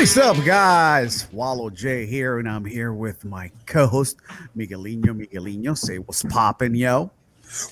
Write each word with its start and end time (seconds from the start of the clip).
What 0.00 0.08
is 0.08 0.16
up, 0.16 0.42
guys? 0.46 1.30
Wallow 1.30 1.68
J 1.68 2.06
here, 2.06 2.38
and 2.38 2.48
I'm 2.48 2.64
here 2.64 2.94
with 2.94 3.22
my 3.22 3.50
co-host 3.66 4.16
Miguelino. 4.56 5.08
Miguelino, 5.08 5.76
say 5.76 5.98
what's 5.98 6.22
poppin', 6.22 6.74
yo. 6.74 7.10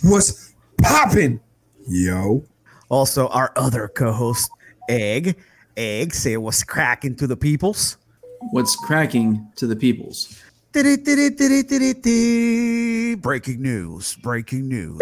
What's 0.03 0.55
poppin', 0.77 1.41
yo? 1.89 2.45
Also, 2.91 3.29
our 3.29 3.51
other 3.57 3.89
co-host 3.89 4.51
Egg. 4.91 5.39
Egg, 5.79 6.13
say 6.13 6.37
what's 6.37 6.63
cracking 6.63 7.17
to 7.17 7.27
the 7.27 7.35
peoples. 7.35 7.97
What's 8.51 8.77
cracking 8.77 9.51
to 9.57 9.67
the 9.67 9.75
peoples? 9.75 10.39
Breaking 13.23 13.63
news! 13.63 14.17
Breaking 14.17 14.69
news! 14.69 14.99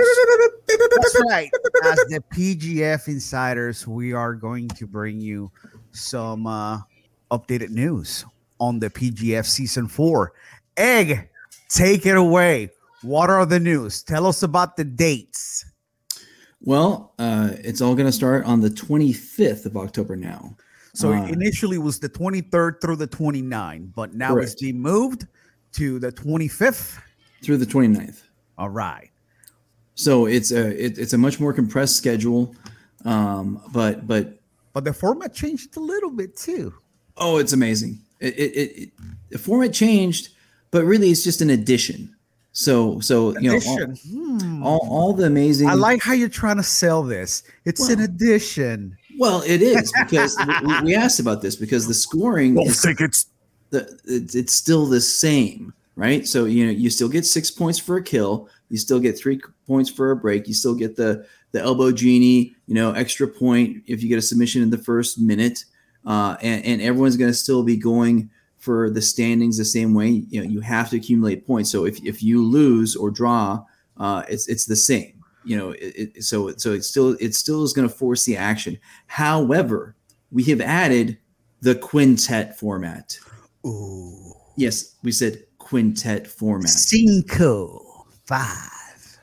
That's 0.69 1.22
right. 1.28 1.50
As 1.83 1.98
the 2.06 2.22
PGF 2.33 3.08
insiders, 3.08 3.84
we 3.84 4.12
are 4.12 4.34
going 4.34 4.69
to 4.69 4.86
bring 4.86 5.20
you 5.20 5.50
some 5.91 6.47
uh, 6.47 6.78
updated 7.30 7.70
news 7.70 8.24
on 8.60 8.78
the 8.78 8.90
PGF 8.90 9.44
season 9.46 9.88
four. 9.88 10.32
Egg, 10.76 11.28
take 11.68 12.06
it 12.06 12.16
away. 12.16 12.70
What 13.02 13.30
are 13.30 13.46
the 13.46 13.60
news? 13.60 14.02
Tell 14.02 14.26
us 14.26 14.42
about 14.42 14.76
the 14.76 14.84
dates. 14.84 15.64
Well, 16.62 17.12
uh, 17.18 17.50
it's 17.62 17.80
all 17.80 17.94
going 17.94 18.06
to 18.06 18.12
start 18.12 18.44
on 18.44 18.60
the 18.60 18.70
25th 18.70 19.66
of 19.66 19.76
October 19.76 20.16
now. 20.16 20.56
So 20.94 21.12
Uh, 21.12 21.26
initially 21.26 21.76
it 21.76 21.80
was 21.82 21.98
the 21.98 22.08
23rd 22.08 22.80
through 22.80 22.96
the 22.96 23.06
29th, 23.06 23.92
but 23.94 24.14
now 24.14 24.36
it's 24.38 24.52
Correct. 24.52 24.60
being 24.60 24.80
moved 24.80 25.27
to 25.72 25.98
the 25.98 26.10
25th. 26.10 26.98
through 27.42 27.58
the 27.58 27.66
29th. 27.66 28.22
All 28.58 28.70
right. 28.70 29.10
So 29.94 30.27
it's 30.27 30.50
a 30.50 30.68
it, 30.84 30.98
it's 30.98 31.12
a 31.12 31.18
much 31.18 31.38
more 31.38 31.52
compressed 31.52 31.96
schedule. 31.96 32.55
Um, 33.05 33.61
but 33.72 34.06
but 34.06 34.40
But 34.72 34.84
the 34.84 34.92
format 34.92 35.34
changed 35.34 35.77
a 35.77 35.80
little 35.80 36.11
bit 36.11 36.36
too. 36.36 36.74
Oh, 37.17 37.39
it's 37.39 37.53
amazing. 37.53 37.98
It, 38.20 38.34
it, 38.39 38.53
it, 38.56 38.78
it 38.83 38.89
the 39.31 39.39
format 39.39 39.72
changed, 39.72 40.31
but 40.70 40.84
really 40.84 41.11
it's 41.11 41.25
just 41.25 41.41
an 41.41 41.50
addition. 41.50 42.14
So 42.53 43.00
so 43.00 43.39
you 43.39 43.50
know 43.50 43.61
all, 43.67 43.78
Hmm. 44.08 44.62
all, 44.62 44.89
all 44.91 45.12
the 45.12 45.27
amazing. 45.27 45.69
I 45.69 45.75
like 45.75 46.03
how 46.03 46.14
you're 46.14 46.28
trying 46.31 46.56
to 46.56 46.62
sell 46.62 47.03
this. 47.03 47.42
It's 47.67 47.89
an 47.91 48.00
addition. 48.00 48.97
Well, 49.19 49.42
it 49.47 49.61
is 49.62 49.92
because 50.05 50.36
we, 50.67 50.81
we 50.83 50.95
asked 50.95 51.20
about 51.20 51.42
this 51.42 51.56
because 51.56 51.86
the 51.86 51.95
scoring 51.95 52.58
is 52.61 52.81
tickets. 52.81 53.27
the 53.70 53.98
it's, 54.06 54.34
it's 54.34 54.53
still 54.55 54.86
the 54.86 55.01
same, 55.03 55.75
right? 55.97 56.27
So 56.27 56.47
you 56.47 56.64
know 56.64 56.73
you 56.73 56.89
still 56.89 57.08
get 57.11 57.27
six 57.27 57.51
points 57.51 57.78
for 57.78 57.97
a 57.98 58.03
kill, 58.03 58.48
you 58.70 58.78
still 58.78 59.01
get 59.01 59.19
three 59.19 59.39
points 59.67 59.91
for 59.91 60.11
a 60.11 60.17
break, 60.17 60.48
you 60.48 60.55
still 60.55 60.75
get 60.75 60.97
the 60.97 61.27
the 61.53 61.61
elbow 61.61 61.92
genie, 61.92 62.55
you 62.67 62.75
know, 62.75 62.92
extra 62.92 63.27
point 63.28 63.83
if 63.86 64.03
you 64.03 64.08
get 64.08 64.19
a 64.19 64.23
submission 64.23 64.62
in 64.62 64.70
the 64.70 64.78
first 64.78 65.19
minute, 65.20 65.64
uh, 66.06 66.36
and 66.40 66.64
and 66.64 66.82
everyone's 66.82 67.16
going 67.16 67.30
to 67.30 67.36
still 67.36 67.62
be 67.62 67.76
going 67.76 68.30
for 68.58 68.90
the 68.90 69.02
standings 69.02 69.58
the 69.58 69.64
same 69.64 69.94
way. 69.94 70.24
You 70.28 70.42
know, 70.42 70.48
you 70.48 70.60
have 70.60 70.90
to 70.90 70.96
accumulate 70.96 71.46
points. 71.46 71.70
So 71.70 71.84
if 71.84 72.02
if 72.04 72.22
you 72.22 72.44
lose 72.44 72.96
or 72.96 73.10
draw, 73.10 73.64
uh, 73.96 74.22
it's 74.28 74.48
it's 74.48 74.66
the 74.66 74.77
same. 74.77 75.22
You 75.44 75.56
know, 75.56 75.70
it, 75.70 76.16
it, 76.16 76.24
so 76.24 76.54
so 76.56 76.72
it's 76.72 76.88
still 76.88 77.16
it 77.20 77.34
still 77.34 77.62
is 77.62 77.72
going 77.72 77.88
to 77.88 77.94
force 77.94 78.24
the 78.24 78.36
action. 78.36 78.78
However, 79.06 79.96
we 80.30 80.44
have 80.44 80.60
added 80.60 81.18
the 81.60 81.74
quintet 81.74 82.58
format. 82.58 83.18
Ooh. 83.66 84.32
Yes, 84.56 84.96
we 85.02 85.12
said 85.12 85.44
quintet 85.58 86.27
format. 86.27 86.70
Cinco. 86.70 88.06
Five. 88.24 88.70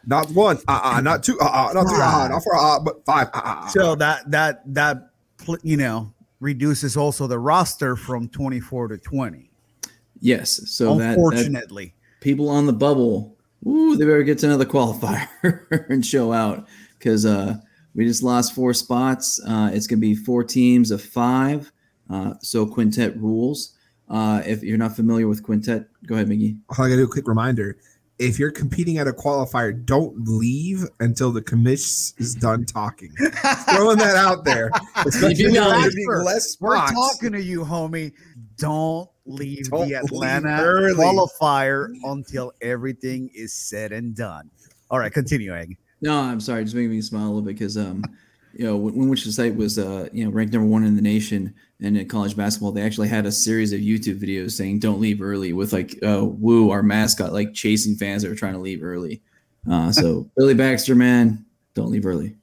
Not 0.05 0.29
one, 0.31 0.57
uh, 0.67 0.79
uh 0.83 1.01
not 1.01 1.23
two, 1.23 1.39
uh, 1.39 1.45
uh 1.45 1.73
not 1.73 1.87
three, 1.87 2.01
uh, 2.01 2.27
not 2.27 2.43
four, 2.43 2.55
uh, 2.55 2.79
but 2.79 3.05
five. 3.05 3.27
Uh, 3.33 3.41
uh, 3.43 3.67
So 3.67 3.95
that 3.95 4.29
that 4.31 4.61
that 4.73 5.11
you 5.63 5.77
know 5.77 6.13
reduces 6.43 6.97
also 6.97 7.25
the 7.25 7.39
roster 7.39 7.95
from 7.95 8.27
24 8.27 8.89
to 8.89 8.97
20. 8.97 9.49
Yes, 10.19 10.61
so 10.69 10.95
that, 10.95 10.99
that 10.99 11.09
Unfortunately. 11.11 11.93
people 12.21 12.49
on 12.49 12.65
the 12.65 12.73
bubble, 12.73 13.37
ooh, 13.65 13.95
they 13.95 14.05
better 14.05 14.23
get 14.23 14.39
to 14.39 14.47
another 14.47 14.65
qualifier 14.73 15.29
and 15.89 16.05
show 16.05 16.33
out 16.33 16.67
because 16.99 17.25
uh, 17.25 17.55
we 17.95 18.05
just 18.05 18.23
lost 18.23 18.53
four 18.53 18.73
spots. 18.73 19.41
Uh, 19.47 19.71
it's 19.73 19.87
going 19.87 19.99
to 19.99 20.01
be 20.01 20.15
four 20.15 20.43
teams 20.43 20.91
of 20.91 21.01
five, 21.01 21.71
uh, 22.09 22.33
so 22.41 22.65
quintet 22.65 23.17
rules. 23.17 23.77
Uh, 24.09 24.41
if 24.45 24.61
you're 24.61 24.77
not 24.77 24.95
familiar 24.95 25.27
with 25.27 25.41
quintet, 25.43 25.87
go 26.05 26.15
ahead, 26.15 26.27
Miggy. 26.27 26.57
I 26.71 26.75
gotta 26.75 26.97
do 26.97 27.05
a 27.05 27.07
quick 27.07 27.27
reminder. 27.27 27.77
If 28.19 28.37
you're 28.37 28.51
competing 28.51 28.99
at 28.99 29.07
a 29.07 29.11
qualifier, 29.11 29.85
don't 29.85 30.15
leave 30.27 30.85
until 30.99 31.31
the 31.31 31.41
commish 31.41 32.13
is 32.19 32.35
done 32.35 32.63
talking. 32.65 33.11
Throwing 33.73 33.97
that 33.97 34.15
out 34.15 34.45
there. 34.45 34.69
Especially 35.05 35.45
you 35.45 35.51
know, 35.51 35.69
less 36.23 36.57
We're 36.59 36.75
spots. 36.77 36.93
talking 36.93 37.31
to 37.31 37.41
you, 37.41 37.61
homie. 37.61 38.13
Don't 38.57 39.09
leave 39.25 39.69
Don't 39.69 39.89
the 39.89 39.95
Atlanta 39.95 40.61
early. 40.61 40.93
qualifier 40.93 41.87
until 42.03 42.53
everything 42.61 43.29
is 43.33 43.51
said 43.51 43.91
and 43.91 44.15
done. 44.15 44.49
All 44.91 44.99
right, 44.99 45.11
continuing. 45.11 45.75
No, 46.01 46.19
I'm 46.19 46.39
sorry, 46.39 46.63
just 46.63 46.75
making 46.75 46.91
me 46.91 47.01
smile 47.01 47.23
a 47.23 47.27
little 47.27 47.41
bit 47.41 47.55
because 47.57 47.77
um, 47.77 48.03
you 48.53 48.65
know, 48.65 48.77
when, 48.77 48.93
when 48.95 49.09
Wichita 49.09 49.31
State 49.31 49.55
was 49.55 49.79
uh, 49.79 50.07
you 50.13 50.25
know, 50.25 50.31
ranked 50.31 50.53
number 50.53 50.67
one 50.67 50.83
in 50.83 50.95
the 50.95 51.01
nation 51.01 51.53
and 51.83 51.97
in 51.97 52.07
college 52.07 52.35
basketball, 52.35 52.71
they 52.71 52.81
actually 52.81 53.09
had 53.09 53.25
a 53.25 53.31
series 53.31 53.73
of 53.73 53.79
YouTube 53.81 54.19
videos 54.19 54.51
saying 54.51 54.79
"Don't 54.79 54.99
leave 55.01 55.21
early" 55.21 55.53
with 55.53 55.73
like 55.73 55.99
uh, 56.03 56.23
Woo, 56.25 56.71
our 56.71 56.81
mascot, 56.81 57.33
like 57.33 57.53
chasing 57.53 57.95
fans 57.95 58.23
that 58.23 58.29
were 58.29 58.35
trying 58.35 58.53
to 58.53 58.59
leave 58.59 58.81
early. 58.83 59.21
Uh, 59.69 59.91
so 59.91 60.29
Billy 60.37 60.53
Baxter, 60.53 60.95
man, 60.95 61.45
don't 61.73 61.91
leave 61.91 62.05
early. 62.05 62.35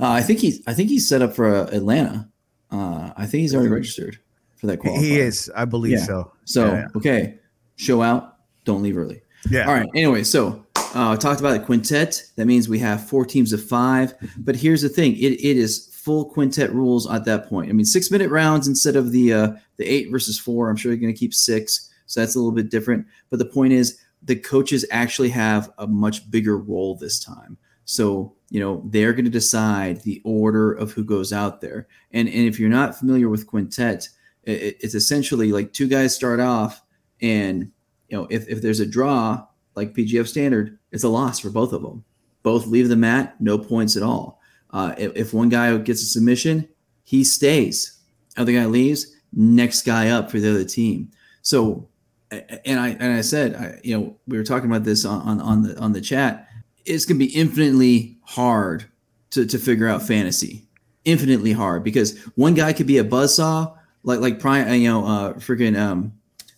Uh, 0.00 0.10
I 0.10 0.22
think 0.22 0.38
he's 0.38 0.62
I 0.66 0.74
think 0.74 0.88
he's 0.90 1.08
set 1.08 1.22
up 1.22 1.34
for 1.34 1.52
uh, 1.54 1.64
Atlanta. 1.72 2.28
Uh, 2.70 3.10
I 3.16 3.26
think 3.26 3.40
he's 3.42 3.54
already 3.54 3.70
registered 3.70 4.18
for 4.56 4.66
that 4.66 4.78
qualifier. 4.80 5.00
He 5.00 5.18
is, 5.18 5.50
I 5.56 5.64
believe 5.64 5.98
Yeah. 5.98 6.04
so. 6.04 6.32
So 6.44 6.66
Yeah. 6.66 6.86
okay, 6.96 7.38
show 7.76 8.02
out, 8.02 8.36
don't 8.64 8.82
leave 8.82 8.96
early. 8.98 9.22
Yeah. 9.50 9.66
All 9.66 9.72
right. 9.72 9.88
Anyway, 9.94 10.24
so 10.24 10.64
uh, 10.94 11.10
I 11.12 11.16
talked 11.16 11.40
about 11.40 11.52
the 11.52 11.60
quintet. 11.64 12.22
That 12.36 12.46
means 12.46 12.68
we 12.68 12.78
have 12.80 13.06
four 13.08 13.24
teams 13.24 13.52
of 13.52 13.62
five. 13.62 14.14
But 14.38 14.56
here's 14.56 14.82
the 14.82 14.88
thing: 14.88 15.14
it, 15.16 15.32
it 15.32 15.56
is 15.56 15.88
full 16.08 16.24
quintet 16.24 16.72
rules 16.72 17.06
at 17.10 17.26
that 17.26 17.50
point. 17.50 17.68
I 17.68 17.74
mean, 17.74 17.84
six 17.84 18.10
minute 18.10 18.30
rounds 18.30 18.66
instead 18.66 18.96
of 18.96 19.12
the 19.12 19.30
uh, 19.34 19.48
the 19.76 19.84
eight 19.84 20.10
versus 20.10 20.38
four. 20.38 20.70
I'm 20.70 20.76
sure 20.76 20.90
you're 20.90 20.98
going 20.98 21.12
to 21.12 21.18
keep 21.18 21.34
six, 21.34 21.90
so 22.06 22.20
that's 22.20 22.34
a 22.34 22.38
little 22.38 22.50
bit 22.52 22.70
different. 22.70 23.04
But 23.28 23.40
the 23.40 23.44
point 23.44 23.74
is, 23.74 23.98
the 24.22 24.34
coaches 24.36 24.86
actually 24.90 25.28
have 25.28 25.70
a 25.76 25.86
much 25.86 26.30
bigger 26.30 26.56
role 26.56 26.94
this 26.96 27.22
time. 27.22 27.58
So 27.84 28.34
you 28.48 28.58
know 28.58 28.82
they're 28.86 29.12
going 29.12 29.26
to 29.26 29.30
decide 29.30 30.00
the 30.00 30.22
order 30.24 30.72
of 30.72 30.92
who 30.92 31.04
goes 31.04 31.30
out 31.30 31.60
there. 31.60 31.86
And 32.12 32.26
and 32.26 32.48
if 32.48 32.58
you're 32.58 32.70
not 32.70 32.98
familiar 32.98 33.28
with 33.28 33.46
quintet, 33.46 34.08
it- 34.44 34.62
it, 34.62 34.76
it's 34.80 34.94
essentially 34.94 35.52
like 35.52 35.74
two 35.74 35.88
guys 35.88 36.14
start 36.14 36.40
off, 36.40 36.80
and 37.20 37.70
you 38.08 38.16
know 38.16 38.26
if 38.30 38.48
if 38.48 38.62
there's 38.62 38.80
a 38.80 38.86
draw 38.86 39.44
like 39.74 39.92
PGF 39.94 40.26
standard, 40.26 40.78
it's 40.90 41.04
a 41.04 41.08
loss 41.10 41.38
for 41.38 41.50
both 41.50 41.74
of 41.74 41.82
them. 41.82 42.02
Both 42.42 42.66
leave 42.66 42.88
the 42.88 42.96
mat, 42.96 43.36
no 43.40 43.58
points 43.58 43.94
at 43.94 44.02
all. 44.02 44.37
Uh, 44.70 44.94
if, 44.98 45.12
if 45.16 45.34
one 45.34 45.48
guy 45.48 45.76
gets 45.78 46.02
a 46.02 46.06
submission, 46.06 46.68
he 47.04 47.24
stays. 47.24 47.98
Other 48.36 48.52
guy 48.52 48.66
leaves, 48.66 49.14
next 49.32 49.82
guy 49.82 50.10
up 50.10 50.30
for 50.30 50.38
the 50.38 50.50
other 50.50 50.64
team. 50.64 51.10
So, 51.42 51.88
and 52.30 52.78
I 52.78 52.90
and 52.90 53.14
I 53.14 53.22
said, 53.22 53.54
I, 53.54 53.80
you 53.82 53.98
know, 53.98 54.16
we 54.26 54.36
were 54.36 54.44
talking 54.44 54.70
about 54.70 54.84
this 54.84 55.04
on, 55.04 55.22
on 55.22 55.40
on 55.40 55.62
the 55.62 55.78
on 55.78 55.92
the 55.92 56.00
chat. 56.00 56.48
It's 56.84 57.04
gonna 57.04 57.18
be 57.18 57.34
infinitely 57.34 58.18
hard 58.22 58.84
to 59.30 59.46
to 59.46 59.58
figure 59.58 59.88
out 59.88 60.02
fantasy, 60.02 60.66
infinitely 61.04 61.52
hard 61.52 61.84
because 61.84 62.18
one 62.34 62.54
guy 62.54 62.72
could 62.72 62.86
be 62.86 62.98
a 62.98 63.04
buzzsaw, 63.04 63.74
like 64.02 64.20
like 64.20 64.40
prime, 64.40 64.72
you 64.74 64.88
know, 64.88 65.06
uh, 65.06 65.32
freaking 65.34 65.78
um, 65.78 66.12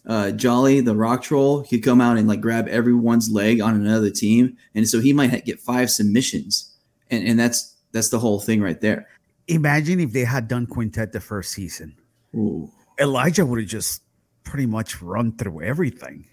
uh, 0.07 0.33
Jolly, 0.33 0.81
the 0.81 0.97
rock 0.97 1.23
troll, 1.23 1.63
could 1.63 1.85
come 1.85 2.01
out 2.01 2.17
and 2.17 2.27
like 2.27 2.41
grab 2.41 2.67
everyone's 2.67 3.31
leg 3.31 3.61
on 3.61 3.75
another 3.75 4.11
team, 4.11 4.57
and 4.75 4.89
so 4.89 5.01
he 5.01 5.13
might 5.13 5.45
get 5.45 5.61
five 5.61 5.91
submissions, 5.91 6.75
and 7.11 7.27
and 7.27 7.39
that's 7.39 7.77
that's 7.93 8.09
the 8.09 8.19
whole 8.19 8.41
thing 8.41 8.61
right 8.61 8.81
there. 8.81 9.09
Imagine 9.49 10.01
if 10.01 10.13
they 10.13 10.25
had 10.25 10.49
done 10.49 10.67
quintet 10.67 11.13
the 11.13 11.21
first 11.21 11.53
season. 11.53 11.97
Ooh. 12.35 12.71
Elijah 13.01 13.45
would 13.45 13.59
have 13.61 13.69
just 13.69 14.03
pretty 14.45 14.67
much 14.67 15.03
run 15.03 15.37
through 15.37 15.63
everything. 15.63 16.27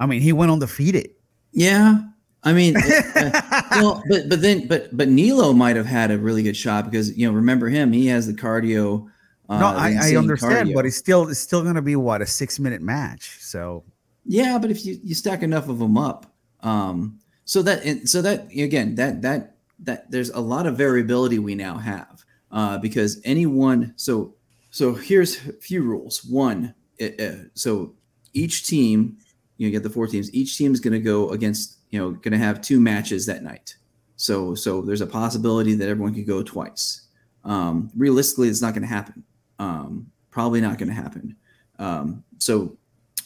I 0.00 0.06
mean, 0.06 0.20
he 0.20 0.32
went 0.32 0.50
undefeated. 0.50 1.10
Yeah, 1.52 2.00
I 2.44 2.52
mean, 2.52 2.76
uh, 3.16 3.62
well, 3.72 4.02
but 4.08 4.28
but 4.28 4.40
then 4.40 4.66
but 4.68 4.96
but 4.96 5.08
Nilo 5.08 5.52
might 5.52 5.76
have 5.76 5.86
had 5.86 6.10
a 6.10 6.18
really 6.18 6.42
good 6.42 6.56
shot 6.56 6.90
because 6.90 7.16
you 7.16 7.28
know 7.28 7.34
remember 7.34 7.68
him, 7.68 7.92
he 7.92 8.06
has 8.06 8.26
the 8.26 8.32
cardio. 8.32 9.08
Uh, 9.48 9.58
no, 9.58 9.66
I, 9.66 9.96
I 10.00 10.16
understand, 10.16 10.68
cardio. 10.68 10.74
but 10.74 10.86
it's 10.86 10.96
still 10.96 11.28
it's 11.28 11.40
still 11.40 11.62
gonna 11.62 11.82
be 11.82 11.96
what 11.96 12.22
a 12.22 12.26
six 12.26 12.58
minute 12.58 12.82
match. 12.82 13.38
So 13.40 13.84
Yeah, 14.24 14.58
but 14.58 14.70
if 14.70 14.84
you, 14.84 15.00
you 15.02 15.14
stack 15.14 15.42
enough 15.42 15.68
of 15.68 15.78
them 15.78 15.98
up, 15.98 16.26
um, 16.60 17.18
so 17.44 17.62
that 17.62 17.84
and 17.84 18.08
so 18.08 18.22
that 18.22 18.46
again 18.52 18.94
that 18.96 19.22
that 19.22 19.56
that 19.80 20.10
there's 20.10 20.30
a 20.30 20.40
lot 20.40 20.66
of 20.66 20.76
variability 20.76 21.38
we 21.38 21.54
now 21.54 21.76
have 21.78 22.24
uh, 22.50 22.78
because 22.78 23.20
anyone 23.24 23.92
so 23.96 24.34
so 24.70 24.94
here's 24.94 25.36
a 25.48 25.52
few 25.54 25.82
rules. 25.82 26.24
One, 26.24 26.74
it, 26.98 27.20
uh, 27.20 27.48
so 27.54 27.94
each 28.34 28.66
team 28.66 29.16
you 29.56 29.70
get 29.70 29.82
the 29.82 29.90
four 29.90 30.06
teams. 30.06 30.32
Each 30.32 30.56
team 30.56 30.72
is 30.72 30.80
going 30.80 30.92
to 30.92 31.00
go 31.00 31.30
against 31.30 31.78
you 31.90 31.98
know 31.98 32.10
going 32.12 32.32
to 32.32 32.38
have 32.38 32.60
two 32.60 32.80
matches 32.80 33.26
that 33.26 33.42
night. 33.42 33.76
So 34.16 34.54
so 34.54 34.82
there's 34.82 35.00
a 35.00 35.06
possibility 35.06 35.74
that 35.74 35.88
everyone 35.88 36.14
could 36.14 36.26
go 36.26 36.42
twice. 36.42 37.06
Um, 37.44 37.90
realistically, 37.96 38.48
it's 38.48 38.62
not 38.62 38.74
going 38.74 38.82
to 38.82 38.88
happen. 38.88 39.24
Um, 39.58 40.10
Probably 40.30 40.60
not 40.60 40.78
going 40.78 40.88
to 40.88 40.94
happen. 40.94 41.34
Um, 41.80 42.22
so 42.38 42.76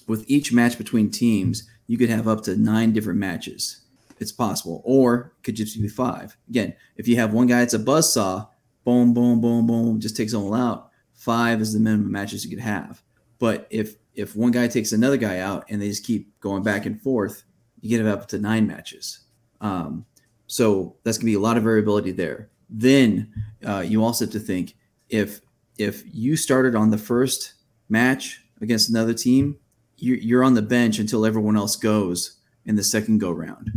with 0.06 0.24
each 0.28 0.50
match 0.50 0.78
between 0.78 1.10
teams, 1.10 1.68
you 1.86 1.98
could 1.98 2.08
have 2.08 2.26
up 2.26 2.42
to 2.44 2.56
nine 2.56 2.92
different 2.92 3.18
matches. 3.18 3.81
It's 4.22 4.32
possible, 4.32 4.80
or 4.84 5.34
could 5.42 5.56
just 5.56 5.80
be 5.80 5.88
five. 5.88 6.36
Again, 6.48 6.74
if 6.96 7.08
you 7.08 7.16
have 7.16 7.34
one 7.34 7.48
guy 7.48 7.58
that's 7.58 7.74
a 7.74 7.78
buzz 7.78 8.12
saw, 8.12 8.46
boom, 8.84 9.12
boom, 9.12 9.40
boom, 9.40 9.66
boom, 9.66 10.00
just 10.00 10.16
takes 10.16 10.32
all 10.32 10.54
out. 10.54 10.90
Five 11.12 11.60
is 11.60 11.72
the 11.72 11.80
minimum 11.80 12.10
matches 12.10 12.44
you 12.44 12.50
could 12.50 12.64
have. 12.64 13.02
But 13.38 13.66
if 13.70 13.96
if 14.14 14.36
one 14.36 14.52
guy 14.52 14.68
takes 14.68 14.92
another 14.92 15.16
guy 15.16 15.38
out 15.38 15.64
and 15.68 15.82
they 15.82 15.88
just 15.88 16.06
keep 16.06 16.38
going 16.40 16.62
back 16.62 16.86
and 16.86 17.00
forth, 17.00 17.44
you 17.80 17.88
get 17.88 18.06
up 18.06 18.28
to 18.28 18.38
nine 18.38 18.66
matches. 18.66 19.20
Um, 19.60 20.06
so 20.46 20.96
that's 21.02 21.18
gonna 21.18 21.26
be 21.26 21.34
a 21.34 21.40
lot 21.40 21.56
of 21.56 21.64
variability 21.64 22.12
there. 22.12 22.50
Then 22.70 23.32
uh, 23.66 23.80
you 23.80 24.04
also 24.04 24.24
have 24.24 24.32
to 24.32 24.40
think 24.40 24.76
if 25.08 25.40
if 25.78 26.04
you 26.14 26.36
started 26.36 26.74
on 26.74 26.90
the 26.90 26.98
first 26.98 27.54
match 27.88 28.40
against 28.60 28.88
another 28.88 29.14
team, 29.14 29.58
you're, 29.96 30.18
you're 30.18 30.44
on 30.44 30.54
the 30.54 30.62
bench 30.62 30.98
until 30.98 31.26
everyone 31.26 31.56
else 31.56 31.76
goes 31.76 32.38
in 32.64 32.76
the 32.76 32.84
second 32.84 33.18
go 33.18 33.30
round. 33.30 33.70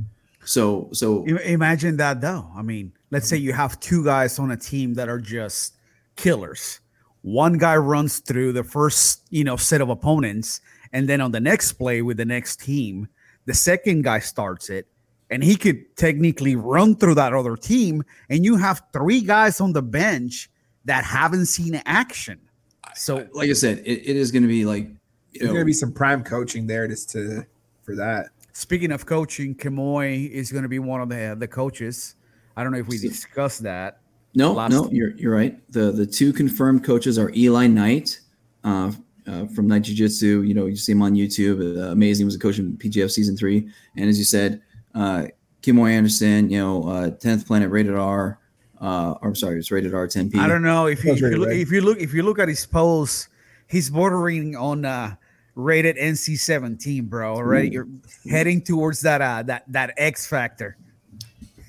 So 0.46 0.90
so 0.94 1.26
Imagine 1.26 1.98
that 1.98 2.22
though. 2.22 2.48
I 2.56 2.62
mean, 2.62 2.94
let's 3.12 3.28
say 3.28 3.38
you 3.38 3.54
have 3.54 3.80
two 3.80 4.04
guys 4.04 4.40
on 4.40 4.52
a 4.52 4.58
team 4.58 4.94
that 4.96 5.10
are 5.10 5.20
just 5.20 5.76
killers. 6.16 6.80
One 7.22 7.58
guy 7.58 7.76
runs 7.76 8.20
through 8.20 8.54
the 8.54 8.64
first, 8.64 9.24
you 9.32 9.44
know, 9.44 9.56
set 9.56 9.82
of 9.82 9.90
opponents, 9.90 10.62
and 10.94 11.10
then 11.10 11.22
on 11.22 11.32
the 11.32 11.40
next 11.40 11.74
play 11.74 12.02
with 12.04 12.18
the 12.18 12.26
next 12.26 12.62
team, 12.62 13.08
the 13.46 13.54
second 13.54 14.04
guy 14.04 14.20
starts 14.20 14.70
it, 14.70 14.88
and 15.32 15.44
he 15.44 15.56
could 15.56 15.96
technically 15.98 16.56
run 16.56 16.96
through 16.96 17.16
that 17.16 17.34
other 17.34 17.56
team, 17.56 18.04
and 18.30 18.46
you 18.46 18.58
have 18.58 18.84
three 18.94 19.22
guys 19.22 19.60
on 19.60 19.74
the 19.74 19.82
bench 19.82 20.50
that 20.86 21.04
haven't 21.04 21.48
seen 21.48 21.82
action. 21.86 22.40
So 22.94 23.28
like 23.34 23.50
I 23.50 23.54
said, 23.54 23.80
it, 23.80 24.08
it 24.08 24.16
is 24.16 24.32
going 24.32 24.44
to 24.44 24.48
be 24.48 24.64
like 24.64 24.88
you 25.36 25.42
There's 25.42 25.52
gonna 25.52 25.66
be 25.66 25.74
some 25.74 25.92
prime 25.92 26.24
coaching 26.24 26.66
there 26.66 26.88
just 26.88 27.10
to 27.12 27.46
for 27.84 27.96
that. 27.96 28.30
Speaking 28.58 28.94
of 28.94 29.06
coaching, 29.06 29.54
Kamoy 29.54 30.30
is 30.32 30.50
going 30.50 30.64
to 30.64 30.70
be 30.70 30.80
one 30.80 31.02
of 31.02 31.10
the 31.10 31.36
the 31.38 31.46
coaches. 31.48 32.16
I 32.56 32.64
don't 32.64 32.72
know 32.72 32.78
if 32.78 32.88
we 32.88 32.98
discussed 32.98 33.64
that. 33.64 34.00
No, 34.34 34.54
no, 34.70 34.86
team. 34.86 34.96
you're 34.96 35.12
you're 35.18 35.36
right. 35.36 35.60
The 35.74 35.92
the 35.92 36.06
two 36.06 36.32
confirmed 36.32 36.86
coaches 36.86 37.20
are 37.20 37.30
Eli 37.36 37.68
Knight 37.68 38.18
uh, 38.64 38.94
uh, 39.28 39.48
from 39.48 39.68
Knight 39.68 39.82
Jiu 39.84 39.94
Jitsu. 39.94 40.44
You 40.44 40.54
know, 40.54 40.68
you 40.68 40.78
see 40.78 40.94
him 40.94 41.02
on 41.02 41.16
YouTube. 41.16 41.60
Uh, 41.60 41.92
amazing, 41.92 42.26
was 42.26 42.36
a 42.36 42.40
coach 42.40 42.58
in 42.58 42.78
PGF 42.78 43.12
season 43.12 43.36
three, 43.36 43.70
and 43.98 44.08
as 44.08 44.18
you 44.18 44.24
said, 44.24 44.62
uh, 44.94 45.26
Kimoy 45.62 45.92
Anderson. 45.92 46.50
You 46.50 46.60
know, 46.60 46.84
uh, 46.88 47.10
tenth 47.10 47.46
Planet 47.46 47.70
rated 47.70 47.96
R. 47.96 48.40
Uh, 48.80 49.16
I'm 49.22 49.36
sorry, 49.36 49.60
it's 49.60 49.70
rated 49.70 49.94
R 49.94 50.08
10P. 50.08 50.38
I 50.38 50.48
don't 50.48 50.64
know 50.64 50.86
if 50.86 51.04
you, 51.04 51.12
if 51.12 51.20
you 51.20 51.38
look 51.38 51.50
right. 51.50 51.60
if 51.60 51.72
you 51.72 51.82
look 51.82 52.00
if 52.00 52.14
you 52.14 52.24
look 52.24 52.40
at 52.40 52.48
his 52.48 52.66
posts, 52.66 53.28
he's 53.68 53.90
bordering 53.90 54.56
on 54.56 54.86
uh 54.86 55.16
rated 55.56 55.98
NC 55.98 56.38
seventeen, 56.38 57.06
bro. 57.06 57.36
Already, 57.36 57.70
Ooh. 57.70 57.72
you're 57.72 57.88
heading 58.30 58.62
towards 58.62 59.02
that 59.02 59.22
uh 59.22 59.44
that 59.44 59.64
that 59.68 59.94
X 59.98 60.28
factor. 60.28 60.78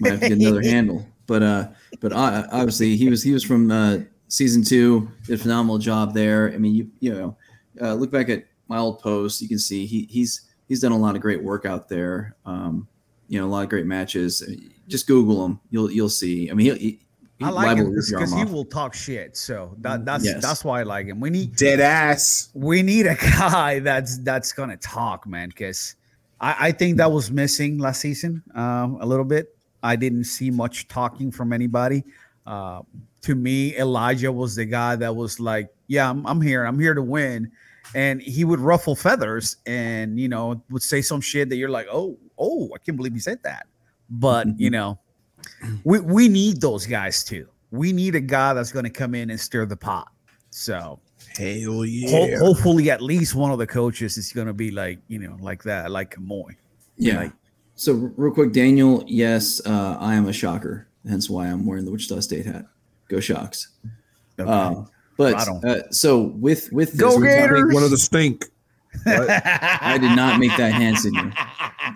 might 0.00 0.12
have 0.12 0.20
to 0.20 0.28
get 0.28 0.38
another 0.38 0.62
handle. 0.62 1.06
But 1.26 1.42
uh, 1.42 1.68
but 2.00 2.12
uh, 2.12 2.46
obviously 2.52 2.96
he 2.96 3.08
was 3.08 3.22
he 3.22 3.32
was 3.32 3.44
from 3.44 3.70
uh, 3.70 3.98
season 4.28 4.62
two. 4.62 5.10
Did 5.26 5.40
a 5.40 5.42
phenomenal 5.42 5.78
job 5.78 6.14
there. 6.14 6.52
I 6.52 6.58
mean, 6.58 6.74
you 6.74 6.90
you 7.00 7.14
know, 7.14 7.36
uh, 7.80 7.94
look 7.94 8.10
back 8.10 8.28
at 8.28 8.46
my 8.68 8.78
old 8.78 9.00
posts, 9.00 9.40
you 9.40 9.48
can 9.48 9.58
see 9.58 9.86
he 9.86 10.06
he's 10.10 10.42
he's 10.68 10.80
done 10.80 10.92
a 10.92 10.98
lot 10.98 11.14
of 11.14 11.22
great 11.22 11.42
work 11.42 11.64
out 11.64 11.88
there. 11.88 12.36
Um, 12.44 12.88
you 13.28 13.40
know, 13.40 13.46
a 13.46 13.48
lot 13.48 13.64
of 13.64 13.68
great 13.68 13.86
matches. 13.86 14.42
Just 14.88 15.06
Google 15.06 15.44
him, 15.44 15.60
you'll 15.70 15.90
you'll 15.90 16.08
see. 16.08 16.50
I 16.50 16.54
mean, 16.54 16.76
he, 16.76 17.00
I 17.40 17.50
like 17.50 17.76
him 17.76 17.84
to 17.86 17.90
rip 17.90 18.08
your 18.08 18.20
because 18.20 18.32
he 18.34 18.44
will 18.44 18.64
talk 18.64 18.94
shit. 18.94 19.36
So 19.36 19.74
that 19.80 20.04
that's 20.04 20.24
Yes. 20.24 20.42
that's 20.42 20.64
why 20.64 20.80
I 20.80 20.82
like 20.84 21.06
him. 21.06 21.20
We 21.20 21.30
need 21.30 21.54
Dead 21.56 21.80
ass. 21.80 22.48
we 22.54 22.82
need 22.82 23.06
a 23.06 23.14
guy 23.38 23.80
that's 23.80 24.18
that's 24.18 24.52
gonna 24.52 24.76
talk, 24.78 25.26
man. 25.26 25.48
Because 25.50 25.96
I, 26.40 26.68
I 26.68 26.72
think 26.72 26.96
that 26.96 27.10
was 27.12 27.30
missing 27.30 27.78
last 27.78 28.00
season 28.00 28.42
um, 28.54 28.98
a 29.00 29.06
little 29.06 29.24
bit. 29.24 29.54
I 29.82 29.96
didn't 29.96 30.24
see 30.24 30.50
much 30.50 30.88
talking 30.88 31.30
from 31.30 31.52
anybody. 31.52 32.04
Uh, 32.46 32.82
to 33.22 33.34
me, 33.34 33.76
Elijah 33.76 34.32
was 34.32 34.54
the 34.56 34.64
guy 34.64 34.96
that 34.96 35.14
was 35.14 35.38
like, 35.38 35.68
"Yeah, 35.88 36.08
I'm, 36.08 36.26
I'm 36.26 36.40
here. 36.40 36.64
I'm 36.64 36.78
here 36.78 36.94
to 36.94 37.02
win," 37.02 37.50
and 37.94 38.22
he 38.22 38.44
would 38.44 38.60
ruffle 38.60 38.96
feathers 38.96 39.56
and 39.66 40.18
you 40.18 40.28
know 40.28 40.62
would 40.70 40.82
say 40.82 41.02
some 41.02 41.20
shit 41.20 41.48
that 41.50 41.56
you're 41.56 41.68
like, 41.68 41.86
"Oh, 41.90 42.16
oh, 42.38 42.70
I 42.74 42.78
can't 42.78 42.96
believe 42.96 43.12
he 43.12 43.20
said 43.20 43.42
that." 43.42 43.66
But 44.08 44.58
you 44.58 44.70
know, 44.76 44.98
we 45.84 46.00
we 46.00 46.28
need 46.28 46.60
those 46.60 46.86
guys 46.86 47.24
too. 47.24 47.46
We 47.70 47.92
need 47.92 48.14
a 48.14 48.20
guy 48.20 48.54
that's 48.54 48.72
going 48.72 48.84
to 48.84 48.90
come 48.90 49.14
in 49.14 49.30
and 49.30 49.38
stir 49.40 49.66
the 49.66 49.76
pot. 49.76 50.08
So 50.50 50.98
Hell 51.36 51.72
Ho- 51.72 51.82
yeah. 51.82 52.38
hopefully, 52.38 52.90
at 52.90 53.02
least 53.02 53.34
one 53.34 53.50
of 53.50 53.58
the 53.58 53.66
coaches 53.66 54.16
is 54.16 54.32
going 54.32 54.46
to 54.46 54.52
be 54.54 54.70
like 54.70 54.98
you 55.08 55.18
know 55.18 55.36
like 55.40 55.62
that, 55.64 55.90
like 55.90 56.14
Kamoy. 56.14 56.56
Yeah. 56.96 57.18
Like- 57.18 57.32
so 57.78 57.92
real 58.16 58.32
quick, 58.32 58.52
Daniel. 58.52 59.04
Yes, 59.06 59.60
uh, 59.66 59.98
I 60.00 60.14
am 60.14 60.26
a 60.28 60.32
shocker. 60.32 60.88
Hence 61.06 61.28
why 61.28 61.46
I'm 61.48 61.66
wearing 61.66 61.84
the 61.84 61.90
Wichita 61.90 62.20
State 62.20 62.46
hat. 62.46 62.64
Go 63.08 63.20
Shocks. 63.20 63.68
Uh, 64.38 64.84
but 65.18 65.34
Right 65.34 65.48
on. 65.48 65.64
uh, 65.64 65.82
so 65.90 66.22
with 66.22 66.72
with 66.72 66.92
this, 66.92 67.00
Go 67.00 67.20
Gators! 67.20 67.74
One 67.74 67.82
of 67.82 67.90
the 67.90 67.98
stink. 67.98 68.46
I 69.06 69.98
did 70.00 70.14
not 70.16 70.38
make 70.40 70.56
that 70.56 70.72
hand 70.72 70.98
signal. 70.98 71.30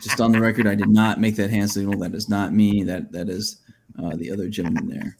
Just 0.00 0.20
on 0.20 0.32
the 0.32 0.40
record, 0.40 0.66
I 0.66 0.74
did 0.74 0.88
not 0.88 1.20
make 1.20 1.36
that 1.36 1.50
hand 1.50 1.70
signal. 1.70 1.98
That 2.00 2.14
is 2.14 2.28
not 2.28 2.52
me. 2.52 2.82
That 2.84 3.10
that 3.12 3.28
is 3.28 3.58
uh, 4.02 4.16
the 4.16 4.30
other 4.30 4.48
gentleman 4.48 4.88
there. 4.88 5.16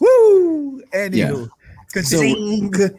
Woo! 0.00 0.82
Anywho, 0.94 1.48
So- 2.02 2.90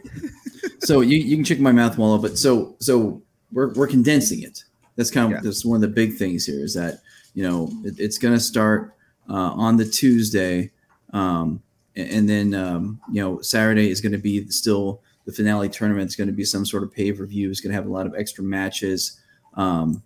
So 0.80 1.00
you, 1.00 1.18
you 1.18 1.36
can 1.36 1.44
check 1.44 1.60
my 1.60 1.72
mouth 1.72 1.96
wallow, 1.98 2.18
but 2.18 2.38
so 2.38 2.74
so 2.78 3.22
we're 3.52 3.72
we're 3.74 3.86
condensing 3.86 4.42
it. 4.42 4.64
That's 4.96 5.10
kind 5.10 5.26
of 5.26 5.32
Yeah. 5.32 5.40
that's 5.42 5.64
one 5.64 5.76
of 5.76 5.80
the 5.82 5.88
big 5.88 6.14
things 6.14 6.44
here 6.46 6.62
is 6.64 6.74
that 6.74 7.00
you 7.34 7.42
know 7.42 7.70
it, 7.84 7.94
it's 7.98 8.18
going 8.18 8.34
to 8.34 8.40
start 8.40 8.94
uh, 9.28 9.32
on 9.52 9.76
the 9.76 9.84
Tuesday, 9.84 10.70
um, 11.12 11.62
and, 11.96 12.08
and 12.10 12.28
then 12.28 12.54
um, 12.54 13.00
you 13.12 13.20
know 13.22 13.40
Saturday 13.40 13.90
is 13.90 14.00
going 14.00 14.12
to 14.12 14.18
be 14.18 14.46
still 14.48 15.00
the 15.26 15.32
finale 15.32 15.68
tournament. 15.68 16.08
is 16.08 16.16
going 16.16 16.26
to 16.28 16.32
be 16.34 16.44
some 16.44 16.64
sort 16.66 16.82
of 16.82 16.92
pay 16.92 17.12
per 17.12 17.24
view. 17.26 17.50
It's 17.50 17.60
going 17.60 17.70
to 17.70 17.76
have 17.76 17.86
a 17.86 17.92
lot 17.92 18.06
of 18.06 18.14
extra 18.14 18.44
matches. 18.44 19.20
Um, 19.54 20.02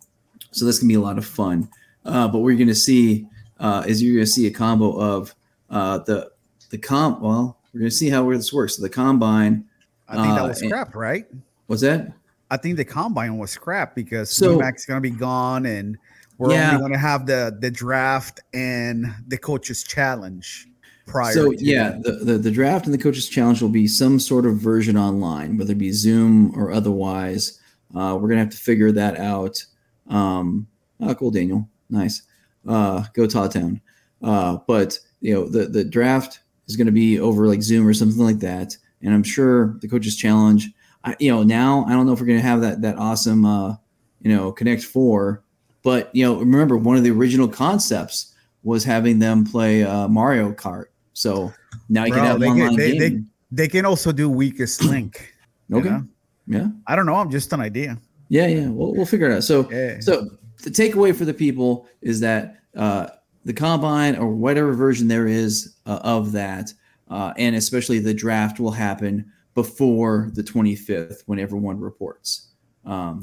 so 0.53 0.65
that's 0.65 0.79
going 0.79 0.89
to 0.89 0.93
be 0.93 0.95
a 0.95 1.01
lot 1.01 1.19
of 1.19 1.27
fun. 1.27 1.69
Uh, 2.05 2.29
but 2.29 2.39
what 2.39 2.49
you're 2.49 2.57
going 2.59 2.69
to 2.69 2.75
see 2.75 3.27
uh, 3.59 3.85
is 3.87 4.03
you're 4.03 4.15
going 4.15 4.25
to 4.27 4.31
see 4.31 4.47
a 4.47 4.51
combo 4.51 4.93
of 4.99 5.35
uh, 5.71 5.99
the 5.99 6.31
the 6.71 6.79
comp. 6.79 7.21
Well, 7.21 7.59
we're 7.73 7.81
going 7.81 7.91
to 7.91 7.97
see 7.97 8.09
how 8.11 8.29
this 8.31 8.53
works. 8.53 8.77
So 8.77 8.83
the 8.83 8.89
combine. 8.91 9.65
I 10.09 10.15
think 10.23 10.35
that 10.37 10.45
uh, 10.45 10.49
was 10.49 10.63
and- 10.63 10.95
right? 10.95 11.27
What's 11.67 11.83
that? 11.83 12.13
I 12.51 12.57
think 12.57 12.79
the 12.79 12.85
combine 12.85 13.37
was 13.37 13.51
scrapped 13.51 13.95
because 13.95 14.31
So- 14.31 14.59
so, 14.59 14.67
is 14.67 14.87
going 14.87 14.97
to 14.97 15.03
be 15.03 15.11
gone, 15.15 15.67
and 15.67 15.99
we're 16.39 16.53
Yeah. 16.53 16.69
only 16.71 16.81
going 16.81 16.93
to 16.93 16.99
have 16.99 17.27
the 17.27 17.55
the 17.61 17.71
draft 17.71 18.41
and 18.55 19.07
the 19.27 19.37
coaches 19.37 19.83
challenge 19.83 20.67
prior. 21.09 21.33
So 21.33 21.51
yeah, 21.53 21.99
the, 22.01 22.13
the 22.13 22.39
the 22.39 22.51
draft 22.51 22.85
and 22.85 22.95
the 22.95 22.99
coaches 22.99 23.29
challenge 23.29 23.61
will 23.61 23.69
be 23.69 23.89
some 23.89 24.21
sort 24.21 24.47
of 24.47 24.57
version 24.57 24.97
online, 24.97 25.57
whether 25.57 25.73
it 25.73 25.79
be 25.79 25.93
Zoom 25.93 26.53
or 26.59 26.71
otherwise. 26.71 27.61
Uh, 27.95 28.17
we're 28.21 28.29
gonna 28.29 28.41
have 28.41 28.51
to 28.51 28.57
figure 28.57 28.93
that 28.93 29.19
out. 29.19 29.65
Um, 30.09 30.67
oh, 31.01 31.15
cool, 31.15 31.31
Daniel, 31.31 31.69
nice. 31.91 32.23
Uh, 32.67 33.05
go 33.15 33.27
Tawtown. 33.27 33.81
Uh, 34.23 34.59
but 34.67 34.99
you 35.21 35.35
know 35.35 35.49
the 35.49 35.67
the 35.67 35.85
draft 35.85 36.41
is 36.67 36.77
gonna 36.77 36.93
be 36.93 37.19
over 37.19 37.47
like 37.47 37.63
Zoom 37.63 37.87
or 37.87 37.95
something 37.95 38.23
like 38.23 38.41
that, 38.41 38.77
and 39.03 39.15
I'm 39.15 39.23
sure 39.23 39.79
the 39.81 39.89
coaches 39.89 40.17
challenge. 40.17 40.71
I, 41.05 41.17
you 41.19 41.31
know 41.31 41.43
now 41.43 41.85
I 41.87 41.93
don't 41.93 42.07
know 42.07 42.13
if 42.13 42.21
we're 42.21 42.27
gonna 42.27 42.41
have 42.41 42.61
that 42.61 42.83
that 42.83 42.99
awesome 42.99 43.45
uh, 43.45 43.77
you 44.21 44.35
know 44.35 44.53
Connect 44.53 44.83
Four, 44.83 45.43
but 45.83 46.15
you 46.15 46.25
know 46.25 46.39
remember 46.39 46.77
one 46.77 46.97
of 46.97 47.05
the 47.05 47.11
original 47.11 47.49
concepts 47.49 48.35
was 48.63 48.85
having 48.85 49.19
them 49.19 49.45
play 49.45 49.85
uh, 49.85 50.09
Mario 50.09 50.53
Kart. 50.53 50.87
So 51.19 51.53
now 51.89 52.05
you 52.05 52.13
Bro, 52.13 52.21
can 52.21 52.27
have 52.31 52.41
they 52.41 52.47
can- 52.47 52.61
online 52.61 52.77
they- 52.77 52.91
they- 52.93 53.11
gaming. 53.11 53.31
they 53.51 53.67
can 53.69 53.85
also 53.85 54.13
do 54.13 54.31
weakest 54.31 54.85
link. 54.95 55.35
okay. 55.73 55.89
know? 55.89 56.07
Yeah. 56.47 56.69
I 56.87 56.95
don't 56.95 57.07
know. 57.07 57.17
I'm 57.17 57.31
just 57.31 57.53
an 57.53 57.61
idea. 57.61 57.99
Yeah. 58.29 58.47
Yeah. 58.47 58.69
We'll, 58.69 58.93
we'll 58.95 59.05
figure 59.07 59.29
it 59.31 59.35
out. 59.37 59.43
So 59.45 59.69
Yeah. 59.71 59.99
so 60.01 60.29
the 60.63 60.71
takeaway 60.71 61.15
for 61.15 61.25
the 61.25 61.35
people 61.35 61.89
is 62.03 62.21
that 62.21 62.61
uh, 62.77 63.09
the 63.45 63.53
combine 63.53 64.15
or 64.17 64.29
whatever 64.29 64.73
version 64.75 65.09
there 65.09 65.27
is 65.27 65.75
uh, 65.87 65.99
of 66.05 66.31
that, 66.33 66.73
uh, 67.11 67.33
and 67.37 67.57
especially 67.57 67.99
the 67.99 68.15
draft 68.15 68.61
will 68.61 68.71
happen 68.71 69.31
before 69.55 70.31
the 70.35 70.43
25th 70.43 71.23
when 71.27 71.39
everyone 71.41 71.81
reports. 71.81 72.49
Um, 72.85 73.23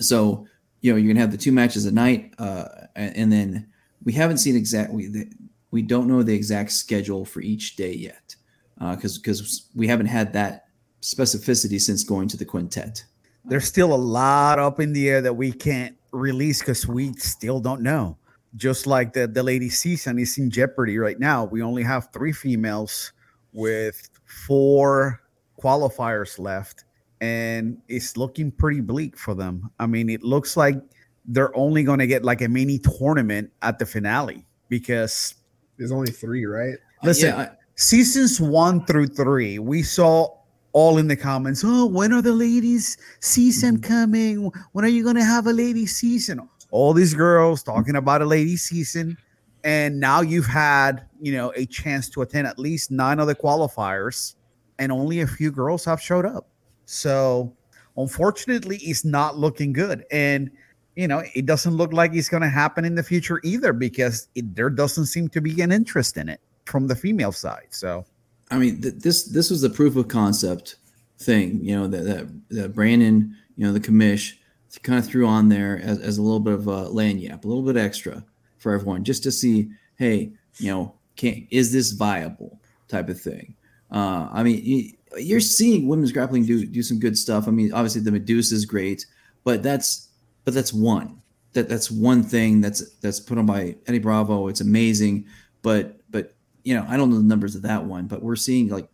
so 0.00 0.46
you 0.80 0.90
know 0.92 0.96
you're 0.96 1.12
gonna 1.12 1.20
have 1.20 1.30
the 1.30 1.36
two 1.38 1.52
matches 1.52 1.84
a 1.86 1.92
night, 1.92 2.34
uh, 2.38 2.64
and, 2.96 3.16
and 3.16 3.32
then 3.32 3.66
we 4.02 4.12
haven't 4.14 4.38
seen 4.38 4.56
exactly 4.56 5.06
the, 5.08 5.30
we 5.70 5.82
don't 5.82 6.08
know 6.08 6.22
the 6.22 6.34
exact 6.34 6.72
schedule 6.72 7.24
for 7.24 7.40
each 7.40 7.76
day 7.76 7.92
yet 7.92 8.34
uh, 8.80 8.94
because 8.94 9.18
because 9.18 9.68
we 9.74 9.86
haven't 9.86 10.06
had 10.06 10.32
that 10.32 10.66
specificity 11.02 11.80
since 11.80 12.04
going 12.04 12.28
to 12.28 12.36
the 12.36 12.44
quintet. 12.44 13.04
there's 13.44 13.64
still 13.64 13.94
a 13.94 13.96
lot 13.96 14.58
up 14.58 14.80
in 14.80 14.92
the 14.92 15.08
air 15.08 15.22
that 15.22 15.34
we 15.34 15.50
can't 15.52 15.96
release 16.12 16.60
because 16.60 16.86
we 16.86 17.12
still 17.14 17.60
don't 17.60 17.80
know. 17.80 18.16
Just 18.56 18.86
like 18.86 19.12
the 19.12 19.26
the 19.26 19.42
lady 19.42 19.68
season 19.68 20.18
is 20.18 20.36
in 20.36 20.50
jeopardy 20.50 20.98
right 20.98 21.18
now. 21.18 21.44
We 21.44 21.62
only 21.62 21.84
have 21.84 22.08
three 22.12 22.32
females 22.32 23.12
with 23.52 24.10
four 24.46 25.20
qualifiers 25.62 26.38
left, 26.38 26.84
and 27.20 27.78
it's 27.88 28.16
looking 28.16 28.50
pretty 28.50 28.80
bleak 28.80 29.16
for 29.16 29.34
them. 29.34 29.70
I 29.78 29.86
mean, 29.86 30.10
it 30.10 30.22
looks 30.24 30.56
like 30.56 30.82
they're 31.26 31.56
only 31.56 31.84
going 31.84 32.00
to 32.00 32.06
get 32.08 32.24
like 32.24 32.40
a 32.42 32.48
mini 32.48 32.78
tournament 32.78 33.52
at 33.62 33.78
the 33.78 33.86
finale 33.86 34.44
because 34.68 35.34
There's 35.80 35.92
only 35.92 36.10
three, 36.12 36.44
right? 36.44 36.74
Listen, 37.02 37.30
Yeah, 37.30 37.36
I- 37.40 37.50
seasons 37.74 38.38
one 38.38 38.84
through 38.84 39.06
three, 39.08 39.58
we 39.58 39.82
saw 39.82 40.28
all 40.72 40.98
in 40.98 41.08
the 41.08 41.16
comments. 41.16 41.62
Oh, 41.64 41.86
when 41.86 42.12
are 42.12 42.20
the 42.20 42.34
ladies' 42.34 42.98
season 43.20 43.78
Mm-hmm. 43.78 43.92
coming? 43.92 44.52
When 44.72 44.84
are 44.84 44.88
you 44.88 45.02
going 45.02 45.16
to 45.16 45.24
have 45.24 45.46
a 45.46 45.52
ladies' 45.52 45.96
season? 45.96 46.46
All 46.70 46.92
these 46.92 47.14
girls 47.14 47.62
talking 47.62 47.96
about 47.96 48.20
a 48.20 48.26
ladies' 48.26 48.62
season, 48.62 49.16
and 49.64 49.98
now 49.98 50.20
you've 50.20 50.46
had 50.46 51.06
you 51.20 51.32
know 51.32 51.50
a 51.56 51.64
chance 51.64 52.08
to 52.10 52.20
attend 52.22 52.46
at 52.46 52.58
least 52.58 52.90
nine 52.90 53.18
of 53.18 53.26
the 53.26 53.34
qualifiers, 53.34 54.34
and 54.78 54.92
only 54.92 55.20
a 55.22 55.26
few 55.26 55.50
girls 55.50 55.84
have 55.86 56.00
showed 56.00 56.26
up. 56.26 56.46
So, 56.84 57.52
unfortunately, 57.96 58.76
it's 58.82 59.04
not 59.04 59.38
looking 59.38 59.72
good, 59.72 60.04
and 60.12 60.50
you 60.96 61.08
know 61.08 61.22
it 61.34 61.46
doesn't 61.46 61.76
look 61.76 61.92
like 61.92 62.14
it's 62.14 62.28
going 62.28 62.42
to 62.42 62.48
happen 62.48 62.84
in 62.84 62.94
the 62.94 63.02
future 63.02 63.40
either 63.44 63.72
because 63.72 64.28
it, 64.34 64.54
there 64.54 64.70
doesn't 64.70 65.06
seem 65.06 65.28
to 65.28 65.40
be 65.40 65.60
an 65.60 65.72
interest 65.72 66.16
in 66.16 66.28
it 66.28 66.40
from 66.66 66.86
the 66.86 66.96
female 66.96 67.32
side. 67.32 67.66
So 67.70 68.04
I 68.50 68.58
mean, 68.58 68.80
th- 68.80 68.94
this 68.94 69.24
this 69.24 69.50
was 69.50 69.60
the 69.60 69.70
proof 69.70 69.96
of 69.96 70.08
concept 70.08 70.76
thing, 71.18 71.62
you 71.62 71.76
know, 71.76 71.86
that 71.86 72.04
that, 72.04 72.28
that 72.50 72.74
Brandon, 72.74 73.36
you 73.56 73.66
know, 73.66 73.72
the 73.72 73.80
commish 73.80 74.34
kind 74.82 74.98
of 74.98 75.06
threw 75.06 75.26
on 75.26 75.48
there 75.48 75.80
as, 75.82 75.98
as 76.00 76.18
a 76.18 76.22
little 76.22 76.40
bit 76.40 76.54
of 76.54 76.66
a 76.66 76.86
lagniappe, 76.86 77.44
a 77.44 77.48
little 77.48 77.62
bit 77.62 77.76
extra 77.76 78.24
for 78.58 78.72
everyone, 78.72 79.04
just 79.04 79.22
to 79.24 79.32
see, 79.32 79.70
hey, 79.96 80.32
you 80.58 80.70
know, 80.70 80.94
can 81.16 81.46
is 81.50 81.72
this 81.72 81.92
viable 81.92 82.60
type 82.88 83.08
of 83.08 83.20
thing. 83.20 83.54
Uh, 83.90 84.28
I 84.32 84.42
mean, 84.42 84.64
you, 84.64 84.92
you're 85.18 85.40
seeing 85.40 85.88
women's 85.88 86.12
grappling 86.12 86.44
do 86.44 86.66
do 86.66 86.82
some 86.82 86.98
good 86.98 87.16
stuff. 87.16 87.46
I 87.46 87.50
mean, 87.52 87.72
obviously 87.72 88.00
the 88.00 88.12
Medusa 88.12 88.54
is 88.54 88.64
great, 88.64 89.06
but 89.44 89.62
that's 89.62 90.08
but 90.44 90.54
that's 90.54 90.72
one 90.72 91.20
that 91.52 91.68
that's 91.68 91.90
one 91.90 92.22
thing 92.22 92.60
that's 92.60 92.90
that's 92.96 93.18
put 93.20 93.36
on 93.38 93.46
by 93.46 93.76
Eddie 93.86 93.98
Bravo. 93.98 94.48
It's 94.48 94.60
amazing, 94.60 95.26
but 95.62 95.98
but 96.10 96.34
you 96.64 96.74
know 96.74 96.86
I 96.88 96.96
don't 96.96 97.10
know 97.10 97.16
the 97.16 97.22
numbers 97.24 97.54
of 97.56 97.62
that 97.62 97.84
one, 97.84 98.06
but 98.06 98.22
we're 98.22 98.36
seeing 98.36 98.68
like 98.68 98.88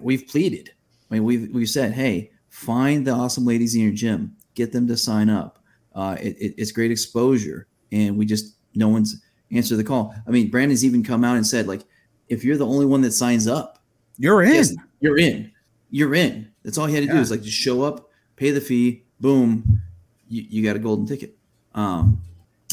we've 0.00 0.26
pleaded. 0.28 0.70
I 1.10 1.14
mean, 1.14 1.24
we've 1.24 1.50
we've 1.52 1.68
said, 1.68 1.92
hey, 1.92 2.30
find 2.50 3.06
the 3.06 3.10
awesome 3.12 3.44
ladies 3.44 3.74
in 3.74 3.80
your 3.82 3.92
gym, 3.92 4.36
get 4.54 4.72
them 4.72 4.86
to 4.88 4.96
sign 4.96 5.28
up. 5.30 5.58
Uh, 5.94 6.16
it, 6.20 6.36
it- 6.38 6.54
it's 6.58 6.70
great 6.72 6.90
exposure, 6.90 7.66
and 7.90 8.16
we 8.16 8.26
just 8.26 8.54
no 8.74 8.88
one's 8.88 9.20
answered 9.50 9.76
the 9.76 9.84
call. 9.84 10.14
I 10.26 10.30
mean, 10.30 10.50
Brandon's 10.50 10.84
even 10.84 11.02
come 11.02 11.24
out 11.24 11.36
and 11.36 11.46
said 11.46 11.66
like, 11.66 11.82
if 12.28 12.44
you're 12.44 12.58
the 12.58 12.66
only 12.66 12.86
one 12.86 13.00
that 13.00 13.12
signs 13.12 13.48
up, 13.48 13.78
you're 14.18 14.42
in. 14.42 14.52
yes, 14.54 14.74
you're 15.00 15.18
in. 15.18 15.50
You're 15.90 16.14
in. 16.14 16.52
That's 16.62 16.76
all 16.78 16.86
he 16.86 16.94
had 16.94 17.04
to 17.04 17.10
do 17.12 17.18
is 17.18 17.30
like 17.30 17.42
just 17.42 17.56
show 17.56 17.82
up, 17.82 18.10
pay 18.36 18.50
the 18.50 18.60
fee, 18.60 19.02
boom, 19.20 19.80
you, 20.28 20.44
you 20.48 20.62
got 20.64 20.76
a 20.76 20.78
golden 20.78 21.06
ticket. 21.06 21.36
Um, 21.74 22.20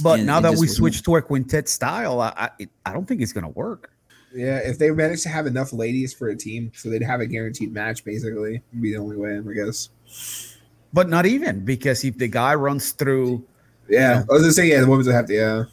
But 0.03 0.19
and 0.19 0.27
now 0.27 0.39
it 0.39 0.41
that 0.43 0.51
we 0.51 0.57
wasn't- 0.67 0.77
switched 0.77 1.05
to 1.05 1.15
a 1.15 1.21
quintet 1.21 1.67
style, 1.69 2.19
I 2.21 2.33
I, 2.37 2.49
it, 2.59 2.69
I 2.85 2.93
don't 2.93 3.05
think 3.07 3.21
it's 3.21 3.33
going 3.33 3.45
to 3.45 3.49
work. 3.51 3.91
Yeah, 4.33 4.57
if 4.57 4.77
they 4.77 4.91
managed 4.91 5.23
to 5.23 5.29
have 5.29 5.47
enough 5.47 5.71
ladies 5.71 6.13
for 6.13 6.27
a 6.27 6.35
team, 6.35 6.69
so 6.75 6.89
they'd 6.89 7.01
have 7.01 7.21
a 7.21 7.25
guaranteed 7.25 7.71
match, 7.71 8.03
basically, 8.03 8.61
would 8.73 8.81
be 8.81 8.91
the 8.91 8.99
only 8.99 9.15
way, 9.15 9.37
I 9.37 9.53
guess. 9.53 9.87
But 10.91 11.07
not 11.09 11.25
even 11.25 11.63
because 11.63 12.03
if 12.03 12.17
the 12.17 12.27
guy 12.27 12.53
runs 12.55 12.91
through, 12.91 13.45
Yeah, 13.87 14.23
I 14.29 14.33
was 14.33 14.41
gonna 14.41 14.51
say, 14.53 14.67
yeah, 14.69 14.81
the 14.81 14.87
women's 14.87 15.07
would 15.07 15.15
have 15.15 15.27
to, 15.27 15.33
yeah. 15.33 15.63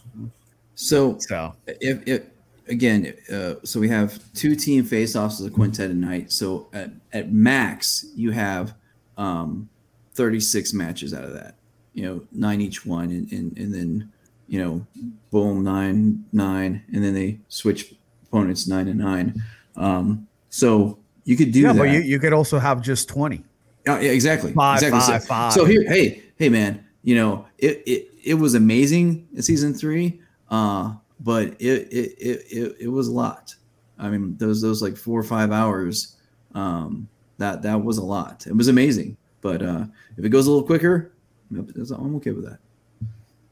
so 0.77 1.17
so 1.19 1.55
if, 1.67 2.07
if 2.07 2.23
again, 2.69 3.15
uh, 3.33 3.55
so 3.65 3.81
we 3.81 3.89
have 3.89 4.21
two 4.35 4.55
team 4.55 4.85
face-offs 4.85 5.41
as 5.41 5.47
a 5.47 5.51
quintet 5.51 5.91
tonight. 5.91 6.31
So 6.31 6.69
at, 6.73 6.91
at 7.13 7.33
max, 7.33 8.07
you 8.15 8.31
have 8.31 8.75
um, 9.19 9.69
36 10.15 10.73
matches 10.73 11.13
out 11.13 11.25
of 11.25 11.33
that. 11.35 11.57
You 11.95 12.03
know, 12.05 12.21
nine 12.33 12.61
each 12.61 12.87
one, 12.87 13.11
and, 13.11 13.31
and 13.33 13.57
and 13.59 13.75
then 13.75 14.13
you 14.49 14.63
know, 14.63 14.87
boom, 15.31 15.65
nine, 15.65 16.25
nine, 16.33 16.83
and 16.93 17.03
then 17.03 17.15
they 17.15 17.39
switch 17.49 17.95
opponents 18.25 18.67
nine 18.69 18.89
and 18.89 18.99
nine. 18.99 19.43
Um, 19.77 20.27
so 20.51 20.99
you 21.25 21.37
could 21.37 21.53
do 21.53 21.61
yeah, 21.61 21.73
that. 21.73 21.79
but 21.79 21.91
you, 21.91 22.01
you 22.01 22.19
could 22.19 22.33
also 22.33 22.59
have 22.59 22.83
just 22.83 23.09
twenty. 23.09 23.45
Oh, 23.87 23.99
yeah, 23.99 24.13
exactly. 24.13 24.53
Five, 24.53 24.83
exactly. 24.83 25.01
five, 25.01 25.23
so, 25.23 25.27
five. 25.27 25.53
so 25.53 25.65
here, 25.65 25.85
hey, 25.89 26.23
hey, 26.37 26.49
man, 26.49 26.85
you 27.03 27.15
know, 27.15 27.47
it 27.59 27.83
it, 27.87 28.09
it 28.23 28.35
was 28.35 28.55
amazing 28.55 29.27
in 29.35 29.43
season 29.43 29.75
three, 29.75 30.21
uh, 30.51 30.95
but 31.21 31.49
it 31.59 31.89
it, 31.91 32.15
it 32.19 32.47
it 32.51 32.77
it 32.81 32.89
was 32.89 33.09
a 33.09 33.13
lot. 33.13 33.55
I 33.99 34.09
mean, 34.11 34.37
those 34.37 34.61
those 34.61 34.83
like 34.83 34.97
four 34.97 35.19
or 35.19 35.25
five 35.25 35.53
hours, 35.53 36.17
um, 36.55 37.09
that 37.39 37.63
that 37.63 37.83
was 37.83 37.99
a 37.99 38.05
lot. 38.05 38.47
It 38.47 38.57
was 38.57 38.69
amazing, 38.69 39.17
but 39.41 39.63
uh, 39.63 39.87
if 40.17 40.25
it 40.25 40.29
goes 40.29 40.47
a 40.47 40.51
little 40.51 40.67
quicker, 40.67 41.12
I'm 41.59 42.17
okay 42.17 42.31
with 42.33 42.45
that. 42.45 42.59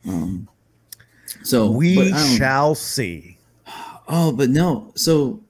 Um, 0.08 0.48
so 1.42 1.70
we 1.70 2.12
shall 2.36 2.74
see. 2.74 3.38
Oh, 4.08 4.32
but 4.32 4.50
no. 4.50 4.92
So, 4.96 5.40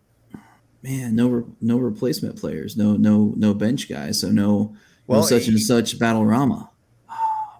man, 0.82 1.16
no, 1.16 1.46
no 1.60 1.78
replacement 1.78 2.38
players, 2.38 2.76
no, 2.76 2.96
no, 2.96 3.32
no 3.36 3.54
bench 3.54 3.88
guys. 3.88 4.20
So 4.20 4.30
no, 4.30 4.76
Well, 5.06 5.20
no 5.20 5.26
such 5.26 5.48
and 5.48 5.60
such 5.60 5.98
battle 5.98 6.26
rama. 6.26 6.70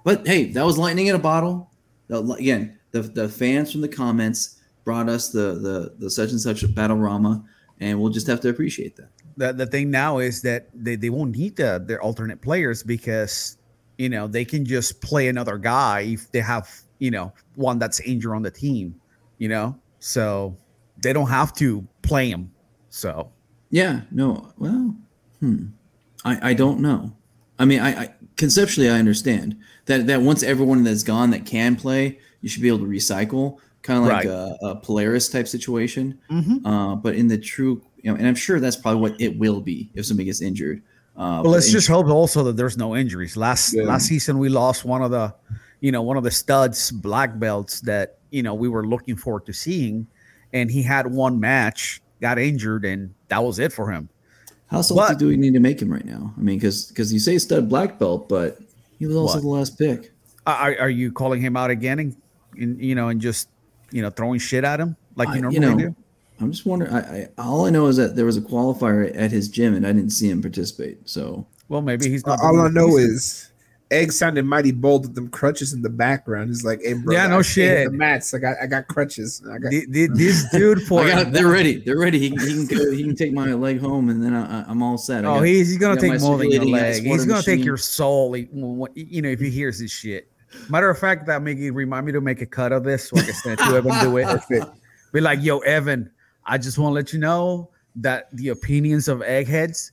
But 0.04 0.26
hey, 0.26 0.46
that 0.52 0.64
was 0.64 0.78
lightning 0.78 1.06
in 1.08 1.14
a 1.14 1.18
bottle. 1.18 1.70
Again, 2.10 2.78
the 2.90 3.02
the 3.02 3.28
fans 3.28 3.70
from 3.70 3.82
the 3.82 3.88
comments 3.88 4.60
brought 4.84 5.08
us 5.08 5.30
the 5.30 5.54
the 5.54 5.94
the 5.98 6.10
such 6.10 6.30
and 6.30 6.40
such 6.40 6.74
battle 6.74 6.96
rama, 6.96 7.44
and 7.80 8.00
we'll 8.00 8.10
just 8.10 8.26
have 8.26 8.40
to 8.40 8.48
appreciate 8.48 8.96
that. 8.96 9.10
The, 9.36 9.52
the 9.52 9.66
thing 9.66 9.90
now 9.90 10.18
is 10.18 10.42
that 10.42 10.68
they, 10.74 10.96
they 10.96 11.08
won't 11.08 11.36
need 11.36 11.56
the, 11.56 11.82
their 11.86 12.02
alternate 12.02 12.42
players 12.42 12.82
because 12.82 13.56
you 14.00 14.08
know 14.08 14.26
they 14.26 14.44
can 14.46 14.64
just 14.64 15.02
play 15.02 15.28
another 15.28 15.58
guy 15.58 16.00
if 16.16 16.32
they 16.32 16.40
have 16.40 16.66
you 16.98 17.10
know 17.10 17.32
one 17.54 17.78
that's 17.78 18.00
injured 18.00 18.34
on 18.34 18.42
the 18.42 18.50
team, 18.50 18.94
you 19.38 19.48
know. 19.48 19.76
So 19.98 20.56
they 21.02 21.12
don't 21.12 21.28
have 21.28 21.52
to 21.56 21.86
play 22.02 22.30
him. 22.30 22.50
So 22.88 23.30
Yeah, 23.70 24.00
no. 24.10 24.52
Well, 24.58 24.96
hmm. 25.40 25.66
I, 26.24 26.50
I 26.50 26.54
don't 26.54 26.80
know. 26.80 27.12
I 27.58 27.66
mean, 27.66 27.80
I, 27.80 27.90
I 28.04 28.14
conceptually 28.36 28.88
I 28.88 28.98
understand 28.98 29.56
that 29.84 30.06
that 30.06 30.22
once 30.22 30.42
everyone 30.42 30.82
that's 30.82 31.02
gone 31.02 31.30
that 31.32 31.44
can 31.44 31.76
play, 31.76 32.18
you 32.40 32.48
should 32.48 32.62
be 32.62 32.68
able 32.68 32.78
to 32.78 32.86
recycle, 32.86 33.58
kind 33.82 33.98
of 34.00 34.06
like 34.06 34.24
Right. 34.24 34.26
a, 34.26 34.56
a 34.62 34.76
Polaris 34.76 35.28
type 35.28 35.46
situation. 35.46 36.18
Mhm. 36.30 36.60
Uh, 36.64 36.94
but 36.96 37.14
in 37.16 37.28
the 37.28 37.36
true, 37.36 37.82
you 38.02 38.10
know, 38.10 38.16
and 38.16 38.26
I'm 38.26 38.34
sure 38.34 38.60
that's 38.60 38.76
probably 38.76 39.02
what 39.02 39.20
it 39.20 39.38
will 39.38 39.60
be 39.60 39.90
if 39.94 40.06
somebody 40.06 40.24
gets 40.24 40.40
injured. 40.40 40.82
Uh, 41.20 41.42
Well, 41.44 41.52
let's 41.52 41.70
just 41.70 41.86
hope 41.86 42.06
also 42.08 42.42
that 42.44 42.56
there's 42.56 42.78
no 42.78 42.96
injuries. 42.96 43.36
Last 43.36 43.74
Yeah. 43.74 43.82
last 43.84 44.06
season 44.06 44.38
we 44.38 44.48
lost 44.48 44.86
one 44.86 45.02
of 45.02 45.10
the, 45.10 45.34
you 45.80 45.92
know, 45.92 46.00
one 46.00 46.16
of 46.16 46.24
the 46.24 46.30
studs 46.30 46.90
black 46.90 47.38
belts 47.38 47.80
that 47.82 48.16
you 48.30 48.42
know 48.42 48.54
we 48.54 48.68
were 48.68 48.86
looking 48.86 49.16
forward 49.16 49.44
to 49.46 49.52
seeing, 49.52 50.06
and 50.54 50.70
he 50.70 50.82
had 50.82 51.06
one 51.12 51.38
match, 51.38 52.00
got 52.22 52.38
injured, 52.38 52.86
and 52.86 53.12
that 53.28 53.44
was 53.44 53.58
it 53.58 53.70
for 53.72 53.90
him. 53.92 54.08
how 54.68 54.80
salty 54.80 55.14
do 55.16 55.26
we 55.26 55.36
need 55.36 55.52
to 55.52 55.60
make 55.60 55.82
him 55.82 55.92
right 55.92 56.06
now? 56.06 56.32
I 56.38 56.40
mean, 56.40 56.56
because 56.58 56.86
because 56.86 57.12
you 57.12 57.18
say 57.18 57.36
stud 57.38 57.68
black 57.68 57.98
belt, 57.98 58.28
but 58.28 58.58
he 58.98 59.04
was 59.06 59.16
also 59.16 59.34
What? 59.34 59.42
the 59.42 59.48
last 59.48 59.78
pick. 59.78 60.12
Are, 60.46 60.74
are 60.80 60.88
you 60.90 61.12
calling 61.12 61.40
him 61.42 61.54
out 61.56 61.70
again, 61.70 61.98
and, 61.98 62.16
and 62.56 62.80
you 62.80 62.94
know, 62.94 63.08
and 63.08 63.20
just 63.20 63.48
you 63.92 64.00
know 64.00 64.08
throwing 64.10 64.38
shit 64.40 64.64
at 64.64 64.80
him 64.80 64.96
like 65.16 65.28
I- 65.28 65.36
you 65.36 65.50
you 65.50 65.60
normally 65.60 65.82
know, 65.84 65.90
do? 65.90 65.96
I'm 66.40 66.50
just 66.52 66.66
wondering. 66.66 66.92
I, 66.92 66.98
I 67.22 67.28
all 67.38 67.66
I 67.66 67.70
know 67.70 67.86
is 67.86 67.96
that 67.96 68.16
there 68.16 68.24
was 68.24 68.36
a 68.36 68.40
qualifier 68.40 69.14
at 69.16 69.30
his 69.30 69.48
gym, 69.48 69.74
and 69.74 69.86
I 69.86 69.92
didn't 69.92 70.10
see 70.10 70.30
him 70.30 70.40
participate. 70.40 71.08
So 71.08 71.46
Well, 71.68 71.82
maybe 71.82 72.08
he's 72.08 72.26
not. 72.26 72.40
All 72.42 72.60
I 72.60 72.68
know 72.68 72.96
he's 72.96 73.08
is 73.08 73.46
Egg 73.92 74.12
sounded 74.12 74.44
mighty 74.44 74.70
bold 74.70 75.02
with 75.06 75.14
them 75.16 75.28
crutches 75.28 75.72
in 75.72 75.82
the 75.82 75.88
background. 75.90 76.48
He's 76.48 76.64
like, 76.64 76.80
"Hey, 76.80 76.92
bro, 76.92 77.12
Yeah, 77.12 77.26
no 77.26 77.40
I 77.40 77.42
shit. 77.42 77.90
The 77.90 77.96
mats, 77.96 78.32
I 78.32 78.38
got, 78.38 78.56
I 78.62 78.66
got 78.66 78.86
crutches. 78.86 79.42
I 79.50 79.58
got, 79.58 79.70
Th- 79.70 79.90
th- 79.92 80.10
this 80.14 80.48
dude 80.52 80.82
for 80.82 81.02
I 81.02 81.08
got, 81.24 81.32
they're 81.32 81.48
ready. 81.48 81.78
They're 81.80 81.98
ready. 81.98 82.20
He, 82.20 82.30
can- 82.30 82.38
he 82.38 82.66
can 82.66 82.78
go, 82.78 82.90
he 82.92 83.02
can 83.02 83.16
take 83.16 83.32
my 83.32 83.52
leg 83.52 83.80
home, 83.80 84.08
and 84.08 84.22
then 84.22 84.32
I, 84.32 84.60
I- 84.60 84.64
I'm 84.68 84.80
all 84.82 84.96
set. 84.96 85.24
Oh, 85.24 85.34
got- 85.38 85.42
he's, 85.42 85.68
he's 85.70 85.78
gonna 85.78 86.00
take 86.00 86.20
more 86.20 86.38
than 86.38 86.52
your 86.52 86.64
leg. 86.66 87.02
He's 87.02 87.26
gonna 87.26 87.42
take 87.42 87.64
your 87.64 87.76
soul. 87.76 88.30
like, 88.30 88.48
when- 88.52 88.76
when- 88.78 88.92
You 88.94 89.22
know, 89.22 89.28
if 89.28 89.40
he 89.40 89.50
hears 89.50 89.80
this 89.80 89.90
shit. 89.90 90.30
Matter 90.68 90.88
of 90.88 90.98
fact, 90.98 91.26
that 91.26 91.42
make 91.42 91.58
it 91.58 91.72
remind 91.72 92.06
me 92.06 92.12
to 92.12 92.20
make 92.20 92.40
a 92.42 92.46
cut 92.46 92.70
of 92.72 92.84
this 92.84 93.08
so 93.08 93.16
I 93.16 93.22
can 93.22 93.34
send 93.34 93.60
it 93.60 93.64
to 93.64 93.76
Evan 93.76 94.00
do 94.04 94.16
it. 94.18 94.24
Perfect. 94.48 94.66
Be 95.12 95.20
like, 95.20 95.42
yo, 95.42 95.58
Evan, 95.60 96.10
I 96.50 96.58
just 96.58 96.76
want 96.78 96.90
to 96.90 96.94
let 96.94 97.12
you 97.12 97.18
know 97.20 97.70
that 97.96 98.28
the 98.36 98.48
opinions 98.48 99.08
of 99.08 99.22
eggheads 99.22 99.92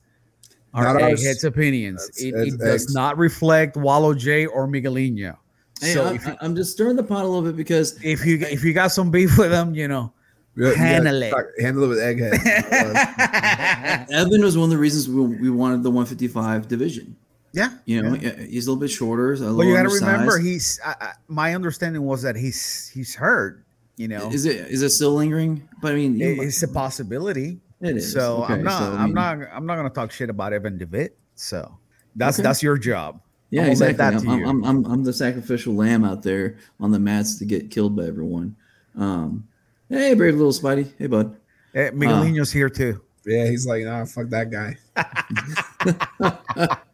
are 0.74 0.84
Not 0.84 1.00
ours. 1.02 1.20
eggheads' 1.20 1.44
opinions. 1.44 2.06
That's- 2.08 2.22
it 2.22 2.32
that's 2.36 2.54
it 2.54 2.58
does 2.86 2.94
not 2.94 3.16
reflect 3.16 3.76
Wallow 3.76 4.12
J 4.14 4.46
or 4.46 4.66
Miguelinho. 4.66 5.36
Hey, 5.80 5.92
so 5.94 6.04
I'm, 6.06 6.16
if 6.16 6.26
you, 6.26 6.36
I'm 6.40 6.56
just 6.56 6.72
stirring 6.72 6.96
the 6.96 7.04
pot 7.04 7.24
a 7.24 7.28
little 7.28 7.42
bit 7.42 7.56
because 7.56 7.96
if 8.02 8.26
you 8.26 8.38
if 8.40 8.64
you 8.64 8.72
got 8.72 8.88
some 8.88 9.10
beef 9.12 9.38
with 9.38 9.50
them, 9.50 9.74
you 9.74 9.86
know, 9.88 10.12
Yeah, 10.56 10.74
Handle 10.74 11.20
yeah, 11.20 11.26
it. 11.26 11.30
talk- 11.30 11.46
handle 11.60 11.84
it 11.84 11.88
with 11.88 11.98
egghead. 11.98 12.34
Evan 14.10 14.42
was 14.42 14.56
one 14.56 14.64
of 14.64 14.70
the 14.70 14.78
reasons 14.78 15.08
we, 15.08 15.22
we 15.22 15.50
wanted 15.50 15.82
the 15.84 15.90
155 15.90 16.66
division. 16.68 17.16
yeah. 17.52 17.70
You 17.84 18.02
know, 18.02 18.14
he's 18.14 18.66
a 18.66 18.70
little 18.70 18.80
bit 18.80 18.90
shorter. 18.90 19.32
A 19.32 19.36
little 19.36 19.56
Well, 19.56 19.66
you 19.68 19.74
got 19.74 19.84
to 19.84 19.88
remember, 19.90 20.38
he's. 20.38 20.80
I, 20.84 20.94
I, 21.00 21.12
my 21.28 21.54
understanding 21.54 22.02
was 22.02 22.22
that 22.22 22.36
he's 22.36 22.88
he's 22.88 23.14
hurt. 23.14 23.64
You 23.98 24.06
know, 24.08 24.30
Is 24.30 24.46
it 24.46 24.56
is 24.70 24.82
it 24.82 24.90
still 24.90 25.12
lingering? 25.14 25.68
But 25.82 25.92
I 25.92 25.94
mean, 25.96 26.20
It- 26.20 26.36
know, 26.36 26.42
it's 26.44 26.62
a 26.62 26.68
possibility. 26.68 27.60
It 27.80 27.96
is. 27.98 28.12
So 28.12 28.44
Okay, 28.44 28.54
I'm 28.54 28.62
not. 28.62 28.78
so, 28.78 28.84
I 28.92 28.96
I'm 28.96 29.04
mean, 29.06 29.14
not. 29.14 29.38
I'm 29.52 29.66
not 29.66 29.76
gonna 29.76 29.90
talk 29.90 30.10
shit 30.12 30.30
about 30.30 30.52
Evan 30.52 30.78
Devitt. 30.78 31.16
So 31.34 31.76
that's 32.16 32.38
Okay. 32.38 32.44
that's 32.44 32.62
your 32.62 32.78
job. 32.78 33.20
Yeah, 33.50 33.62
I'm 33.62 33.68
let 33.78 33.90
exactly. 33.90 34.26
that 34.26 34.32
I'm. 34.32 34.44
I'm, 34.46 34.64
I'm, 34.64 34.84
I'm 34.86 35.04
the 35.04 35.12
sacrificial 35.12 35.74
lamb 35.74 36.04
out 36.04 36.22
there 36.22 36.56
on 36.80 36.90
the 36.92 36.98
mats 36.98 37.36
to 37.38 37.44
get 37.44 37.70
killed 37.70 37.96
by 37.96 38.04
everyone. 38.06 38.54
Um, 38.96 39.46
hey, 39.88 40.14
brave 40.14 40.34
little 40.36 40.52
Spidey. 40.52 40.92
Hey, 40.98 41.06
bud. 41.06 41.36
Eh, 41.74 41.90
Miguelino's 41.90 42.52
here 42.52 42.68
too. 42.70 43.00
Yeah, 43.26 43.46
he's 43.46 43.66
like, 43.66 43.84
nah, 43.84 44.04
fuck 44.04 44.28
that 44.30 44.50
guy. 44.50 44.76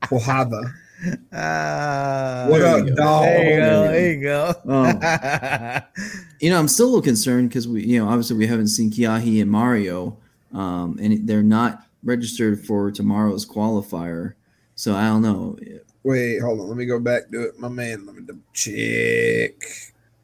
Quijada. 0.05 0.73
Uh, 1.33 2.47
What 2.49 2.59
There 2.59 2.67
up, 2.67 2.97
dog? 2.97 3.25
There 3.25 3.51
you 3.51 3.61
go. 3.61 3.83
there 3.83 3.93
There 3.93 4.13
you 4.13 4.23
go. 4.23 4.55
Um, 4.67 5.83
you 6.41 6.51
know, 6.51 6.59
I'm 6.59 6.69
still 6.69 6.87
a 6.87 6.89
little 6.89 7.03
concerned 7.03 7.49
because 7.49 7.67
we, 7.67 7.85
you 7.85 7.99
know, 7.99 8.09
obviously 8.09 8.37
we 8.37 8.47
haven't 8.47 8.69
seen 8.69 8.91
Kiahi 8.91 9.41
and 9.41 9.51
Mario, 9.51 10.19
um, 10.53 10.99
and 11.01 11.27
they're 11.27 11.43
not 11.43 11.87
registered 12.03 12.65
for 12.65 12.91
tomorrow's 12.91 13.47
qualifier. 13.47 14.35
So 14.75 14.95
I 14.95 15.07
don't 15.07 15.23
know. 15.23 15.57
Wait, 16.03 16.41
hold 16.41 16.61
on. 16.61 16.69
Let 16.69 16.77
me 16.77 16.87
go 16.87 17.01
back 17.01 17.31
to 17.31 17.49
it. 17.49 17.59
My 17.59 17.69
man, 17.69 18.07
let 18.07 18.15
me 18.17 18.23
check. 18.53 19.55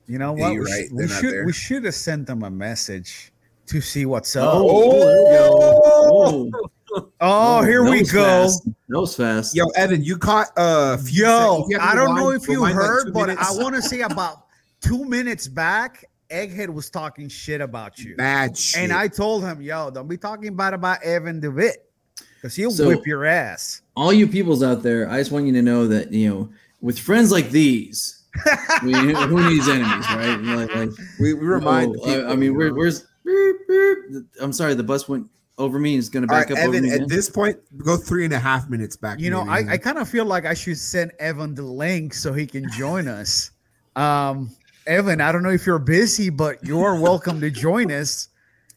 you 0.07 0.19
know 0.19 0.33
what? 0.33 0.53
you're 0.53 0.65
we, 0.65 0.71
right. 0.71 0.93
we 0.93 1.09
should 1.09 1.47
we 1.47 1.53
should 1.53 1.85
have 1.85 1.95
sent 1.95 2.27
them 2.27 2.43
a 2.43 2.51
message 2.51 3.33
to 3.67 3.81
see 3.81 4.05
what's 4.05 4.35
up. 4.37 4.53
Oh, 4.53 4.67
Oh! 6.13 6.51
Whoa. 6.51 6.71
Oh, 7.21 7.63
here 7.63 7.85
That 7.85 7.91
we 7.91 8.03
go. 8.05 8.25
fast. 8.25 8.65
That 8.89 9.01
was 9.01 9.15
fast. 9.17 9.55
Yo, 9.55 9.67
Evan, 9.77 10.03
you 10.03 10.17
caught 10.17 10.49
uh 10.57 10.97
Yo, 11.05 11.65
seconds. 11.65 11.71
You 11.71 11.79
have 11.79 11.93
to 11.93 11.93
I 11.93 11.95
don't 11.95 12.17
know 12.17 12.31
if 12.31 12.47
you 12.49 12.55
rewind 12.55 12.77
like 12.77 12.85
heard, 12.87 13.13
but. 13.13 13.31
I 13.31 13.53
want 13.53 13.75
to 13.77 13.83
say 13.83 14.01
about 14.01 14.47
two 14.81 15.05
minutes 15.05 15.47
back, 15.49 16.05
Egghead 16.31 16.69
was 16.71 16.91
talking 16.91 17.29
shit 17.29 17.61
about 17.61 17.99
you. 17.99 18.17
bad 18.17 18.57
shit. 18.57 18.83
And 18.83 18.93
I 18.93 19.09
told 19.09 19.45
him, 19.45 19.61
yo, 19.63 19.91
don't 19.91 20.09
be 20.09 20.17
talking 20.17 20.55
bad 20.57 20.75
about 20.75 21.03
Evan 21.03 21.41
DeWitt 21.41 21.89
because 22.37 22.55
he'll 22.57 22.71
So- 22.71 22.89
whip 22.89 23.07
your 23.07 23.25
ass. 23.25 23.83
All 23.97 24.13
you 24.13 24.27
peoples 24.27 24.63
out 24.63 24.83
there, 24.83 25.09
I 25.11 25.19
just 25.19 25.31
want 25.31 25.47
you 25.47 25.53
to 25.53 25.63
know 25.63 25.87
that 25.89 26.13
you 26.13 26.29
know, 26.31 26.51
with 26.81 26.99
friends 26.99 27.31
like 27.31 27.51
these, 27.51 28.23
we, 28.83 28.93
who 28.95 29.49
needs 29.51 29.69
enemies, 29.69 30.07
right? 30.13 30.37
Like, 30.41 30.75
like 30.75 30.91
we, 31.21 31.35
we 31.35 31.41
remind. 31.47 31.93
no, 31.93 31.99
people, 32.05 32.29
I, 32.29 32.33
I 32.33 32.37
mean, 32.37 32.53
you 32.53 32.55
where, 32.55 32.69
know. 32.69 32.75
where's? 32.77 33.05
beep, 33.27 33.57
beep. 33.69 34.25
I'm 34.41 34.53
sorry, 34.55 34.73
the 34.75 34.83
bus 34.83 35.07
went 35.09 35.29
over 35.61 35.79
me. 35.79 35.95
is 35.95 36.09
going 36.09 36.23
to 36.23 36.27
back 36.27 36.49
right, 36.51 36.59
up 36.59 36.65
over 36.69 36.77
Evan. 36.77 36.89
me. 36.91 36.95
At 36.95 37.09
this 37.09 37.29
point, 37.31 37.59
go 37.79 37.97
three 37.97 38.25
and 38.25 38.35
a 38.35 38.39
half 38.39 38.69
minutes 38.69 38.97
back. 38.97 39.21
you 39.21 39.31
know. 39.31 39.43
I, 39.49 39.73
I 39.73 39.77
kind 39.77 39.99
of 39.99 40.09
feel 40.09 40.25
like 40.25 40.45
I 40.47 40.55
should 40.55 40.79
send 40.79 41.13
Evan 41.21 41.55
the 41.55 41.63
link 41.63 42.15
so 42.15 42.33
he 42.33 42.47
can 42.47 42.69
join 42.73 43.07
us. 43.07 43.51
Um, 43.97 44.51
Evan, 44.87 45.21
I 45.21 45.31
don't 45.31 45.43
know 45.43 45.51
if 45.51 45.67
you're 45.67 45.79
busy, 45.79 46.31
but 46.31 46.65
you're 46.65 46.99
welcome 46.99 47.41
to 47.43 47.51
join 47.51 47.93
us. 47.93 48.29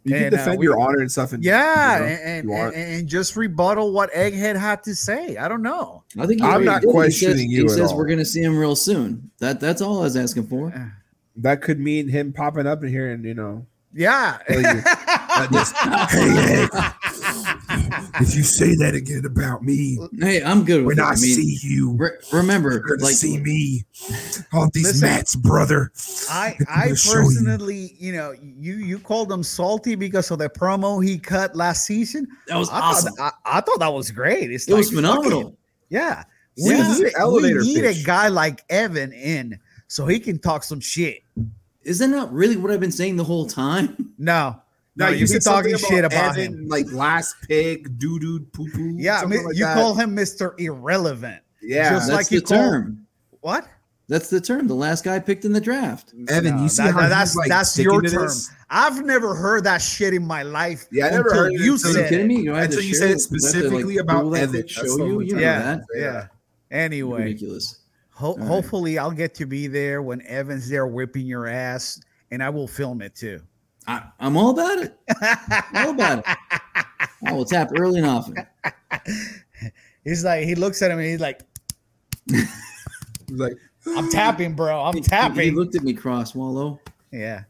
you 0.03 0.11
can 0.13 0.23
and, 0.25 0.33
uh, 0.35 0.37
defend 0.37 0.59
we- 0.59 0.65
your 0.65 0.79
honor 0.79 0.99
and 0.99 1.11
stuff. 1.11 1.31
And 1.33 1.43
Yeah, 1.43 1.95
you 1.95 1.99
know, 1.99 2.05
and, 2.05 2.49
and, 2.49 2.51
and, 2.75 2.75
and 2.75 3.07
just 3.07 3.35
rebuttal 3.37 3.93
what 3.93 4.11
Egghead 4.11 4.57
had 4.57 4.83
to 4.83 4.93
say. 4.95 5.37
I 5.37 5.47
don't 5.47 5.61
know. 5.61 6.03
I 6.19 6.27
think 6.27 6.41
I'm 6.41 6.65
not 6.65 6.81
did. 6.81 6.87
He 6.89 6.91
questioning 6.93 7.37
says- 7.37 7.45
you 7.45 7.59
He 7.61 7.65
at 7.65 7.69
says 7.71 7.91
all. 7.91 7.97
we're 7.97 8.07
going 8.07 8.19
to 8.19 8.25
see 8.25 8.41
him 8.41 8.57
real 8.57 8.75
soon. 8.75 9.31
That 9.39 9.59
that's 9.61 9.81
all 9.81 9.99
I 9.99 10.01
was 10.03 10.17
asking 10.17 10.47
for. 10.47 10.73
that 11.37 11.61
could 11.61 11.79
mean 11.79 12.09
him 12.09 12.33
popping 12.33 12.67
up 12.67 12.83
in 12.83 12.89
here 12.89 13.11
and 13.11 13.23
you 13.23 13.33
know. 13.33 13.65
Yeah. 13.95 14.39
Tell 15.35 15.47
just, 15.49 15.75
hey, 15.75 16.67
if 18.21 18.35
you 18.35 18.43
say 18.43 18.75
that 18.75 18.93
again 18.95 19.25
about 19.25 19.63
me, 19.63 19.97
Hey, 20.19 20.43
I'm 20.43 20.63
good 20.63 20.85
with 20.85 20.97
when 20.97 20.99
it. 20.99 21.07
I, 21.07 21.11
I 21.13 21.15
mean, 21.15 21.35
see 21.35 21.57
you, 21.61 21.91
re- 21.93 22.11
remember, 22.31 22.83
you're 22.87 22.97
like 22.99 23.15
see 23.15 23.37
me 23.39 23.83
on 24.53 24.69
these 24.73 24.85
Listen, 24.85 25.09
mats, 25.09 25.35
brother. 25.35 25.91
I 26.29 26.55
I'm 26.59 26.65
I 26.69 26.83
gonna 26.85 26.95
show 26.95 27.11
you. 27.19 27.23
personally, 27.25 27.95
you 27.99 28.13
know, 28.13 28.33
you 28.41 28.75
you 28.75 28.99
called 28.99 29.31
him 29.31 29.43
salty 29.43 29.95
because 29.95 30.29
of 30.31 30.39
the 30.39 30.49
promo 30.49 31.03
he 31.03 31.17
cut 31.17 31.55
last 31.55 31.85
season. 31.85 32.27
that 32.47 32.57
was 32.57 32.69
I 32.69 32.79
awesome. 32.79 33.13
thought 33.15 33.33
I, 33.45 33.57
I 33.57 33.61
thought 33.61 33.79
that 33.79 33.93
was 33.93 34.11
great. 34.11 34.51
It's 34.51 34.67
It 34.67 34.73
was 34.73 34.87
like, 34.87 34.95
phenomenal. 34.95 35.41
fucking- 35.41 35.57
yeah. 35.89 36.23
Yeah, 36.55 36.67
We 36.97 37.03
it's 37.03 37.17
need, 37.41 37.55
we 37.57 37.73
need 37.73 37.85
a 37.85 38.03
guy 38.03 38.27
like 38.27 38.63
Evan 38.69 39.11
in 39.11 39.59
so 39.87 40.05
he 40.05 40.19
can 40.19 40.37
talk 40.37 40.63
some 40.63 40.79
shit. 40.79 41.23
Isn't 41.81 42.11
that 42.11 42.17
not 42.17 42.31
really 42.33 42.57
what 42.57 42.71
I've 42.71 42.79
been 42.79 42.91
saying 42.91 43.15
the 43.17 43.23
whole 43.23 43.47
time? 43.47 44.13
No. 44.19 44.61
No, 44.95 45.07
you 45.09 45.17
you've 45.17 45.29
been 45.31 45.39
talking 45.39 45.75
shit 45.77 46.05
about 46.05 46.37
Evan, 46.37 46.53
him. 46.53 46.67
like 46.67 46.91
last 46.91 47.35
pig, 47.47 47.97
doo 47.97 48.19
doo, 48.19 48.41
poo 48.53 48.69
poo. 48.71 48.95
Yeah, 48.97 49.21
I 49.21 49.25
mean, 49.25 49.43
like 49.43 49.55
you 49.55 49.65
that. 49.65 49.73
call 49.75 49.95
him 49.95 50.15
Mr. 50.15 50.53
Irrelevant. 50.59 51.41
yeah. 51.61 51.89
just 51.89 52.07
That's 52.09 52.17
like 52.17 52.27
the 52.29 52.35
you 52.35 52.41
call- 52.41 52.57
term. 52.57 53.07
What? 53.41 53.67
That's 54.09 54.29
the 54.29 54.39
term. 54.41 54.67
The 54.67 54.75
last 54.75 55.03
guy 55.05 55.17
picked 55.19 55.45
in 55.45 55.53
the 55.53 55.61
draft. 55.61 56.13
Evan, 56.27 56.57
No, 56.57 56.63
you 56.63 56.69
see 56.69 56.83
that- 56.83 56.93
how 56.93 57.07
that's 57.09 57.35
like, 57.35 57.47
that's 57.49 57.77
your 57.79 58.01
term. 58.01 58.29
I've 58.69 59.03
never 59.05 59.33
heard 59.33 59.63
that 59.63 59.81
shit 59.81 60.13
in 60.13 60.27
my 60.27 60.43
life. 60.43 60.85
Yeah, 60.91 61.07
I 61.07 61.09
never 61.11 61.33
heard 61.33 61.53
it 61.53 61.61
you 61.61 61.73
until 61.73 61.89
Are 61.89 61.93
you 61.93 61.97
you 61.97 62.01
said 62.03 62.09
kidding 62.09 62.27
me? 62.27 62.41
You 62.41 62.53
Until 62.53 62.81
you 62.81 62.93
said 62.95 63.09
it 63.11 63.13
you 63.13 63.19
specifically 63.19 63.97
about 63.97 64.31
Evan. 64.33 64.67
Show 64.67 64.83
you. 64.97 65.21
You. 65.21 65.39
Yeah, 65.39 65.79
yeah. 65.95 66.27
Anyway, 66.69 67.23
Ridiculous. 67.23 67.79
ho- 68.11 68.35
right. 68.35 68.47
hopefully 68.47 68.97
I'll 68.97 69.11
get 69.11 69.33
to 69.35 69.45
be 69.45 69.67
there 69.67 70.01
when 70.01 70.21
Evan's 70.23 70.67
there 70.69 70.85
whipping 70.87 71.25
your 71.25 71.47
ass, 71.47 71.99
and 72.31 72.43
I 72.43 72.49
will 72.49 72.67
film 72.67 73.01
it 73.01 73.15
too. 73.15 73.41
I, 73.87 74.03
I'm 74.19 74.37
all 74.37 74.51
about 74.51 74.79
it. 74.79 74.97
All 75.75 75.89
about 75.91 76.19
it. 76.19 76.25
I 77.25 77.31
will 77.33 77.45
tap 77.45 77.69
early 77.77 77.99
and 77.99 78.07
often. 78.07 78.35
he's 80.03 80.23
like, 80.23 80.45
he 80.45 80.55
looks 80.55 80.81
at 80.81 80.91
him 80.91 80.99
and 80.99 81.07
he's 81.07 81.19
like, 81.19 81.41
He's 82.29 82.47
like, 83.29 83.53
"I'm 83.87 84.09
tapping, 84.09 84.53
bro. 84.55 84.81
I'm 84.81 84.95
He- 84.95 85.01
He, 85.01 85.51
looked 85.51 85.75
at 85.75 85.83
me 85.83 85.93
cross, 85.93 86.33
Wallow. 86.35 86.79
yeah, 87.11 87.43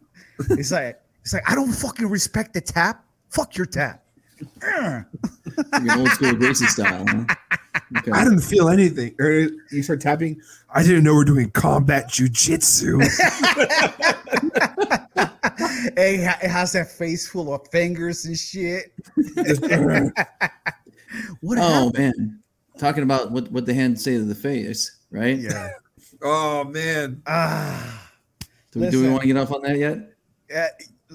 he's 0.55 0.71
like, 0.71 0.99
he's 1.23 1.33
like, 1.33 1.49
I 1.49 1.53
don't 1.55 1.71
fucking 1.71 2.07
respect 2.09 2.53
the 2.53 2.61
tap. 2.61 3.05
Fuck 3.29 3.55
your 3.57 3.65
tap. 3.67 4.03
Ugh. 4.67 5.03
Your 5.83 5.97
old 5.99 6.09
school 6.09 6.33
Gracie 6.33 6.65
style. 6.67 7.05
Huh? 7.07 7.25
Okay. 7.97 8.11
I 8.11 8.23
didn't 8.23 8.41
feel 8.41 8.69
anything. 8.69 9.13
Or 9.19 9.29
you 9.71 9.83
start 9.83 10.01
tapping. 10.01 10.39
I 10.73 10.81
didn't 10.83 11.03
know 11.03 11.13
we're 11.13 11.25
doing 11.25 11.49
combat 11.51 12.07
jujitsu. 12.09 13.01
it, 15.97 16.25
ha- 16.25 16.39
it 16.43 16.49
has 16.49 16.71
that 16.73 16.89
face 16.91 17.27
full 17.27 17.53
of 17.53 17.67
fingers 17.71 18.25
and 18.25 18.37
shit. 18.37 18.93
What 21.41 21.59
Oh 21.59 21.61
happened? 21.85 21.93
man, 22.17 22.39
talking 22.79 23.03
about 23.03 23.31
what 23.31 23.51
what 23.51 23.65
the 23.67 23.73
hand 23.73 23.99
say 24.01 24.13
to 24.17 24.23
the 24.23 24.33
face, 24.33 24.99
right? 25.11 25.37
Yeah. 25.37 25.69
oh 26.23 26.63
man. 26.63 27.21
Ah. 27.27 28.09
Do, 28.71 28.79
we- 28.79 28.89
do 28.89 29.01
we 29.03 29.09
want 29.09 29.21
to 29.21 29.27
get 29.27 29.37
off 29.37 29.51
on 29.51 29.61
that 29.61 29.77
yet? 29.77 29.97
Uh, 30.55 30.67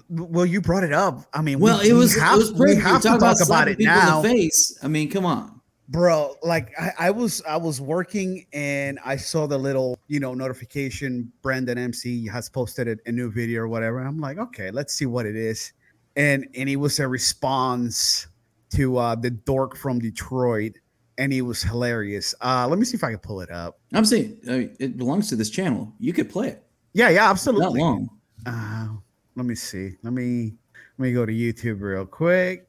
well, 0.09 0.47
you 0.47 0.61
brought 0.61 0.85
it 0.85 0.93
up. 0.93 1.27
I 1.35 1.43
mean, 1.43 1.59
Well, 1.59 1.81
we, 1.83 1.91
it 1.91 1.93
was 1.95 2.15
we 2.15 2.21
have, 2.21 2.35
it 2.37 2.39
was 2.39 2.53
we 2.53 2.77
have 2.77 3.03
to 3.03 3.09
talk 3.09 3.21
talk 3.21 3.37
about 3.45 3.67
it 3.67 3.79
people 3.79 3.93
now, 3.93 4.19
In 4.19 4.23
the 4.23 4.29
face. 4.29 4.79
I 4.83 4.87
mean, 4.89 5.11
come 5.11 5.27
on. 5.27 5.58
Bro. 5.89 6.35
Like 6.43 6.73
I, 6.79 6.93
I 6.99 7.11
was, 7.11 7.43
I 7.49 7.57
was 7.57 7.81
working 7.81 8.47
and 8.53 8.99
I 9.05 9.17
saw 9.17 9.47
the 9.47 9.59
little, 9.59 9.99
you 10.07 10.21
know, 10.21 10.35
notification. 10.35 11.33
Brandon 11.43 11.79
MC 11.79 12.27
has 12.29 12.49
posted 12.49 12.89
a, 12.89 12.97
a 13.07 13.13
new 13.13 13.31
video 13.31 13.63
or 13.63 13.69
whatever. 13.69 14.01
I'm 14.01 14.19
like, 14.19 14.39
okay, 14.39 14.71
let's 14.71 14.95
see 14.95 15.07
what 15.07 15.27
it 15.27 15.37
is, 15.37 15.73
and 16.17 16.47
and 16.55 16.69
it 16.69 16.77
was 16.77 17.01
a 17.01 17.09
response 17.09 18.29
to 18.71 18.99
uh 18.99 19.15
the 19.15 19.31
dork 19.31 19.77
from 19.77 19.99
Detroit, 19.99 20.75
and 21.17 21.33
he 21.33 21.43
was 21.43 21.63
hilarious. 21.63 22.35
Uh, 22.41 22.67
let 22.69 22.79
me 22.79 22.85
see 22.85 22.97
if 22.97 23.05
I 23.05 23.11
can 23.11 23.19
pull 23.19 23.41
it 23.41 23.51
up. 23.51 23.79
I'm 23.93 24.05
saying 24.05 24.39
I 24.49 24.51
mean, 24.51 24.77
it 24.79 24.97
belongs 24.97 25.29
to 25.31 25.37
this 25.37 25.51
channel. 25.51 25.93
You 25.99 26.13
could 26.13 26.31
play 26.31 26.49
it. 26.49 26.65
Yeah, 26.93 27.11
yeah, 27.11 27.31
absolutely 27.31 27.81
Not 27.81 27.87
long. 27.87 28.11
Uh, 28.47 28.89
let 29.37 29.47
me 29.47 29.55
see. 29.55 29.93
Let 30.03 30.13
me 30.13 30.55
let 30.99 31.05
me 31.05 31.13
go 31.13 31.25
to 31.25 31.33
YouTube 31.33 31.81
real 31.81 32.07
quick. 32.07 32.69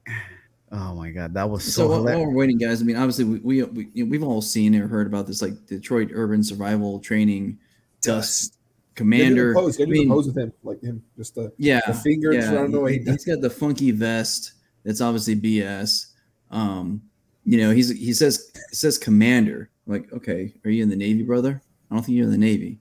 Oh 0.71 0.93
my 0.93 1.09
god, 1.09 1.33
that 1.33 1.49
was 1.49 1.63
So, 1.63 1.71
so, 1.71 1.87
while, 1.87 2.03
while 2.03 2.25
we're 2.25 2.33
waiting, 2.33 2.57
guys. 2.57 2.81
I 2.81 2.85
mean, 2.85 2.95
obviously, 2.95 3.25
we, 3.25 3.39
we, 3.39 3.63
we 3.63 3.87
you 3.93 4.05
know, 4.05 4.09
we've 4.09 4.23
all 4.23 4.41
seen 4.41 4.75
or 4.75 4.87
heard 4.87 5.07
about 5.07 5.25
this, 5.25 5.41
like 5.41 5.65
Detroit 5.65 6.11
Urban 6.13 6.43
Survival 6.43 6.99
Training 6.99 7.57
Dust 8.01 8.55
Commander. 8.93 9.53
Get 9.53 9.59
in 9.59 9.63
the 9.63 9.67
pose. 9.67 9.77
Get 9.77 9.83
I 9.83 9.85
in 9.85 9.89
the 9.93 9.99
mean, 9.99 10.09
pose 10.09 10.27
with 10.27 10.37
him, 10.37 10.53
like 10.63 10.81
him. 10.81 11.03
Just 11.17 11.35
the, 11.35 11.51
yeah, 11.57 11.81
the 11.87 11.93
finger 11.95 12.33
yeah. 12.33 12.53
running 12.53 12.75
away. 12.75 12.99
He, 12.99 13.05
has 13.09 13.25
got 13.25 13.41
the 13.41 13.49
funky 13.49 13.89
vest. 13.91 14.53
That's 14.83 15.01
obviously 15.01 15.35
BS. 15.35 16.13
Um, 16.51 17.01
you 17.45 17.57
know, 17.57 17.71
he's 17.71 17.89
he 17.89 18.13
says 18.13 18.51
it 18.53 18.75
says 18.75 18.99
commander. 18.99 19.71
Like, 19.87 20.11
okay, 20.13 20.53
are 20.63 20.69
you 20.69 20.83
in 20.83 20.89
the 20.89 20.95
Navy, 20.95 21.23
brother? 21.23 21.63
I 21.89 21.95
don't 21.95 22.03
think 22.03 22.15
you're 22.15 22.25
in 22.25 22.31
the 22.31 22.37
Navy. 22.37 22.79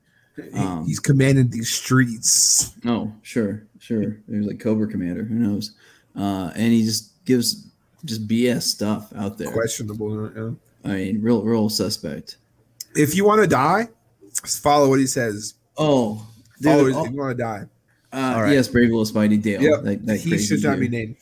Um, 0.55 0.87
he's 0.87 1.01
commanding 1.01 1.48
these 1.48 1.70
streets. 1.70 2.72
Oh, 2.85 3.12
sure, 3.22 3.66
sure. 3.79 4.18
There's 4.29 4.46
like 4.46 4.61
Cobra 4.61 4.87
Commander. 4.87 5.24
Who 5.24 5.35
knows? 5.35 5.72
Uh, 6.14 6.53
and 6.55 6.72
he 6.72 6.85
just 6.85 7.24
gives 7.24 7.68
just 8.09 8.27
BS 8.27 8.62
stuff 8.62 9.12
out 9.14 9.38
there. 9.38 9.53
Questionable. 9.53 10.31
yeah. 10.35 10.90
I 10.90 10.94
mean, 10.97 11.23
real, 11.23 11.42
real 11.42 11.68
suspect. 11.68 12.37
If 12.97 13.14
you 13.14 13.25
want 13.25 13.42
to 13.42 13.47
die, 13.47 13.88
follow 14.44 14.88
what 14.88 14.99
he 14.99 15.07
says. 15.07 15.55
Oh, 15.77 16.27
dude. 16.61 16.87
his, 16.87 16.97
oh, 16.97 17.05
if 17.05 17.11
you 17.12 17.18
want 17.18 17.37
to 17.37 17.42
die. 17.42 17.64
uh, 18.12 18.35
All 18.37 18.42
right. 18.42 18.53
Yes, 18.53 18.68
Brave 18.68 18.90
Little 18.90 19.05
Spidey 19.05 19.40
Dale. 19.40 19.62
Yep. 19.62 19.83
That, 19.83 20.07
that 20.07 20.16
he 20.21 20.38
should 20.38 20.62
not 20.62 20.81
be 20.81 20.88
named. 20.88 21.16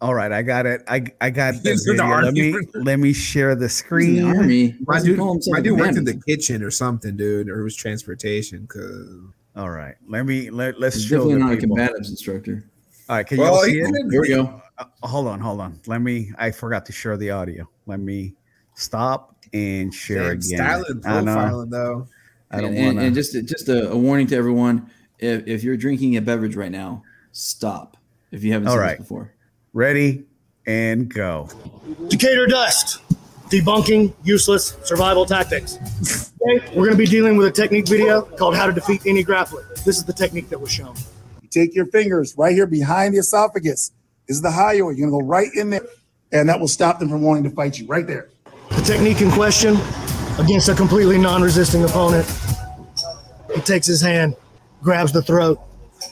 All 0.00 0.14
right, 0.14 0.30
I 0.30 0.42
got 0.42 0.66
it. 0.66 0.82
I 0.86 1.04
I 1.22 1.30
got 1.30 1.62
the 1.62 1.70
He's 1.70 1.88
in 1.88 1.96
the 1.96 2.02
video. 2.02 2.20
Let 2.20 2.34
me 2.34 2.54
let 2.74 2.98
me 2.98 3.12
share 3.14 3.54
the 3.54 3.68
screen. 3.68 4.16
the 4.16 4.38
army. 4.38 4.76
My 4.86 5.00
dude, 5.00 5.18
my 5.46 5.60
dude 5.60 5.78
worked 5.78 5.96
in 5.96 6.04
the 6.04 6.20
kitchen 6.28 6.62
or 6.62 6.70
something, 6.70 7.16
dude, 7.16 7.48
or 7.48 7.60
it 7.60 7.64
was 7.64 7.74
transportation. 7.74 8.66
Cause 8.66 9.08
All 9.56 9.70
right, 9.70 9.94
let 10.06 10.26
me 10.26 10.50
let 10.50 10.78
let's 10.78 10.96
He's 10.96 11.06
show 11.06 11.16
definitely 11.16 11.34
the 11.34 11.40
not 11.40 11.52
a 11.54 11.56
people. 11.56 11.76
combatives 11.78 12.10
instructor. 12.10 12.64
All 13.08 13.16
right, 13.16 13.26
can 13.26 13.38
you 13.38 13.44
well, 13.44 13.54
all 13.54 13.62
see 13.62 13.78
it? 13.80 14.10
Here 14.10 14.20
we 14.20 14.28
go. 14.28 14.60
Uh, 14.78 14.84
hold 15.02 15.26
on, 15.26 15.40
hold 15.40 15.60
on. 15.60 15.80
Let 15.86 16.00
me. 16.02 16.32
I 16.38 16.50
forgot 16.50 16.84
to 16.86 16.92
share 16.92 17.16
the 17.16 17.30
audio. 17.30 17.68
Let 17.86 18.00
me 18.00 18.34
stop 18.74 19.36
and 19.52 19.92
share 19.92 20.18
Damn, 20.18 20.32
again. 20.32 20.42
styling 20.42 21.02
I 21.06 21.20
know. 21.22 21.36
profiling 21.36 21.70
though. 21.70 22.08
I 22.50 22.60
don't 22.60 22.70
and, 22.70 22.78
and- 22.78 22.96
want 22.96 23.06
and 23.06 23.14
just 23.14 23.32
just 23.46 23.68
a, 23.68 23.90
a 23.90 23.96
warning 23.96 24.26
to 24.28 24.36
everyone: 24.36 24.90
if, 25.18 25.46
if 25.46 25.64
you're 25.64 25.76
drinking 25.76 26.16
a 26.16 26.20
beverage 26.20 26.56
right 26.56 26.70
now, 26.72 27.02
stop. 27.32 27.96
If 28.32 28.44
you 28.44 28.52
haven't 28.52 28.68
All 28.68 28.74
seen 28.74 28.80
right. 28.80 28.98
this 28.98 29.04
before, 29.06 29.32
Ready 29.72 30.24
and 30.66 31.08
go. 31.12 31.48
Decatur 32.08 32.46
Dust, 32.46 33.00
debunking 33.50 34.12
useless 34.24 34.76
survival 34.84 35.24
tactics. 35.24 35.78
Okay, 36.42 36.66
we're 36.76 36.86
going 36.86 36.90
to 36.90 36.96
be 36.96 37.06
dealing 37.06 37.36
with 37.36 37.46
a 37.46 37.50
technique 37.50 37.88
video 37.88 38.22
called 38.22 38.56
How 38.56 38.66
to 38.66 38.72
Defeat 38.72 39.02
Any 39.06 39.24
Grappler. 39.24 39.68
This 39.84 39.96
is 39.96 40.04
the 40.04 40.12
technique 40.12 40.48
that 40.50 40.60
was 40.60 40.70
shown. 40.70 40.94
You 41.42 41.48
take 41.48 41.74
your 41.74 41.86
fingers 41.86 42.34
right 42.36 42.52
here 42.54 42.66
behind 42.66 43.14
the 43.14 43.18
esophagus. 43.18 43.92
This 44.26 44.36
is 44.36 44.42
the 44.42 44.48
hyoid. 44.48 44.96
You're 44.96 45.08
gonna 45.08 45.22
go 45.22 45.26
right 45.26 45.48
in 45.54 45.70
there, 45.70 45.86
and 46.32 46.48
that 46.48 46.58
will 46.58 46.68
stop 46.68 46.98
them 46.98 47.08
from 47.08 47.22
wanting 47.22 47.44
to 47.44 47.50
fight 47.50 47.78
you 47.78 47.86
right 47.86 48.06
there. 48.06 48.28
The 48.70 48.82
technique 48.82 49.20
in 49.20 49.30
question 49.30 49.76
against 50.38 50.68
a 50.68 50.74
completely 50.74 51.18
non-resisting 51.18 51.84
opponent. 51.84 52.26
He 53.54 53.60
takes 53.60 53.86
his 53.86 54.00
hand, 54.00 54.36
grabs 54.82 55.12
the 55.12 55.22
throat, 55.22 55.60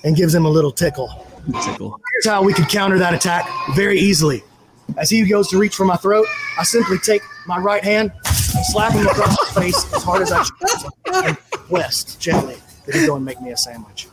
and 0.05 0.17
gives 0.17 0.35
him 0.35 0.45
a 0.45 0.51
little 0.51 0.71
tickle. 0.71 1.27
tickle. 1.65 2.01
Here's 2.13 2.27
how 2.33 2.43
we 2.43 2.55
could 2.55 2.69
counter 2.69 2.99
that 2.99 3.13
attack 3.13 3.49
very 3.75 3.99
easily. 3.99 4.43
As 4.97 5.11
he 5.11 5.27
goes 5.27 5.49
to 5.49 5.59
reach 5.59 5.75
for 5.75 5.85
my 5.85 5.97
throat, 5.97 6.27
I 6.59 6.63
simply 6.63 6.99
take 6.99 7.23
my 7.47 7.59
right 7.59 7.83
hand 7.83 8.13
slap 8.63 8.93
him 8.93 9.07
across 9.07 9.37
the 9.53 9.61
face 9.61 9.95
as 9.95 10.03
hard 10.03 10.23
as 10.23 10.33
I 10.33 10.45
can. 10.45 11.25
and 11.25 11.39
West, 11.69 12.21
gently, 12.21 12.57
then 12.87 13.01
he 13.01 13.07
go 13.07 13.17
and 13.17 13.25
make 13.25 13.41
me 13.41 13.51
a 13.51 13.57
sandwich. 13.57 14.09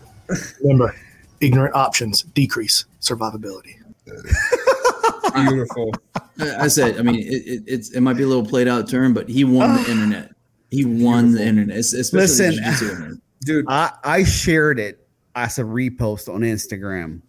Remember, 0.61 0.95
ignorant 1.39 1.75
options 1.75 2.23
decrease 2.23 2.85
survivability. 3.01 3.75
Beautiful. 5.35 5.93
I 6.39 6.63
I 6.65 6.67
said, 6.67 6.97
I 6.97 7.01
mean, 7.03 7.19
it, 7.19 7.23
it, 7.23 7.63
it's 7.67 7.91
it 7.91 8.01
might 8.01 8.17
be 8.17 8.23
a 8.23 8.27
little 8.27 8.45
played 8.45 8.67
out 8.67 8.89
term, 8.89 9.13
but 9.13 9.29
he 9.29 9.43
won 9.43 9.75
the 9.75 9.81
ah, 9.81 9.91
internet. 9.91 10.35
He 10.69 10.85
won 10.85 11.33
the 11.33 11.45
internet, 11.45 11.77
especially 11.77 12.17
Listen. 12.19 12.55
the 12.55 12.67
internet. 12.67 13.17
Dude, 13.41 13.65
I, 13.67 13.91
I 14.03 14.23
shared 14.23 14.79
it 14.79 15.07
as 15.35 15.59
a 15.59 15.63
repost 15.63 16.33
on 16.33 16.41
Instagram, 16.41 17.21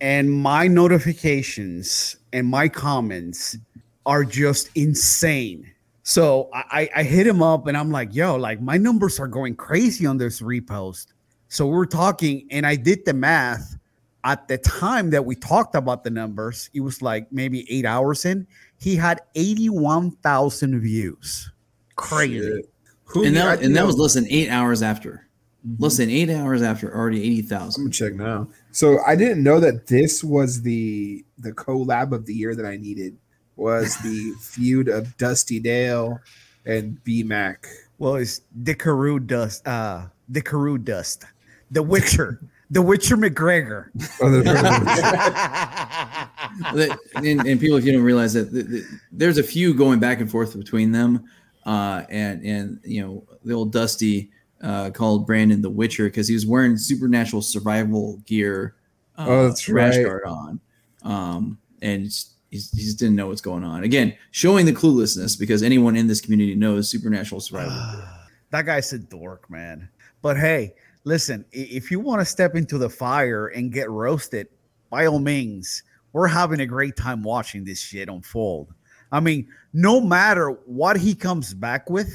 and 0.00 0.30
my 0.30 0.66
notifications 0.66 2.16
and 2.32 2.46
my 2.46 2.68
comments 2.68 3.56
are 4.06 4.24
just 4.24 4.70
insane. 4.74 5.70
So 6.04 6.50
I, 6.52 6.90
I 6.96 7.02
hit 7.04 7.26
him 7.26 7.42
up 7.42 7.68
and 7.68 7.76
I'm 7.76 7.90
like, 7.90 8.14
yo, 8.14 8.36
like 8.36 8.60
my 8.60 8.76
numbers 8.76 9.20
are 9.20 9.28
going 9.28 9.54
crazy 9.54 10.06
on 10.06 10.18
this 10.18 10.40
repost. 10.40 11.06
So 11.48 11.66
we're 11.66 11.86
talking, 11.86 12.48
and 12.50 12.66
I 12.66 12.76
did 12.76 13.04
the 13.04 13.12
math. 13.12 13.76
At 14.24 14.46
the 14.46 14.58
time 14.58 15.10
that 15.10 15.24
we 15.24 15.34
talked 15.34 15.74
about 15.74 16.04
the 16.04 16.10
numbers, 16.10 16.70
it 16.74 16.80
was 16.80 17.02
like 17.02 17.32
maybe 17.32 17.66
eight 17.68 17.84
hours 17.84 18.24
in. 18.24 18.46
He 18.78 18.94
had 18.94 19.20
81,000 19.34 20.80
views. 20.80 21.50
Crazy. 21.96 22.62
Who 23.12 23.24
And 23.24 23.36
that 23.36 23.62
and 23.62 23.76
that 23.76 23.80
that 23.80 23.86
was 23.86 23.96
less 23.96 24.14
than 24.14 24.26
eight 24.30 24.48
hours 24.48 24.82
after. 24.82 25.28
Less 25.78 25.98
than 25.98 26.10
eight 26.10 26.30
hours 26.30 26.62
after, 26.62 26.92
already 26.92 27.22
eighty 27.22 27.54
I'm 27.54 27.70
gonna 27.70 27.90
check 27.90 28.14
now. 28.14 28.48
So 28.72 28.98
I 29.06 29.14
didn't 29.14 29.42
know 29.44 29.60
that 29.60 29.86
this 29.86 30.24
was 30.24 30.62
the 30.62 31.24
the 31.38 31.52
collab 31.52 32.12
of 32.12 32.26
the 32.26 32.34
year 32.34 32.56
that 32.56 32.64
I 32.64 32.76
needed 32.76 33.16
was 33.56 33.96
the 34.02 34.34
feud 34.40 34.88
of 34.88 35.16
Dusty 35.18 35.60
Dale 35.60 36.18
and 36.64 37.02
B 37.04 37.22
Mac. 37.22 37.68
Well, 37.98 38.16
it's 38.16 38.40
the 38.54 38.74
Carew 38.74 39.20
dust, 39.20 39.66
uh, 39.68 40.06
the 40.28 40.40
Carew 40.40 40.78
dust, 40.78 41.24
the 41.70 41.82
Witcher, 41.82 42.40
the 42.72 42.80
Witcher 42.80 43.18
McGregor. 43.18 43.90
and, 47.14 47.46
and 47.46 47.60
people, 47.60 47.76
if 47.76 47.84
you 47.84 47.92
don't 47.92 48.02
realize 48.02 48.32
that, 48.32 48.50
th- 48.50 48.66
th- 48.66 48.84
there's 49.12 49.38
a 49.38 49.42
few 49.42 49.74
going 49.74 50.00
back 50.00 50.20
and 50.20 50.30
forth 50.30 50.56
between 50.56 50.92
them, 50.92 51.24
uh, 51.66 52.02
and 52.08 52.42
and 52.44 52.80
you 52.84 53.02
know 53.02 53.24
the 53.44 53.52
old 53.54 53.72
Dusty 53.72 54.30
uh, 54.62 54.90
called 54.90 55.26
Brandon 55.26 55.60
the 55.60 55.70
Witcher 55.70 56.04
because 56.04 56.28
he 56.28 56.34
was 56.34 56.46
wearing 56.46 56.76
supernatural 56.76 57.42
survival 57.42 58.18
gear. 58.26 58.74
Uh, 59.18 59.26
Oh, 59.28 59.48
that's 59.48 59.68
rash 59.68 59.96
right. 59.96 60.06
guard 60.06 60.22
on, 60.26 60.60
um, 61.02 61.58
and 61.82 62.02
he's, 62.02 62.30
he's, 62.50 62.70
he 62.72 62.82
just 62.82 62.98
didn't 62.98 63.16
know 63.16 63.26
what's 63.28 63.42
going 63.42 63.64
on. 63.64 63.84
Again, 63.84 64.16
showing 64.30 64.64
the 64.64 64.72
cluelessness 64.72 65.38
because 65.38 65.62
anyone 65.62 65.96
in 65.96 66.06
this 66.06 66.20
community 66.22 66.54
knows 66.54 66.88
supernatural 66.88 67.40
survival. 67.42 68.02
that 68.50 68.64
guy's 68.64 68.90
a 68.94 68.98
dork, 68.98 69.50
man. 69.50 69.90
But 70.22 70.38
hey, 70.38 70.74
listen, 71.04 71.44
if 71.52 71.90
you 71.90 72.00
want 72.00 72.20
to 72.20 72.24
step 72.24 72.54
into 72.54 72.78
the 72.78 72.88
fire 72.90 73.48
and 73.48 73.72
get 73.72 73.90
roasted, 73.90 74.48
by 74.90 75.06
all 75.06 75.18
means, 75.18 75.82
we're 76.12 76.28
having 76.28 76.60
a 76.60 76.66
great 76.66 76.96
time 76.96 77.22
watching 77.22 77.64
this 77.64 77.80
shit 77.80 78.08
unfold. 78.08 78.72
I 79.10 79.20
mean, 79.20 79.48
no 79.72 80.00
matter 80.00 80.50
what 80.66 80.96
he 80.96 81.14
comes 81.14 81.54
back 81.54 81.88
with, 81.90 82.12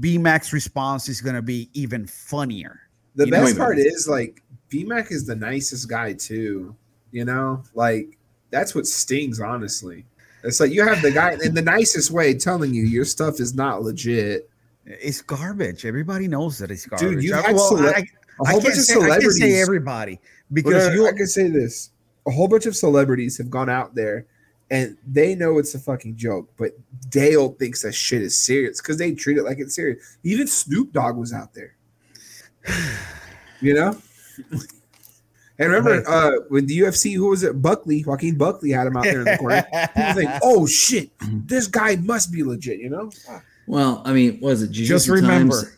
B 0.00 0.18
Mac's 0.18 0.52
response 0.52 1.08
is 1.08 1.20
going 1.20 1.36
to 1.36 1.42
be 1.42 1.68
even 1.74 2.06
funnier. 2.06 2.80
The 3.14 3.26
You 3.26 3.32
best 3.32 3.58
part 3.58 3.78
is 3.78 4.08
like 4.08 4.42
B 4.68 4.84
Mac 4.84 5.10
is 5.12 5.26
the 5.26 5.36
nicest 5.36 5.88
guy 5.88 6.14
too. 6.14 6.74
You 7.10 7.24
know, 7.26 7.62
like 7.74 8.16
that's 8.50 8.74
what 8.74 8.86
stings. 8.86 9.38
Honestly, 9.38 10.06
it's 10.44 10.60
like 10.60 10.70
you 10.72 10.86
have 10.86 11.02
the 11.02 11.10
guy 11.10 11.36
in 11.44 11.52
the 11.54 11.60
nicest 11.62 12.10
way 12.10 12.32
telling 12.34 12.72
you 12.72 12.84
your 12.84 13.04
stuff 13.04 13.38
is 13.38 13.54
not 13.54 13.82
legit. 13.82 14.48
It's 14.86 15.20
garbage. 15.20 15.84
Everybody 15.84 16.26
knows 16.26 16.56
that 16.58 16.70
it's 16.70 16.86
garbage. 16.86 17.08
Dude, 17.16 17.22
you 17.24 17.34
I- 17.34 17.42
had 17.42 17.54
well, 17.54 17.76
cele- 17.76 17.88
I- 17.94 18.06
A 18.40 18.44
I 18.44 18.50
whole 18.52 18.60
can't 18.60 18.64
bunch 18.74 18.78
of 18.78 18.84
say, 18.84 18.94
I 18.94 18.96
can't 18.96 19.04
celebrities. 19.22 19.40
say 19.40 19.60
everybody 19.60 20.20
because 20.52 20.88
I- 20.88 20.94
you 20.94 21.06
I 21.06 21.12
can 21.12 21.26
say 21.26 21.48
this: 21.48 21.90
a 22.26 22.30
whole 22.30 22.48
bunch 22.48 22.66
of 22.66 22.74
celebrities 22.76 23.36
have 23.38 23.50
gone 23.50 23.68
out 23.68 23.94
there, 23.94 24.26
and 24.70 24.96
they 25.06 25.34
know 25.34 25.58
it's 25.58 25.74
a 25.74 25.78
fucking 25.78 26.16
joke. 26.16 26.48
But 26.56 26.72
Dale 27.10 27.50
thinks 27.50 27.82
that 27.82 27.92
shit 27.94 28.22
is 28.22 28.36
serious 28.38 28.80
because 28.80 28.96
they 28.98 29.12
treat 29.12 29.36
it 29.38 29.42
like 29.44 29.58
it's 29.58 29.74
serious. 29.74 30.16
Even 30.24 30.46
Snoop 30.46 30.92
Dogg 30.92 31.16
was 31.16 31.32
out 31.32 31.52
there. 31.54 31.74
You 33.60 33.74
know. 33.74 33.96
And 35.58 35.70
remember, 35.70 36.02
uh, 36.08 36.32
when 36.48 36.66
the 36.66 36.76
UFC, 36.80 37.14
who 37.14 37.28
was 37.28 37.44
it? 37.44 37.60
Buckley, 37.62 38.02
Joaquin 38.04 38.36
Buckley 38.36 38.70
had 38.70 38.86
him 38.86 38.96
out 38.96 39.04
there 39.04 39.18
in 39.20 39.24
the 39.26 39.36
corner. 39.36 39.62
People 39.94 40.14
think, 40.14 40.30
"Oh 40.42 40.66
shit, 40.66 41.10
this 41.46 41.68
guy 41.68 41.94
must 41.96 42.32
be 42.32 42.42
legit," 42.42 42.80
you 42.80 42.88
know. 42.88 43.10
Well, 43.68 44.02
I 44.04 44.12
mean, 44.12 44.40
was 44.40 44.62
it? 44.62 44.72
just 44.72 45.06
Jiu-Jitsu 45.06 45.12
remember, 45.12 45.62
Times? 45.62 45.76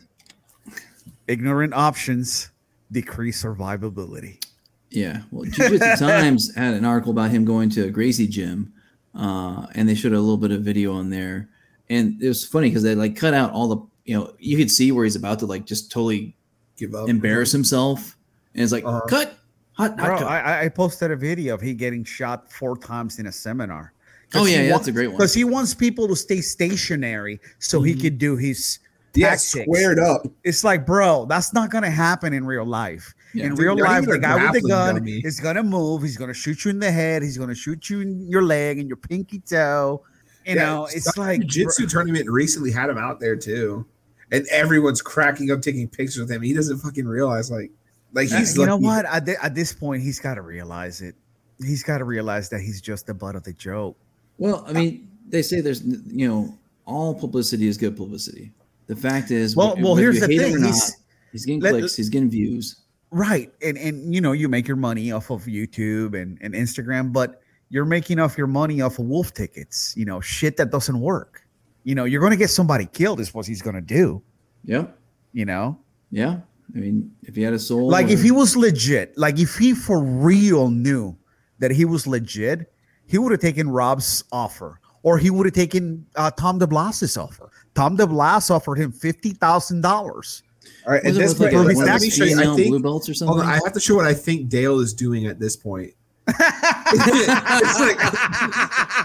Ignorant 1.27 1.73
options 1.73 2.51
decrease 2.91 3.43
survivability. 3.43 4.43
Yeah, 4.91 5.23
well, 5.31 5.43
Jiu-Jitsu 5.45 5.95
Times 6.05 6.53
had 6.55 6.73
an 6.75 6.85
article 6.85 7.11
about 7.11 7.31
him 7.31 7.43
going 7.45 7.69
to 7.71 7.85
a 7.85 7.89
Gracie 7.89 8.27
gym, 8.27 8.71
uh, 9.13 9.65
and 9.75 9.89
they 9.89 9.95
showed 9.95 10.13
a 10.13 10.19
little 10.19 10.37
bit 10.37 10.51
of 10.51 10.61
video 10.61 10.93
on 10.93 11.09
there, 11.09 11.49
and 11.89 12.21
it 12.21 12.27
was 12.27 12.45
funny 12.45 12.69
because 12.69 12.83
they 12.83 12.95
like 12.95 13.15
cut 13.15 13.33
out 13.33 13.51
all 13.51 13.67
the, 13.67 13.77
you 14.05 14.15
know, 14.17 14.33
you 14.39 14.55
could 14.57 14.71
see 14.71 14.91
where 14.91 15.03
he's 15.03 15.15
about 15.15 15.39
to 15.39 15.45
like 15.45 15.65
just 15.65 15.91
totally 15.91 16.35
Give 16.77 16.93
up. 16.95 17.09
embarrass 17.09 17.51
himself, 17.51 18.15
and 18.53 18.63
it's 18.63 18.71
like 18.71 18.85
Uh-huh. 18.85 19.01
cut, 19.07 19.37
hot, 19.73 19.97
hot 19.99 20.07
Bro, 20.07 20.17
cut. 20.19 20.27
I, 20.27 20.39
I- 20.39 20.61
I 20.65 20.69
posted 20.69 21.11
a 21.11 21.15
video 21.15 21.55
of 21.55 21.61
he 21.61 21.73
getting 21.73 22.03
shot 22.03 22.51
four 22.51 22.77
times 22.77 23.19
in 23.19 23.25
a 23.27 23.31
seminar. 23.31 23.91
oh 24.35 24.45
yeah, 24.45 24.61
yeah, 24.63 24.69
that's 24.69 24.87
a 24.87 24.91
great 24.91 25.07
one. 25.07 25.17
Because 25.17 25.33
he 25.33 25.43
wants 25.43 25.73
people 25.73 26.07
to 26.07 26.15
stay 26.15 26.39
stationary 26.41 27.39
so 27.59 27.81
he 27.81 27.95
Mhm. 27.95 28.01
could 28.01 28.17
do 28.17 28.35
his 28.37 28.79
yeah, 29.15 29.29
tactics. 29.31 29.51
squared 29.63 29.99
up. 29.99 30.27
It's 30.43 30.63
like, 30.63 30.85
bro, 30.85 31.25
that's 31.25 31.53
not 31.53 31.69
gonna 31.71 31.89
happen 31.89 32.33
in 32.33 32.45
real 32.45 32.65
life. 32.65 33.13
Yeah. 33.33 33.45
in 33.45 33.49
Dude, 33.55 33.59
real 33.59 33.77
life, 33.77 34.05
the 34.05 34.17
guy 34.19 34.41
with 34.51 34.61
the 34.63 34.67
gun 34.69 34.95
dummy. 34.95 35.21
is 35.25 35.39
gonna 35.39 35.63
move. 35.63 36.01
He's 36.03 36.17
gonna 36.17 36.33
shoot 36.33 36.63
you 36.65 36.71
in 36.71 36.79
the 36.79 36.91
head. 36.91 37.21
He's 37.23 37.37
gonna 37.37 37.55
shoot 37.55 37.89
you 37.89 38.01
in 38.01 38.27
your 38.29 38.43
leg 38.43 38.79
and 38.79 38.87
your 38.87 38.97
pinky 38.97 39.39
toe. 39.39 40.03
You 40.45 40.55
Yeah, 40.55 40.65
know, 40.65 40.85
it's 40.85 41.17
like 41.17 41.41
jiu-jitsu 41.41 41.87
tournament 41.87 42.29
recently 42.29 42.71
had 42.71 42.89
him 42.89 42.97
out 42.97 43.19
there 43.19 43.35
too, 43.35 43.85
and 44.31 44.45
everyone's 44.47 45.01
cracking 45.01 45.49
up, 45.51 45.61
taking 45.61 45.87
pictures 45.89 46.19
with 46.19 46.31
him. 46.31 46.41
He 46.43 46.53
doesn't 46.53 46.77
fucking 46.77 47.07
realize 47.07 47.49
like, 47.51 47.71
like 48.13 48.29
he's 48.29 48.55
you 48.55 48.65
know 48.65 48.77
what? 48.77 49.05
At, 49.05 49.25
thi- 49.25 49.35
at 49.41 49.55
this 49.55 49.73
point, 49.73 50.03
he's 50.03 50.19
got 50.19 50.35
to 50.35 50.41
realize 50.41 51.01
it. 51.01 51.15
He's 51.59 51.83
got 51.83 51.97
to 51.97 52.03
realize 52.05 52.47
that 52.49 52.59
he's 52.61 52.79
just 52.79 53.07
the 53.07 53.13
butt 53.13 53.35
of 53.35 53.43
the 53.43 53.53
joke. 53.53 53.97
well, 54.37 54.63
I 54.67 54.73
mean, 54.73 55.09
they 55.27 55.41
say 55.41 55.61
there's, 55.61 55.81
you 55.83 56.27
know, 56.27 56.57
all 56.85 57.15
publicity 57.15 57.67
is 57.67 57.77
good 57.77 57.97
publicity. 57.97 58.51
The 58.87 58.95
fact 58.95 59.31
is, 59.31 59.55
Well, 59.55 59.75
well, 59.79 59.95
here's 59.95 60.19
the 60.19 60.27
thing. 60.27 60.55
or 60.55 60.59
not, 60.59 60.67
He's 60.67 60.95
he's 61.31 61.45
getting 61.45 61.59
clicks, 61.61 61.95
he's 61.95 62.09
getting 62.09 62.29
views. 62.29 62.77
right, 63.11 63.51
and 63.61 63.77
and 63.77 64.13
you 64.13 64.21
know 64.21 64.31
you 64.31 64.47
make 64.49 64.67
your 64.67 64.77
money 64.77 65.11
off 65.11 65.29
of 65.31 65.43
YouTube 65.45 66.19
and 66.19 66.37
and 66.41 66.53
Instagram, 66.53 67.11
but 67.11 67.41
you're 67.69 67.85
making 67.85 68.19
off 68.19 68.37
your 68.37 68.47
money 68.47 68.81
off 68.81 68.99
of 68.99 69.05
wolf 69.05 69.33
tickets. 69.33 69.93
You 69.97 70.05
know, 70.05 70.21
shit 70.21 70.57
that 70.57 70.69
doesn't 70.71 70.99
work. 70.99 71.41
You 71.83 71.95
know, 71.95 72.05
you're 72.05 72.19
going 72.21 72.31
to 72.31 72.37
get 72.37 72.49
somebody 72.49 72.85
killed. 72.85 73.19
Is 73.19 73.33
what 73.33 73.45
he's 73.47 73.61
going 73.61 73.75
to 73.75 73.81
do. 73.81 74.21
Yep. 74.65 74.97
You 75.33 75.45
know, 75.45 75.77
Yeah. 76.11 76.39
I 76.75 76.79
mean, 76.79 77.11
if 77.23 77.35
he 77.35 77.43
had 77.43 77.53
a 77.53 77.59
soul, 77.59 77.89
like 77.89 78.09
if 78.09 78.21
he 78.23 78.31
was 78.31 78.55
legit, 78.55 79.15
like 79.17 79.37
if 79.39 79.55
he 79.55 79.73
for 79.73 80.01
real 80.03 80.69
knew 80.69 81.15
that 81.59 81.69
he 81.71 81.85
was 81.85 82.07
legit, 82.07 82.73
he 83.05 83.17
would 83.19 83.31
have 83.31 83.39
taken 83.41 83.69
Rob's 83.69 84.23
offer, 84.31 84.79
or 85.03 85.17
he 85.19 85.29
would 85.29 85.45
have 85.45 85.53
taken 85.53 86.05
uh, 86.15 86.31
Tom 86.31 86.59
DeBlass's 86.59 87.17
offer. 87.17 87.51
Tom 87.75 87.97
DeBlass 87.97 88.49
offered 88.49 88.79
him 88.79 88.91
fifty 88.91 89.31
thousand 89.31 89.81
dollars. 89.81 90.41
All 90.87 90.93
right, 90.93 91.03
at 91.03 91.09
was 91.09 91.17
it 91.17 91.19
this 91.19 91.33
with 91.33 91.41
like 91.41 91.53
point, 91.53 91.77
let, 91.77 91.87
let 91.87 92.01
me 92.01 92.09
show 92.09 92.23
you. 92.23 92.39
I 92.39 92.55
think 92.55 92.69
blue 92.69 92.79
belts 92.79 93.09
or 93.09 93.13
something. 93.13 93.39
on, 93.39 93.45
I 93.45 93.55
have 93.63 93.73
to 93.73 93.79
show 93.79 93.95
what 93.95 94.05
I 94.05 94.13
think 94.13 94.49
Dale 94.49 94.79
is 94.79 94.93
doing 94.93 95.27
at 95.27 95.39
this 95.39 95.55
point. 95.55 95.93
it's 96.27 97.79
like 97.79 97.97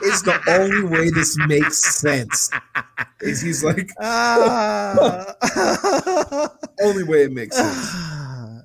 it's 0.02 0.22
the 0.22 0.40
only 0.48 0.84
way 0.84 1.10
this 1.10 1.36
makes 1.46 2.00
sense. 2.00 2.50
Is 3.20 3.42
he's 3.42 3.62
like 3.62 3.90
Ah. 4.00 5.26
only 6.80 7.04
way 7.04 7.24
it 7.24 7.32
makes 7.32 7.56
sense. 7.56 7.94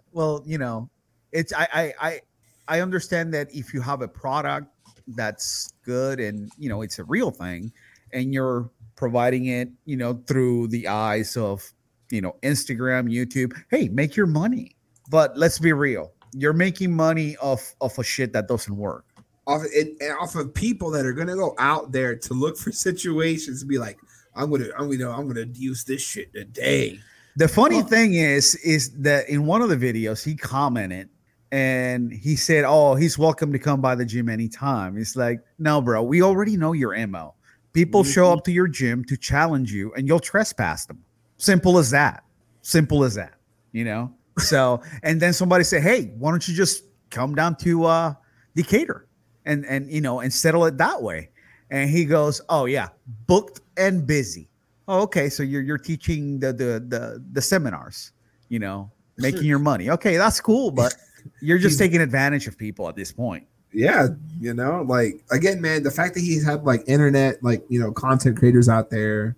well, 0.13 0.41
you 0.45 0.57
know, 0.57 0.89
it's 1.33 1.51
I, 1.51 1.67
I 1.73 1.93
I 1.99 2.21
I 2.67 2.79
understand 2.79 3.33
that 3.33 3.53
if 3.53 3.73
you 3.73 3.81
have 3.81 4.01
a 4.01 4.07
product 4.07 4.67
that's 5.09 5.73
good 5.83 6.19
and 6.21 6.49
you 6.57 6.69
know 6.69 6.81
it's 6.81 6.99
a 6.99 7.03
real 7.03 7.31
thing, 7.31 7.73
and 8.13 8.33
you're 8.33 8.69
providing 8.95 9.45
it, 9.47 9.69
you 9.85 9.97
know, 9.97 10.21
through 10.27 10.67
the 10.69 10.87
eyes 10.87 11.37
of 11.37 11.63
you 12.11 12.21
know 12.21 12.35
Instagram, 12.43 13.11
YouTube. 13.11 13.53
Hey, 13.69 13.89
make 13.89 14.15
your 14.15 14.27
money. 14.27 14.75
But 15.09 15.37
let's 15.37 15.59
be 15.59 15.73
real, 15.73 16.11
you're 16.33 16.53
making 16.53 16.93
money 16.95 17.37
off 17.37 17.75
of 17.81 17.97
a 17.99 18.03
shit 18.03 18.33
that 18.33 18.47
doesn't 18.47 18.75
work. 18.75 19.05
Off 19.47 19.61
it, 19.71 19.95
and 20.01 20.17
off 20.19 20.35
of 20.35 20.53
people 20.53 20.89
that 20.91 21.05
are 21.05 21.13
gonna 21.13 21.35
go 21.35 21.53
out 21.59 21.91
there 21.91 22.15
to 22.15 22.33
look 22.33 22.57
for 22.57 22.71
situations 22.71 23.61
and 23.61 23.69
be 23.69 23.77
like, 23.77 23.97
I'm 24.35 24.49
gonna, 24.49 24.69
I'm 24.77 24.89
gonna, 24.89 25.11
I'm 25.11 25.27
gonna 25.27 25.45
use 25.53 25.83
this 25.83 26.01
shit 26.01 26.33
today. 26.33 26.99
The 27.37 27.47
funny 27.47 27.77
Well- 27.77 27.87
thing 27.87 28.13
is, 28.15 28.55
is 28.55 28.91
that 29.01 29.29
in 29.29 29.45
one 29.45 29.61
of 29.61 29.69
the 29.69 29.77
videos 29.77 30.23
he 30.23 30.35
commented 30.35 31.09
and 31.51 32.11
he 32.11 32.35
said, 32.35 32.65
"Oh, 32.65 32.95
he's 32.95 33.17
welcome 33.17 33.51
to 33.53 33.59
come 33.59 33.79
by 33.81 33.93
the 33.95 34.05
gym 34.05 34.29
anytime." 34.29 34.97
It's 34.97 35.15
like, 35.15 35.41
no, 35.59 35.81
bro, 35.81 36.01
we 36.01 36.21
already 36.21 36.57
know 36.57 36.73
your 36.73 36.95
mo. 37.07 37.35
People 37.75 38.05
show 38.05 38.31
up 38.31 38.45
to 38.45 38.53
your 38.53 38.69
gym 38.69 39.03
to 39.03 39.17
challenge 39.17 39.73
you, 39.73 39.93
and 39.95 40.07
you'll 40.07 40.21
trespass 40.21 40.85
them. 40.85 41.03
Simple 41.35 41.77
as 41.77 41.91
that. 41.91 42.23
Simple 42.61 43.03
as 43.03 43.15
that. 43.15 43.33
You 43.73 43.83
know. 43.83 44.13
So, 44.37 44.81
and 45.03 45.21
then 45.21 45.33
somebody 45.33 45.65
say, 45.65 45.81
"Hey, 45.81 46.13
why 46.17 46.31
don't 46.31 46.47
you 46.47 46.55
just 46.55 46.85
come 47.09 47.35
down 47.35 47.57
to 47.57 47.83
uh, 47.83 48.13
Decatur 48.55 49.07
and 49.45 49.65
and 49.65 49.91
you 49.91 49.99
know 49.99 50.21
and 50.21 50.33
settle 50.33 50.63
it 50.65 50.77
that 50.77 51.03
way?" 51.03 51.29
And 51.69 51.89
he 51.89 52.05
goes, 52.05 52.39
"Oh 52.47 52.63
yeah, 52.63 52.87
booked 53.27 53.59
and 53.75 54.07
busy." 54.07 54.49
Oh, 54.87 55.01
okay. 55.01 55.27
So 55.27 55.43
you're 55.43 55.61
you're 55.61 55.77
teaching 55.77 56.39
the 56.39 56.53
the 56.53 56.79
the, 56.87 57.25
the 57.33 57.41
seminars, 57.41 58.13
you 58.47 58.59
know, 58.59 58.89
making 59.17 59.43
your 59.53 59.59
money. 59.59 59.89
Okay, 59.89 60.15
that's 60.15 60.39
cool, 60.39 60.71
but 60.71 60.95
you're 61.41 61.57
just 61.57 61.77
taking 61.83 61.99
advantage 61.99 62.47
of 62.47 62.57
people 62.57 62.87
at 62.87 62.95
this 62.95 63.11
point. 63.11 63.45
Yeah, 63.75 64.07
you 64.39 64.53
know, 64.53 64.83
like 64.87 65.21
again, 65.31 65.61
man, 65.61 65.83
the 65.83 65.91
fact 65.91 66.13
that 66.13 66.21
he's 66.21 66.45
had 66.45 66.63
like 66.63 66.83
internet, 66.87 67.43
like 67.43 67.63
you 67.67 67.79
know, 67.79 67.91
content 67.91 68.37
creators 68.37 68.69
out 68.69 68.89
there, 68.89 69.35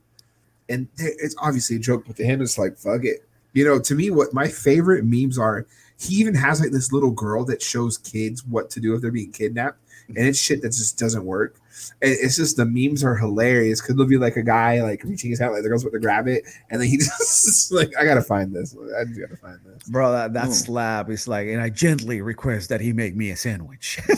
and 0.70 0.88
it's 0.98 1.36
obviously 1.42 1.78
a 1.78 1.80
joke, 1.80 2.04
but 2.06 2.16
to 2.18 2.24
him, 2.24 2.42
it's 2.42 2.58
like 2.58 2.78
fuck 2.78 3.04
it. 3.04 3.28
You 3.54 3.66
know, 3.66 3.80
to 3.80 3.96
me, 3.96 4.12
what 4.12 4.34
my 4.34 4.48
favorite 4.48 5.04
memes 5.04 5.40
are, 5.40 5.66
he 6.00 6.16
even 6.16 6.36
has 6.36 6.62
like 6.62 6.72
this 6.72 6.92
little 6.92 7.10
girl 7.10 7.44
that 7.46 7.62
shows 7.62 7.98
kids 7.98 8.46
what 8.46 8.70
to 8.72 8.80
do 8.80 8.94
if 8.94 9.02
they're 9.02 9.12
being 9.12 9.32
kidnapped, 9.32 9.80
and 10.10 10.18
it's 10.28 10.40
shit 10.40 10.62
that 10.62 10.70
just 10.70 10.98
doesn't 10.98 11.26
work. 11.26 11.56
And 12.02 12.12
it's 12.12 12.36
just 12.36 12.58
the 12.58 12.66
memes 12.66 13.04
are 13.04 13.16
hilarious 13.16 13.82
because 13.82 13.96
there'll 13.96 14.10
be 14.10 14.18
like 14.18 14.36
a 14.36 14.42
guy 14.44 14.82
like 14.82 15.04
reaching 15.04 15.30
his 15.30 15.40
hand, 15.40 15.54
like 15.54 15.64
the 15.64 15.70
girl's 15.70 15.84
about 15.84 15.94
to 15.94 16.00
grab 16.00 16.28
it, 16.28 16.44
and 16.70 16.82
then 16.82 16.88
he 16.88 16.98
just 16.98 17.72
like, 17.72 17.92
I 18.00 18.04
gotta 18.06 18.22
find 18.22 18.54
this. 18.54 18.76
I 19.00 19.04
just 19.06 19.20
gotta 19.20 19.38
find 19.38 19.60
this. 19.66 19.84
Bro, 19.90 20.12
that, 20.14 20.34
that 20.34 20.48
Oh. 20.48 20.52
slap 20.52 21.10
is 21.10 21.28
like, 21.28 21.48
and 21.48 21.62
I 21.62 21.70
gently 21.70 22.22
request 22.22 22.70
that 22.70 22.82
he 22.82 22.94
make 22.94 23.16
me 23.16 23.32
a 23.32 23.36
sandwich. 23.36 24.00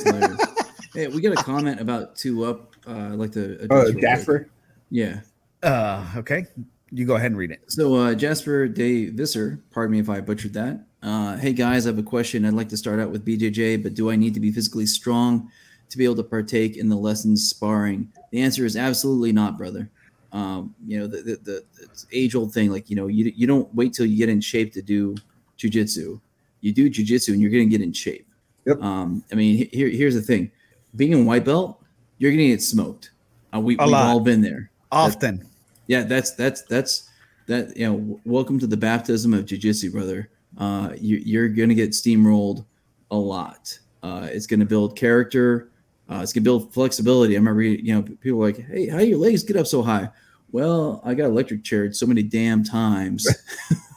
Hey, 0.94 1.08
we 1.08 1.22
got 1.22 1.34
a 1.34 1.44
comment 1.44 1.80
about 1.80 2.16
two 2.16 2.46
up. 2.46 2.74
Uh, 2.88 2.94
I'd 3.12 3.12
like 3.20 3.32
to. 3.34 3.62
address 3.62 3.90
Oh. 3.96 4.00
Jasper. 4.00 4.50
Yeah. 4.90 5.20
uh, 5.62 6.04
okay. 6.18 6.48
You 6.90 7.06
go 7.06 7.16
ahead 7.16 7.28
and 7.30 7.38
read 7.38 7.52
it. 7.52 7.62
So 7.68 7.94
uh, 7.96 8.16
Jasper 8.16 8.68
De 8.68 9.12
Visser, 9.12 9.62
pardon 9.70 9.92
me 9.92 10.00
if 10.00 10.10
I 10.10 10.20
butchered 10.22 10.54
that. 10.56 10.84
Uh, 11.04 11.38
hey 11.38 11.54
guys, 11.54 11.86
I 11.86 11.90
have 11.92 12.00
a 12.00 12.04
question. 12.04 12.44
I'd 12.44 12.54
like 12.56 12.70
to 12.70 12.78
start 12.78 13.00
out 13.00 13.12
with 13.12 13.24
BJJ, 13.24 13.84
but 13.84 13.94
do 13.94 14.10
I 14.10 14.16
need 14.16 14.34
to 14.34 14.40
be 14.40 14.52
physically 14.52 14.88
strong 14.88 15.52
to 15.90 15.98
be 15.98 16.04
able 16.06 16.16
to 16.16 16.24
partake 16.24 16.78
in 16.78 16.90
the 16.90 16.96
lessons 16.96 17.50
sparring? 17.50 18.12
The 18.32 18.42
answer 18.42 18.66
is 18.66 18.76
absolutely 18.78 19.32
not, 19.32 19.58
brother. 19.58 19.90
Um, 20.32 20.76
you 20.86 21.00
know 21.00 21.08
the 21.08 21.22
the, 21.22 21.36
the, 21.44 21.66
age 22.12 22.36
old 22.36 22.54
thing, 22.54 22.72
like 22.72 22.90
you 22.90 22.96
know, 22.96 23.08
you 23.08 23.34
you 23.36 23.48
don't 23.48 23.74
wait 23.74 23.94
till 23.94 24.06
you 24.06 24.18
get 24.18 24.30
in 24.30 24.40
shape 24.42 24.72
to 24.74 24.82
do 24.82 25.16
jujitsu. 25.58 26.20
You 26.62 26.72
do 26.74 26.90
jujitsu, 26.90 27.30
and 27.30 27.42
you're 27.42 27.50
going 27.52 27.68
to 27.68 27.78
get 27.78 27.84
in 27.84 27.94
shape. 27.94 28.28
Yep. 28.66 28.82
Um, 28.82 29.24
I 29.32 29.36
mean, 29.36 29.68
here 29.72 29.90
here's 29.90 30.14
the 30.14 30.22
thing: 30.22 30.52
being 30.96 31.14
in 31.14 31.26
white 31.26 31.46
belt, 31.46 31.82
you're 32.20 32.32
going 32.32 32.40
to 32.40 32.48
get 32.50 32.62
smoked. 32.62 33.12
Uh, 33.54 33.60
We 33.60 33.76
we've 33.76 33.88
lot. 33.88 34.06
all 34.06 34.20
been 34.20 34.42
there 34.42 34.70
Often. 34.92 35.44
yeah 35.88 36.04
that's 36.04 36.32
that's 36.36 36.62
that's 36.64 37.10
that 37.48 37.76
you 37.76 37.88
know 37.88 38.20
welcome 38.24 38.60
to 38.60 38.68
the 38.68 38.78
baptism 38.78 39.34
of 39.34 39.46
jiu-jitsu 39.48 39.90
brother 39.92 40.30
uh 40.60 40.92
you, 41.00 41.18
you're 41.18 41.48
gonna 41.50 41.74
get 41.74 41.90
steamrolled 41.92 42.64
a 43.10 43.16
lot 43.16 43.78
uh 44.04 44.28
it's 44.32 44.46
gonna 44.46 44.66
build 44.66 44.96
character 44.96 45.72
uh 46.10 46.20
it's 46.22 46.34
gonna 46.34 46.44
build 46.44 46.74
flexibility 46.74 47.36
i 47.36 47.38
remember 47.38 47.62
you 47.62 47.94
know 47.94 48.02
people 48.02 48.40
were 48.40 48.48
like 48.48 48.66
hey 48.68 48.88
how 48.88 48.98
do 49.00 49.06
your 49.06 49.18
legs 49.20 49.44
get 49.44 49.56
up 49.56 49.68
so 49.68 49.82
high 49.82 50.10
well 50.52 51.02
i 51.06 51.14
got 51.14 51.26
electric 51.26 51.64
chaired 51.64 51.96
so 51.96 52.06
many 52.06 52.24
damn 52.24 52.64
times 52.64 53.28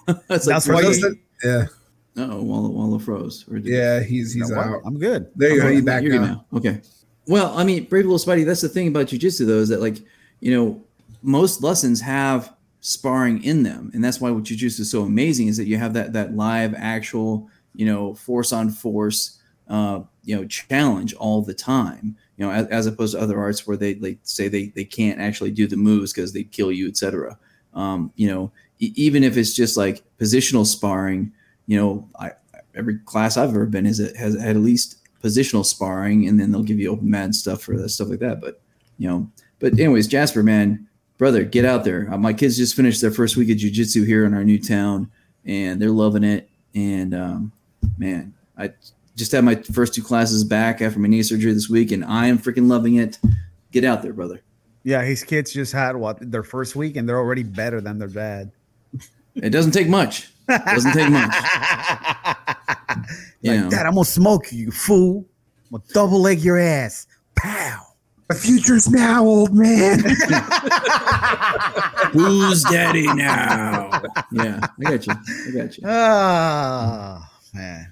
that's 0.29 0.47
That's 0.47 0.67
For 0.67 0.75
why 0.75 0.83
those 0.83 1.01
that- 1.01 1.19
yeah, 1.45 1.67
oh 2.17 2.43
Walla 2.43 2.69
Walla 2.71 2.99
froze 2.99 3.45
Or 3.51 3.59
did- 3.59 3.67
yeah, 3.73 4.01
he's 4.01 4.33
he's 4.33 4.49
know 4.51 4.57
what? 4.57 4.67
out. 4.67 4.83
I'm 4.85 4.99
good. 4.99 5.31
There 5.35 5.51
you 5.51 5.61
go. 5.61 5.67
Okay, 5.67 5.77
You 5.77 5.83
back 5.83 6.03
you're 6.05 6.21
now. 6.21 6.45
Okay. 6.55 6.81
Well, 7.27 7.57
I 7.57 7.63
mean, 7.65 7.85
Brave 7.85 8.05
Little 8.07 8.19
Spidey, 8.19 8.45
that's 8.45 8.61
the 8.61 8.69
thing 8.69 8.89
about 8.89 9.07
jujitsu, 9.07 9.47
though, 9.47 9.59
is 9.61 9.69
that, 9.69 9.81
like, 9.81 9.99
you 10.41 10.53
know, 10.53 10.83
most 11.23 11.63
lessons 11.63 12.01
have 12.01 12.53
sparring 12.81 13.43
in 13.45 13.63
them. 13.63 13.91
And 13.95 14.03
that's 14.03 14.21
why 14.21 14.31
what 14.33 14.43
jujitsu 14.45 14.81
is 14.81 14.91
so 14.91 15.03
amazing 15.03 15.47
is 15.49 15.57
that 15.57 15.67
you 15.67 15.79
have 15.79 15.95
that, 15.95 16.13
that 16.15 16.35
live, 16.37 16.75
actual, 16.77 17.49
you 17.77 17.87
know, 17.87 18.15
force 18.15 18.53
on 18.53 18.71
force, 18.71 19.39
uh, 19.73 20.03
you 20.23 20.37
know, 20.37 20.45
challenge 20.45 21.15
all 21.15 21.41
the 21.41 21.55
time, 21.55 22.15
you 22.37 22.45
know, 22.45 22.53
as, 22.53 22.67
as 22.67 22.87
opposed 22.87 23.15
to 23.15 23.21
other 23.21 23.41
arts 23.41 23.67
where 23.67 23.77
they, 23.77 23.95
they 23.95 24.19
say 24.23 24.47
they, 24.47 24.67
they 24.67 24.85
can't 24.85 25.19
actually 25.19 25.51
do 25.51 25.67
the 25.67 25.79
moves 25.79 26.13
because 26.13 26.31
they 26.31 26.45
kill 26.45 26.71
you, 26.71 26.87
etc. 26.87 27.39
Um, 27.73 28.13
you 28.15 28.29
know, 28.29 28.53
e- 28.81 28.93
even 28.97 29.25
if 29.25 29.39
it's 29.39 29.55
just 29.55 29.79
like 29.79 30.03
positional 30.19 30.67
sparring, 30.67 31.33
you 31.67 31.81
know, 31.81 32.07
I, 32.21 32.33
every 32.75 32.99
class 32.99 33.39
I've 33.39 33.49
ever 33.49 33.65
been 33.65 33.87
is 33.87 33.97
has 34.15 34.39
had 34.39 34.57
at 34.57 34.63
least 34.63 34.99
positional 35.23 35.65
sparring, 35.65 36.29
and 36.29 36.39
then 36.39 36.53
they'll 36.53 36.63
give 36.63 36.79
you 36.79 36.91
open 36.91 37.09
mat 37.09 37.35
stuff 37.35 37.63
for 37.63 37.89
stuff 37.89 38.09
like 38.09 38.19
that. 38.19 38.43
But 38.43 38.61
you 38.99 39.09
know, 39.09 39.31
but 39.59 39.73
anyways, 39.73 40.07
Jasper, 40.07 40.43
man, 40.43 40.87
brother, 41.17 41.45
get 41.45 41.65
out 41.65 41.85
there. 41.85 42.13
Uh, 42.13 42.19
my 42.19 42.35
kids 42.35 42.59
just 42.59 42.77
finished 42.77 43.01
their 43.01 43.11
first 43.11 43.39
week 43.39 43.49
of 43.49 43.57
jujitsu 43.57 44.07
here 44.07 44.27
in 44.27 44.35
our 44.35 44.45
new 44.45 44.61
town, 44.61 45.11
and 45.47 45.81
they're 45.81 45.89
loving 45.89 46.25
it. 46.25 46.51
And 46.75 47.15
um, 47.15 47.53
man, 47.97 48.35
I 48.59 48.73
just 49.17 49.33
had 49.33 49.45
my 49.45 49.57
first 49.57 49.95
two 49.95 50.03
classes 50.03 50.45
back 50.45 50.81
after 50.81 50.99
my 50.99 51.09
knee 51.09 51.23
surgery 51.23 51.53
this 51.53 51.69
week, 51.69 51.93
and 51.93 52.05
I 52.05 52.27
am 52.27 52.39
freaking 52.39 52.69
loving 52.69 52.97
it. 52.97 53.19
Get 53.71 53.85
out 53.85 54.03
there, 54.03 54.13
brother. 54.13 54.41
Yeah, 54.85 55.03
his 55.03 55.23
kids 55.23 55.53
just 55.53 55.73
had 55.73 55.97
what 55.97 56.19
their 56.31 56.43
first 56.43 56.75
week 56.75 56.97
and 56.97 57.09
they're 57.09 57.19
already 57.19 57.45
better 57.45 57.81
than 57.81 57.99
their 57.99 58.09
dad. 58.09 58.51
It 59.35 59.51
doesn't 59.51 59.73
take 59.73 59.89
much. 59.89 60.29
It 60.49 60.65
Doesn't 60.67 60.93
take 60.93 61.11
much. 61.11 61.33
You 63.43 63.53
like, 63.53 63.61
know. 63.61 63.71
Dad, 63.71 63.87
I'm 63.87 63.95
gonna 63.95 64.05
smoke 64.05 64.53
you, 64.53 64.67
you 64.67 64.71
fool. 64.73 65.25
I'm 65.71 65.79
gonna 65.79 65.85
double 65.95 66.21
leg 66.21 66.41
your 66.41 66.59
ass. 66.59 67.07
Pow. 67.37 67.87
The 68.29 68.35
future's 68.35 68.91
now, 68.91 69.25
old 69.25 69.55
man. 69.55 70.01
Who's 72.13 72.63
daddy 72.65 73.07
now? 73.07 74.03
yeah, 74.33 74.67
I 74.79 74.83
got 74.83 75.07
you. 75.07 75.13
I 75.13 75.51
got 75.55 75.79
you. 75.79 75.85
Oh 75.87 77.23
man. 77.55 77.92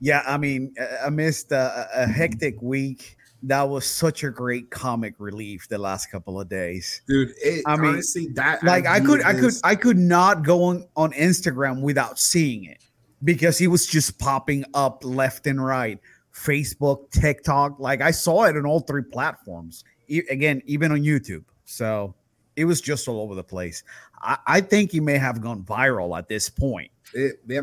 Yeah, 0.00 0.22
I 0.26 0.38
mean, 0.38 0.74
amidst 1.04 1.52
a, 1.52 1.88
a 1.94 2.06
hectic 2.06 2.60
week, 2.62 3.16
that 3.42 3.62
was 3.62 3.86
such 3.86 4.24
a 4.24 4.30
great 4.30 4.70
comic 4.70 5.14
relief 5.18 5.68
the 5.68 5.78
last 5.78 6.10
couple 6.10 6.40
of 6.40 6.48
days. 6.48 7.02
Dude, 7.06 7.32
it, 7.42 7.62
I 7.66 7.76
mean, 7.76 7.92
honestly, 7.92 8.28
that 8.34 8.62
Like 8.64 8.86
I 8.86 9.00
could, 9.00 9.22
I 9.22 9.34
could, 9.34 9.54
I 9.64 9.74
could 9.74 9.98
not 9.98 10.42
go 10.42 10.64
on 10.64 10.86
on 10.96 11.12
Instagram 11.12 11.82
without 11.82 12.18
seeing 12.18 12.64
it 12.64 12.82
because 13.24 13.58
he 13.58 13.66
was 13.66 13.86
just 13.86 14.18
popping 14.18 14.64
up 14.74 15.04
left 15.04 15.46
and 15.46 15.62
right. 15.62 15.98
Facebook, 16.34 17.10
TikTok, 17.10 17.78
like 17.78 18.00
I 18.00 18.10
saw 18.10 18.44
it 18.44 18.56
on 18.56 18.64
all 18.64 18.80
three 18.80 19.02
platforms. 19.02 19.84
E- 20.08 20.22
again, 20.30 20.62
even 20.64 20.92
on 20.92 21.00
YouTube. 21.00 21.44
So 21.64 22.14
it 22.56 22.64
was 22.64 22.80
just 22.80 23.08
all 23.08 23.20
over 23.20 23.34
the 23.34 23.44
place. 23.44 23.82
I, 24.22 24.38
I 24.46 24.60
think 24.60 24.92
he 24.92 25.00
may 25.00 25.18
have 25.18 25.40
gone 25.40 25.62
viral 25.64 26.16
at 26.16 26.28
this 26.28 26.48
point 26.48 26.90
it, 27.14 27.40
yeah. 27.46 27.62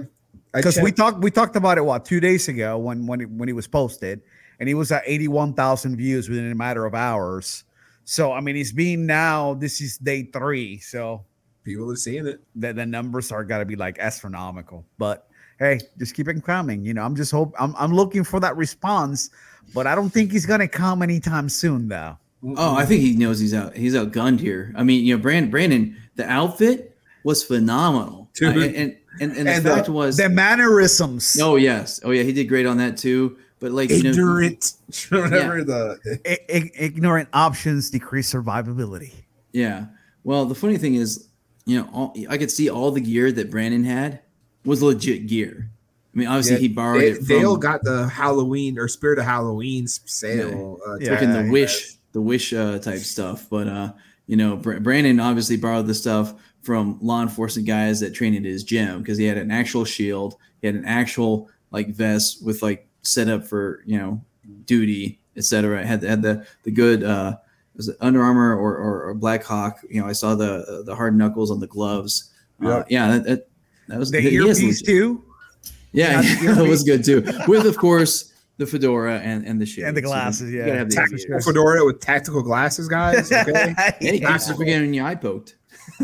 I 0.58 0.62
because 0.62 0.80
we 0.82 0.92
talked 0.92 1.20
we 1.20 1.32
talked 1.32 1.56
about 1.56 1.78
it 1.78 1.86
what 1.86 2.06
two 2.06 2.20
days 2.20 2.48
ago 2.48 2.78
when 2.78 3.06
when 3.06 3.22
it, 3.22 3.30
when 3.30 3.48
he 3.48 3.54
was 3.54 3.68
posted 3.68 4.22
and 4.60 4.68
he 4.68 4.74
was 4.74 4.92
at 4.92 5.04
81,000 5.06 5.96
views 5.96 6.30
within 6.30 6.52
a 6.52 6.56
matter 6.56 6.86
of 6.86 6.96
hours. 6.96 7.64
So 8.06 8.34
I 8.34 8.42
mean 8.42 8.56
he's 8.56 8.72
being 8.72 9.06
now 9.06 9.54
this 9.54 9.82
is 9.82 9.98
day 9.98 10.24
3 10.24 10.80
so 10.80 11.26
people 11.64 11.92
are 11.92 11.96
seeing 11.96 12.26
it. 12.26 12.42
the, 12.56 12.74
the 12.74 12.86
numbers 12.86 13.32
are 13.32 13.44
got 13.44 13.60
to 13.60 13.66
be 13.66 13.76
like 13.76 14.00
astronomical. 14.00 14.86
But 14.98 15.28
hey, 15.60 15.80
just 16.00 16.16
keep 16.16 16.28
it 16.28 16.44
coming. 16.44 16.84
You 16.84 16.94
know, 16.94 17.04
I'm 17.04 17.16
just 17.16 17.32
hope 17.32 17.54
I'm 17.60 17.76
I'm 17.78 17.94
looking 17.94 18.24
for 18.24 18.40
that 18.40 18.58
response, 18.58 19.30
but 19.74 19.86
I 19.86 19.94
don't 19.94 20.10
think 20.10 20.32
he's 20.32 20.46
going 20.46 20.62
to 20.62 20.68
come 20.68 21.02
anytime 21.04 21.50
soon 21.50 21.88
though. 21.88 22.18
Oh, 22.56 22.76
I 22.76 22.86
think 22.86 23.02
he 23.02 23.16
knows 23.16 23.40
he's 23.40 23.54
out. 23.54 23.76
He's 23.76 23.96
outgunned 23.96 24.40
here. 24.40 24.74
I 24.76 24.84
mean, 24.84 25.04
you 25.06 25.16
know, 25.16 25.22
Brandon, 25.22 25.50
Brandon, 25.50 25.98
the 26.16 26.30
outfit 26.30 26.96
was 27.24 27.44
phenomenal. 27.44 28.30
Uh, 28.42 28.50
and, 28.50 28.76
and 28.76 28.98
and 29.22 29.36
and 29.36 29.48
the 29.48 29.52
And 29.52 29.66
the- 29.66 29.70
fact 29.76 29.90
was, 29.90 30.18
The 30.18 30.30
mannerisms. 30.30 31.38
oh 31.42 31.56
yes, 31.56 32.00
oh 32.04 32.12
yeah, 32.12 32.24
he 32.24 32.34
did 32.34 32.46
great 32.46 32.66
on 32.66 32.78
that 32.78 32.98
too. 32.98 33.38
but 33.60 33.72
like 33.72 33.90
you 33.90 34.04
know, 34.04 34.10
Ignorant, 34.12 34.74
whatever 35.10 35.64
the. 35.64 35.98
I- 36.26 36.38
I- 36.54 36.72
ignorant 36.78 37.30
options 37.34 37.90
decrease 37.90 38.32
survivability. 38.32 39.14
Yeah. 39.52 39.86
Well, 40.24 40.46
the 40.46 40.56
funny 40.56 40.78
thing 40.78 40.96
is, 40.96 41.28
you 41.66 41.80
know, 41.80 41.90
all, 41.94 42.16
I 42.30 42.38
could 42.38 42.52
see 42.52 42.70
all 42.70 42.92
the 42.92 43.00
gear 43.02 43.32
that 43.32 43.50
Brandon 43.50 43.84
had 43.84 44.20
was 44.66 44.84
legit 44.84 45.28
gear. 45.28 45.70
I 46.14 46.18
mean, 46.20 46.28
obviously 46.28 46.54
Yeah, 46.56 46.60
he 46.60 46.68
borrowed 46.68 47.02
They, 47.02 47.08
it 47.12 47.18
from 47.18 47.26
Dale 47.28 47.58
got 47.58 47.84
the 47.84 48.08
Halloween 48.08 48.78
or 48.78 48.88
Spirit 48.88 49.20
of 49.20 49.26
Halloween 49.26 49.86
s- 49.86 50.00
sale. 50.06 50.80
Uh, 50.86 50.98
Yeah. 51.00 51.12
like 51.12 51.22
in 51.22 51.30
ticket. 51.30 51.46
the 51.46 51.52
wish, 51.52 51.94
the 52.12 52.22
wish 52.22 52.54
uh, 52.54 52.80
type 52.80 53.00
stuff. 53.00 53.48
But 53.50 53.68
uh, 53.68 53.94
you 54.28 54.36
know, 54.36 54.58
Br- 54.58 54.80
Brandon 54.80 55.20
obviously 55.20 55.58
borrowed 55.58 55.88
the 55.88 55.94
stuff 55.94 56.34
from 56.68 57.00
law 57.02 57.22
enforcement 57.22 57.66
guys 57.66 58.02
that 58.02 58.14
trained 58.14 58.36
at 58.36 58.44
his 58.44 58.62
gym 58.62 59.00
because 59.00 59.18
he 59.18 59.24
had 59.24 59.38
an 59.38 59.52
actual 59.52 59.86
shield, 59.86 60.36
he 60.60 60.68
had 60.68 60.76
an 60.76 60.84
actual 60.84 61.50
like 61.72 61.88
vest 61.88 62.46
with 62.46 62.62
like 62.62 62.86
set 63.04 63.30
up 63.30 63.48
for 63.48 63.84
you 63.86 63.98
know 63.98 64.22
duty, 64.66 65.18
etc. 65.38 65.86
Had 65.88 66.04
had 66.04 66.22
the 66.22 66.46
the 66.64 66.72
good 66.72 67.06
uh, 67.06 67.38
was 67.78 67.88
it 67.88 67.96
Under 68.02 68.22
Armour 68.22 68.54
or, 68.54 68.76
or, 68.76 69.04
or 69.08 69.14
Black 69.14 69.46
Hawk? 69.46 69.80
You 69.90 70.02
know, 70.02 70.08
I 70.10 70.12
saw 70.12 70.36
the 70.36 70.84
the 70.86 70.94
hard 70.94 71.18
knuckles 71.18 71.52
on 71.52 71.62
the 71.62 71.68
gloves. 71.68 72.34
Uh, 72.62 72.84
yeah, 72.90 73.12
that, 73.12 73.24
that, 73.24 73.48
that 73.88 73.98
was 73.98 74.12
The 74.12 74.20
he 74.20 74.36
earpiece 74.36 74.82
too, 74.82 75.24
Yeah, 75.94 76.22
Got 76.22 76.42
the 76.42 76.48
that 76.64 76.68
was 76.68 76.84
good 76.84 77.06
too. 77.06 77.22
With 77.48 77.66
of 77.66 77.78
course 77.78 78.34
the 78.58 78.66
fedora 78.66 79.20
and 79.20 79.46
and 79.46 79.62
the 79.62 79.66
shield 79.66 79.88
And 79.88 79.96
the 79.96 80.02
glasses, 80.02 80.52
yeah. 80.52 80.84
Tactical 80.84 81.40
fedora 81.40 81.86
with 81.86 82.02
tactical 82.02 82.44
glasses, 82.44 82.90
guys. 82.90 83.32
Okay. 83.32 83.74
Hey, 84.02 84.20
you 84.20 84.28
keep 84.28 84.58
forgetting 84.58 84.94
your 84.94 85.06
eye 85.06 85.16
poked. 85.16 85.56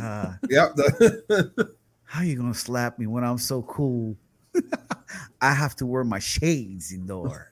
Uh, 0.02 0.34
yep. 0.50 0.72
how 2.06 2.22
you 2.22 2.36
gonna 2.36 2.54
slap 2.54 3.00
me 3.00 3.08
when 3.08 3.24
I'm 3.24 3.38
so 3.38 3.62
cool? 3.64 4.16
I 5.42 5.54
have 5.54 5.76
to 5.78 5.86
wear 5.86 6.04
my 6.04 6.20
shades 6.20 6.94
indoor. 6.94 7.52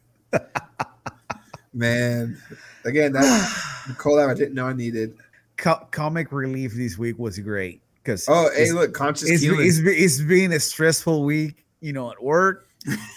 Man, 1.73 2.37
again, 2.85 3.13
that 3.13 3.83
the 3.87 3.93
collab 3.93 4.29
I 4.29 4.33
didn't 4.33 4.53
know 4.55 4.67
I 4.67 4.73
needed. 4.73 5.15
Co- 5.57 5.87
comic 5.91 6.31
relief 6.31 6.73
this 6.73 6.97
week 6.97 7.17
was 7.17 7.39
great 7.39 7.81
because 8.03 8.27
Oh, 8.27 8.49
hey, 8.55 8.71
look, 8.71 8.93
conscious 8.93 9.29
it's, 9.29 9.41
healing. 9.41 9.67
it's, 9.67 9.79
it's 9.79 10.21
been 10.21 10.51
a 10.53 10.59
stressful 10.59 11.23
week, 11.23 11.65
you 11.79 11.93
know, 11.93 12.11
at 12.11 12.21
work, 12.21 12.67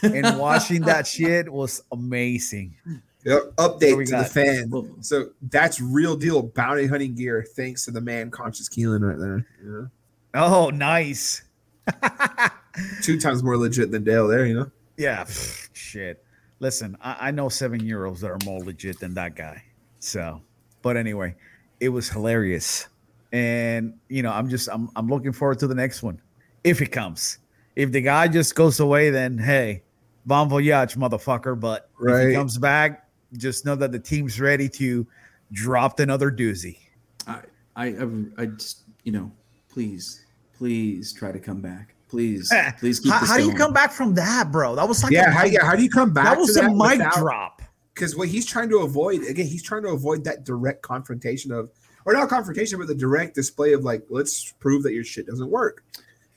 and 0.03 0.39
watching 0.39 0.83
that 0.83 1.07
shit 1.07 1.51
was 1.53 1.83
amazing. 1.91 2.75
Yep. 3.25 3.43
Update 3.57 4.07
to 4.07 4.17
the 4.19 4.25
fan. 4.25 5.03
So 5.03 5.31
that's 5.51 5.81
real 5.81 6.15
deal 6.17 6.43
bounty 6.43 6.87
hunting 6.87 7.15
gear, 7.15 7.45
thanks 7.57 7.85
to 7.87 7.91
the 7.91 8.01
man 8.01 8.31
Conscious 8.31 8.69
Keelan 8.69 9.01
right 9.01 9.19
there. 9.19 9.47
Yeah. 9.65 9.87
Oh, 10.35 10.71
nice. 10.71 11.43
Two 13.03 13.19
times 13.21 13.43
more 13.43 13.57
legit 13.57 13.91
than 13.91 14.05
Dale 14.05 14.27
there, 14.29 14.47
you 14.47 14.55
know. 14.55 14.71
Yeah, 14.97 15.25
pff, 15.25 15.69
shit. 15.73 16.25
Listen, 16.61 16.97
I, 17.01 17.29
I 17.29 17.31
know 17.31 17.49
seven 17.49 17.85
year 17.85 18.05
olds 18.05 18.21
that 18.21 18.31
are 18.31 18.39
more 18.45 18.61
legit 18.61 18.99
than 19.01 19.15
that 19.15 19.37
guy. 19.37 19.63
So, 20.01 20.41
but 20.83 20.97
anyway, 20.97 21.35
it 21.81 21.89
was 21.89 22.09
hilarious, 22.09 22.89
and 23.33 23.95
you 24.09 24.23
know, 24.23 24.31
I'm 24.33 24.49
just 24.49 24.69
I'm 24.73 24.89
I'm 24.97 25.09
looking 25.09 25.33
forward 25.33 25.59
to 25.61 25.67
the 25.67 25.75
next 25.75 26.03
one 26.03 26.21
if 26.63 26.81
it 26.83 26.89
comes. 26.93 27.39
If 27.77 27.91
the 27.91 28.01
guy 28.01 28.29
just 28.29 28.55
goes 28.55 28.81
away, 28.81 29.11
then 29.11 29.39
hey, 29.39 29.83
bon 30.27 30.49
voyage, 30.49 30.95
motherfucker. 30.95 31.59
But 31.59 31.89
if 31.99 32.07
Right. 32.07 32.29
he 32.29 32.35
comes 32.35 32.57
back, 32.59 33.04
just 33.37 33.65
know 33.65 33.75
that 33.77 33.93
the 33.93 33.99
team's 33.99 34.41
ready 34.41 34.69
to 34.71 35.07
drop 35.53 36.01
another 36.01 36.31
doozy. 36.31 36.79
I, 37.27 37.41
I, 37.77 37.87
I, 37.87 38.09
I 38.39 38.47
just, 38.47 38.83
you 39.05 39.13
know, 39.13 39.31
please, 39.69 40.25
please 40.57 41.13
try 41.13 41.33
to 41.33 41.39
come 41.39 41.61
back. 41.61 41.95
Please, 42.09 42.51
Eh, 42.53 42.71
please 42.79 43.01
keep 43.01 43.13
How, 43.13 43.21
this 43.21 43.29
how 43.31 43.37
do 43.39 43.45
you 43.45 43.55
come 43.55 43.73
back 43.73 43.91
from 43.91 44.15
that, 44.15 44.53
bro? 44.53 44.77
That 44.77 44.87
was 44.89 45.03
like 45.03 45.13
yeah, 45.13 45.29
a 45.29 45.33
how, 45.33 45.45
yeah, 45.45 45.65
how 45.65 45.75
do 45.75 45.83
you 45.83 45.91
come 45.91 46.13
back? 46.13 46.25
that 46.27 46.39
was 46.39 46.55
to 46.55 46.67
a 46.67 46.71
mic 46.73 46.99
without- 46.99 47.15
drop. 47.17 47.63
because 47.93 48.15
what 48.17 48.29
he's 48.29 48.47
trying 48.47 48.69
to 48.69 48.79
avoid 48.79 49.23
again 49.25 49.47
he's 49.47 49.63
trying 49.63 49.83
to 49.83 49.89
avoid 49.89 50.23
that 50.25 50.45
direct 50.45 50.83
confrontation 50.83 51.51
of 51.51 51.71
or 52.05 52.13
not 52.13 52.29
confrontation 52.29 52.79
but 52.79 52.87
the 52.87 52.95
direct 52.95 53.35
display 53.35 53.73
of 53.73 53.83
like 53.83 54.03
let's 54.11 54.53
prove 54.61 54.83
that 54.85 54.93
your 54.93 55.03
shit 55.05 55.27
doesn't 55.27 55.51
work 55.51 55.83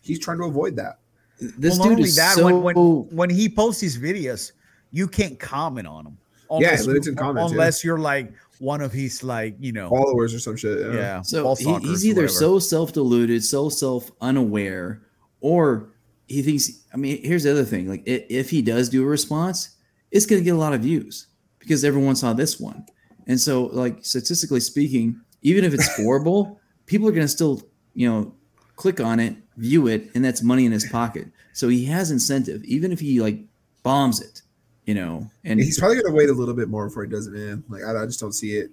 he's 0.01 0.17
trying 0.19 0.37
to 0.39 0.45
avoid 0.45 0.75
that 0.75 0.97
This 1.39 1.77
well, 1.77 1.89
dude 1.89 1.97
only 1.97 2.03
is 2.09 2.15
that, 2.15 2.35
so. 2.35 2.45
when, 2.45 2.61
when 2.63 2.75
when 3.15 3.29
he 3.29 3.47
posts 3.47 3.81
his 3.81 3.99
videos, 3.99 4.53
you 4.91 5.07
can't 5.07 5.37
comment 5.39 5.85
on 5.85 6.05
them. 6.05 6.17
Yeah, 6.51 6.55
Unless, 6.69 6.85
limited 6.87 7.09
you- 7.11 7.15
comments, 7.15 7.51
yeah. 7.51 7.55
unless 7.57 7.83
you're 7.83 7.99
like 7.99 8.31
one 8.59 8.81
of 8.81 8.91
his 8.91 9.23
like 9.23 9.55
you 9.59 9.71
know 9.71 9.87
followers 9.89 10.33
or 10.33 10.39
some 10.39 10.55
shit 10.57 10.79
yeah, 10.79 10.93
yeah. 10.93 11.21
so 11.21 11.53
he, 11.55 11.75
he's 11.79 12.05
either 12.07 12.21
whatever. 12.23 12.27
so 12.39 12.57
self-deluded, 12.59 13.43
so 13.43 13.69
self-unaware, 13.69 15.01
or 15.41 15.89
he 16.27 16.41
thinks. 16.41 16.69
I 16.93 16.97
mean, 16.97 17.23
here's 17.23 17.43
the 17.43 17.51
other 17.51 17.65
thing: 17.65 17.87
like, 17.89 18.01
i- 18.07 18.25
if 18.29 18.49
he 18.49 18.61
does 18.61 18.89
do 18.89 19.03
a 19.03 19.05
response, 19.05 19.75
it's 20.11 20.25
going 20.25 20.41
to 20.41 20.43
get 20.45 20.55
a 20.55 20.57
lot 20.57 20.73
of 20.73 20.81
views 20.81 21.27
because 21.59 21.83
everyone 21.83 22.15
saw 22.15 22.33
this 22.33 22.59
one, 22.59 22.85
and 23.27 23.39
so, 23.39 23.65
like, 23.67 24.03
statistically 24.05 24.59
speaking, 24.59 25.19
even 25.41 25.63
if 25.63 25.73
it's 25.73 25.95
horrible, 25.95 26.59
people 26.85 27.07
are 27.07 27.11
going 27.11 27.23
to 27.25 27.27
still, 27.27 27.61
you 27.93 28.09
know, 28.09 28.33
click 28.75 28.99
on 28.99 29.19
it, 29.19 29.35
view 29.57 29.87
it, 29.87 30.09
and 30.15 30.23
that's 30.25 30.41
money 30.41 30.65
in 30.65 30.71
his 30.71 30.87
pocket. 30.89 31.27
So 31.53 31.67
he 31.69 31.85
has 31.85 32.11
incentive, 32.11 32.63
even 32.65 32.91
if 32.91 32.99
he 32.99 33.19
like 33.21 33.39
bombs 33.83 34.21
it, 34.21 34.41
you 34.87 34.95
know. 34.95 35.29
And 35.43 35.59
he's 35.59 35.79
probably 35.79 36.01
gonna 36.01 36.15
wait 36.15 36.29
a 36.29 36.33
little 36.33 36.55
bit 36.55 36.67
more 36.69 36.87
before 36.87 37.03
he 37.03 37.09
does 37.11 37.27
it 37.27 37.33
man 37.33 37.63
like 37.69 37.83
i, 37.83 38.01
I 38.01 38.05
just 38.07 38.19
don't 38.19 38.33
see 38.33 38.55
it 38.57 38.71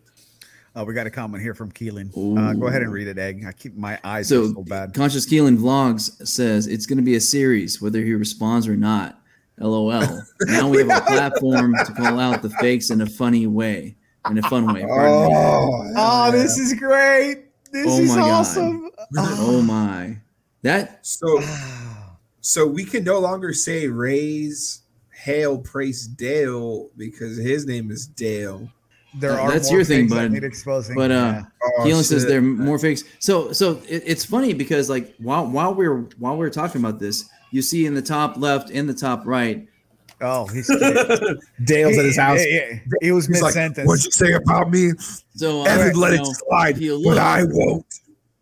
Uh, 0.77 0.85
we 0.85 0.93
got 0.95 1.07
a 1.07 1.11
comment 1.11 1.41
here 1.41 1.55
from 1.55 1.71
Keelan. 1.71 2.11
Uh, 2.37 2.53
go 2.55 2.67
ahead 2.67 2.83
and 2.83 2.93
read 2.93 3.07
it, 3.07 3.17
Egg. 3.17 3.45
I 3.47 3.53
keep 3.53 3.77
my 3.77 3.97
eyes 4.03 4.27
So, 4.29 4.43
are 4.47 4.55
so 4.55 4.63
bad. 4.65 4.93
Conscious 4.93 5.25
Keelan 5.25 5.57
Vlogs 5.57 6.27
says 6.27 6.67
it's 6.67 6.85
going 6.85 6.97
to 6.99 7.05
be 7.05 7.15
a 7.15 7.21
series, 7.21 7.81
whether 7.81 8.01
he 8.03 8.13
responds 8.15 8.67
or 8.67 8.75
not. 8.77 9.21
LOL. 9.59 9.89
now 10.49 10.69
we 10.69 10.79
have 10.79 10.89
a 10.91 11.01
platform 11.07 11.77
to 11.87 11.93
call 11.93 12.19
out 12.19 12.43
the 12.43 12.51
fakes 12.51 12.91
in 12.91 13.03
a 13.03 13.07
funny 13.07 13.47
way, 13.47 13.95
in 14.29 14.37
a 14.39 14.43
fun 14.51 14.67
way. 14.75 14.83
Pardon 14.83 15.29
me. 15.29 15.35
oh, 15.37 15.93
Oh, 15.97 16.33
this 16.33 16.59
is 16.59 16.75
great. 16.75 17.45
This 17.71 17.87
Oh 17.89 18.01
is 18.01 18.09
my 18.09 18.17
God. 18.17 18.31
awesome. 18.33 18.91
Oh 19.17 19.63
my! 19.67 20.17
That 20.63 21.07
so 21.07 21.41
so 22.41 22.67
we 22.67 22.85
can 22.85 23.05
no 23.05 23.21
longer 23.21 23.53
say 23.53 23.87
raise 23.87 24.81
hail 25.25 25.59
praise 25.59 26.07
dale 26.07 26.91
because 26.97 27.37
his 27.39 27.65
name 27.67 27.91
is 27.91 28.07
dale 28.07 28.69
There 29.17 29.31
That- 29.31 29.41
are 29.41 29.51
that's 29.53 29.71
your 29.71 29.85
thing, 29.85 30.09
things 30.09 30.13
bud. 30.33 30.45
exposing. 30.45 30.97
But, 30.97 31.11
uh, 31.13 31.15
Yeah. 31.15 31.43
oh, 31.79 31.85
Keelan 31.85 32.03
says 32.05 32.23
shit. 32.23 32.29
there 32.29 32.39
are 32.39 32.43
more 32.43 32.79
fakes. 32.79 33.05
So 33.21 33.53
so 33.53 33.81
it, 33.89 34.03
it's 34.07 34.25
funny 34.25 34.53
because 34.55 34.91
like 34.91 35.15
while 35.19 35.47
while 35.47 35.73
we're 35.75 36.09
while 36.19 36.37
we're 36.37 36.51
talking 36.51 36.81
about 36.81 36.99
this, 36.99 37.25
you 37.53 37.63
see 37.63 37.87
in 37.87 37.95
the 37.95 38.03
top 38.03 38.37
left 38.37 38.71
and 38.71 38.89
the 38.89 38.95
top 38.95 39.23
right. 39.25 39.67
oh, 40.21 40.47
he's 40.47 40.67
dale's 41.65 41.97
at 41.99 42.05
his 42.05 42.17
house 42.17 42.41
Yeah, 42.45 42.61
yeah. 42.73 42.79
He 43.01 43.13
was 43.13 43.27
He's 43.27 43.41
mid 43.41 43.43
like, 43.43 43.77
what'd 43.87 44.05
you 44.05 44.11
say 44.11 44.33
about 44.33 44.71
me 44.71 44.93
So 45.37 45.63
uh, 45.63 45.65
evan 45.65 45.97
let 45.97 46.13
you 46.13 46.15
it 46.15 46.19
know, 46.25 46.33
slide 46.49 46.77
if 46.81 47.05
but 47.05 47.19
i 47.19 47.43
won't 47.45 47.87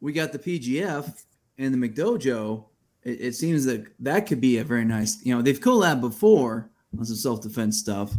we 0.01 0.13
got 0.13 0.33
the 0.33 0.39
PGF 0.39 1.23
and 1.59 1.73
the 1.73 1.79
McDojo. 1.89 2.65
It, 3.05 3.21
it 3.21 3.35
seems 3.37 3.65
that 3.67 3.87
that 4.01 4.27
could 4.27 4.41
be 4.41 4.59
a 4.59 4.65
very 4.65 4.85
nice. 4.85 5.25
You 5.25 5.35
know, 5.35 5.43
they've 5.43 5.61
collabed 5.61 6.01
before 6.01 6.69
on 6.99 7.05
some 7.05 7.17
self 7.17 7.41
defense 7.43 7.79
stuff, 7.79 8.13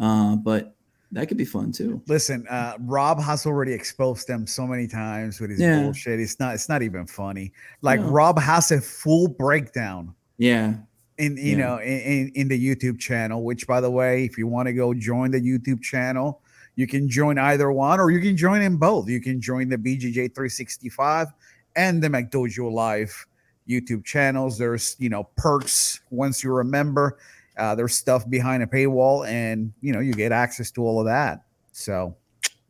uh, 0.00 0.36
but 0.36 0.74
that 1.12 1.26
could 1.26 1.38
be 1.38 1.44
fun 1.44 1.72
too. 1.72 2.02
Listen, 2.06 2.46
uh, 2.48 2.74
Rob 2.80 3.20
has 3.22 3.46
already 3.46 3.72
exposed 3.72 4.28
them 4.28 4.46
so 4.46 4.66
many 4.66 4.86
times 4.86 5.40
with 5.40 5.50
his 5.50 5.60
Yeah. 5.60 5.80
bullshit. 5.82 6.20
It's 6.20 6.38
not. 6.38 6.54
It's 6.54 6.68
not 6.68 6.82
even 6.82 7.06
funny. 7.06 7.52
Like 7.80 8.00
No. 8.00 8.10
Rob 8.10 8.38
has 8.38 8.70
a 8.72 8.80
full 8.80 9.26
breakdown 9.28 10.14
Yeah, 10.36 10.74
in 11.16 11.36
you 11.38 11.52
Yeah. 11.52 11.56
know 11.56 11.78
in, 11.78 12.30
in 12.34 12.48
the 12.48 12.58
YouTube 12.62 12.98
channel. 12.98 13.42
Which, 13.42 13.66
by 13.66 13.80
the 13.80 13.90
way, 13.90 14.24
if 14.26 14.36
you 14.36 14.46
want 14.46 14.66
to 14.66 14.74
go 14.74 14.92
join 14.92 15.30
the 15.30 15.40
YouTube 15.40 15.80
channel, 15.80 16.42
you 16.76 16.86
can 16.86 17.08
join 17.08 17.38
either 17.38 17.72
one, 17.72 17.98
or 18.00 18.10
you 18.10 18.20
can 18.20 18.36
join 18.36 18.60
in 18.60 18.76
both. 18.76 19.08
You 19.08 19.20
can 19.20 19.40
join 19.40 19.68
the 19.70 19.78
BJJ 19.78 20.34
365 20.34 21.28
and 21.74 22.02
the 22.02 22.08
McDojo 22.08 22.70
Live 22.70 23.26
YouTube 23.66 24.04
channels. 24.04 24.58
There's 24.58 24.94
you 24.98 25.08
know 25.08 25.24
perks 25.36 26.00
once 26.10 26.44
you're 26.44 26.60
a 26.60 26.64
member. 26.66 27.16
Uh, 27.58 27.74
there's 27.74 27.94
stuff 27.94 28.28
behind 28.28 28.62
a 28.62 28.66
paywall, 28.66 29.26
and 29.28 29.72
you 29.80 29.92
know 29.92 30.00
you 30.00 30.12
get 30.12 30.32
access 30.32 30.70
to 30.72 30.82
all 30.82 31.00
of 31.00 31.06
that. 31.06 31.42
So, 31.72 32.16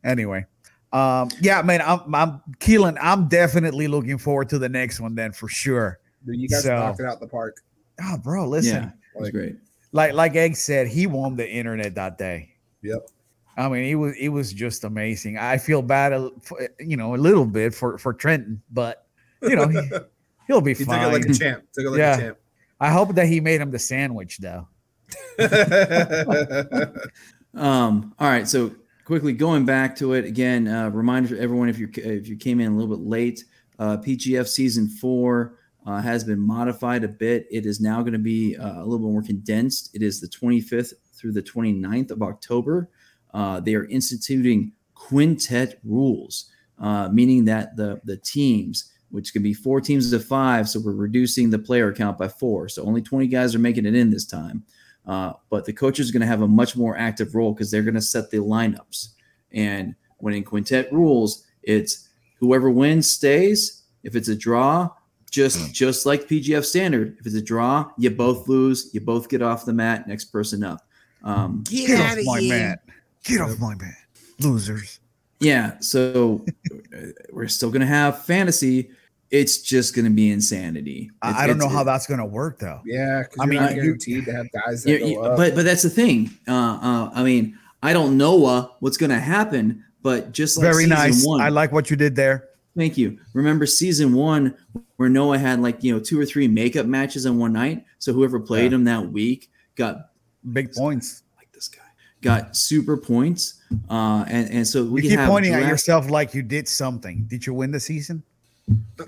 anyway, 0.03 0.45
um, 0.91 1.29
yeah, 1.41 1.61
man, 1.61 1.81
I'm, 1.81 2.13
I'm 2.13 2.41
Keelan. 2.59 2.97
I'm 3.01 3.27
definitely 3.27 3.87
looking 3.87 4.17
forward 4.17 4.49
to 4.49 4.59
the 4.59 4.69
next 4.69 4.99
one 4.99 5.15
then 5.15 5.31
for 5.31 5.47
sure. 5.47 5.99
Dude, 6.25 6.39
you 6.39 6.47
guys 6.49 6.63
So- 6.63 6.75
knocked 6.75 6.99
it 6.99 7.05
out 7.05 7.19
the 7.19 7.27
park 7.27 7.57
Oh, 8.01 8.17
bro, 8.17 8.47
listen, 8.47 8.75
yeah, 8.83 8.91
that's 9.13 9.23
Like- 9.25 9.33
great. 9.33 9.55
like 9.91 10.13
like 10.13 10.35
Egg 10.35 10.55
said, 10.55 10.87
he 10.87 11.05
won 11.07 11.35
the 11.35 11.49
internet 11.49 11.95
that 11.95 12.17
day. 12.17 12.49
Yep. 12.81 13.07
I 13.57 13.67
mean, 13.67 13.83
it 13.85 13.95
was 13.95 14.15
it 14.17 14.29
was 14.29 14.53
just 14.53 14.83
amazing. 14.85 15.37
I 15.37 15.57
feel 15.57 15.81
bad, 15.81 16.13
you 16.79 16.95
know, 16.97 17.13
a 17.13 17.17
little 17.17 17.45
bit 17.45 17.73
for 17.73 17.97
for 17.97 18.13
Trenton, 18.13 18.61
but 18.71 19.05
you 19.41 19.55
know, 19.55 19.67
he, 19.67 19.81
he'll 20.47 20.61
be 20.61 20.71
he 20.73 20.77
took 20.85 20.87
fine. 20.87 21.09
it 21.09 21.11
like 21.11 21.25
a 21.25 21.33
champ 21.33 21.63
took 21.73 21.85
it 21.85 21.89
like 21.89 21.99
Yeah. 21.99 22.31
I 22.79 22.89
hope 22.89 23.15
that 23.15 23.27
he 23.27 23.41
made 23.41 23.59
him 23.59 23.71
the 23.71 23.79
sandwich 23.79 24.37
though. 24.37 24.67
Um, 27.53 28.13
all 28.19 28.29
right, 28.29 28.47
so 28.47 28.71
quickly 29.05 29.33
going 29.33 29.65
back 29.65 29.95
to 29.97 30.13
it 30.13 30.25
again. 30.25 30.67
Uh, 30.67 30.89
reminder 30.89 31.29
to 31.29 31.41
everyone 31.41 31.69
if 31.69 31.79
you 31.79 31.89
if 31.95 32.27
you 32.27 32.35
came 32.35 32.59
in 32.59 32.71
a 32.71 32.75
little 32.75 32.95
bit 32.95 33.05
late, 33.05 33.43
uh, 33.79 33.97
PGF 33.97 34.47
season 34.47 34.87
four 34.87 35.55
uh, 35.85 36.01
has 36.01 36.23
been 36.23 36.39
modified 36.39 37.03
a 37.03 37.07
bit. 37.07 37.47
It 37.49 37.65
is 37.65 37.79
now 37.79 38.01
going 38.01 38.13
to 38.13 38.19
be 38.19 38.55
uh, 38.55 38.77
a 38.77 38.83
little 38.83 38.99
bit 38.99 39.11
more 39.11 39.23
condensed. 39.23 39.95
It 39.95 40.01
is 40.01 40.21
the 40.21 40.27
25th 40.27 40.93
through 41.13 41.31
the 41.31 41.41
29th 41.41 42.11
of 42.11 42.21
October. 42.21 42.89
Uh, 43.33 43.59
they 43.59 43.75
are 43.75 43.85
instituting 43.85 44.71
quintet 44.93 45.79
rules, 45.83 46.45
uh, 46.79 47.09
meaning 47.09 47.45
that 47.45 47.75
the 47.75 47.99
the 48.03 48.17
teams, 48.17 48.93
which 49.09 49.33
can 49.33 49.41
be 49.41 49.53
four 49.53 49.81
teams 49.81 50.13
of 50.13 50.23
five, 50.23 50.69
so 50.69 50.79
we're 50.79 50.93
reducing 50.93 51.49
the 51.49 51.59
player 51.59 51.91
count 51.91 52.17
by 52.17 52.27
four. 52.27 52.69
So 52.69 52.83
only 52.83 53.01
20 53.01 53.27
guys 53.27 53.55
are 53.55 53.59
making 53.59 53.85
it 53.87 53.95
in 53.95 54.11
this 54.11 54.25
time. 54.25 54.63
Uh, 55.09 55.33
but 55.49 55.65
the 55.65 55.73
coaches 55.73 56.07
are 56.07 56.13
going 56.13 56.21
to 56.21 56.27
have 56.27 56.43
a 56.43 56.47
much 56.47 56.75
more 56.75 56.95
active 56.95 57.33
role 57.33 57.51
because 57.51 57.71
they're 57.71 57.81
going 57.81 57.95
to 57.95 58.01
set 58.01 58.29
the 58.29 58.37
lineups. 58.37 59.07
And 59.51 59.95
when 60.17 60.35
in 60.35 60.43
quintet 60.43 60.93
rules, 60.93 61.47
it's 61.63 62.09
whoever 62.39 62.69
wins 62.69 63.09
stays. 63.09 63.81
If 64.03 64.15
it's 64.15 64.27
a 64.27 64.35
draw, 64.35 64.91
just 65.31 65.73
just 65.73 66.05
like 66.05 66.27
PGF 66.27 66.63
standard, 66.63 67.17
if 67.19 67.25
it's 67.25 67.35
a 67.35 67.41
draw, 67.41 67.89
you 67.97 68.11
both 68.11 68.47
lose, 68.47 68.91
you 68.93 69.01
both 69.01 69.29
get 69.29 69.41
off 69.41 69.65
the 69.65 69.73
mat. 69.73 70.07
Next 70.07 70.25
person 70.25 70.63
up. 70.63 70.85
Um, 71.23 71.63
Get, 71.67 71.99
off 71.99 72.25
my 72.25 72.41
mat. 72.41 72.83
Get 73.23 73.41
off 73.41 73.57
my 73.57 73.73
mat. 73.73 73.95
Losers. 74.39 74.99
yeah, 75.39 75.79
so 75.79 76.45
we're 77.31 77.47
still 77.47 77.71
going 77.71 77.81
to 77.81 77.87
have 77.87 78.25
fantasy. 78.25 78.91
It's 79.31 79.59
just 79.61 79.93
going 79.95 80.05
to 80.05 80.11
be 80.11 80.31
insanity. 80.31 81.11
I, 81.21 81.29
It's- 81.29 81.43
I 81.43 81.47
don't 81.47 81.57
know 81.59 81.65
it's- 81.65 81.77
how 81.77 81.83
that's 81.83 82.07
gonna 82.07 82.25
work 82.25 82.57
though. 82.59 82.81
Yeah, 82.85 83.23
I 83.39 83.43
I 83.43 83.45
mean, 83.45 83.49
mean, 83.49 83.61
not 83.61 83.75
you- 83.75 83.81
guaranteed 83.83 84.25
to 84.25 84.31
have 84.33 84.47
guys 84.51 84.83
that 84.83 84.91
Yeah, 84.91 84.99
go 84.99 85.07
yeah, 85.07 85.17
up. 85.19 85.37
but 85.37 85.55
but 85.55 85.65
that's 85.65 85.83
the 85.83 85.89
thing. 85.89 86.31
Uh, 86.47 86.51
uh, 86.51 87.11
I 87.13 87.23
mean, 87.23 87.57
I 87.83 87.93
don't 87.93 88.17
know 88.17 88.45
uh, 88.45 88.67
what's 88.79 88.97
going 88.97 89.11
to 89.11 89.19
happen, 89.19 89.83
but 90.01 90.31
just 90.31 90.57
like 90.57 90.63
Very 90.63 90.83
season 90.85 90.89
nice. 90.97 91.25
one, 91.25 91.41
I 91.41 91.49
like 91.49 91.71
what 91.71 91.89
you 91.91 91.95
did 91.95 92.15
there. 92.15 92.45
Thank 92.75 92.97
you. 92.97 93.19
Remember 93.33 93.65
season 93.65 94.13
one 94.13 94.55
where 94.97 95.09
Noah 95.09 95.37
had 95.37 95.61
like 95.61 95.83
you 95.83 95.93
know 95.93 95.99
two 95.99 96.19
or 96.19 96.25
three 96.25 96.47
makeup 96.47 96.85
matches 96.87 97.25
in 97.25 97.37
one 97.37 97.53
night. 97.53 97.85
So 97.99 98.13
whoever 98.13 98.39
played 98.39 98.71
Yeah. 98.71 98.77
him 98.77 98.83
that 98.85 99.11
week 99.11 99.51
got 99.75 100.09
Big 100.53 100.71
points. 100.73 101.23
like 101.37 101.51
this 101.51 101.67
guy 101.67 101.81
got 102.21 102.55
super 102.55 102.97
points. 102.97 103.55
Uh, 103.89 104.23
and 104.27 104.49
and 104.49 104.67
so 104.67 104.83
we 104.85 105.03
You 105.03 105.09
keep 105.09 105.19
have 105.19 105.29
pointing 105.29 105.53
at 105.53 105.67
yourself 105.67 106.09
like 106.09 106.33
you 106.33 106.41
did 106.41 106.67
something. 106.67 107.25
Did 107.27 107.45
you 107.45 107.53
win 107.53 107.71
the 107.71 107.79
season? 107.79 108.23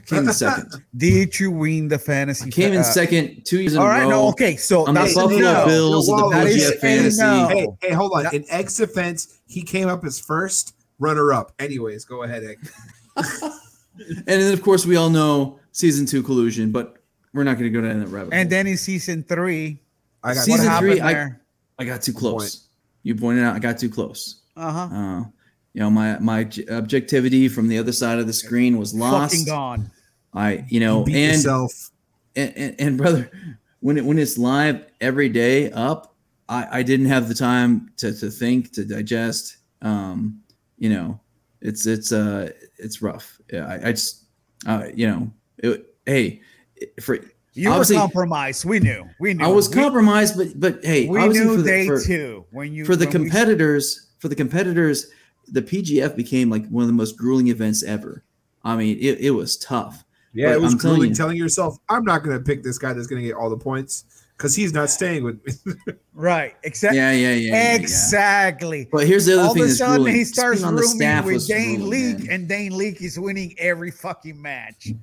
Came 0.06 0.20
in 0.28 0.34
second. 0.34 0.84
Did 0.96 1.40
you 1.40 1.52
win 1.52 1.88
the 1.88 2.00
fantasy? 2.00 2.50
Came 2.50 2.74
in 2.74 2.80
uh, 2.80 2.84
second 2.84 3.44
two 3.46 3.60
years 3.62 3.74
in 3.74 3.80
All 3.80 3.86
a 3.86 3.90
right, 3.90 4.04
row. 4.04 4.10
no, 4.10 4.28
okay. 4.30 4.56
So 4.56 4.88
I'm 4.88 4.94
the 4.94 5.02
that's 5.02 5.14
Buffalo 5.16 5.40
no. 5.40 5.66
Bills 5.66 6.10
of 6.10 6.18
the 6.18 6.30
That 6.30 6.48
is 6.48 6.72
PGF 6.72 6.76
a 6.76 6.80
fantasy. 6.80 7.22
no. 7.22 7.48
hey, 7.50 7.68
hey, 7.82 7.94
hold 7.94 8.12
on. 8.16 8.24
That- 8.24 8.34
In 8.34 8.46
X 8.50 8.78
defense, 8.78 9.40
he 9.48 9.62
came 9.64 9.88
up 9.90 10.04
as 10.06 10.20
first 10.20 10.76
runner 11.00 11.34
up. 11.34 11.52
Anyways, 11.60 12.06
go 12.06 12.24
ahead, 12.24 12.44
Egg. 12.44 12.60
And 14.08 14.24
then 14.26 14.54
of 14.54 14.62
course 14.64 14.86
we 14.86 14.96
all 14.96 15.10
know 15.10 15.60
season 15.74 16.06
two 16.06 16.24
collusion, 16.24 16.72
but 16.72 16.98
we're 17.34 17.44
not 17.44 17.60
going 17.60 17.72
to 17.72 17.82
go 17.82 17.86
down 17.86 18.00
that 18.00 18.08
rabbit. 18.08 18.34
And 18.34 18.48
hole. 18.48 18.50
then 18.50 18.68
in 18.68 18.78
season 18.78 19.22
three, 19.24 19.80
I 20.24 20.34
got 20.34 20.44
Season 20.46 20.66
what 20.72 20.80
three, 20.80 20.98
happened 20.98 21.36
I- 21.78 21.84
I 21.84 21.86
got 21.86 22.02
too 22.02 22.14
close. 22.14 22.68
You 23.04 23.16
pointed 23.16 23.44
out 23.44 23.56
I 23.56 23.60
got 23.60 23.78
too 23.78 23.90
close. 23.90 24.42
Uh 24.56 24.72
huh. 24.72 24.96
Uh, 24.96 25.24
you 25.74 25.80
know, 25.80 25.90
my 25.90 26.20
my 26.20 26.48
objectivity 26.70 27.48
from 27.48 27.68
the 27.68 27.78
other 27.78 27.92
side 27.92 28.20
of 28.20 28.28
the 28.28 28.34
screen 28.34 28.78
was 28.78 28.94
lost. 28.94 29.32
Fucking 29.34 29.46
gone. 29.46 29.92
I, 30.34 30.66
you 30.70 30.80
know, 30.80 31.04
beat 31.04 31.16
and, 31.16 31.34
yourself. 31.36 31.92
and 32.36 32.54
and 32.56 32.76
and 32.80 32.98
brother, 32.98 33.30
when 33.80 33.98
it 33.98 34.06
when 34.06 34.18
it's 34.20 34.38
live 34.38 34.86
every 35.00 35.30
day 35.30 35.72
up, 35.72 36.16
I 36.50 36.80
I 36.80 36.84
didn't 36.84 37.08
have 37.08 37.28
the 37.28 37.36
time 37.36 37.92
to 37.98 38.14
to 38.14 38.30
think 38.30 38.72
to 38.74 38.86
digest. 38.86 39.58
Um, 39.82 40.42
you 40.78 40.90
know, 40.90 41.20
it's 41.62 41.86
it's 41.86 42.12
uh 42.12 42.52
it's 42.78 43.02
rough. 43.02 43.40
Yeah, 43.52 43.66
I, 43.68 43.90
I 43.90 43.92
just 43.92 44.26
uh 44.68 44.86
you 44.94 45.08
know, 45.08 45.32
it, 45.60 45.94
hey, 46.06 46.42
for 47.02 47.18
You 47.54 47.70
were 47.70 47.76
Obviously- 47.76 47.98
compromised. 47.98 48.66
We 48.66 48.80
knew. 48.80 49.06
We 49.20 49.34
knew. 49.34 49.44
I 49.46 49.48
was 49.48 49.70
We- 49.70 49.76
compromised, 49.76 50.38
but 50.38 50.60
but 50.60 50.84
hey, 50.86 51.08
We 51.08 51.20
obviously 51.20 51.46
knew 51.48 51.56
for 51.58 51.62
the- 51.62 51.70
day 51.70 51.88
for- 51.88 52.02
two 52.02 52.46
when 52.52 52.74
you 52.74 52.84
for 52.86 52.96
the 52.96 53.06
when 53.06 53.24
we- 53.24 53.30
competitors 53.30 54.08
for 54.20 54.28
the 54.28 54.36
competitors 54.36 55.08
the 55.52 55.62
pgf 55.62 56.16
became 56.16 56.50
like 56.50 56.68
one 56.70 56.82
of 56.84 56.88
the 56.88 56.94
most 56.94 57.18
grueling 57.18 57.48
events 57.50 57.84
ever 57.84 58.24
i 58.64 58.76
mean 58.76 58.98
it, 59.00 59.20
it 59.20 59.32
was 59.32 59.58
tough 59.58 60.04
Yeah, 60.34 60.48
but 60.50 60.54
it 60.56 60.62
was 60.62 60.74
I'm 60.74 60.80
telling 60.80 61.10
you- 61.10 61.16
telling 61.16 61.38
yourself, 61.38 61.78
I'm 61.90 62.04
not 62.06 62.24
going 62.24 62.38
to 62.38 62.44
pick 62.44 62.64
this 62.64 62.78
guy 62.78 62.94
that's 62.94 63.08
going 63.08 63.22
to 63.22 63.28
get 63.28 63.36
all 63.36 63.50
the 63.50 63.58
points 63.58 64.06
because 64.38 64.56
he's 64.56 64.74
not 64.74 64.90
staying 64.90 65.24
with 65.24 65.38
me. 65.46 65.74
right? 66.16 66.56
Exactly. 66.64 66.98
yeah 66.98 67.12
yeah 67.12 67.34
yeah, 67.34 67.36
yeah, 67.36 67.54
yeah. 67.74 67.76
exactly. 67.76 68.88
but 68.92 69.06
here's 69.06 69.26
the 69.26 69.34
other 69.34 69.44
All 69.50 69.54
thing 69.54 69.64
of 69.64 69.70
a 69.70 69.74
sudden, 69.74 69.96
grueling. 69.98 70.16
he 70.16 70.24
starts 70.24 70.60
being 70.62 70.68
on 70.68 70.76
the 70.76 70.82
rooming 70.82 70.98
staff 70.98 71.26
with 71.26 71.48
Dane 71.48 71.76
grueling, 71.82 71.90
Leak, 71.90 72.18
man. 72.20 72.30
and 72.32 72.48
Dane 72.48 72.78
Leak 72.78 73.02
is 73.02 73.20
winning 73.20 73.54
every 73.60 73.92
fucking 73.92 74.42
match. 74.42 74.94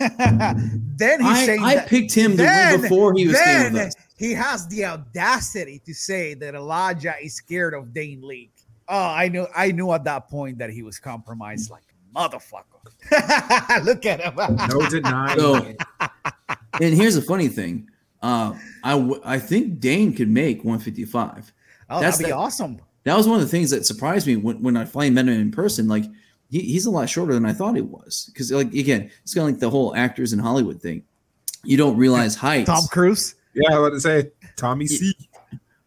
Mm-hmm. 0.00 0.76
then 0.96 1.20
he's 1.20 1.28
I, 1.30 1.46
saying 1.46 1.62
I 1.64 1.74
that, 1.76 1.88
picked 1.88 2.14
him 2.14 2.32
to 2.32 2.36
then- 2.38 2.72
win 2.72 2.82
before 2.82 3.12
he 3.14 3.26
was 3.28 3.36
staying 3.38 3.64
with 3.64 3.72
then 3.74 3.86
us. 3.88 3.94
he 4.16 4.32
has 4.34 4.66
the 4.68 4.84
audacity 4.84 5.80
to 5.84 5.92
say 5.94 6.34
that 6.34 6.54
Elijah 6.54 7.14
is 7.22 7.34
scared 7.34 7.74
of 7.74 7.92
Dane 7.92 8.22
Leak. 8.22 8.52
Oh, 8.88 8.96
I 9.08 9.28
knew 9.28 9.46
I 9.54 9.72
knew 9.72 9.90
at 9.92 10.04
that 10.04 10.28
point 10.28 10.58
that 10.58 10.70
he 10.70 10.82
was 10.82 10.98
compromised 10.98 11.70
like 11.70 11.82
motherfucker. 12.14 12.64
Look 13.84 14.06
at 14.06 14.20
him. 14.20 14.34
no 14.36 14.88
denying 14.88 15.38
So- 15.38 15.74
and 16.80 16.94
here's 16.94 17.14
the 17.14 17.22
funny 17.22 17.48
thing 17.48 17.88
uh 18.22 18.54
i 18.84 18.92
w- 18.92 19.20
i 19.24 19.38
think 19.38 19.78
dane 19.80 20.12
could 20.14 20.28
make 20.28 20.58
155 20.64 21.52
oh, 21.90 22.00
That's 22.00 22.16
that'd 22.16 22.26
be 22.26 22.30
the- 22.30 22.36
awesome. 22.36 22.80
that 23.04 23.14
was 23.16 23.26
one 23.28 23.36
of 23.36 23.42
the 23.42 23.48
things 23.50 23.70
that 23.70 23.84
surprised 23.86 24.26
me 24.26 24.36
when, 24.36 24.62
when 24.62 24.76
I 24.76 24.84
finally 24.86 25.10
met 25.10 25.26
him 25.26 25.40
in 25.40 25.50
person. 25.50 25.86
Like 25.88 26.04
he, 26.50 26.60
he's 26.60 26.86
a 26.86 26.90
lot 26.90 27.08
shorter 27.10 27.34
than 27.34 27.44
I 27.46 27.52
thought 27.52 27.76
he 27.76 27.82
was. 27.82 28.30
Because 28.32 28.50
like 28.50 28.72
again, 28.72 29.10
it's 29.22 29.34
kind 29.34 29.46
of 29.48 29.52
like 29.54 29.60
the 29.60 29.70
whole 29.70 29.94
actors 29.94 30.32
in 30.32 30.38
Hollywood 30.38 30.80
thing. 30.82 31.02
You 31.64 31.76
don't 31.76 31.96
realize 31.96 32.34
height. 32.34 32.66
Tom 32.66 32.84
Cruise. 32.90 33.34
Yeah, 33.54 33.74
I 33.74 33.78
was 33.78 33.86
about 33.86 33.94
to 33.94 34.00
say 34.00 34.30
Tommy 34.56 34.86
C. 34.86 35.14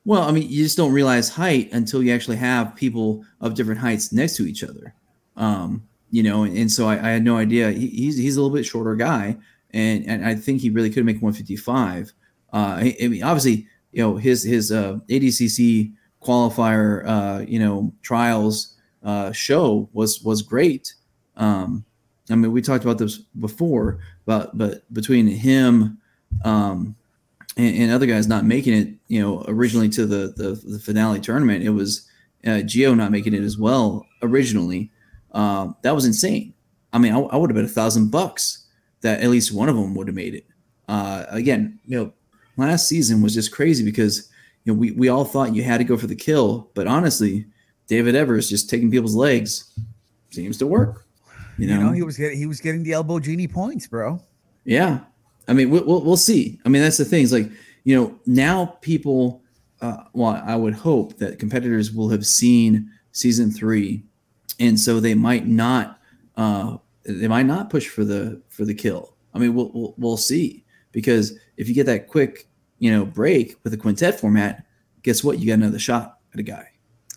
Well, 0.06 0.24
I 0.24 0.32
mean, 0.32 0.50
you 0.50 0.64
just 0.64 0.78
don't 0.78 0.94
realize 0.94 1.30
height 1.30 1.70
until 1.72 2.02
you 2.02 2.14
actually 2.14 2.38
have 2.38 2.76
people 2.76 3.26
of 3.42 3.54
different 3.54 3.80
heights 3.80 4.12
next 4.12 4.36
to 4.38 4.48
each 4.48 4.64
other. 4.64 4.94
Um, 5.36 5.84
you 6.12 6.24
know, 6.24 6.44
and, 6.44 6.58
and 6.58 6.72
so 6.72 6.88
I, 6.88 6.94
I 6.94 7.12
had 7.12 7.24
no 7.24 7.38
idea. 7.38 7.72
He, 7.72 7.88
he's 7.88 8.18
he's 8.18 8.36
a 8.36 8.42
little 8.42 8.56
bit 8.56 8.66
shorter 8.66 8.96
guy, 8.96 9.38
and 9.72 10.06
and 10.08 10.26
I 10.26 10.36
think 10.36 10.62
he 10.62 10.70
really 10.70 10.90
could 10.90 11.06
make 11.06 11.22
155. 11.22 12.14
Uh, 12.52 12.56
I, 12.56 12.96
I 13.02 13.08
mean, 13.08 13.24
obviously, 13.24 13.68
you 13.92 14.02
know, 14.02 14.18
his 14.18 14.44
his 14.44 14.72
uh, 14.72 14.98
ADCC 15.10 15.94
qualifier, 16.22 17.06
uh, 17.06 17.46
you 17.48 17.60
know, 17.60 17.94
trials 18.02 18.76
uh, 19.04 19.32
show 19.32 19.90
was 19.94 20.22
was 20.24 20.42
great. 20.42 20.94
Um, 21.36 21.86
I 22.30 22.36
mean, 22.36 22.52
we 22.52 22.62
talked 22.62 22.84
about 22.84 22.98
this 22.98 23.18
before, 23.18 24.00
but 24.26 24.58
but 24.58 24.92
between 24.94 25.28
him, 25.28 26.00
um, 26.44 26.96
and, 27.60 27.76
and 27.84 27.92
other 27.92 28.06
guys 28.06 28.28
not 28.28 28.46
making 28.46 28.74
it, 28.74 28.88
you 29.08 29.22
know, 29.22 29.44
originally 29.48 29.90
to 29.90 30.06
the 30.06 30.34
the, 30.36 30.62
the 30.66 30.80
finale 30.80 31.20
tournament, 31.20 31.64
it 31.64 31.70
was 31.70 32.08
uh, 32.48 32.62
Geo 32.62 32.94
not 32.94 33.12
making 33.12 33.34
it 33.34 33.44
as 33.44 33.58
well 33.58 34.06
originally. 34.22 34.92
Um, 35.34 35.76
that 35.84 35.94
was 35.94 36.06
insane. 36.06 36.54
I 36.94 36.98
mean, 36.98 37.14
I, 37.14 37.20
I 37.20 37.36
would 37.38 37.50
have 37.50 37.56
bet 37.56 37.66
a 37.66 37.68
thousand 37.68 38.10
bucks 38.12 38.66
that 39.02 39.22
at 39.22 39.30
least 39.30 39.54
one 39.54 39.70
of 39.70 39.76
them 39.76 39.94
would 39.96 40.08
have 40.08 40.16
made 40.16 40.34
it. 40.36 40.46
Uh, 40.88 41.26
again, 41.30 41.80
you 41.86 41.98
know, 41.98 42.14
last 42.58 42.88
season 42.88 43.22
was 43.22 43.34
just 43.34 43.52
crazy 43.52 43.84
because 43.86 44.30
you 44.64 44.74
know 44.74 44.80
we 44.80 44.92
we 44.92 45.10
all 45.10 45.26
thought 45.26 45.54
you 45.56 45.64
had 45.64 45.78
to 45.78 45.84
go 45.84 45.98
for 45.98 46.08
the 46.08 46.16
kill, 46.16 46.72
but 46.74 46.88
honestly, 46.88 47.46
David 47.88 48.16
Evers 48.16 48.50
just 48.50 48.70
taking 48.70 48.90
people's 48.90 49.16
legs 49.16 49.72
seems 50.32 50.58
to 50.58 50.66
work. 50.68 51.06
You 51.58 51.68
know, 51.68 51.74
You 51.74 51.84
know, 51.84 51.92
he 51.92 52.02
was 52.04 52.18
getting 52.18 52.38
he 52.38 52.46
was 52.46 52.62
getting 52.62 52.84
the 52.84 52.94
elbow 52.94 53.20
genie 53.20 53.48
points, 53.48 53.86
bro. 53.86 54.22
yeah, 54.66 55.02
I 55.50 55.54
mean, 55.54 55.72
we'll, 55.72 55.84
we'll, 55.84 56.04
we'll 56.04 56.18
see. 56.18 56.60
I 56.64 56.70
mean, 56.70 56.82
that's 56.82 56.98
the 56.98 57.06
thing. 57.06 57.24
It's 57.24 57.34
like 57.34 57.52
you 57.84 57.96
know, 57.96 58.20
now 58.26 58.78
people. 58.82 59.44
Uh, 59.82 60.04
well, 60.14 60.42
I 60.46 60.58
would 60.58 60.74
hope 60.74 61.18
that 61.20 61.40
competitors 61.40 61.94
will 61.94 62.10
have 62.10 62.26
seen 62.26 62.92
season 63.14 63.50
three, 63.50 64.04
and 64.60 64.80
so 64.80 65.00
they 65.00 65.16
might 65.16 65.48
not. 65.48 66.00
Uh, 66.36 66.78
they 67.06 67.28
might 67.28 67.46
not 67.46 67.70
push 67.70 67.88
for 67.88 68.04
the 68.04 68.42
for 68.50 68.66
the 68.66 68.74
kill. 68.74 69.16
I 69.34 69.40
mean, 69.40 69.56
we'll 69.56 69.72
we'll, 69.74 69.96
we'll 69.98 70.18
see 70.18 70.66
because 70.92 71.38
if 71.58 71.68
you 71.68 71.74
get 71.74 71.86
that 71.86 72.08
quick, 72.08 72.48
you 72.80 72.92
know, 72.92 73.06
break 73.06 73.56
with 73.64 73.74
a 73.74 73.78
quintet 73.78 74.20
format, 74.20 74.66
guess 75.04 75.24
what? 75.24 75.40
You 75.40 75.48
got 75.48 75.54
another 75.54 75.80
shot 75.80 76.20
at 76.34 76.40
a 76.40 76.44
guy. 76.44 76.68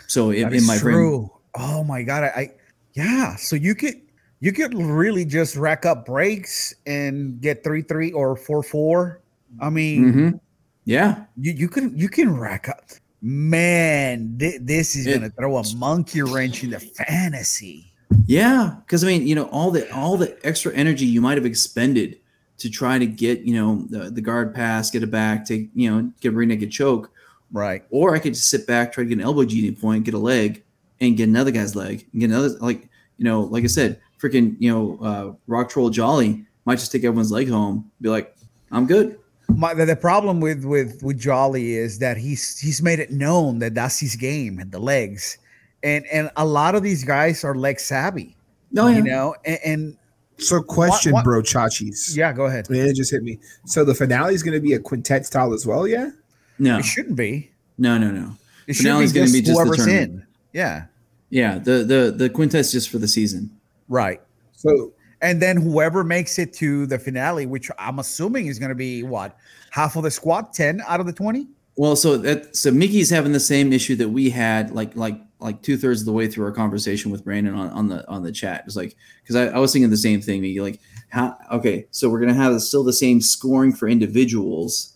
So 0.07 0.31
in, 0.31 0.53
in 0.53 0.67
my 0.67 0.79
brain. 0.79 1.29
Oh 1.55 1.85
my 1.85 2.03
god, 2.03 2.25
I, 2.25 2.27
I 2.29 2.51
yeah. 2.95 3.37
So 3.37 3.57
you 3.57 3.75
could 3.75 4.01
you 4.43 4.53
could 4.53 4.75
really 4.75 5.25
just 5.25 5.55
rack 5.57 5.87
up 5.87 6.05
breaks 6.05 6.75
and 6.85 7.41
get 7.41 7.63
three 7.63 7.81
three 7.83 8.11
or 8.11 8.35
four 8.37 8.63
four. 8.63 9.21
I 9.61 9.71
mean, 9.71 10.13
Mhm. 10.13 10.41
yeah, 10.85 11.25
you 11.41 11.53
you 11.53 11.69
can 11.69 11.97
you 11.97 12.09
can 12.09 12.37
rack 12.37 12.69
up. 12.69 12.91
Man, 13.23 14.35
thi- 14.39 14.59
this 14.61 14.97
is 14.97 15.07
It- 15.07 15.15
gonna 15.15 15.31
throw 15.31 15.57
a 15.59 15.77
monkey 15.77 16.23
wrench 16.23 16.65
in 16.65 16.71
the 16.71 16.81
fantasy. 16.81 17.93
Yeah, 18.27 18.75
because 18.85 19.05
I 19.05 19.07
mean, 19.07 19.27
you 19.27 19.35
know, 19.37 19.45
all 19.45 19.71
the 19.71 19.89
all 19.95 20.17
the 20.17 20.37
extra 20.45 20.73
energy 20.75 21.07
you 21.07 21.21
might 21.21 21.37
have 21.39 21.47
expended 21.47 22.19
to 22.59 22.69
try 22.71 22.99
to 22.99 23.07
get, 23.07 23.41
you 23.43 23.55
know, 23.55 23.87
the, 23.91 24.11
the 24.11 24.21
guard 24.21 24.55
pass, 24.55 24.91
get 24.91 25.03
it 25.03 25.11
back, 25.11 25.45
take, 25.45 25.69
you 25.75 25.91
know, 25.91 26.11
get 26.21 26.29
a 26.33 26.37
rear 26.37 26.47
naked 26.47 26.71
choke, 26.71 27.11
Right. 27.53 27.83
or 27.91 28.15
I 28.15 28.19
could 28.21 28.35
just 28.35 28.49
sit 28.51 28.67
back, 28.67 28.93
try 28.93 29.03
to 29.05 29.09
get 29.09 29.19
an 29.19 29.25
elbow 29.25 29.45
GD 29.45 29.73
point, 29.81 30.05
get 30.05 30.15
a 30.15 30.19
leg, 30.19 30.63
and 31.01 31.17
get 31.17 31.29
another 31.29 31.51
guy's 31.51 31.75
leg, 31.77 32.07
and 32.13 32.21
get 32.21 32.31
another 32.31 32.51
like, 32.61 32.89
you 33.19 33.25
know, 33.25 33.43
like 33.43 33.65
I 33.65 33.69
said, 33.69 33.99
freaking, 34.23 34.57
you 34.59 34.71
know, 34.73 34.99
uh, 35.05 35.33
Rock 35.47 35.69
Troll 35.71 35.91
Jolly 35.91 36.45
might 36.65 36.77
just 36.79 36.93
take 36.93 37.05
everyone's 37.05 37.33
leg 37.33 37.49
home, 37.49 37.91
be 38.01 38.09
like, 38.09 38.35
I'm 38.71 38.87
good. 38.87 39.19
My, 39.49 39.75
the, 39.75 39.85
the 39.85 39.97
problem 39.97 40.41
with 40.41 40.65
with 40.65 41.03
with 41.03 41.19
Jolly 41.19 41.75
is 41.75 41.99
that 41.99 42.17
he's 42.17 42.59
he's 42.59 42.81
made 42.81 42.99
it 43.01 43.11
known 43.11 43.59
that 43.59 43.75
that's 43.75 43.99
his 43.99 44.17
game 44.17 44.59
and 44.59 44.71
the 44.73 44.79
legs, 44.79 45.37
and 45.83 46.07
and 46.07 46.31
a 46.37 46.45
lot 46.45 46.75
of 46.75 46.83
these 46.83 47.05
guys 47.05 47.45
are 47.45 47.55
leg 47.55 47.79
savvy, 47.79 48.35
No, 48.71 48.87
you 48.89 49.03
know, 49.03 49.35
and, 49.45 49.59
and 49.65 49.97
So, 50.39 50.63
question, 50.63 51.13
what- 51.13 51.25
bro, 51.25 51.43
Chachis. 51.43 52.17
yeah, 52.17 52.33
go 52.33 52.47
ahead. 52.47 52.71
Man, 52.71 52.87
it 52.87 52.95
just 52.95 53.11
hit 53.11 53.23
me. 53.23 53.39
So 53.67 53.85
the 53.85 53.95
finale 53.95 54.33
is 54.35 54.43
going 54.43 54.55
to 54.55 54.61
be 54.61 54.73
a 54.73 54.79
quintet 54.79 55.27
style 55.27 55.53
as 55.53 55.67
well, 55.67 55.87
yeah? 55.87 56.11
no, 56.59 56.79
It 56.79 56.85
shouldn't 56.85 57.17
be. 57.17 57.51
no, 57.77 57.99
no, 57.99 58.11
no. 58.11 58.37
It 58.67 58.75
should 58.75 58.87
Finale's 58.87 59.13
be 59.13 59.19
gonna 59.21 59.33
be 59.33 59.41
just 59.43 59.47
the 59.59 59.65
whoever's 59.65 59.77
tournament. 59.85 60.13
in. 60.13 60.27
Yeah, 60.55 60.85
Yeah, 61.29 61.59
the 61.59 61.85
the 61.85 62.15
the 62.17 62.31
quintet's 62.31 62.71
just 62.73 62.89
for 62.89 62.99
the 62.99 63.09
season. 63.09 63.51
Right. 63.93 64.21
So 64.57 64.93
And 65.21 65.41
then 65.41 65.57
whoever 65.57 66.03
makes 66.03 66.39
it 66.39 66.53
to 66.55 66.87
the 66.87 66.99
finale, 66.99 67.47
which 67.47 67.71
I'm 67.79 67.99
assuming 68.01 68.47
is 68.47 68.59
going 68.59 68.71
to 68.71 68.75
be 68.75 69.03
what 69.05 69.37
half 69.71 69.95
of 69.97 70.03
the 70.03 70.11
squad, 70.11 70.53
ten 70.53 70.83
out 70.89 70.99
of 71.01 71.07
the 71.07 71.13
twenty. 71.13 71.47
Well, 71.77 71.95
so 71.97 72.17
that 72.19 72.55
so 72.57 72.71
Mickey's 72.71 73.09
having 73.11 73.33
the 73.33 73.41
same 73.41 73.73
issue 73.73 73.95
that 73.97 74.09
we 74.09 74.31
had, 74.31 74.73
like 74.73 74.95
like 74.97 75.21
like 75.41 75.63
two 75.63 75.77
thirds 75.77 76.01
of 76.03 76.07
the 76.07 76.13
way 76.13 76.29
through 76.29 76.45
our 76.45 76.53
conversation 76.53 77.11
with 77.11 77.25
Brandon 77.25 77.55
on, 77.55 77.71
on 77.71 77.89
the 77.89 78.09
on 78.09 78.23
the 78.23 78.31
chat. 78.33 78.63
It's 78.67 78.77
like 78.77 78.95
because 79.23 79.37
I, 79.37 79.47
I 79.47 79.59
was 79.59 79.73
thinking 79.73 79.91
the 79.91 79.97
same 79.97 80.21
thing. 80.21 80.43
Mickey, 80.43 80.61
like 80.61 80.81
how 81.09 81.37
okay, 81.51 81.87
so 81.91 82.09
we're 82.11 82.21
gonna 82.21 82.35
have 82.35 82.61
still 82.63 82.85
the 82.85 82.93
same 82.93 83.21
scoring 83.21 83.73
for 83.73 83.89
individuals. 83.89 84.95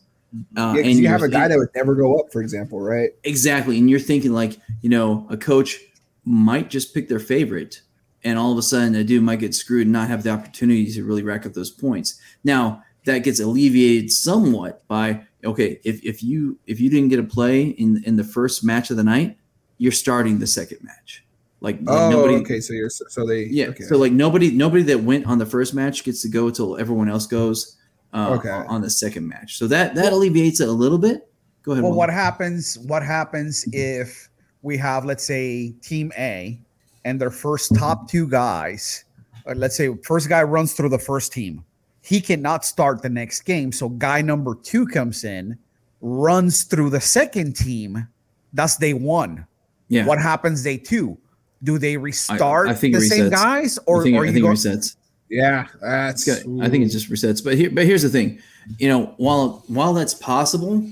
Uh, 0.56 0.74
yeah, 0.76 0.82
'cause 0.82 0.92
you 0.96 1.02
you're 1.02 1.10
have 1.10 1.22
a 1.22 1.28
guy 1.28 1.40
think- 1.42 1.52
that 1.52 1.58
would 1.58 1.68
never 1.74 1.94
go 1.94 2.18
up, 2.18 2.30
for 2.32 2.42
example, 2.42 2.80
right? 2.80 3.10
exactly, 3.24 3.78
and 3.78 3.88
you're 3.88 3.98
thinking 4.00 4.32
like 4.32 4.58
you 4.82 4.90
know 4.90 5.26
a 5.30 5.36
coach 5.36 5.78
might 6.24 6.68
just 6.68 6.92
pick 6.92 7.08
their 7.08 7.20
favorite, 7.20 7.80
and 8.24 8.38
all 8.38 8.52
of 8.52 8.58
a 8.58 8.62
sudden 8.62 8.94
a 8.94 9.04
dude 9.04 9.22
might 9.22 9.38
get 9.40 9.54
screwed 9.54 9.86
and 9.86 9.92
not 9.92 10.08
have 10.08 10.22
the 10.22 10.30
opportunity 10.30 10.90
to 10.92 11.04
really 11.04 11.22
rack 11.22 11.46
up 11.46 11.52
those 11.52 11.70
points. 11.70 12.18
Now 12.44 12.82
that 13.04 13.18
gets 13.20 13.40
alleviated 13.40 14.10
somewhat 14.10 14.86
by 14.88 15.22
okay, 15.44 15.80
if, 15.84 16.04
if 16.04 16.22
you 16.22 16.58
if 16.66 16.80
you 16.80 16.90
didn't 16.90 17.08
get 17.08 17.18
a 17.18 17.24
play 17.24 17.66
in 17.68 18.02
in 18.04 18.16
the 18.16 18.24
first 18.24 18.64
match 18.64 18.90
of 18.90 18.96
the 18.96 19.04
night, 19.04 19.36
you're 19.78 19.92
starting 19.92 20.38
the 20.38 20.46
second 20.46 20.78
match. 20.82 21.24
Like, 21.60 21.78
like 21.82 21.88
Oh, 21.88 22.10
nobody, 22.10 22.34
okay. 22.36 22.60
So 22.60 22.72
you're 22.72 22.90
so 22.90 23.26
they 23.26 23.44
yeah. 23.44 23.66
Okay. 23.66 23.84
So 23.84 23.96
like 23.96 24.12
nobody 24.12 24.50
nobody 24.50 24.82
that 24.84 25.00
went 25.00 25.26
on 25.26 25.38
the 25.38 25.46
first 25.46 25.72
match 25.74 26.04
gets 26.04 26.22
to 26.22 26.28
go 26.28 26.50
till 26.50 26.76
everyone 26.78 27.08
else 27.08 27.26
goes 27.26 27.76
uh, 28.12 28.36
Okay. 28.38 28.50
on 28.50 28.82
the 28.82 28.90
second 28.90 29.26
match. 29.28 29.56
So 29.56 29.66
that 29.68 29.94
that 29.94 30.12
alleviates 30.12 30.60
it 30.60 30.68
a 30.68 30.72
little 30.72 30.98
bit. 30.98 31.28
Go 31.62 31.72
ahead. 31.72 31.82
Well, 31.82 31.92
Will. 31.92 31.98
what 31.98 32.10
happens? 32.10 32.78
What 32.80 33.02
happens 33.02 33.64
if 33.72 34.28
we 34.62 34.76
have, 34.76 35.04
let's 35.04 35.24
say, 35.24 35.70
Team 35.82 36.12
A, 36.18 36.60
and 37.06 37.20
their 37.20 37.30
first 37.30 37.72
top 37.76 38.10
two 38.10 38.26
guys, 38.28 39.04
or 39.46 39.54
let's 39.54 39.76
say 39.76 39.94
first 40.02 40.28
guy 40.28 40.42
runs 40.42 40.74
through 40.74 40.90
the 40.90 40.98
first 40.98 41.32
team, 41.32 41.64
he 42.02 42.20
cannot 42.20 42.64
start 42.64 43.00
the 43.00 43.08
next 43.08 43.42
game. 43.42 43.70
So 43.70 43.88
guy 43.88 44.20
number 44.22 44.56
two 44.56 44.86
comes 44.86 45.22
in, 45.24 45.56
runs 46.00 46.64
through 46.64 46.90
the 46.90 47.00
second 47.00 47.54
team. 47.56 48.08
That's 48.52 48.76
day 48.76 48.92
one. 48.92 49.46
yeah. 49.88 50.04
What 50.04 50.18
happens 50.20 50.62
day 50.64 50.78
two? 50.78 51.16
Do 51.62 51.78
they 51.78 51.96
restart 51.96 52.68
I 52.68 52.74
think 52.74 52.94
the 52.94 53.00
it 53.00 53.08
same 53.08 53.24
resets. 53.26 53.30
guys, 53.30 53.78
I 53.78 53.82
or 53.86 54.02
think, 54.02 54.16
or 54.16 54.22
I 54.24 54.26
you 54.26 54.32
think 54.32 54.44
go? 54.44 54.50
resets. 54.50 54.96
yeah, 55.30 55.66
that's. 55.80 56.26
It's 56.28 56.44
I 56.60 56.68
think 56.68 56.84
it 56.84 56.88
just 56.90 57.08
resets. 57.10 57.42
But 57.42 57.54
here, 57.54 57.70
but 57.70 57.86
here's 57.86 58.02
the 58.02 58.08
thing, 58.10 58.38
you 58.78 58.88
know, 58.88 59.14
while 59.16 59.64
while 59.68 59.94
that's 59.94 60.14
possible, 60.14 60.84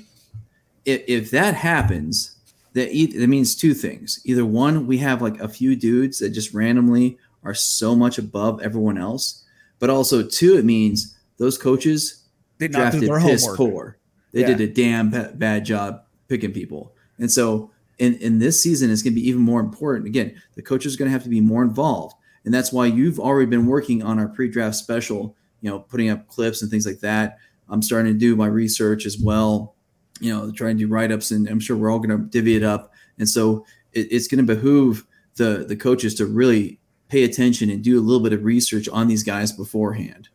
if, 0.84 1.02
if 1.06 1.30
that 1.32 1.54
happens, 1.54 2.33
that 2.74 2.90
that 3.16 3.28
means 3.28 3.54
two 3.56 3.74
things. 3.74 4.20
Either 4.24 4.44
one, 4.44 4.86
we 4.86 4.98
have 4.98 5.22
like 5.22 5.40
a 5.40 5.48
few 5.48 5.74
dudes 5.74 6.18
that 6.18 6.30
just 6.30 6.52
randomly 6.54 7.18
are 7.42 7.54
so 7.54 7.94
much 7.96 8.18
above 8.18 8.60
everyone 8.62 8.98
else, 8.98 9.44
but 9.78 9.90
also 9.90 10.22
two, 10.22 10.56
it 10.56 10.64
means 10.64 11.16
those 11.38 11.58
coaches 11.58 12.24
did 12.58 12.72
not 12.72 12.92
do 12.92 12.98
drafted 13.00 13.08
their 13.10 13.20
piss 13.20 13.42
homework. 13.46 13.56
poor. 13.56 13.98
They 14.32 14.40
Yeah. 14.40 14.54
did 14.54 14.60
a 14.60 14.66
damn 14.72 15.10
ba- 15.10 15.32
bad 15.34 15.64
job 15.64 16.02
picking 16.28 16.52
people, 16.52 16.92
and 17.18 17.30
so 17.30 17.70
in 17.98 18.14
in 18.14 18.38
this 18.40 18.60
season, 18.62 18.90
it's 18.90 19.02
going 19.02 19.14
to 19.14 19.20
be 19.20 19.28
even 19.28 19.40
more 19.42 19.60
important. 19.60 20.06
Again, 20.06 20.34
the 20.56 20.62
coaches 20.62 20.94
are 20.94 20.98
going 20.98 21.08
to 21.08 21.12
have 21.12 21.22
to 21.22 21.28
be 21.28 21.40
more 21.40 21.62
involved, 21.62 22.16
and 22.44 22.52
that's 22.52 22.72
why 22.72 22.86
you've 22.86 23.20
already 23.20 23.48
been 23.48 23.66
working 23.66 24.02
on 24.02 24.18
our 24.18 24.26
pre-draft 24.28 24.74
special. 24.76 25.36
You 25.60 25.70
know, 25.70 25.78
putting 25.78 26.10
up 26.10 26.26
clips 26.28 26.60
and 26.60 26.70
things 26.70 26.84
like 26.86 27.00
that. 27.00 27.38
I'm 27.68 27.80
starting 27.82 28.12
to 28.12 28.18
do 28.18 28.36
my 28.36 28.46
research 28.48 29.06
as 29.06 29.16
well. 29.18 29.73
You 30.20 30.32
know, 30.32 30.50
try 30.52 30.70
and 30.70 30.78
do 30.78 30.86
write-ups, 30.86 31.32
and 31.32 31.48
I'm 31.48 31.60
sure 31.60 31.76
we're 31.76 31.90
all 31.90 31.98
going 31.98 32.16
to 32.16 32.24
divvy 32.24 32.56
it 32.56 32.62
up. 32.62 32.92
And 33.18 33.28
so 33.28 33.66
it, 33.92 34.08
it's 34.10 34.28
going 34.28 34.44
to 34.44 34.54
behoove 34.54 35.04
the 35.36 35.64
the 35.66 35.76
coaches 35.76 36.14
to 36.16 36.26
really 36.26 36.78
pay 37.08 37.24
attention 37.24 37.70
and 37.70 37.82
do 37.82 37.98
a 37.98 38.02
little 38.02 38.22
bit 38.22 38.32
of 38.32 38.44
research 38.44 38.88
on 38.88 39.08
these 39.08 39.22
guys 39.22 39.52
beforehand. 39.52 40.28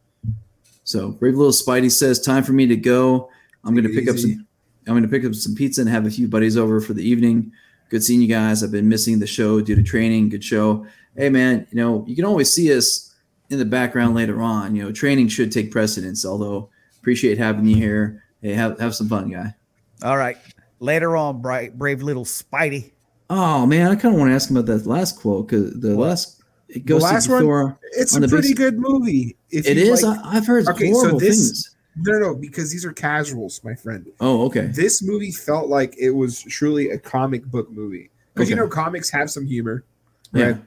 So 0.83 1.11
brave 1.11 1.35
little 1.35 1.53
Spidey 1.53 1.91
says, 1.91 2.19
"Time 2.19 2.43
for 2.43 2.53
me 2.53 2.67
to 2.67 2.75
go. 2.75 3.29
I'm 3.63 3.73
going 3.73 3.87
to 3.87 3.93
pick 3.93 4.09
up 4.09 4.17
some. 4.17 4.45
I'm 4.87 4.93
going 4.93 5.03
to 5.03 5.09
pick 5.09 5.23
up 5.23 5.35
some 5.35 5.55
pizza 5.55 5.81
and 5.81 5.89
have 5.89 6.05
a 6.05 6.11
few 6.11 6.27
buddies 6.27 6.57
over 6.57 6.81
for 6.81 6.93
the 6.93 7.07
evening. 7.07 7.51
Good 7.89 8.03
seeing 8.03 8.21
you 8.21 8.27
guys. 8.27 8.63
I've 8.63 8.71
been 8.71 8.89
missing 8.89 9.19
the 9.19 9.27
show 9.27 9.61
due 9.61 9.75
to 9.75 9.83
training. 9.83 10.29
Good 10.29 10.43
show. 10.43 10.85
Hey 11.15 11.29
man, 11.29 11.67
you 11.71 11.77
know 11.77 12.03
you 12.07 12.15
can 12.15 12.25
always 12.25 12.51
see 12.51 12.75
us 12.75 13.15
in 13.49 13.59
the 13.59 13.65
background 13.65 14.15
later 14.15 14.41
on. 14.41 14.75
You 14.75 14.83
know 14.83 14.91
training 14.91 15.27
should 15.29 15.51
take 15.51 15.71
precedence. 15.71 16.25
Although 16.25 16.69
appreciate 16.99 17.37
having 17.37 17.65
you 17.65 17.75
here. 17.75 18.23
Hey, 18.41 18.53
have 18.53 18.79
have 18.79 18.95
some 18.95 19.09
fun, 19.09 19.29
guy. 19.29 19.53
All 20.03 20.17
right. 20.17 20.37
Later 20.79 21.15
on, 21.17 21.41
bright, 21.41 21.77
brave 21.77 22.01
little 22.01 22.25
Spidey. 22.25 22.91
Oh 23.29 23.65
man, 23.65 23.91
I 23.91 23.95
kind 23.95 24.13
of 24.15 24.19
want 24.19 24.31
to 24.31 24.35
ask 24.35 24.49
him 24.49 24.57
about 24.57 24.65
that 24.77 24.87
last 24.87 25.19
quote 25.19 25.47
because 25.47 25.79
the 25.79 25.95
What? 25.95 26.07
last 26.09 26.41
it 26.67 26.85
goes 26.85 27.01
last 27.03 27.25
to 27.25 27.31
one? 27.33 27.41
Thor. 27.43 27.79
It's 27.93 28.15
on 28.15 28.23
a 28.23 28.27
the 28.27 28.31
pretty 28.33 28.49
s- 28.49 28.53
good 28.55 28.79
movie. 28.79 29.35
If 29.51 29.67
It 29.67 29.77
you 29.77 29.91
is. 29.93 30.03
like- 30.03 30.19
I, 30.23 30.37
I've 30.37 30.47
heard 30.47 30.67
Okay, 30.67 30.87
so 30.91 30.99
horrible 30.99 31.19
this- 31.19 31.37
things. 31.37 31.75
no, 31.97 32.17
no, 32.19 32.35
because 32.35 32.71
these 32.71 32.85
are 32.85 32.93
casuals, 32.93 33.61
my 33.63 33.75
friend. 33.75 34.07
Oh, 34.19 34.45
okay. 34.45 34.67
This 34.67 35.03
movie 35.03 35.31
felt 35.31 35.67
like 35.67 35.95
it 35.99 36.11
was 36.11 36.41
truly 36.43 36.89
a 36.91 36.97
comic 36.97 37.43
book 37.45 37.69
movie 37.71 38.09
because 38.33 38.49
you 38.49 38.55
know 38.55 38.67
comics 38.67 39.09
have 39.09 39.29
some 39.29 39.45
humor. 39.45 39.83
Yeah. 40.33 40.45
Right. 40.45 40.57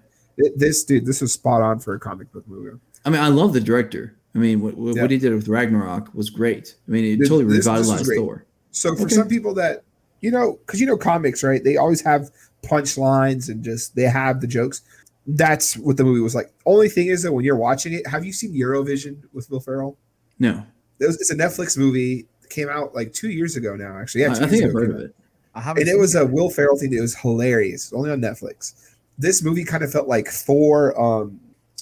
Th- 0.41 0.53
This 0.57 0.85
dude, 0.85 1.07
this 1.07 1.21
was 1.21 1.33
spot 1.33 1.63
on 1.63 1.79
for 1.79 1.95
a 1.95 2.01
comic 2.01 2.31
book 2.33 2.47
movie. 2.49 2.77
I 3.05 3.11
mean, 3.11 3.21
I 3.21 3.29
love 3.29 3.53
the 3.53 3.61
director. 3.61 4.15
I 4.35 4.39
mean, 4.39 4.61
what, 4.61 4.77
what, 4.77 4.97
Yeah. 4.97 5.03
what 5.03 5.11
he 5.11 5.19
did 5.19 5.35
with 5.35 5.47
Ragnarok 5.49 6.13
was 6.15 6.31
great. 6.31 6.75
I 6.89 6.91
mean, 6.91 7.05
it 7.05 7.19
This- 7.19 7.29
totally 7.29 7.45
this- 7.57 7.65
this 7.65 7.67
was 7.67 7.79
revitalized 7.81 8.05
great. 8.07 8.19
Thor. 8.19 8.45
So 8.73 8.95
for 8.97 9.03
Okay. 9.05 9.15
some 9.15 9.29
people 9.29 9.55
that 9.55 9.85
you 10.21 10.31
know, 10.31 10.59
because 10.67 10.81
you 10.81 10.87
know 10.87 10.97
comics, 10.97 11.43
right? 11.43 11.63
They 11.65 11.77
always 11.77 12.01
have 12.03 12.31
punchlines 12.63 13.49
and 13.49 13.63
just 13.63 13.95
they 13.97 14.03
have 14.05 14.41
the 14.41 14.47
jokes. 14.47 14.83
That's 15.27 15.77
what 15.77 15.97
the 15.97 16.05
movie 16.05 16.21
was 16.21 16.35
like. 16.35 16.53
Only 16.67 16.89
thing 16.89 17.07
is 17.09 17.23
that 17.23 17.33
when 17.33 17.45
you're 17.45 17.57
watching 17.57 17.93
it, 17.93 18.07
have 18.07 18.25
you 18.25 18.33
seen 18.33 18.53
Eurovision 18.55 19.23
with 19.33 19.51
Will 19.51 19.61
Ferrell? 19.61 19.97
No, 20.39 20.65
It 20.99 21.07
was, 21.07 21.21
it's 21.21 21.31
a 21.31 21.37
Netflix 21.37 21.77
movie. 21.79 22.27
It 22.43 22.51
came 22.51 22.69
out 22.69 22.95
like 22.95 23.13
two 23.13 23.31
years 23.31 23.57
ago 23.57 23.77
now. 23.77 23.97
Actually, 23.99 24.23
yeah, 24.23 24.29
I, 24.29 24.45
I 24.45 24.47
think 24.47 24.65
I've 24.65 24.71
ago 24.71 24.79
heard 24.81 24.87
came 24.89 24.95
of 24.97 25.01
out. 25.03 25.07
it. 25.07 25.15
I 25.55 25.61
haven't 25.61 25.83
and 25.83 25.89
it 25.89 25.93
seen 25.93 26.01
was 26.01 26.15
a 26.15 26.27
Will 26.27 26.51
Ferrell 26.51 26.77
thing. 26.79 26.93
It 26.93 27.01
was 27.01 27.15
hilarious. 27.17 27.93
Only 27.93 28.11
on 28.11 28.21
Netflix. 28.21 28.75
This 29.19 29.43
movie 29.43 29.65
kind 29.65 29.85
of 29.85 29.93
felt 29.93 30.09
like 30.09 30.29
Thor. 30.29 30.99
Um, 31.01 31.39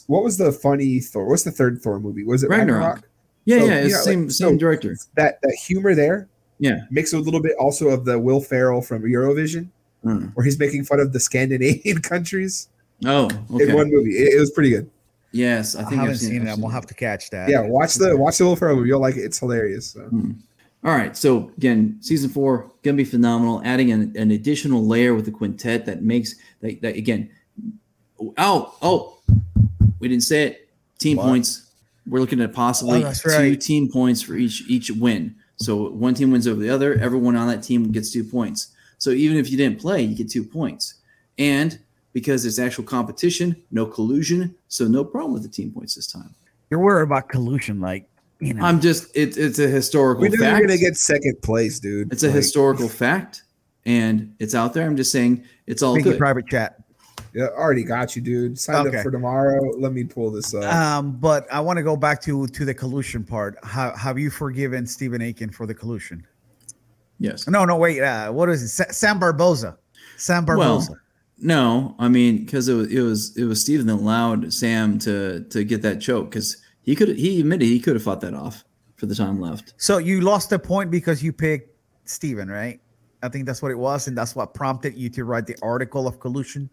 what 0.06 0.24
was 0.24 0.36
the 0.38 0.50
funny 0.50 0.98
Thor? 1.00 1.26
What's 1.28 1.44
the 1.44 1.52
third 1.52 1.80
Thor 1.80 2.00
movie? 2.00 2.24
Was 2.24 2.42
it 2.42 2.50
Ragnarok. 2.50 2.80
Ragnarok? 2.82 3.08
Yeah, 3.44 3.58
So, 3.60 3.64
yeah, 3.66 3.74
it's 3.76 3.90
yeah, 3.92 4.00
same 4.00 4.20
like, 4.22 4.30
same 4.32 4.48
so- 4.54 4.56
director. 4.58 4.96
That 5.14 5.40
that 5.42 5.54
humor 5.54 5.94
there, 5.94 6.28
Yeah. 6.60 6.82
mixed 6.90 7.12
with 7.14 7.22
a 7.22 7.24
little 7.24 7.40
bit 7.42 7.56
also 7.58 7.88
of 7.88 8.04
the 8.04 8.18
Will 8.18 8.40
Ferrell 8.40 8.82
from 8.82 9.02
Eurovision, 9.02 9.68
Mm. 10.04 10.32
where 10.34 10.44
he's 10.44 10.58
making 10.58 10.84
fun 10.84 10.98
of 11.00 11.12
the 11.12 11.20
Scandinavian 11.20 12.00
countries 12.12 12.68
Oh, 13.04 13.28
in 13.58 13.72
one 13.74 13.90
movie. 13.90 14.12
It, 14.12 14.34
it 14.36 14.40
was 14.40 14.50
pretty 14.50 14.70
good. 14.70 14.88
yes, 15.32 15.74
I 15.74 15.80
I, 15.80 15.82
haven't 15.90 16.00
I've 16.10 16.18
seen, 16.18 16.42
it. 16.42 16.48
I've 16.48 16.54
I'm 16.54 16.60
gonna 16.62 16.72
have 16.72 16.86
to 16.86 16.94
catch 16.94 17.28
that. 17.30 17.48
Yeah, 17.50 17.60
watch 17.62 17.94
the 17.96 18.16
watch 18.16 18.38
the 18.38 18.44
Will 18.44 18.56
Ferrell 18.56 18.76
movie. 18.76 18.88
You'll 18.88 19.00
like 19.00 19.16
it. 19.16 19.24
It's 19.24 19.38
hilarious. 19.38 19.86
So. 19.90 20.08
All 20.82 20.92
right, 20.94 21.14
so 21.14 21.50
again, 21.58 21.98
season 22.00 22.30
four 22.30 22.70
gonna 22.82 22.96
be 22.96 23.04
phenomenal. 23.04 23.60
Adding 23.64 23.92
an, 23.92 24.12
an 24.16 24.30
additional 24.30 24.86
layer 24.86 25.14
with 25.14 25.26
the 25.26 25.30
quintet 25.30 25.84
that 25.86 26.02
makes 26.02 26.34
that, 26.60 26.80
that 26.82 26.96
again. 26.96 27.28
Oh, 28.38 28.74
oh, 28.82 29.18
we 29.98 30.08
didn't 30.08 30.22
say 30.24 30.44
it. 30.46 30.68
Team 30.98 31.16
What? 31.18 31.24
points. 31.26 31.70
We're 32.06 32.20
looking 32.20 32.40
at 32.40 32.52
possibly 32.54 33.00
Oh, 33.00 33.02
that's 33.04 33.22
two 33.22 33.56
team 33.56 33.90
points 33.90 34.22
for 34.22 34.34
each 34.34 34.62
each 34.68 34.90
win. 34.90 35.34
So 35.60 35.90
one 35.90 36.14
team 36.14 36.30
wins 36.30 36.48
over 36.48 36.60
the 36.60 36.70
other. 36.70 36.94
Everyone 36.98 37.36
on 37.36 37.46
that 37.48 37.62
team 37.62 37.92
gets 37.92 38.10
two 38.10 38.24
points. 38.24 38.68
So 38.98 39.10
even 39.10 39.36
if 39.36 39.50
you 39.50 39.56
didn't 39.56 39.78
play, 39.80 40.02
you 40.02 40.14
get 40.16 40.30
two 40.30 40.42
points. 40.44 40.94
And 41.38 41.78
because 42.12 42.44
it's 42.44 42.58
actual 42.58 42.84
competition, 42.84 43.54
no 43.70 43.86
collusion, 43.86 44.54
so 44.68 44.86
no 44.88 45.04
problem 45.04 45.32
with 45.34 45.42
the 45.42 45.48
team 45.48 45.70
points 45.70 45.94
this 45.94 46.06
time. 46.06 46.34
You're 46.70 46.80
worried 46.80 47.04
about 47.04 47.28
collusion, 47.28 47.80
like 47.80 48.08
you 48.40 48.54
know. 48.54 48.64
I'm 48.64 48.80
just 48.80 49.08
it's 49.14 49.36
it's 49.36 49.58
a 49.58 49.68
historical 49.68 50.22
We 50.22 50.28
knew 50.30 50.38
we 50.38 50.46
were 50.46 50.50
fact. 50.52 50.66
gonna 50.66 50.78
get 50.78 50.96
second 50.96 51.40
place, 51.42 51.78
dude. 51.78 52.12
It's 52.12 52.22
a 52.22 52.26
Like, 52.28 52.36
historical 52.36 52.88
fact, 52.88 53.42
and 53.86 54.34
it's 54.38 54.54
out 54.54 54.72
there. 54.72 54.86
I'm 54.86 54.96
just 54.96 55.12
saying 55.12 55.44
it's 55.66 55.82
all 55.82 55.94
Thank 55.94 56.06
you, 56.06 56.12
good. 56.12 56.18
private 56.18 56.46
chat. 56.46 56.79
Yeah, 57.32 57.46
already 57.56 57.84
got 57.84 58.16
you, 58.16 58.22
dude. 58.22 58.58
Signed 58.58 58.88
Okay. 58.88 58.98
up 58.98 59.02
for 59.04 59.10
tomorrow. 59.10 59.60
Let 59.78 59.92
me 59.92 60.04
pull 60.04 60.30
this 60.30 60.52
up. 60.54 60.64
Um, 60.64 61.12
but 61.12 61.46
I 61.52 61.60
want 61.60 61.76
to 61.76 61.82
go 61.82 61.96
back 61.96 62.20
to 62.22 62.46
to 62.48 62.64
the 62.64 62.74
collusion 62.74 63.22
part. 63.24 63.56
How, 63.62 63.94
have 63.96 64.18
you 64.18 64.30
forgiven 64.30 64.86
Stephen 64.86 65.22
Aiken 65.22 65.50
for 65.50 65.66
the 65.66 65.74
collusion? 65.74 66.26
Yes. 67.18 67.46
No, 67.46 67.64
no, 67.64 67.76
wait. 67.76 68.02
Uh, 68.02 68.32
what 68.32 68.48
is 68.48 68.62
it? 68.62 68.68
Sa- 68.68 68.90
Sam 68.90 69.18
Barboza. 69.18 69.76
Sam 70.16 70.44
Barboza. 70.44 70.92
Well, 70.92 71.00
no, 71.38 71.94
I 71.98 72.08
mean 72.08 72.44
because 72.44 72.68
it 72.68 72.74
was 72.74 72.88
it 72.88 73.00
was 73.00 73.36
it 73.36 73.44
was 73.44 73.60
Steven 73.60 73.86
that 73.86 73.94
allowed 73.94 74.52
Sam 74.52 74.98
to 75.00 75.40
to 75.44 75.64
get 75.64 75.82
that 75.82 76.00
choke 76.00 76.30
because 76.30 76.56
he 76.82 76.92
he 76.92 76.96
could. 76.96 77.16
He 77.16 77.40
admitted 77.40 77.66
he 77.66 77.78
could 77.78 77.94
have 77.94 78.02
fought 78.02 78.20
that 78.22 78.34
off 78.34 78.64
for 78.96 79.06
the 79.06 79.14
time 79.14 79.40
left. 79.40 79.74
So 79.76 79.98
you 79.98 80.20
lost 80.22 80.50
the 80.50 80.58
point 80.58 80.90
because 80.90 81.22
you 81.22 81.32
picked 81.32 81.76
Stephen, 82.06 82.50
right? 82.50 82.80
I 83.22 83.28
think 83.28 83.46
that's 83.46 83.62
what 83.62 83.70
it 83.70 83.78
was, 83.78 84.08
and 84.08 84.16
that's 84.16 84.34
what 84.34 84.52
prompted 84.54 84.96
you 84.96 85.08
to 85.10 85.24
write 85.24 85.46
the 85.46 85.56
article 85.62 86.06
of 86.08 86.18
collusion. 86.20 86.68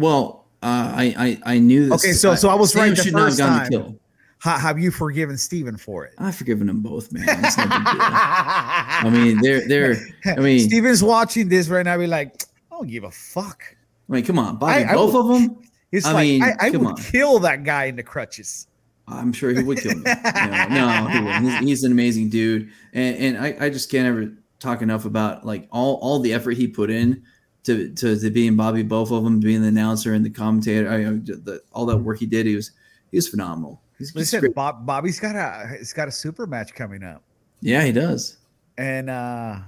Well, 0.00 0.46
uh, 0.62 0.66
I, 0.96 1.38
I 1.44 1.54
I 1.54 1.58
knew. 1.58 1.88
This, 1.88 2.04
Okay, 2.04 2.12
so- 2.12 2.34
so 2.34 2.48
I 2.48 2.54
was 2.54 2.72
Sam 2.72 2.82
right 2.82 2.96
the 2.96 3.02
should 3.02 3.12
not 3.12 3.18
have 3.20 3.28
first 3.28 3.38
gotten 3.38 3.58
time. 3.58 3.70
the 3.70 3.78
kill. 3.90 3.96
Ha, 4.42 4.56
have 4.58 4.78
you 4.78 4.90
forgiven 4.90 5.36
Steven 5.36 5.76
for 5.76 6.06
it? 6.06 6.14
I've 6.18 6.34
forgiven 6.34 6.66
them 6.66 6.80
both, 6.80 7.12
man. 7.12 7.24
It's 7.28 7.58
no 7.58 7.64
big 7.64 7.70
deal. 7.72 8.00
I 8.00 9.10
mean, 9.12 9.40
they're 9.42 9.68
they're. 9.68 9.96
I 10.26 10.36
mean, 10.40 10.60
Steven's 10.60 11.02
watching 11.02 11.48
this 11.48 11.68
right 11.68 11.84
now. 11.84 11.98
Be 11.98 12.06
like, 12.06 12.42
I 12.72 12.76
don't 12.76 12.88
give 12.88 13.04
a 13.04 13.10
fuck. 13.10 13.62
I 14.08 14.12
mean, 14.14 14.24
come 14.24 14.38
on, 14.38 14.56
Bobby. 14.56 14.84
I- 14.84 14.92
I 14.92 14.94
both 14.94 15.12
will- 15.12 15.34
of 15.34 15.42
them. 15.42 15.58
He's 15.90 16.04
I 16.06 16.12
like, 16.12 16.22
mean, 16.26 16.42
I, 16.42 16.54
I 16.60 16.70
would 16.70 16.86
on. 16.86 16.96
kill 16.96 17.38
that 17.40 17.64
guy 17.64 17.84
in 17.86 17.96
the 17.96 18.02
crutches. 18.02 18.66
I'm 19.08 19.32
sure 19.32 19.50
he 19.50 19.62
would 19.62 19.78
kill 19.78 19.94
me. 19.96 20.02
no, 20.04 20.68
no, 20.70 21.08
he 21.08 21.20
wouldn't. 21.20 21.44
He's, 21.50 21.58
he's 21.68 21.84
an 21.84 21.92
amazing 21.92 22.28
dude, 22.30 22.70
and 22.94 23.16
and 23.16 23.38
I, 23.38 23.56
I 23.66 23.68
just 23.70 23.90
can't 23.90 24.06
ever 24.06 24.32
talk 24.60 24.82
enough 24.82 25.04
about 25.04 25.44
like 25.44 25.66
all 25.72 25.96
all 25.96 26.20
the 26.20 26.32
effort 26.32 26.52
he 26.52 26.66
put 26.68 26.90
in 26.90 27.24
to 27.64 27.90
to, 27.94 28.18
to 28.18 28.30
being 28.30 28.56
Bobby, 28.56 28.82
both 28.82 29.10
of 29.10 29.24
them, 29.24 29.40
being 29.40 29.62
the 29.62 29.68
announcer 29.68 30.14
and 30.14 30.24
the 30.24 30.30
commentator. 30.30 30.88
I, 30.90 30.98
the, 30.98 31.60
all 31.72 31.86
that 31.86 31.96
work 31.98 32.18
he 32.18 32.26
did, 32.26 32.46
he 32.46 32.56
was 32.56 32.72
he 33.10 33.16
was 33.18 33.28
phenomenal. 33.28 33.80
He's, 33.98 34.08
he's 34.12 34.32
Listen. 34.32 34.52
Bob, 34.52 34.86
Bobby's 34.86 35.20
got 35.20 35.36
a 35.36 35.76
he's 35.78 35.92
got 35.92 36.08
a 36.08 36.12
super 36.12 36.46
match 36.46 36.74
coming 36.74 37.02
up, 37.02 37.22
Yeah, 37.60 37.84
he 37.84 37.92
does. 37.92 38.38
and 38.78 39.10
uh 39.10 39.58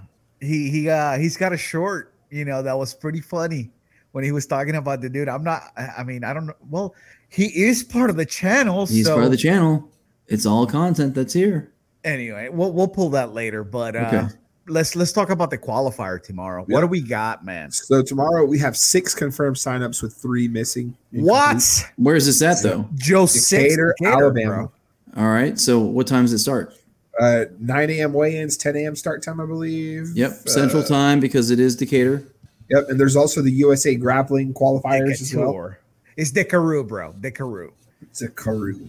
he 0.41 0.71
he 0.71 0.89
uh 0.89 1.19
he's 1.19 1.37
got 1.37 1.53
a 1.53 1.57
short, 1.59 2.15
you 2.31 2.45
know, 2.45 2.63
that 2.63 2.77
was 2.77 2.95
pretty 2.95 3.21
funny 3.21 3.71
when 4.13 4.25
he 4.25 4.33
was 4.33 4.47
talking 4.47 4.77
about 4.77 5.01
the 5.03 5.09
dude. 5.11 5.29
I'm 5.29 5.45
not. 5.45 5.65
I 5.77 5.89
I 5.99 6.05
mean, 6.05 6.25
I 6.25 6.33
don't 6.33 6.47
know. 6.47 6.57
Well, 6.71 6.95
he 7.29 7.47
is 7.65 7.83
part 7.85 8.11
of 8.11 8.17
the 8.17 8.27
channel. 8.27 8.87
He's 8.87 9.07
so 9.07 9.15
part 9.15 9.27
of 9.27 9.31
the 9.31 9.37
channel. 9.37 9.89
It's 10.29 10.47
all 10.47 10.67
content 10.67 11.15
that's 11.15 11.33
here. 11.35 11.73
anyway, 12.05 12.49
we'll 12.51 12.73
we'll 12.73 12.89
pull 12.89 13.11
that 13.11 13.35
later. 13.35 13.63
But 13.65 13.97
uh 13.97 13.99
Okay. 14.07 14.29
Let's 14.69 14.95
let's 14.97 15.13
talk 15.13 15.31
about 15.31 15.51
the 15.51 15.59
qualifier 15.59 16.23
tomorrow. 16.23 16.65
What 16.69 16.81
do 16.81 16.87
we 16.87 17.01
got, 17.01 17.45
man? 17.45 17.71
So 17.71 18.03
tomorrow 18.03 18.45
we 18.45 18.59
have 18.59 18.77
six 18.77 19.15
confirmed 19.15 19.57
signups 19.57 20.03
with 20.03 20.15
three 20.15 20.49
missing. 20.49 20.97
What? 21.11 21.63
Where 21.97 22.17
is 22.17 22.27
this 22.27 22.43
at 22.43 22.63
though? 22.63 22.89
Joe 22.95 23.27
six 23.27 23.49
Decatur, 23.51 23.95
Alabama. 24.05 24.71
All 25.17 25.29
right. 25.29 25.59
So 25.59 25.79
what 25.79 26.07
time 26.07 26.25
does 26.25 26.33
it 26.33 26.39
start? 26.39 26.75
Uh, 27.21 27.45
9 27.61 27.91
a.m. 27.91 28.15
weigh-ins, 28.15 28.57
10 28.57 28.75
a.m. 28.77 28.97
start 28.97 29.23
time, 29.23 29.39
I 29.39 29.45
believe. 29.45 30.09
Yep, 30.15 30.49
Central 30.49 30.83
Uh, 30.83 30.87
Time 30.87 31.21
because 31.21 31.51
it 31.51 31.61
is 31.61 31.77
Decatur. 31.77 32.25
Yep, 32.71 32.89
and 32.89 32.99
there's 32.99 33.17
also 33.17 33.43
the 33.43 33.53
USA 33.53 33.95
grappling 33.95 34.55
qualifiers 34.55 35.21
as 35.21 35.35
well. 35.37 35.75
It's 36.17 36.33
Decaru, 36.33 36.89
bro. 36.89 37.13
Decaru. 37.21 37.71
It's 38.01 38.23
a 38.23 38.29
Karu. 38.29 38.89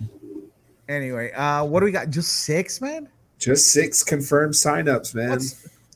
Anyway, 0.87 1.31
uh, 1.33 1.65
what 1.65 1.81
do 1.81 1.85
we 1.85 1.91
got? 1.91 2.09
Just 2.09 2.45
six, 2.45 2.79
man. 2.79 3.09
Just 3.43 3.71
six 3.71 4.03
confirmed 4.03 4.53
signups, 4.53 5.13
man. 5.15 5.39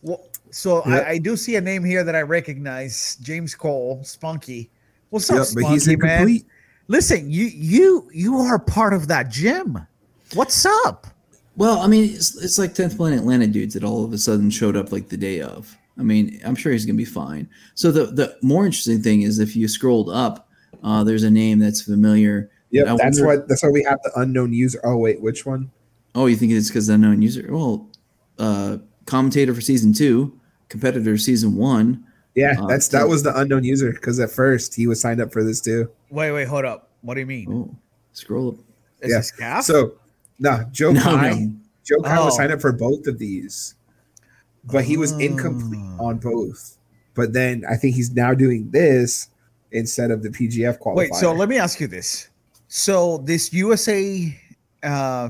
Well, 0.02 0.22
so 0.52 0.84
Yep. 0.88 1.06
I, 1.06 1.10
I 1.12 1.18
do 1.18 1.36
see 1.38 1.56
a 1.56 1.62
name 1.62 1.84
here 1.84 2.04
that 2.04 2.16
I 2.16 2.22
recognize, 2.22 3.18
James 3.22 3.56
Cole, 3.56 4.02
Spunky. 4.04 4.70
What's 5.10 5.30
up, 5.30 5.38
Yep, 5.38 5.46
Spunky, 5.46 5.64
but 5.66 5.72
he's 5.74 5.88
man? 5.98 6.40
Listen, 6.90 7.30
you 7.30 7.46
you 7.46 8.10
you 8.14 8.38
are 8.38 8.58
part 8.60 8.94
of 8.94 9.08
that 9.10 9.30
gym. 9.30 9.78
What's 10.34 10.66
up? 10.66 11.08
Well, 11.58 11.80
I 11.80 11.88
mean, 11.88 12.06
it's, 12.14 12.42
it's 12.42 12.60
like 12.60 12.74
10th 12.76 12.98
Planet 12.98 13.20
Atlanta 13.20 13.48
dudes 13.48 13.74
that 13.74 13.84
all 13.84 14.06
of 14.06 14.14
a 14.14 14.18
sudden 14.18 14.50
showed 14.50 14.78
up 14.78 14.92
like 14.92 15.10
the 15.10 15.18
day 15.18 15.42
of. 15.42 15.76
I 15.98 16.04
mean, 16.04 16.40
I'm 16.46 16.56
sure 16.56 16.72
he's 16.72 16.86
going 16.86 16.96
to 16.96 17.02
be 17.02 17.06
fine. 17.06 17.50
So 17.74 17.92
the, 17.92 18.06
the 18.06 18.38
more 18.44 18.66
interesting 18.66 19.02
thing 19.02 19.24
is 19.24 19.40
if 19.40 19.56
you 19.56 19.68
scrolled 19.68 20.10
up, 20.12 20.48
uh, 20.84 21.04
there's 21.04 21.24
a 21.24 21.32
name 21.32 21.58
that's 21.60 21.82
familiar. 21.82 22.52
Yep, 22.70 22.88
I 22.88 22.96
that's 22.98 23.20
wonder- 23.20 23.26
what. 23.26 23.48
That's 23.48 23.64
why 23.64 23.70
we 23.70 23.84
have 23.84 24.00
the 24.04 24.12
unknown 24.18 24.54
user. 24.54 24.80
Oh 24.84 24.98
wait, 24.98 25.20
which 25.22 25.46
one? 25.46 25.72
Oh, 26.18 26.26
you 26.26 26.36
think 26.36 26.52
it's 26.52 26.68
because 26.70 26.88
the 26.88 26.94
unknown 26.96 27.22
user? 27.22 27.46
Well, 27.50 27.88
uh, 28.40 28.78
commentator 29.06 29.54
for 29.54 29.62
season 29.62 29.94
two, 29.94 30.38
competitor 30.68 31.16
season 31.18 31.56
one. 31.56 32.04
Yeah, 32.34 32.56
Uh, 32.60 32.66
that's 32.68 32.88
so- 32.88 32.98
that 32.98 33.08
was 33.08 33.22
the 33.24 33.38
unknown 33.40 33.64
user 33.64 33.92
because 33.92 34.20
at 34.20 34.32
first 34.32 34.74
he 34.74 34.88
was 34.88 35.00
signed 35.00 35.22
up 35.22 35.32
for 35.32 35.44
this 35.44 35.62
too. 35.62 35.90
Wait, 36.10 36.32
wait, 36.32 36.48
hold 36.48 36.66
up. 36.66 36.90
What 37.02 37.14
do 37.14 37.20
you 37.20 37.26
mean? 37.28 37.48
Oh, 37.52 37.76
scroll 38.14 38.50
up. 38.50 38.56
Is 39.02 39.32
yeah. 39.40 39.58
this 39.58 39.68
So, 39.68 39.94
no, 40.40 40.66
Joe 40.72 40.92
No, 40.94 41.02
Kai, 41.02 41.34
no. 41.36 41.52
Joe 41.86 42.02
Kai 42.04 42.20
was 42.26 42.34
Oh. 42.34 42.38
signed 42.38 42.52
up 42.52 42.62
for 42.62 42.72
both 42.72 43.06
of 43.06 43.20
these, 43.20 43.76
but 44.66 44.84
he 44.86 44.98
was 44.98 45.12
incomplete 45.14 45.82
Oh. 46.00 46.06
on 46.08 46.18
both. 46.18 46.78
But 47.14 47.34
then 47.34 47.64
I 47.70 47.76
think 47.76 47.96
he's 47.96 48.12
now 48.12 48.34
doing 48.34 48.70
this 48.72 49.30
instead 49.72 50.10
of 50.12 50.24
the 50.24 50.30
PGF 50.30 50.80
qualifier. 50.80 50.96
Wait, 50.96 51.14
so 51.14 51.32
let 51.32 51.48
me 51.50 51.58
ask 51.60 51.80
you 51.80 51.88
this. 51.88 52.30
So 52.68 53.20
this 53.20 53.54
USA 53.54 54.36
uh 54.84 55.30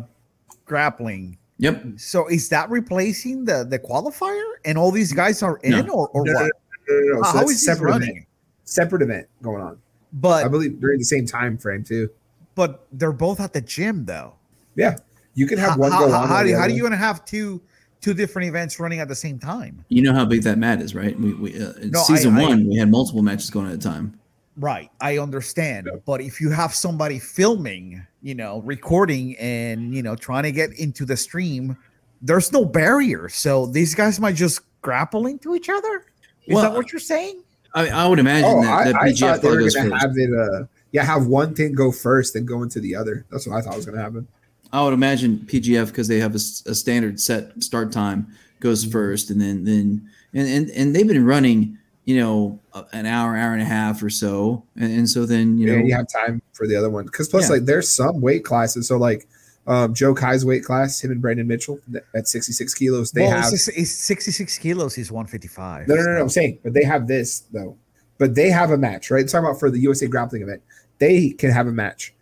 grappling, 0.68 1.38
Yep. 1.60 1.84
so 1.98 2.28
is 2.28 2.50
that 2.50 2.70
replacing 2.70 3.46
the 3.46 3.64
the 3.68 3.80
qualifier 3.80 4.44
and 4.66 4.78
all 4.78 4.92
these 4.92 5.12
guys 5.14 5.42
are 5.42 5.58
in 5.64 5.86
No. 5.88 5.94
or, 5.94 6.08
or 6.10 6.24
No, 6.26 6.34
no, 6.34 6.40
what? 6.42 6.52
no, 6.90 6.96
no, 6.96 7.14
no. 7.14 7.16
How- 7.16 7.24
So 7.24 7.32
how 7.32 7.38
that's 7.40 7.52
this 7.54 7.66
separate 7.66 7.90
running? 7.92 8.10
event. 8.10 8.26
Separate 8.66 9.02
event 9.02 9.28
going 9.42 9.62
on. 9.64 9.78
But 10.14 10.46
I 10.46 10.48
believe 10.50 10.80
during 10.80 11.00
the 11.00 11.06
same 11.06 11.26
time 11.26 11.58
frame 11.58 11.84
too. 11.84 12.10
but 12.56 12.88
they're 12.92 13.12
both 13.12 13.40
at 13.40 13.54
the 13.54 13.62
gym 13.62 14.06
though. 14.06 14.34
Yeah, 14.76 14.98
you 15.36 15.46
can 15.48 15.58
have 15.60 15.72
How, 15.72 15.78
one 15.78 15.92
how, 15.92 16.06
go 16.06 16.12
how, 16.12 16.22
on. 16.22 16.28
how 16.28 16.34
while 16.36 16.44
do 16.44 16.52
the 16.52 16.60
how 16.60 16.68
do 16.68 16.74
you 16.74 16.84
gonna 16.84 16.96
have 16.98 17.24
two 17.26 17.62
two 18.02 18.14
different 18.14 18.48
events 18.48 18.80
running 18.80 19.00
at 19.00 19.08
the 19.08 19.16
same 19.16 19.40
time? 19.40 19.84
You 19.90 20.02
know 20.04 20.14
how 20.14 20.26
big 20.26 20.44
that 20.44 20.58
mat 20.60 20.82
is, 20.82 20.94
right? 20.94 21.20
We, 21.20 21.34
we 21.34 21.60
uh, 21.62 21.72
in 21.82 21.92
No, 21.92 22.00
I- 22.02 22.04
season 22.04 22.38
I- 22.38 22.42
one, 22.42 22.68
we 22.68 22.76
had 22.78 22.90
multiple 22.92 23.22
matches 23.24 23.50
going 23.50 23.68
at 23.68 23.74
a 23.74 23.78
time. 23.78 24.17
Right, 24.60 24.90
I 25.02 25.20
understand. 25.20 25.88
Yeah. 25.92 26.00
But 26.06 26.20
if 26.22 26.42
you 26.42 26.50
have 26.50 26.74
somebody 26.74 27.20
filming, 27.20 28.06
you 28.24 28.34
know, 28.36 28.62
recording 28.62 29.38
and 29.38 29.94
you 29.94 30.02
know 30.02 30.16
trying 30.16 30.44
to 30.44 30.52
get 30.52 30.72
into 30.80 31.06
the 31.06 31.16
stream, 31.16 31.78
there's 32.22 32.52
no 32.52 32.66
barrier. 32.66 33.30
So 33.30 33.68
these 33.68 33.94
guys 33.94 34.20
might 34.20 34.36
just 34.36 34.62
grapple 34.82 35.28
into 35.28 35.56
each 35.56 35.70
other. 35.70 36.06
Is 36.48 36.56
Well, 36.56 36.64
that 36.64 36.74
what 36.74 36.92
you're 36.92 37.00
saying? 37.00 37.44
I, 37.76 37.90
I 37.90 38.08
would 38.08 38.18
imagine 38.20 38.50
Oh, 38.50 38.62
that, 38.64 38.86
that 38.86 38.96
I, 38.96 39.00
I 39.00 39.10
PGF 39.12 39.20
thought 39.20 39.36
they 39.42 39.48
probably 39.50 39.64
were 39.66 39.70
gonna 39.72 39.90
first. 39.92 40.02
have 40.02 40.12
it. 40.18 40.34
Uh, 40.34 40.66
yeah, 40.92 41.04
have 41.04 41.28
one 41.28 41.54
thing 41.54 41.74
go 41.74 41.92
first, 41.92 42.34
then 42.34 42.46
go 42.46 42.64
into 42.64 42.80
the 42.80 42.96
other. 42.96 43.26
That's 43.30 43.46
what 43.46 43.58
I 43.58 43.62
thought 43.62 43.76
was 43.76 43.86
gonna 43.86 44.02
happen. 44.02 44.28
I 44.74 44.84
would 44.84 44.94
imagine 44.94 45.40
PGF 45.46 45.88
because 45.88 46.08
they 46.08 46.20
have 46.20 46.34
a 46.34 46.40
standard 46.40 47.20
set 47.20 47.62
start 47.62 47.92
time 47.92 48.28
goes 48.60 48.84
Mm-hmm. 48.84 48.92
first, 48.92 49.30
and 49.30 49.40
then 49.40 49.66
then 49.66 50.10
and 50.34 50.48
and, 50.48 50.70
and 50.72 50.96
they've 50.96 51.08
been 51.08 51.26
running, 51.26 51.78
you 52.08 52.16
know, 52.16 52.58
an 52.94 53.06
hour, 53.06 53.36
hour 53.36 53.52
and 53.52 53.62
a 53.62 53.66
half 53.66 54.02
or 54.02 54.10
so, 54.10 54.64
and, 54.78 54.92
and 55.00 55.10
so 55.10 55.26
then 55.26 55.58
you 55.58 55.68
You 55.68 55.74
know, 55.74 55.80
know, 55.80 55.86
you 55.88 55.94
have 55.94 56.08
time 56.08 56.42
for 56.54 56.66
the 56.66 56.74
other 56.74 56.90
one 56.90 57.04
because 57.04 57.28
plus, 57.28 57.44
Yeah. 57.50 57.56
like, 57.56 57.66
there's 57.66 57.92
some 57.92 58.22
weight 58.22 58.46
classes. 58.46 58.88
So, 58.88 58.96
like, 58.98 59.28
um, 59.68 59.94
Joe 59.94 60.16
Kai's 60.16 60.46
weight 60.46 60.64
class, 60.64 61.04
him 61.04 61.12
and 61.12 61.22
Brandon 61.22 61.46
Mitchell 61.46 61.82
at 62.16 62.30
66 62.30 62.74
kilos, 62.76 63.12
they 63.12 63.24
well, 63.24 63.42
have. 63.42 63.52
it's, 63.52 63.68
it's 63.68 63.92
66 63.92 64.58
kilos. 64.58 64.96
He's 64.96 65.12
155. 65.12 65.90
No, 65.90 65.96
no, 65.96 66.02
no, 66.02 66.14
no. 66.14 66.22
I'm 66.22 66.30
saying, 66.30 66.60
but 66.64 66.74
they 66.74 66.86
have 66.86 67.08
this 67.08 67.42
though. 67.52 67.76
But 68.20 68.36
they 68.36 68.52
have 68.52 68.72
a 68.72 68.78
match, 68.78 69.12
right? 69.12 69.28
talking 69.28 69.46
about 69.46 69.60
for 69.60 69.70
the 69.70 69.80
USA 69.80 70.08
grappling 70.08 70.44
event, 70.44 70.62
they 71.00 71.32
can 71.32 71.52
have 71.52 71.68
a 71.68 71.74
match. 71.74 72.14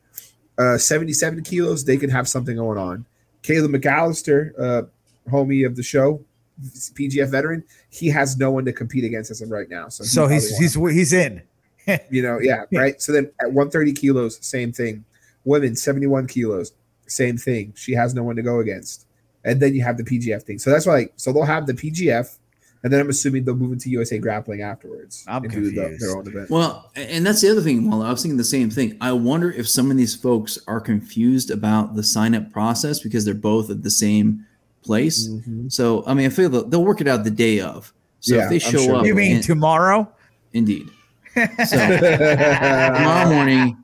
Uh, 0.57 0.79
77 0.79 1.43
kilos, 1.43 1.85
they 1.85 1.97
can 1.97 2.09
have 2.09 2.27
something 2.27 2.55
going 2.55 2.79
on. 2.79 3.05
Caleb 3.43 3.71
McAllister, 3.71 4.51
uh, 4.59 4.81
homie 5.29 5.63
of 5.63 5.75
the 5.75 5.83
show, 5.83 6.25
PGF 6.61 7.29
veteran, 7.29 7.63
he 7.89 8.07
has 8.09 8.37
no 8.37 8.51
one 8.51 8.65
to 8.65 8.73
compete 8.73 9.03
against 9.03 9.31
as 9.31 9.41
of 9.41 9.51
right 9.51 9.69
now. 9.69 9.89
So, 9.89 10.03
he 10.03 10.09
So 10.09 10.27
he's 10.27 10.73
probably 10.73 10.93
he's 10.93 11.11
he's 11.11 11.13
in. 11.13 11.41
you 12.09 12.21
know, 12.23 12.39
yeah, 12.39 12.63
Yeah. 12.71 12.79
right. 12.79 13.01
So 13.01 13.11
then 13.11 13.25
at 13.41 13.47
130 13.51 13.93
kilos, 13.93 14.39
same 14.45 14.71
thing. 14.71 15.03
Women 15.43 15.75
71 15.75 16.27
kilos, 16.27 16.71
same 17.07 17.37
thing. 17.37 17.73
She 17.75 17.91
has 17.93 18.13
no 18.15 18.23
one 18.23 18.35
to 18.37 18.41
go 18.41 18.59
against. 18.59 19.05
And 19.43 19.61
then 19.61 19.75
you 19.75 19.83
have 19.83 19.97
the 19.97 20.03
PGF 20.03 20.41
thing. 20.43 20.57
So 20.57 20.71
that's 20.71 20.87
why, 20.87 20.93
like, 20.93 21.13
so 21.17 21.31
they'll 21.31 21.43
have 21.43 21.67
the 21.67 21.73
PGF, 21.75 22.37
and 22.83 22.91
then 22.91 22.99
I'm 22.99 23.09
assuming 23.11 23.43
they'll 23.45 23.55
move 23.55 23.73
into 23.73 23.91
USA 23.91 24.17
grappling 24.17 24.61
afterwards. 24.63 25.23
I'm 25.27 25.43
and 25.43 25.51
do 25.53 25.69
the- 25.69 25.75
confused. 25.81 26.01
their 26.03 26.17
own 26.17 26.27
event. 26.27 26.49
Well, 26.49 26.91
and 26.95 27.23
that's 27.23 27.41
the 27.41 27.51
other 27.51 27.61
thing. 27.61 27.87
While 27.91 28.01
I 28.01 28.09
was 28.09 28.23
thinking 28.23 28.37
the 28.37 28.43
same 28.43 28.71
thing, 28.71 28.97
I 29.01 29.11
wonder 29.11 29.51
if 29.51 29.69
some 29.69 29.91
of 29.91 29.97
these 29.97 30.15
folks 30.15 30.57
are 30.67 30.81
confused 30.81 31.51
about 31.51 31.95
the 31.95 32.01
sign 32.01 32.33
up 32.33 32.51
process 32.51 32.99
because 32.99 33.23
they're 33.23 33.35
both 33.35 33.69
at 33.69 33.83
the 33.83 33.91
same 33.91 34.47
place. 34.85 35.27
Mhm. 35.27 35.71
So, 35.71 36.03
I 36.07 36.13
mean, 36.13 36.25
I 36.25 36.29
feel 36.29 36.49
they'll, 36.49 36.63
they'll 36.67 36.83
work 36.85 37.01
it 37.01 37.07
out 37.07 37.23
the 37.23 37.31
day 37.31 37.59
of. 37.59 37.91
So 38.21 38.35
Yeah, 38.35 38.43
if 38.45 38.49
they 38.49 38.59
show 38.59 38.77
sure 38.79 38.95
up, 38.97 39.05
You 39.05 39.13
mean 39.15 39.35
and- 39.37 39.43
tomorrow? 39.43 40.09
indeed. 40.53 40.87
So 41.35 41.77
tomorrow 41.77 43.29
morning, 43.29 43.77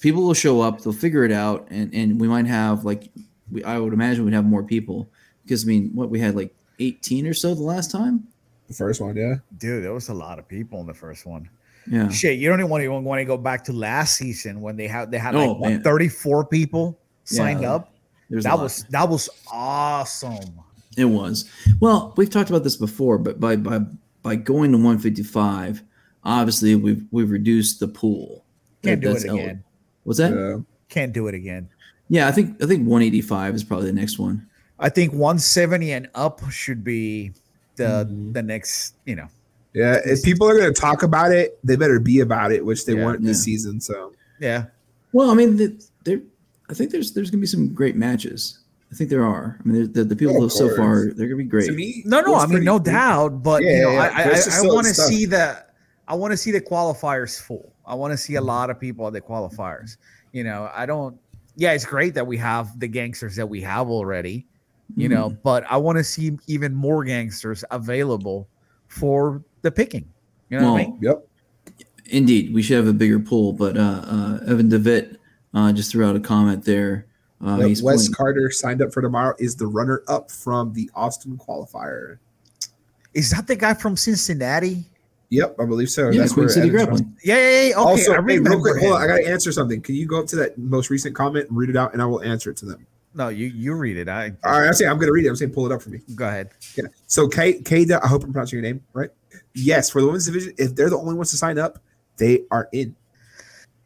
people 0.00 0.22
will 0.22 0.34
show 0.34 0.60
up. 0.60 0.80
They'll 0.80 0.92
figure 0.92 1.24
it 1.24 1.32
out, 1.32 1.66
and 1.70 1.92
and 1.92 2.18
we 2.20 2.28
might 2.28 2.46
have 2.46 2.84
like, 2.84 3.10
we, 3.52 3.62
I 3.64 3.78
would 3.78 3.92
imagine 3.92 4.24
we'd 4.24 4.32
have 4.34 4.44
more 4.46 4.62
people 4.62 5.08
because 5.44 5.64
I 5.64 5.66
mean, 5.68 5.90
what 5.94 6.08
we 6.10 6.18
had 6.18 6.34
like 6.34 6.54
eighteen 6.78 7.26
or 7.26 7.34
so 7.34 7.54
the 7.54 7.62
last 7.62 7.90
time. 7.90 8.26
the 8.68 8.74
first 8.74 9.00
one, 9.02 9.16
yeah. 9.16 9.36
Dude, 9.58 9.84
there 9.84 9.92
was 9.92 10.08
a 10.08 10.14
lot 10.14 10.38
of 10.38 10.48
people 10.48 10.80
in 10.80 10.86
the 10.86 10.94
first 10.94 11.26
one. 11.26 11.48
Yeah. 11.90 12.08
Shit, 12.10 12.38
you 12.38 12.48
don't 12.48 12.58
even 12.60 12.70
want 12.70 12.82
to 12.84 12.88
want 12.88 13.20
to 13.20 13.24
go 13.24 13.36
back 13.36 13.64
to 13.64 13.72
last 13.72 14.16
season 14.16 14.60
when 14.60 14.76
they 14.76 14.86
had 14.86 15.10
they 15.10 15.18
had 15.18 15.34
Oh, 15.34 15.52
like 15.52 15.58
what, 15.60 15.70
man. 15.70 15.82
34 15.82 16.44
people 16.46 16.98
signed 17.24 17.62
Yeah. 17.62 17.74
up. 17.74 17.92
There's 18.30 18.44
That 18.44 18.58
was 18.58 18.84
that 18.90 19.08
was 19.08 19.28
awesome. 19.50 20.60
It 20.96 21.04
was. 21.06 21.48
Well, 21.80 22.12
we've 22.16 22.28
talked 22.30 22.50
about 22.50 22.64
this 22.64 22.76
before, 22.76 23.18
but 23.18 23.40
by 23.40 23.56
by 23.56 23.80
by 24.22 24.36
going 24.36 24.72
to 24.72 24.78
155, 24.78 25.82
obviously 26.24 26.74
we've 26.74 27.04
we've 27.10 27.30
reduced 27.30 27.80
the 27.80 27.88
pool. 27.88 28.44
Can't 28.82 29.00
That- 29.00 29.06
do 29.06 29.12
that's 29.12 29.24
it 29.24 29.28
el- 29.28 29.36
again. 29.36 29.64
What's 30.04 30.18
that? 30.18 30.32
Uh, 30.36 30.60
Can't 30.88 31.12
do 31.12 31.28
it 31.28 31.34
again. 31.34 31.68
Yeah, 32.08 32.28
I 32.28 32.32
think 32.32 32.62
I 32.62 32.66
think 32.66 32.80
185 32.86 33.54
is 33.54 33.64
probably 33.64 33.86
the 33.86 33.92
next 33.92 34.18
one. 34.18 34.46
I 34.78 34.88
think 34.88 35.12
170 35.12 35.92
and 35.92 36.08
up 36.14 36.40
should 36.50 36.82
be 36.84 37.32
the 37.76 38.06
Mhm. 38.10 38.32
the 38.32 38.42
next. 38.42 38.94
You 39.06 39.16
know, 39.16 39.28
Yeah, 39.74 40.00
if 40.04 40.22
people 40.22 40.48
are 40.48 40.56
going 40.58 40.72
to 40.72 40.80
talk 40.80 41.02
about 41.02 41.32
it, 41.32 41.58
they 41.64 41.76
better 41.76 42.00
be 42.00 42.20
about 42.20 42.52
it, 42.52 42.64
which 42.64 42.84
they 42.86 42.94
Yeah. 42.96 43.04
weren't 43.04 43.22
this 43.22 43.42
season. 43.42 43.80
So 43.80 44.12
yeah. 44.40 44.66
Well, 45.12 45.30
I 45.30 45.34
mean, 45.34 45.56
the, 45.56 45.82
there. 46.04 46.20
I 46.70 46.74
think 46.74 46.90
there's 46.90 47.12
there's 47.12 47.30
gonna 47.30 47.40
be 47.40 47.46
some 47.46 47.72
great 47.74 47.96
matches. 47.96 48.60
I 48.90 48.94
think 48.94 49.10
there 49.10 49.24
are. 49.24 49.58
I 49.62 49.68
mean, 49.68 49.92
the, 49.92 50.02
the 50.04 50.16
people 50.16 50.42
Oh, 50.42 50.48
so 50.48 50.74
far 50.74 51.12
they're 51.14 51.26
gonna 51.26 51.36
be 51.36 51.44
great. 51.44 51.66
to 51.66 51.72
me, 51.72 52.02
No, 52.06 52.20
no, 52.20 52.34
I 52.34 52.42
mean 52.42 52.50
pretty- 52.50 52.66
no 52.66 52.78
doubt, 52.78 53.42
but 53.42 53.62
Yeah, 53.62 53.70
you 53.70 53.82
know, 53.82 53.90
yeah, 53.92 54.10
I, 54.14 54.22
I, 54.22 54.58
I 54.58 54.62
want 54.62 54.86
to 54.86 54.94
see 54.94 55.26
the, 55.26 55.62
I 56.06 56.14
want 56.14 56.32
to 56.32 56.36
see 56.38 56.50
the 56.52 56.60
qualifiers 56.60 57.38
full. 57.40 57.72
I 57.86 57.94
want 57.94 58.12
to 58.12 58.16
see 58.16 58.36
a 58.36 58.40
lot 58.40 58.70
of 58.70 58.80
people 58.80 59.06
at 59.06 59.12
the 59.12 59.20
qualifiers. 59.20 59.96
You 60.32 60.44
know, 60.44 60.70
I 60.74 60.86
don't. 60.86 61.18
Yeah, 61.56 61.72
it's 61.72 61.84
great 61.84 62.14
that 62.14 62.26
we 62.26 62.36
have 62.38 62.78
the 62.80 62.86
gangsters 62.88 63.34
that 63.36 63.46
we 63.46 63.60
have 63.62 63.88
already. 63.88 64.46
You 64.96 65.10
know, 65.10 65.28
Mm-hmm. 65.28 65.40
but 65.42 65.64
I 65.70 65.76
want 65.76 65.98
to 65.98 66.04
see 66.04 66.38
even 66.46 66.74
more 66.74 67.04
gangsters 67.04 67.62
available 67.70 68.48
for 68.86 69.42
the 69.60 69.70
picking. 69.70 70.08
You 70.48 70.60
know 70.60 70.72
what 70.72 70.80
I 70.80 70.84
mean? 70.86 70.98
Yep. 71.02 71.26
Indeed, 72.06 72.54
we 72.54 72.62
should 72.62 72.78
have 72.78 72.86
a 72.86 72.92
bigger 72.94 73.18
pool. 73.18 73.52
But 73.52 73.76
uh, 73.76 73.80
uh, 74.06 74.40
Evan 74.46 74.70
Devitt 74.70 75.17
uh, 75.58 75.72
just 75.72 75.90
threw 75.92 76.04
out 76.06 76.16
a 76.16 76.20
comment 76.20 76.64
there. 76.64 77.06
Uh, 77.44 77.56
Yep, 77.60 77.82
Wes 77.82 78.02
pulling- 78.02 78.12
Carter 78.14 78.50
signed 78.50 78.82
up 78.82 78.92
for 78.92 79.00
tomorrow. 79.02 79.34
Is 79.38 79.54
the 79.56 79.66
runner 79.66 80.02
up 80.08 80.30
from 80.30 80.72
the 80.72 80.90
Austin 80.94 81.36
qualifier? 81.38 82.18
Is 83.14 83.30
that 83.30 83.46
the 83.46 83.56
guy 83.56 83.74
from 83.74 83.96
Cincinnati? 83.96 84.84
Yep, 85.30 85.56
I 85.60 85.64
believe 85.66 85.90
so. 85.90 86.10
yeah, 86.10 86.20
That's 86.20 86.32
Queen 86.32 86.46
where 86.46 86.52
City 86.54 86.68
from. 86.70 86.76
Grappling. 86.76 87.16
Yeah, 87.22 87.36
yeah, 87.36 87.42
yeah. 87.42 87.66
Okay, 87.70 87.72
also, 87.74 88.12
I 88.12 88.14
hey, 88.16 88.20
remember. 88.22 88.50
real 88.50 88.60
quick, 88.62 88.80
hold 88.80 88.94
on. 88.94 89.02
I 89.02 89.06
got 89.06 89.16
to 89.18 89.28
answer 89.28 89.52
something. 89.52 89.80
Can 89.82 89.94
you 89.94 90.06
go 90.06 90.20
up 90.20 90.26
to 90.28 90.36
that 90.36 90.56
most 90.58 90.88
recent 90.90 91.14
comment 91.14 91.48
and 91.48 91.56
read 91.58 91.68
it 91.70 91.76
out, 91.76 91.92
and 91.92 92.00
I 92.00 92.06
will 92.06 92.22
answer 92.22 92.50
it 92.50 92.56
to 92.58 92.66
them. 92.66 92.86
No, 93.14 93.28
you 93.28 93.46
you 93.48 93.74
read 93.74 93.96
it. 93.96 94.08
I 94.08 94.32
All 94.44 94.60
right, 94.60 94.68
I 94.68 94.72
say 94.72 94.86
I'm 94.86 94.96
going 94.96 95.08
to 95.08 95.12
read 95.12 95.26
it. 95.26 95.28
I'm 95.28 95.36
saying 95.36 95.50
pull 95.52 95.66
it 95.66 95.72
up 95.72 95.82
for 95.82 95.90
me. 95.90 96.00
go 96.14 96.26
ahead. 96.28 96.50
Yeah. 96.76 96.84
So 97.06 97.28
K 97.28 97.60
K. 97.62 97.86
I 97.92 98.06
hope 98.06 98.22
I'm 98.24 98.32
pronouncing 98.32 98.58
your 98.58 98.62
name 98.62 98.82
right. 98.92 99.10
Yes, 99.54 99.90
for 99.90 100.00
the 100.00 100.06
women's 100.06 100.26
division, 100.26 100.54
if 100.56 100.74
they're 100.74 100.90
the 100.90 100.98
only 100.98 101.14
ones 101.14 101.30
to 101.32 101.36
sign 101.36 101.58
up, 101.58 101.78
they 102.16 102.42
are 102.50 102.68
in. 102.72 102.94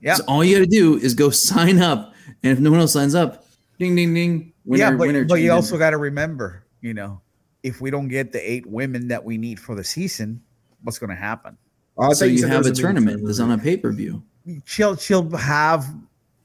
Yeah. 0.03 0.15
So 0.15 0.25
all 0.27 0.45
you 0.45 0.57
got 0.59 0.65
to 0.65 0.71
do 0.71 0.99
is 0.99 1.15
go 1.15 1.31
sign 1.31 1.81
up, 1.81 2.15
and 2.43 2.53
if 2.53 2.59
no 2.59 2.71
one 2.71 2.81
else 2.81 2.93
signs 2.93 3.15
up, 3.15 3.47
ding 3.79 3.95
ding 3.95 4.13
ding. 4.13 4.53
Winner, 4.65 4.85
yeah, 4.85 4.91
but, 4.91 5.07
winner, 5.07 5.25
but 5.25 5.37
you 5.37 5.51
also 5.51 5.77
got 5.77 5.91
to 5.91 5.97
remember, 5.97 6.65
you 6.83 6.95
know, 6.95 7.21
if 7.65 7.81
we 7.81 7.91
don't 7.91 8.07
get 8.07 8.31
the 8.31 8.39
eight 8.39 8.65
women 8.67 9.09
that 9.09 9.25
we 9.25 9.37
need 9.37 9.59
for 9.59 9.75
the 9.75 9.83
season, 9.83 10.41
what's 10.83 11.01
going 11.01 11.11
to 11.11 11.17
happen? 11.17 11.57
Oh, 11.97 12.13
so 12.13 12.25
thought 12.27 12.33
you 12.33 12.47
have 12.47 12.67
a 12.67 12.73
tournament 12.73 13.23
that's 13.25 13.41
on 13.41 13.51
a 13.51 13.59
pay 13.59 13.77
per 13.77 13.93
view. 13.93 14.23
She'll 14.65 14.97
she'll 14.97 15.29
have 15.37 15.87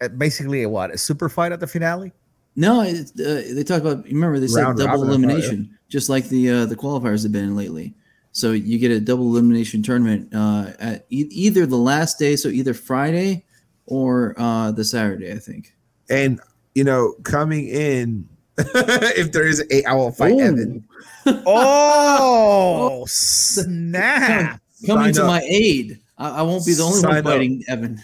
uh, 0.01 0.07
basically 0.09 0.63
a 0.63 0.69
what 0.69 0.91
a 0.91 0.97
super 0.97 1.29
fight 1.29 1.51
at 1.51 1.59
the 1.59 1.67
finale. 1.67 2.11
No, 2.55 2.81
it's, 2.81 3.11
uh, 3.19 3.53
they 3.53 3.63
talk 3.63 3.81
about. 3.81 4.03
Remember, 4.05 4.39
they 4.39 4.47
said 4.47 4.61
double 4.61 4.85
robin, 4.85 4.87
I 4.87 4.95
thought, 4.95 5.03
elimination, 5.03 5.77
just 5.89 6.09
like 6.09 6.27
the 6.29 6.49
uh, 6.49 6.65
the 6.65 6.75
qualifiers 6.75 7.23
have 7.23 7.31
been 7.31 7.45
in 7.45 7.55
lately. 7.55 7.95
So 8.31 8.51
you 8.51 8.77
get 8.77 8.91
a 8.91 8.99
double 8.99 9.25
elimination 9.25 9.81
tournament 9.81 10.29
uh, 10.33 10.71
at 10.79 11.05
e- 11.09 11.27
either 11.31 11.65
the 11.65 11.77
last 11.77 12.19
day, 12.19 12.35
so 12.35 12.49
either 12.49 12.73
Friday 12.73 13.45
or 13.87 14.35
uh, 14.37 14.71
the 14.71 14.83
Saturday, 14.83 15.31
I 15.31 15.39
think. 15.39 15.73
And 16.09 16.39
you 16.75 16.83
know, 16.83 17.15
coming 17.23 17.67
in, 17.67 18.29
if 18.57 19.31
there 19.31 19.47
is 19.47 19.65
a, 19.71 19.83
I 19.85 19.93
will 19.93 20.11
fight 20.11 20.33
Ooh. 20.33 20.39
Evan. 20.41 20.83
Oh 21.45 23.03
snap! 23.09 24.61
Coming 24.85 25.05
Sign 25.05 25.13
to 25.15 25.21
up. 25.23 25.27
my 25.27 25.41
aid. 25.41 25.99
I, 26.17 26.39
I 26.39 26.41
won't 26.43 26.65
be 26.65 26.73
the 26.73 26.83
only 26.83 26.99
Sign 27.01 27.09
one 27.09 27.17
up. 27.17 27.25
fighting 27.25 27.63
Evan. 27.67 28.01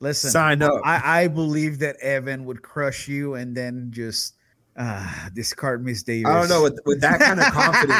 Listen, 0.00 0.30
Sign 0.30 0.60
up. 0.60 0.74
I, 0.84 1.22
I 1.22 1.28
believe 1.28 1.78
that 1.78 1.96
Evan 2.02 2.44
would 2.44 2.60
crush 2.60 3.08
you 3.08 3.34
and 3.34 3.56
then 3.56 3.88
just 3.92 4.34
uh, 4.76 5.28
discard 5.34 5.84
Miss 5.84 6.02
Davis. 6.02 6.30
I 6.30 6.38
don't 6.40 6.48
know 6.48 6.62
with, 6.62 6.78
with 6.86 7.00
that 7.02 7.20
kind 7.20 7.40
of 7.40 7.46
confidence. 7.46 7.96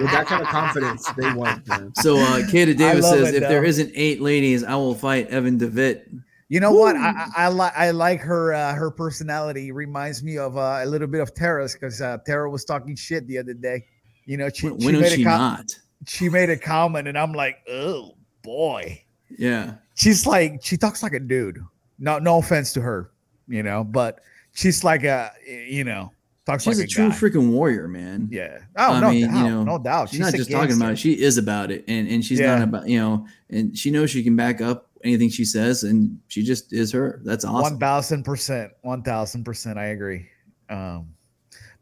with 0.00 0.10
that 0.12 0.24
kind 0.26 0.42
of 0.42 0.48
confidence, 0.60 1.10
they 1.16 1.32
won. 1.32 1.62
Man. 1.66 1.92
So 1.96 2.18
uh, 2.18 2.42
Kata 2.46 2.74
Davis 2.74 3.08
says, 3.08 3.28
it, 3.30 3.42
if 3.42 3.48
there 3.48 3.62
though. 3.62 3.66
isn't 3.68 3.92
eight 3.94 4.20
ladies, 4.20 4.62
I 4.64 4.74
will 4.76 4.94
fight 4.94 5.28
Evan 5.28 5.58
Devitt. 5.58 6.08
You 6.48 6.60
know 6.60 6.72
what? 6.72 6.94
I 6.96 7.10
I, 7.36 7.44
I 7.44 7.48
like 7.48 7.72
I 7.76 7.90
like 7.90 8.20
her 8.20 8.52
uh, 8.54 8.74
her 8.74 8.90
personality. 8.90 9.72
Reminds 9.72 10.22
me 10.22 10.38
of 10.38 10.56
uh, 10.56 10.80
a 10.82 10.86
little 10.86 11.08
bit 11.08 11.20
of 11.20 11.34
Tara's 11.34 11.72
because 11.74 12.00
uh, 12.00 12.18
Tara 12.24 12.48
was 12.48 12.64
talking 12.64 12.94
shit 12.94 13.26
the 13.26 13.38
other 13.38 13.54
day. 13.54 13.84
You 14.26 14.36
know, 14.36 14.48
she, 14.50 14.68
When, 14.68 14.80
she 14.80 14.86
when 14.86 14.94
made 14.96 15.02
was 15.02 15.12
a 15.12 15.16
she 15.16 15.24
com- 15.24 15.38
not? 15.38 15.78
she 16.06 16.28
made 16.28 16.50
a 16.50 16.56
comment, 16.56 17.08
and 17.08 17.18
I'm 17.18 17.32
like, 17.32 17.56
oh 17.68 18.12
boy. 18.42 19.02
Yeah. 19.36 19.74
She's 19.94 20.26
like 20.26 20.60
she 20.62 20.76
talks 20.76 21.02
like 21.02 21.12
a 21.12 21.18
dude. 21.20 21.58
No 21.98 22.18
no 22.18 22.38
offense 22.38 22.72
to 22.74 22.80
her, 22.82 23.10
you 23.48 23.62
know, 23.62 23.82
but 23.82 24.20
she's 24.54 24.82
like 24.82 25.04
a 25.04 25.30
you 25.46 25.84
know 25.84 26.10
talks 26.46 26.64
She's 26.64 26.78
like 26.78 26.86
a 26.86 26.88
true 26.88 27.08
guy. 27.08 27.14
freaking 27.14 27.50
warrior, 27.50 27.88
man. 27.88 28.28
Yeah. 28.30 28.58
Oh 28.76 28.94
I 28.94 29.00
no 29.00 29.10
mean, 29.10 29.20
you 29.20 29.26
doubt, 29.28 29.46
know, 29.48 29.64
no 29.64 29.78
doubt. 29.78 30.10
She's, 30.10 30.20
not 30.20 30.34
a 30.34 30.36
just 30.36 30.50
talking 30.50 30.76
about 30.76 30.92
it; 30.92 30.98
she 30.98 31.12
is 31.12 31.38
about 31.38 31.70
it, 31.70 31.84
and 31.88 32.08
and 32.08 32.24
she's 32.24 32.38
Yeah. 32.40 32.56
not 32.56 32.62
about 32.68 32.88
you 32.88 32.98
know, 32.98 33.26
and 33.50 33.76
she 33.76 33.90
knows 33.90 34.10
she 34.10 34.22
can 34.22 34.36
back 34.36 34.60
up 34.60 34.90
anything 35.04 35.28
she 35.30 35.44
says, 35.44 35.84
and 35.84 36.18
she 36.28 36.42
just 36.42 36.72
is 36.72 36.92
her. 36.92 37.20
That's 37.24 37.44
awesome. 37.44 37.62
One 37.74 37.78
thousand 37.78 38.24
percent, 38.24 38.72
one 38.82 39.02
thousand 39.02 39.44
percent. 39.44 39.78
I 39.78 39.86
agree. 39.86 40.26
Um, 40.68 41.14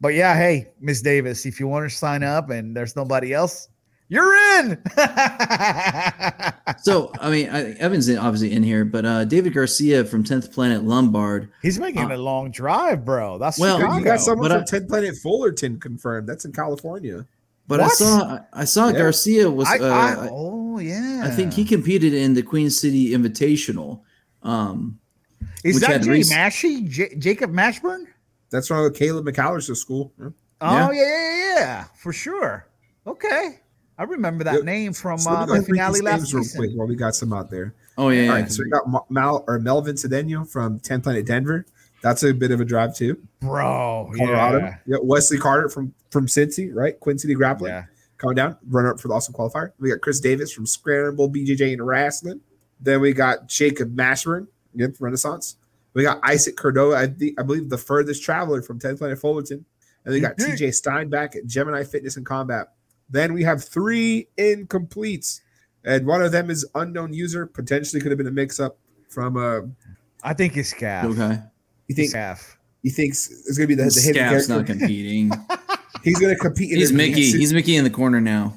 but 0.00 0.14
yeah, 0.14 0.34
hey, 0.36 0.68
Miss 0.80 1.00
Davis, 1.02 1.46
if 1.46 1.60
you 1.60 1.68
want 1.68 1.88
to 1.88 1.96
sign 1.96 2.22
up 2.24 2.50
and 2.50 2.76
there's 2.76 2.96
nobody 2.96 3.32
else, 3.32 3.68
you're 4.12 4.34
in. 4.58 4.78
So 6.82 7.12
I 7.20 7.30
mean, 7.30 7.48
I, 7.48 7.72
Evan's 7.74 8.08
in, 8.08 8.18
obviously 8.18 8.52
in 8.52 8.62
here, 8.62 8.84
but 8.84 9.04
uh, 9.04 9.24
David 9.24 9.54
Garcia 9.54 10.04
from 10.04 10.24
Tenth 10.24 10.52
Planet 10.52 10.82
Lombard. 10.84 11.48
He's 11.62 11.78
making 11.78 12.10
Uh, 12.10 12.16
a 12.16 12.18
long 12.18 12.50
drive, 12.50 13.04
bro. 13.04 13.38
That's 13.38 13.58
well, 13.58 13.78
Chicago. 13.78 13.98
You 13.98 14.04
got 14.04 14.20
someone 14.20 14.48
But 14.48 14.68
from 14.68 14.76
I- 14.76 14.80
10th 14.80 14.88
Planet 14.88 15.16
Fullerton 15.16 15.78
confirmed. 15.78 16.28
That's 16.28 16.44
in 16.44 16.52
California. 16.52 17.24
But 17.68 17.80
I 17.80 17.88
saw 17.88 18.40
I 18.52 18.64
saw 18.64 18.88
Yeah. 18.88 18.98
Garcia 18.98 19.50
was. 19.50 19.68
I, 19.68 19.78
uh, 19.78 19.84
I- 19.86 20.12
I, 20.24 20.28
oh 20.32 20.78
yeah. 20.78 21.22
I 21.24 21.30
think 21.30 21.52
he 21.52 21.64
competed 21.64 22.14
in 22.14 22.34
the 22.34 22.42
Queen 22.42 22.68
City 22.70 23.10
Invitational. 23.10 24.00
Um, 24.42 24.98
is 25.64 25.76
which 25.76 25.84
that 25.84 26.02
Jay 26.02 26.10
Reese- 26.10 26.32
Mashy, 26.32 26.88
J- 26.88 27.14
Jacob 27.16 27.52
Mashburn. 27.52 28.06
That's 28.50 28.66
from 28.68 28.92
Caleb 28.92 29.26
McAllister's 29.26 29.80
school. 29.80 30.12
Yeah. 30.18 30.28
Oh 30.62 30.90
yeah. 30.90 31.00
yeah, 31.00 31.04
yeah, 31.04 31.54
yeah, 31.56 31.84
for 31.96 32.12
sure. 32.12 32.66
Okay, 33.06 33.60
I 34.02 34.04
remember 34.04 34.42
that 34.44 34.54
Yep. 34.56 34.64
name 34.64 34.92
from 34.92 35.18
So 35.18 35.30
uh, 35.30 35.46
the 35.46 35.52
ahead 35.52 35.58
and 35.64 35.68
read 35.68 35.76
finale 35.76 35.92
these 35.94 36.02
last 36.02 36.18
names 36.20 36.34
real 36.34 36.44
quick 36.66 36.76
while 36.76 36.88
we 36.88 36.96
got 36.96 37.14
some 37.14 37.32
out 37.32 37.50
there. 37.50 37.72
oh 37.98 38.08
yeah, 38.08 38.20
All 38.22 38.24
yeah. 38.26 38.32
right, 38.42 38.50
so 38.52 38.62
we 38.64 38.70
got 38.70 39.10
Mal 39.10 39.44
or 39.46 39.58
Melvin 39.60 39.94
Cedeno 39.94 40.48
from 40.48 40.80
Ten 40.80 41.00
Planet 41.00 41.24
Denver. 41.24 41.64
That's 42.02 42.24
a 42.24 42.34
bit 42.34 42.50
of 42.50 42.60
a 42.60 42.64
drive 42.64 42.96
too. 42.96 43.16
Bro, 43.40 44.12
Colorado. 44.16 44.58
yeah. 44.58 44.76
Yeah. 44.86 44.96
Wesley 45.02 45.38
Carter 45.38 45.68
from 45.68 45.94
from 46.10 46.26
Cincy, 46.26 46.68
right? 46.72 46.98
Quinn 46.98 47.16
City 47.18 47.34
Grappling. 47.34 47.70
Yeah. 47.70 47.84
coming 48.18 48.34
down, 48.36 48.56
runner 48.68 48.92
up 48.92 49.00
for 49.00 49.06
the 49.08 49.14
Austin 49.14 49.34
qualifier. 49.34 49.70
We 49.78 49.90
got 49.90 50.00
Chris 50.00 50.18
Davis 50.20 50.52
from 50.52 50.66
Scramble, 50.66 51.30
BJJ, 51.30 51.72
and 51.74 51.86
Wrestling. 51.86 52.40
Then 52.80 53.00
we 53.00 53.12
got 53.12 53.46
Jacob 53.48 53.94
Mashburn, 53.96 54.48
again 54.74 54.92
from 54.92 55.04
Renaissance. 55.04 55.56
We 55.94 56.02
got 56.02 56.18
Isaac 56.24 56.56
Cordova, 56.56 56.96
I, 56.96 57.06
think, 57.06 57.38
I 57.38 57.42
believe 57.44 57.68
the 57.68 57.78
furthest 57.78 58.22
traveler 58.24 58.62
from 58.62 58.78
10th 58.80 58.98
Planet 58.98 59.18
Fullerton. 59.18 59.64
And 60.04 60.12
we 60.14 60.20
got. 60.20 60.36
TJ 60.38 60.74
Steinbach 60.74 61.36
at 61.36 61.46
Gemini 61.46 61.84
Fitness 61.84 62.16
and 62.16 62.26
Combat. 62.26 62.68
Then 63.12 63.32
we 63.34 63.44
have 63.44 63.62
three 63.62 64.26
incompletes. 64.38 65.40
And 65.84 66.06
one 66.06 66.22
of 66.22 66.32
them 66.32 66.50
is 66.50 66.66
unknown 66.74 67.12
user, 67.12 67.46
potentially 67.46 68.00
could 68.02 68.10
have 68.10 68.18
been 68.18 68.26
a 68.26 68.30
mix 68.32 68.58
up 68.60 68.78
from 69.08 69.36
uh 69.36 69.60
I 70.24 70.32
think 70.34 70.56
it's 70.56 70.72
Calf. 70.72 71.04
Okay, 71.06 71.38
you 71.88 71.94
think 71.94 72.12
Calf. 72.12 72.56
he 72.82 72.90
thinks 72.90 73.30
it's 73.30 73.58
gonna 73.58 73.66
be 73.68 73.74
the, 73.74 73.84
the 73.84 74.00
hidden 74.00 74.14
Scap's 74.28 74.46
character. 74.46 74.54
not 74.56 74.66
competing. 74.66 75.30
He's 76.04 76.18
gonna 76.18 76.36
compete 76.36 76.72
in 76.72 76.78
He's 76.78 76.92
Mickey. 76.92 77.20
pantsuit. 77.32 77.38
He's 77.38 77.52
Mickey 77.52 77.76
in 77.76 77.84
the 77.84 77.90
corner 77.90 78.20
now. 78.20 78.54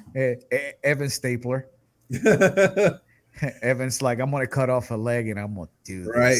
Evan 0.83 1.09
Stapler. 1.09 1.67
Evan's 3.61 4.01
like, 4.01 4.19
I'm 4.19 4.31
gonna 4.31 4.47
cut 4.47 4.69
off 4.69 4.91
a 4.91 4.95
leg 4.95 5.27
and 5.27 5.39
I'm 5.39 5.55
gonna 5.55 5.67
do 5.83 6.03
this. 6.05 6.15
right. 6.15 6.37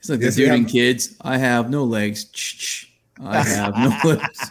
He's 0.00 0.10
like 0.10 0.20
Yes, 0.20 0.36
the 0.36 0.42
we 0.42 0.46
dude 0.46 0.54
in 0.54 0.62
have- 0.62 0.70
kids. 0.72 1.16
I 1.22 1.38
have 1.38 1.70
no 1.70 1.84
legs. 1.84 2.26
I 3.20 3.42
have 3.42 3.74
no 3.76 3.98
legs. 4.04 4.50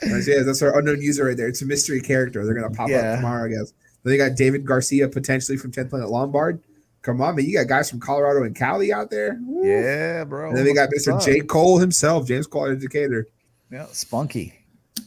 That's, 0.00 0.28
yeah, 0.28 0.42
that's 0.42 0.62
our 0.62 0.78
unknown 0.78 1.00
user 1.00 1.24
right 1.24 1.36
there. 1.36 1.48
It's 1.48 1.62
a 1.62 1.66
mystery 1.66 2.00
character. 2.00 2.44
They're 2.44 2.54
gonna 2.54 2.70
pop 2.74 2.88
Yeah. 2.88 3.12
up 3.12 3.16
tomorrow, 3.18 3.46
I 3.46 3.48
guess. 3.48 3.72
Then 4.02 4.12
they 4.12 4.16
got 4.16 4.36
David 4.36 4.64
Garcia 4.66 5.08
potentially 5.08 5.56
from 5.58 5.72
10th 5.72 5.90
Planet 5.90 6.10
Lombard. 6.10 6.60
Come 7.02 7.20
on, 7.20 7.36
man. 7.36 7.44
You 7.44 7.52
got 7.58 7.68
guys 7.68 7.88
from 7.88 8.00
Colorado 8.00 8.42
and 8.42 8.54
Cali 8.54 8.92
out 8.92 9.10
there. 9.10 9.38
Woo. 9.42 9.64
Yeah, 9.64 10.24
bro. 10.24 10.48
And 10.48 10.58
then 10.58 10.64
they 10.64 10.74
got 10.74 10.88
Mr. 10.90 11.14
up? 11.14 11.22
J. 11.22 11.40
Cole 11.40 11.78
himself, 11.78 12.26
James 12.26 12.46
Cole 12.46 12.66
Educator. 12.66 13.28
Yeah, 13.70 13.86
spunky. 13.92 14.54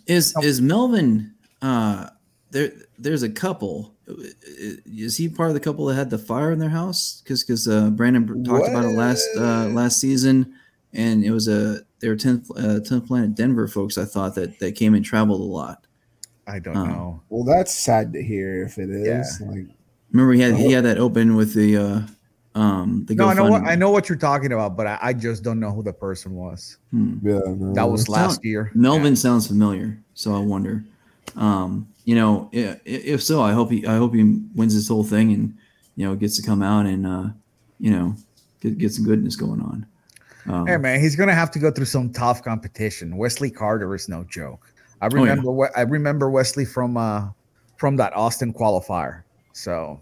Is 0.07 0.33
is 0.41 0.61
Melvin? 0.61 1.33
Uh, 1.61 2.09
there 2.51 2.71
there's 2.97 3.23
a 3.23 3.29
couple. 3.29 3.95
Is 4.07 5.17
he 5.17 5.29
part 5.29 5.49
of 5.49 5.53
the 5.53 5.59
couple 5.59 5.85
that 5.85 5.95
had 5.95 6.09
the 6.09 6.17
fire 6.17 6.51
in 6.51 6.59
their 6.59 6.69
house? 6.69 7.21
Because 7.23 7.43
because 7.43 7.67
uh, 7.67 7.89
Brandon 7.91 8.43
talked 8.43 8.67
about 8.67 8.85
it 8.85 8.95
last 8.95 9.27
uh, 9.37 9.67
last 9.67 9.99
season, 9.99 10.53
and 10.93 11.23
it 11.23 11.31
was 11.31 11.47
a 11.47 11.81
they 11.99 12.07
were 12.09 12.15
tenth 12.15 12.49
uh, 12.57 12.79
tenth 12.79 13.07
planet 13.07 13.35
Denver 13.35 13.67
folks. 13.67 13.97
I 13.97 14.05
thought 14.05 14.35
that 14.35 14.59
that 14.59 14.75
came 14.75 14.93
and 14.93 15.03
traveled 15.05 15.41
a 15.41 15.43
lot. 15.43 15.85
I 16.47 16.59
don't 16.59 16.75
Oh. 16.77 16.85
know. 16.85 17.21
Well, 17.29 17.43
that's 17.43 17.73
sad 17.73 18.11
to 18.13 18.23
hear 18.23 18.63
if 18.63 18.77
it 18.79 18.89
is. 18.89 19.41
Like, 19.41 19.67
Remember 20.11 20.33
he 20.33 20.41
had 20.41 20.55
he 20.55 20.71
had 20.71 20.85
that 20.85 20.97
open 20.97 21.35
with 21.35 21.53
the 21.53 21.77
uh, 21.77 22.01
Um, 22.59 23.05
the 23.05 23.13
No, 23.13 23.27
I 23.27 23.33
know 23.35 23.45
what 23.49 23.63
I 23.63 23.75
know 23.75 23.91
what 23.91 24.09
you're 24.09 24.17
talking 24.17 24.51
about, 24.53 24.75
but 24.75 24.87
I, 24.87 24.97
I 25.01 25.13
just 25.13 25.43
don't 25.43 25.59
know 25.59 25.71
who 25.71 25.83
the 25.83 25.93
person 25.93 26.33
was. 26.33 26.77
Hmm. 26.91 27.17
Yeah, 27.21 27.39
no. 27.45 27.73
That 27.73 27.83
was 27.89 28.05
Sound- 28.05 28.17
last 28.29 28.43
year. 28.43 28.71
Melvin 28.73 29.15
sounds 29.15 29.45
familiar, 29.47 29.99
so 30.15 30.33
I 30.35 30.39
wonder. 30.39 30.83
Um, 31.35 31.87
you 32.05 32.15
know, 32.15 32.49
i- 32.53 32.69
i- 32.71 32.79
if 32.85 33.21
so, 33.21 33.41
I 33.43 33.53
hope 33.53 33.69
he 33.69 33.85
I 33.85 33.97
hope 33.97 34.15
he 34.15 34.23
wins 34.55 34.73
this 34.73 34.87
whole 34.87 35.03
thing 35.03 35.31
and 35.31 35.53
you 35.95 36.05
know 36.07 36.15
gets 36.15 36.35
to 36.37 36.41
come 36.41 36.63
out 36.63 36.87
and 36.87 37.05
uh, 37.05 37.27
you 37.79 37.91
know 37.91 38.15
get 38.61 38.79
get 38.79 38.91
some 38.93 39.05
goodness 39.05 39.35
going 39.35 39.61
on. 39.61 39.85
Um, 40.47 40.65
Hey 40.67 40.77
man, 40.77 40.99
he's 40.99 41.15
gonna 41.15 41.33
have 41.33 41.51
to 41.51 41.59
go 41.59 41.71
through 41.71 41.85
some 41.85 42.11
tough 42.11 42.43
competition. 42.43 43.17
Wesley 43.17 43.51
Carter 43.51 43.93
is 43.95 44.07
no 44.09 44.23
joke. 44.25 44.71
I 45.01 45.07
Oh, 45.07 45.09
yeah. 45.23 45.31
remember 45.31 45.77
I 45.77 45.81
remember 45.81 46.29
Wesley 46.29 46.65
from 46.65 46.97
uh 46.97 47.29
from 47.77 47.95
that 47.97 48.15
Austin 48.15 48.53
qualifier. 48.53 49.23
So 49.53 49.99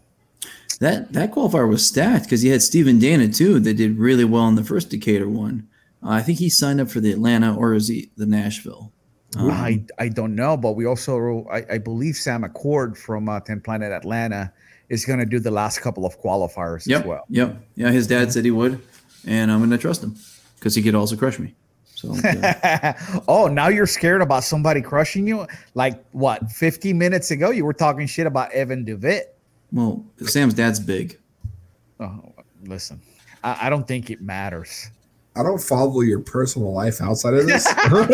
That 0.79 1.11
that 1.13 1.31
qualifier 1.31 1.67
was 1.67 1.85
stacked 1.85 2.25
because 2.25 2.41
he 2.41 2.49
had 2.49 2.61
Steven 2.61 2.99
Dana 2.99 3.27
too 3.27 3.59
that 3.61 3.75
did 3.75 3.97
really 3.97 4.25
well 4.25 4.47
in 4.47 4.55
the 4.55 4.63
first 4.63 4.89
Decatur 4.89 5.29
one. 5.29 5.67
Uh, 6.03 6.09
I 6.09 6.21
think 6.21 6.37
he 6.39 6.49
signed 6.49 6.79
up 6.79 6.89
for 6.89 6.99
the 6.99 7.11
Atlanta 7.11 7.55
or 7.55 7.73
is 7.73 7.87
he 7.87 8.09
the 8.17 8.25
Nashville? 8.27 8.91
Um, 9.37 9.51
I 9.51 9.83
I 9.99 10.09
don't 10.09 10.35
know, 10.35 10.55
but 10.55 10.73
we 10.73 10.85
also 10.85 11.45
I, 11.51 11.65
I 11.73 11.77
believe 11.79 12.15
Sam 12.15 12.43
Accord 12.43 12.97
from 12.97 13.27
uh, 13.27 13.39
Ten 13.41 13.59
Planet 13.59 13.91
Atlanta 13.91 14.51
is 14.89 15.03
gonna 15.05 15.25
do 15.25 15.39
the 15.39 15.51
last 15.51 15.79
couple 15.81 16.05
of 16.05 16.19
qualifiers 16.21 16.87
yep, 16.87 17.01
as 17.01 17.07
well. 17.07 17.25
yep, 17.29 17.61
yeah. 17.75 17.91
His 17.91 18.07
dad 18.07 18.31
said 18.31 18.45
he 18.45 18.51
would, 18.51 18.79
and 19.25 19.51
I'm 19.51 19.59
gonna 19.59 19.77
trust 19.77 20.03
him 20.03 20.15
because 20.55 20.75
he 20.75 20.81
could 20.81 20.95
also 20.95 21.15
crush 21.15 21.39
me. 21.39 21.55
So 21.85 22.15
uh, 22.23 22.93
oh, 23.27 23.47
now 23.47 23.69
you're 23.69 23.87
scared 23.87 24.21
about 24.21 24.43
somebody 24.43 24.81
crushing 24.81 25.27
you? 25.27 25.47
Like 25.73 26.03
what? 26.11 26.51
50 26.51 26.93
minutes 26.93 27.31
ago, 27.31 27.49
you 27.49 27.65
were 27.65 27.73
talking 27.73 28.05
shit 28.05 28.27
about 28.27 28.51
Evan 28.51 28.83
Devitt. 28.85 29.35
well, 29.71 30.05
Sam's 30.23 30.53
dad's 30.53 30.79
big. 30.79 31.17
Oh, 31.99 32.33
listen, 32.65 33.01
I, 33.43 33.67
I 33.67 33.69
don't 33.71 33.87
think 33.87 34.11
it 34.11 34.21
matters. 34.21 34.91
I 35.37 35.43
don't 35.43 35.61
follow 35.61 36.01
your 36.01 36.19
personal 36.19 36.73
life 36.73 36.99
outside 37.01 37.35
of 37.35 37.45
this. 37.45 37.65
You've 37.67 38.07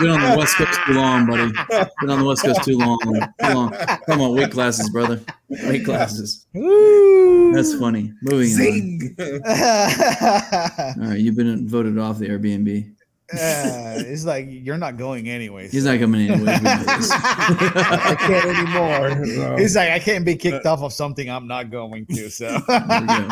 been 0.00 0.10
on 0.10 0.22
the 0.22 0.34
West 0.38 0.56
Coast 0.56 0.80
too 0.86 0.92
long, 0.94 1.26
buddy. 1.26 1.52
Been 2.00 2.10
on 2.10 2.20
the 2.20 2.24
West 2.24 2.44
Coast 2.44 2.62
too 2.64 2.78
long. 2.78 2.98
Too 3.02 3.54
long. 3.54 3.72
Come 4.06 4.20
on, 4.20 4.34
weight 4.34 4.52
classes, 4.52 4.88
brother. 4.90 5.20
Weight 5.48 5.84
classes. 5.84 6.46
That's 6.54 7.74
funny. 7.74 8.12
Moving 8.22 9.16
on. 9.18 11.02
All 11.02 11.08
right, 11.08 11.18
you've 11.18 11.36
been 11.36 11.68
voted 11.68 11.98
off 11.98 12.18
the 12.18 12.28
Airbnb. 12.28 12.95
Uh, 13.32 13.94
it's 13.98 14.24
like 14.24 14.46
you're 14.48 14.78
not 14.78 14.96
going 14.96 15.28
anyways. 15.28 15.72
He's 15.72 15.84
not 15.84 15.98
coming 15.98 16.30
anyway. 16.30 16.38
We 16.38 16.44
know 16.44 16.78
this. 16.84 17.10
I 17.12 18.16
can't 18.18 18.58
anymore. 18.58 19.24
No. 19.26 19.56
He's 19.56 19.74
like, 19.74 19.90
I 19.90 19.98
can't 19.98 20.24
be 20.24 20.36
kicked 20.36 20.64
off 20.64 20.80
of 20.80 20.92
something 20.92 21.28
I'm 21.28 21.48
not 21.48 21.70
going 21.70 22.06
to. 22.06 22.30
So, 22.30 22.46
There 22.68 23.00
we 23.00 23.06
go. 23.06 23.28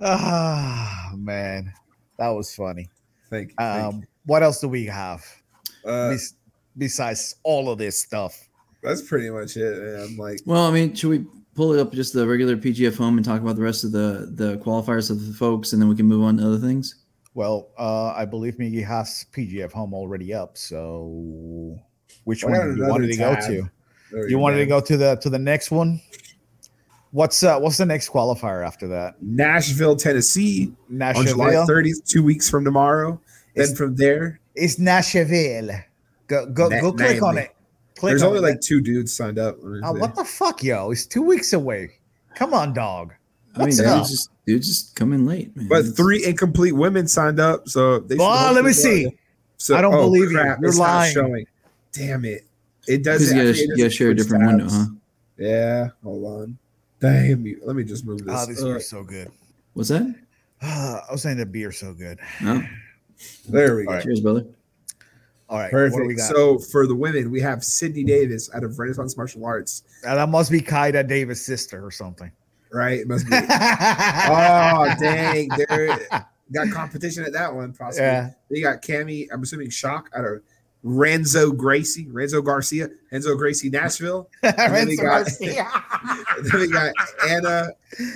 ah, 0.00 1.12
man, 1.14 1.72
that 2.18 2.28
was 2.28 2.54
funny. 2.54 2.88
Thank 3.28 3.50
you. 3.50 3.54
thank 3.58 3.94
Um, 3.94 4.02
what 4.24 4.42
else 4.42 4.60
do 4.60 4.68
we 4.68 4.86
have. 4.86 5.24
Uh, 5.84 6.10
bes- 6.10 6.34
besides 6.78 7.36
all 7.42 7.70
of 7.70 7.78
this 7.78 8.00
stuff? 8.00 8.48
that's 8.82 9.02
pretty 9.02 9.28
much 9.28 9.56
it. 9.58 9.78
Man. 9.78 10.16
Like, 10.16 10.40
Well, 10.46 10.64
I 10.64 10.70
mean, 10.70 10.94
should 10.94 11.10
we 11.10 11.26
pull 11.54 11.74
it 11.74 11.80
up 11.80 11.92
just 11.92 12.14
the 12.14 12.26
regular 12.26 12.56
PGF 12.56 12.96
home 12.96 13.18
and 13.18 13.24
talk 13.24 13.42
about 13.42 13.56
the 13.56 13.62
rest 13.62 13.84
of 13.84 13.92
the 13.92 14.32
the 14.34 14.56
qualifiers 14.58 15.10
of 15.10 15.26
the 15.26 15.34
folks, 15.34 15.74
and 15.74 15.82
then 15.82 15.88
we 15.90 15.96
can 15.96 16.06
move 16.06 16.24
on 16.24 16.38
to 16.38 16.46
other 16.46 16.58
things? 16.58 16.94
Well, 17.40 17.70
uh, 17.78 18.12
I 18.14 18.26
believe 18.26 18.56
Miggy 18.56 18.86
has 18.86 19.24
PGF 19.32 19.72
home 19.72 19.94
already 19.94 20.34
up. 20.34 20.58
So, 20.58 21.74
which 22.24 22.44
one 22.44 22.52
do 22.52 22.76
you 22.76 22.86
wanted 22.86 23.06
to 23.12 23.16
go 23.16 23.34
to? 23.34 23.70
there 24.12 24.28
You 24.28 24.38
wanted 24.38 24.58
to 24.58 24.66
go. 24.66 24.78
to 24.82 24.96
the 24.98 25.14
to 25.22 25.30
the 25.30 25.38
next 25.38 25.70
one. 25.70 26.02
What's 27.12 27.42
uh 27.42 27.58
what's 27.58 27.78
the 27.78 27.86
next 27.86 28.10
qualifier 28.10 28.62
after 28.62 28.86
that? 28.88 29.22
Nashville, 29.22 29.96
Tennessee 29.96 30.74
on 30.90 31.24
July 31.24 31.52
Nashville. 31.52 31.66
30th, 31.66 32.04
two 32.06 32.22
weeks 32.22 32.50
from 32.50 32.62
tomorrow. 32.62 33.18
Then 33.54 33.74
from 33.74 33.96
there, 33.96 34.38
It's 34.54 34.78
Nashville. 34.78 35.70
Go 36.26 36.44
go 36.44 36.68
Na- 36.68 36.82
go 36.82 36.92
click 36.92 37.22
on 37.22 37.38
it. 37.38 37.56
Click 37.96 38.10
there's 38.10 38.22
on 38.22 38.28
only 38.36 38.40
it. 38.40 38.42
like 38.52 38.60
two 38.60 38.82
dudes 38.82 39.16
signed 39.16 39.38
up. 39.38 39.56
Oh, 39.82 39.92
what 39.94 40.14
the 40.14 40.26
fuck, 40.26 40.62
yo? 40.62 40.90
It's 40.90 41.06
two 41.06 41.22
weeks 41.22 41.54
away. 41.54 41.92
Come 42.34 42.52
on, 42.52 42.74
dog. 42.74 43.14
I 43.56 43.66
mean, 43.66 43.70
dude 43.70 43.84
just 43.84 44.30
dude 44.46 44.62
just 44.62 44.94
come 44.94 45.12
in 45.12 45.26
late, 45.26 45.54
man. 45.56 45.68
But 45.68 45.96
three 45.96 46.24
incomplete 46.24 46.74
women 46.74 47.08
signed 47.08 47.40
up, 47.40 47.68
so 47.68 47.98
they. 48.00 48.14
should 48.14 48.20
Well, 48.20 48.52
let 48.52 48.64
me 48.64 48.72
see. 48.72 49.16
So, 49.56 49.76
I 49.76 49.82
don't 49.82 49.94
oh, 49.94 50.02
believe 50.02 50.30
you. 50.30 50.38
crap, 50.38 50.58
You're 50.60 50.72
lying. 50.72 51.12
showing. 51.12 51.46
Damn 51.92 52.24
it! 52.24 52.46
It 52.86 53.02
doesn't. 53.02 53.36
you 53.36 53.50
actually, 53.50 53.66
gotta, 53.66 53.76
you 53.76 53.84
gotta 53.84 53.90
share 53.90 54.10
a 54.10 54.12
switch 54.12 54.24
different 54.24 54.46
window, 54.46 54.68
huh? 54.70 54.86
Yeah, 55.36 55.88
hold 56.02 56.24
on. 56.24 56.58
Damn 57.00 57.44
you! 57.44 57.60
Let 57.64 57.76
me 57.76 57.84
just 57.84 58.06
move 58.06 58.24
this. 58.24 58.34
Oh, 58.36 58.46
this 58.46 58.60
up. 58.60 58.66
beer's 58.66 58.88
so 58.88 59.02
good. 59.02 59.30
What's 59.74 59.88
that? 59.88 60.14
I 60.62 61.02
was 61.10 61.22
saying 61.22 61.38
the 61.38 61.46
beer's 61.46 61.78
so 61.78 61.92
good. 61.92 62.18
No. 62.40 62.62
There 63.48 63.76
we 63.76 63.84
go. 63.84 63.90
All 63.90 63.96
right. 63.96 64.04
Cheers, 64.04 64.20
brother. 64.20 64.46
All 65.50 65.58
right, 65.58 65.72
what 65.72 65.90
do 65.90 66.06
we 66.06 66.14
Perfect. 66.14 66.18
got? 66.18 66.36
So 66.36 66.58
for 66.58 66.86
the 66.86 66.94
women, 66.94 67.28
we 67.28 67.40
have 67.40 67.64
Sydney 67.64 68.04
Davis 68.04 68.48
out 68.54 68.62
of 68.62 68.78
Renaissance 68.78 69.16
Martial 69.16 69.44
Arts. 69.44 69.82
Uh, 70.06 70.14
that 70.14 70.28
must 70.28 70.52
be 70.52 70.60
Kaida 70.60 71.06
Davis' 71.06 71.44
sister 71.44 71.84
or 71.84 71.90
something. 71.90 72.30
Right? 72.72 73.00
It 73.00 73.08
must 73.08 73.26
be. 73.30 73.34
oh 73.34 74.94
dang! 75.00 75.48
There 75.68 75.98
got 76.52 76.70
competition 76.72 77.24
at 77.24 77.32
that 77.32 77.54
one. 77.54 77.72
Possibly. 77.72 78.06
Yeah. 78.06 78.30
They 78.50 78.60
got 78.60 78.82
Cami. 78.82 79.26
I'm 79.32 79.42
assuming 79.42 79.70
Shock 79.70 80.10
out 80.14 80.24
of 80.24 80.42
Renzo 80.82 81.52
Gracie, 81.52 82.08
Renzo 82.08 82.40
Garcia, 82.42 82.88
Renzo 83.12 83.36
Gracie 83.36 83.70
Nashville. 83.70 84.28
then 84.42 84.54
we 84.56 84.96
Renzo 84.96 85.02
got- 85.02 85.24
Garcia. 85.26 85.68
then 86.42 86.60
we 86.60 86.68
got 86.68 86.92
Anna. 87.28 87.68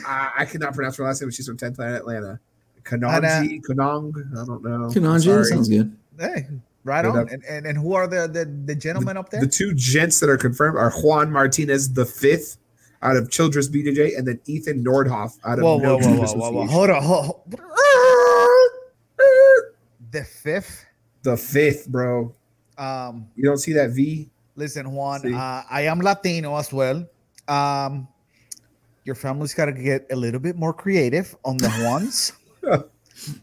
I, 0.06 0.30
I 0.38 0.44
cannot 0.46 0.74
pronounce 0.74 0.96
her 0.96 1.04
last 1.04 1.20
name, 1.20 1.28
but 1.28 1.34
she's 1.34 1.46
from 1.46 1.56
10th 1.58 1.76
Planet 1.76 1.96
Atlanta. 2.00 2.40
Kanonji, 2.84 3.60
Kanong. 3.62 4.12
I 4.40 4.44
don't 4.44 4.62
know. 4.62 4.88
Kananji, 4.88 5.24
Sorry. 5.24 5.38
that 5.38 5.44
sounds 5.46 5.68
good. 5.68 5.96
Hey, 6.18 6.46
right 6.84 7.04
on. 7.04 7.28
And, 7.30 7.42
and 7.44 7.66
and 7.66 7.78
who 7.78 7.94
are 7.94 8.06
the 8.06 8.28
the, 8.28 8.44
the 8.44 8.74
gentlemen 8.74 9.16
up 9.16 9.30
there? 9.30 9.40
The 9.40 9.46
two 9.46 9.72
gents 9.74 10.20
that 10.20 10.28
are 10.28 10.36
confirmed 10.36 10.76
are 10.76 10.90
Juan 10.90 11.30
Martinez 11.32 11.92
the 11.92 12.04
fifth 12.06 12.58
out 13.04 13.16
of 13.16 13.30
Childress 13.30 13.68
BJJ, 13.68 14.16
and 14.18 14.26
then 14.26 14.40
Ethan 14.46 14.82
Nordhoff 14.82 15.38
out 15.44 15.58
of 15.58 15.64
whoa, 15.64 15.78
No 15.78 15.98
whoa, 15.98 16.08
whoa, 16.08 16.26
whoa, 16.26 16.34
whoa, 16.34 16.50
whoa. 16.52 16.66
Hold 16.66 16.90
on. 16.90 17.02
Hold, 17.02 17.60
hold. 17.62 18.70
The 20.10 20.24
fifth. 20.24 20.84
The 21.22 21.36
fifth, 21.36 21.88
bro. 21.88 22.34
Um, 22.78 23.26
You 23.36 23.44
don't 23.44 23.58
see 23.58 23.72
that 23.74 23.90
V? 23.90 24.30
listen, 24.56 24.92
Juan. 24.92 25.34
Uh, 25.34 25.62
I 25.68 25.82
am 25.82 26.00
Latino 26.00 26.56
as 26.56 26.72
well. 26.72 27.04
Um, 27.48 28.06
your 29.04 29.14
family's 29.16 29.52
got 29.54 29.66
to 29.66 29.72
get 29.72 30.06
a 30.10 30.16
little 30.16 30.40
bit 30.40 30.56
more 30.56 30.72
creative 30.72 31.36
on 31.44 31.56
the 31.56 31.68
ones. 31.84 32.32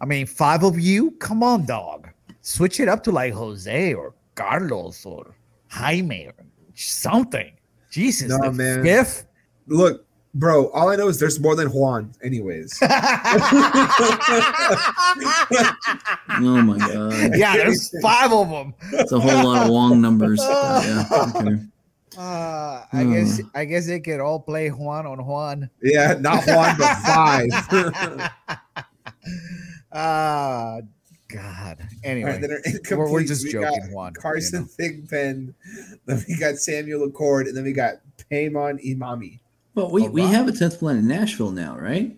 I 0.02 0.06
mean, 0.06 0.26
five 0.26 0.64
of 0.64 0.80
you. 0.80 1.12
Come 1.20 1.44
on, 1.44 1.66
dog. 1.66 2.10
Switch 2.42 2.80
it 2.80 2.88
up 2.88 3.04
to 3.04 3.12
like 3.12 3.34
Jose 3.34 3.94
or 3.94 4.14
Carlos 4.36 5.06
or 5.06 5.36
Jaime 5.68 6.28
or 6.28 6.34
something. 6.74 7.52
Jesus, 7.92 8.30
No, 8.30 8.40
the 8.40 8.52
man. 8.52 8.84
fifth. 8.84 9.28
Look, 9.68 10.06
bro. 10.34 10.70
All 10.70 10.90
I 10.90 10.96
know 10.96 11.08
is 11.08 11.20
there's 11.20 11.40
more 11.40 11.56
than 11.56 11.68
Juan, 11.70 12.14
anyways. 12.24 12.80
Oh 16.44 16.62
my 16.62 16.78
god, 16.78 17.36
yeah, 17.36 17.56
there's 17.58 17.92
five 18.02 18.32
of 18.32 18.50
them. 18.50 18.74
it's 18.94 19.12
a 19.12 19.20
whole 19.20 19.44
lot 19.44 19.64
of 19.64 19.70
long 19.70 20.02
numbers. 20.02 20.40
yeah, 20.44 21.04
okay. 21.36 21.58
Uh, 22.18 22.84
I 22.92 23.04
guess 23.04 23.42
I 23.54 23.66
guess 23.66 23.86
they 23.88 24.00
could 24.00 24.20
all 24.20 24.40
play 24.40 24.70
Juan 24.70 25.06
on 25.06 25.24
Juan. 25.26 25.70
yeah, 25.84 26.16
not 26.20 26.46
Juan, 26.48 26.76
but 26.78 26.96
five. 27.06 27.50
Ah, 29.92 30.80
God. 31.28 31.88
Anyway, 32.04 32.32
right, 32.32 32.44
incomplete. 32.66 32.98
we're, 32.98 33.12
we're 33.12 33.24
just 33.24 33.46
We 33.46 33.52
joking, 33.52 33.80
got 33.82 33.92
Juan. 33.92 34.14
you 34.16 34.22
Carson 34.22 34.62
know. 34.62 34.68
Thigpen, 34.68 35.54
then 36.06 36.24
we 36.28 36.38
got 36.38 36.56
Samuel 36.58 37.04
Accord, 37.04 37.48
and 37.48 37.56
then 37.56 37.64
we 37.64 37.74
got 37.74 37.96
Paymon 38.32 38.84
Imami. 38.86 39.40
But 39.86 39.92
we, 39.92 40.08
we 40.10 40.22
have 40.24 40.48
a 40.48 40.52
tenth 40.52 40.80
planet 40.80 41.02
in 41.04 41.08
Nashville 41.08 41.52
now, 41.52 41.78
right? 41.78 42.18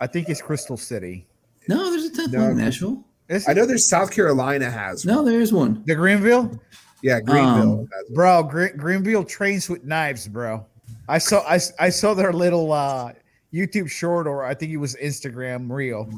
I 0.00 0.06
think 0.06 0.28
it's 0.28 0.40
Crystal 0.42 0.76
City. 0.76 1.26
No, 1.68 1.90
there's 1.90 2.04
a 2.04 2.10
tenth 2.14 2.32
No, 2.32 2.38
planet 2.38 2.58
in 2.58 2.64
Nashville. 2.64 3.04
Is 3.28 3.48
I 3.48 3.52
know 3.52 3.66
there's 3.66 3.88
South 3.88 4.10
Carolina 4.10 4.70
has 4.70 5.04
one. 5.06 5.14
No, 5.14 5.24
there 5.24 5.40
is 5.40 5.52
one. 5.52 5.82
the 5.86 5.94
Greenville, 5.94 6.60
Yeah, 7.02 7.20
Greenville. 7.20 7.80
Um, 7.82 7.88
bro. 8.14 8.42
Gre- 8.42 8.76
Greenville 8.76 9.24
trains 9.24 9.68
with 9.68 9.84
knives, 9.84 10.26
bro. 10.26 10.66
I 11.08 11.18
saw 11.18 11.40
I, 11.40 11.56
s- 11.56 11.72
I 11.78 11.90
saw 11.90 12.14
their 12.14 12.32
little 12.32 12.72
uh 12.72 13.12
YouTube 13.54 13.88
short, 13.90 14.26
or 14.26 14.44
I 14.44 14.54
think 14.54 14.72
it 14.72 14.76
was 14.78 14.94
Instagram 14.96 15.70
reel, 15.70 16.08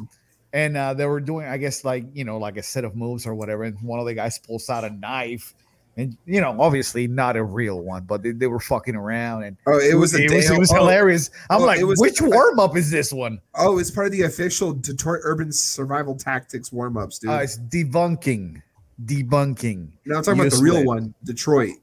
and 0.53 0.77
uh, 0.77 0.93
they 0.95 1.07
were 1.07 1.21
doing, 1.21 1.47
I 1.47 1.57
guess, 1.59 1.85
like 1.85 2.05
you 2.15 2.25
know, 2.25 2.39
like 2.39 2.57
a 2.57 2.63
set 2.63 2.85
of 2.85 2.95
moves 2.97 3.27
or 3.27 3.35
whatever. 3.35 3.65
And 3.65 3.77
one 3.83 4.01
of 4.01 4.07
the 4.07 4.15
guys 4.15 4.39
pulls 4.39 4.69
out 4.71 4.85
a 4.85 4.91
knife, 4.91 5.55
and 5.97 6.17
you 6.27 6.41
know, 6.41 6.57
obviously 6.61 7.07
not 7.07 7.37
a 7.37 7.45
real 7.45 7.81
one, 7.81 8.05
but 8.05 8.23
they, 8.23 8.31
they 8.33 8.47
were 8.47 8.61
fucking 8.61 8.95
around, 8.97 9.45
and 9.45 9.57
Oh, 9.67 9.79
it 9.79 9.95
was 9.95 10.15
a 10.15 10.23
it 10.25 10.31
was, 10.31 10.51
it 10.51 10.59
was 10.59 10.73
oh, 10.73 10.77
hilarious. 10.77 11.31
I'm 11.51 11.63
oh, 11.63 11.67
like, 11.67 11.81
was- 11.83 12.01
which 12.01 12.21
warm 12.23 12.59
up 12.61 12.77
is 12.77 12.91
this 12.91 13.13
one? 13.13 13.41
Oh, 13.55 13.79
it's 13.79 13.91
part 13.91 14.07
of 14.07 14.13
the 14.13 14.23
official 14.23 14.73
Detroit 14.73 15.21
Urban 15.25 15.53
Survival 15.53 16.15
Tactics 16.17 16.73
warm 16.73 16.97
ups, 16.97 17.19
dude. 17.19 17.31
Uh, 17.31 17.35
it's 17.43 17.59
debunking, 17.59 18.63
debunking. 19.05 19.89
no, 20.07 20.17
I'm 20.17 20.23
talking 20.23 20.41
about 20.41 20.51
the 20.51 20.57
useless. 20.57 20.63
real 20.63 20.85
one, 20.85 21.15
Detroit. 21.25 21.75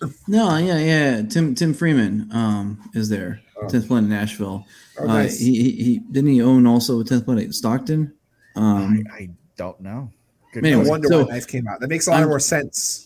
No, 0.28 0.58
yeah, 0.58 0.76
yeah. 0.76 1.22
Tim 1.22 1.54
Tim 1.54 1.72
Freeman 1.72 2.28
um 2.30 2.90
is 2.94 3.08
there. 3.08 3.40
Oh. 3.58 3.66
Tenth 3.66 3.88
Planet 3.88 4.10
Nashville. 4.10 4.66
Oh, 5.00 5.08
Uh, 5.08 5.22
he, 5.22 5.62
he 5.62 5.70
he 5.84 5.98
didn't 6.10 6.32
he 6.32 6.42
own 6.42 6.66
also 6.66 7.02
Tenth 7.02 7.24
Planet 7.24 7.54
Stockton. 7.54 8.12
Um, 8.56 9.02
I, 9.10 9.14
I 9.22 9.28
don't 9.56 9.80
know. 9.80 10.10
Good 10.52 10.66
Anyway, 10.66 10.82
no 10.84 10.88
question. 10.88 10.90
wonder 10.90 11.08
so- 11.08 11.24
why 11.24 11.30
Knife 11.32 11.46
came 11.46 11.66
out. 11.66 11.80
That 11.80 11.88
makes 11.88 12.06
a 12.08 12.10
lot 12.10 12.18
I'm- 12.20 12.28
more 12.28 12.38
sense. 12.40 13.05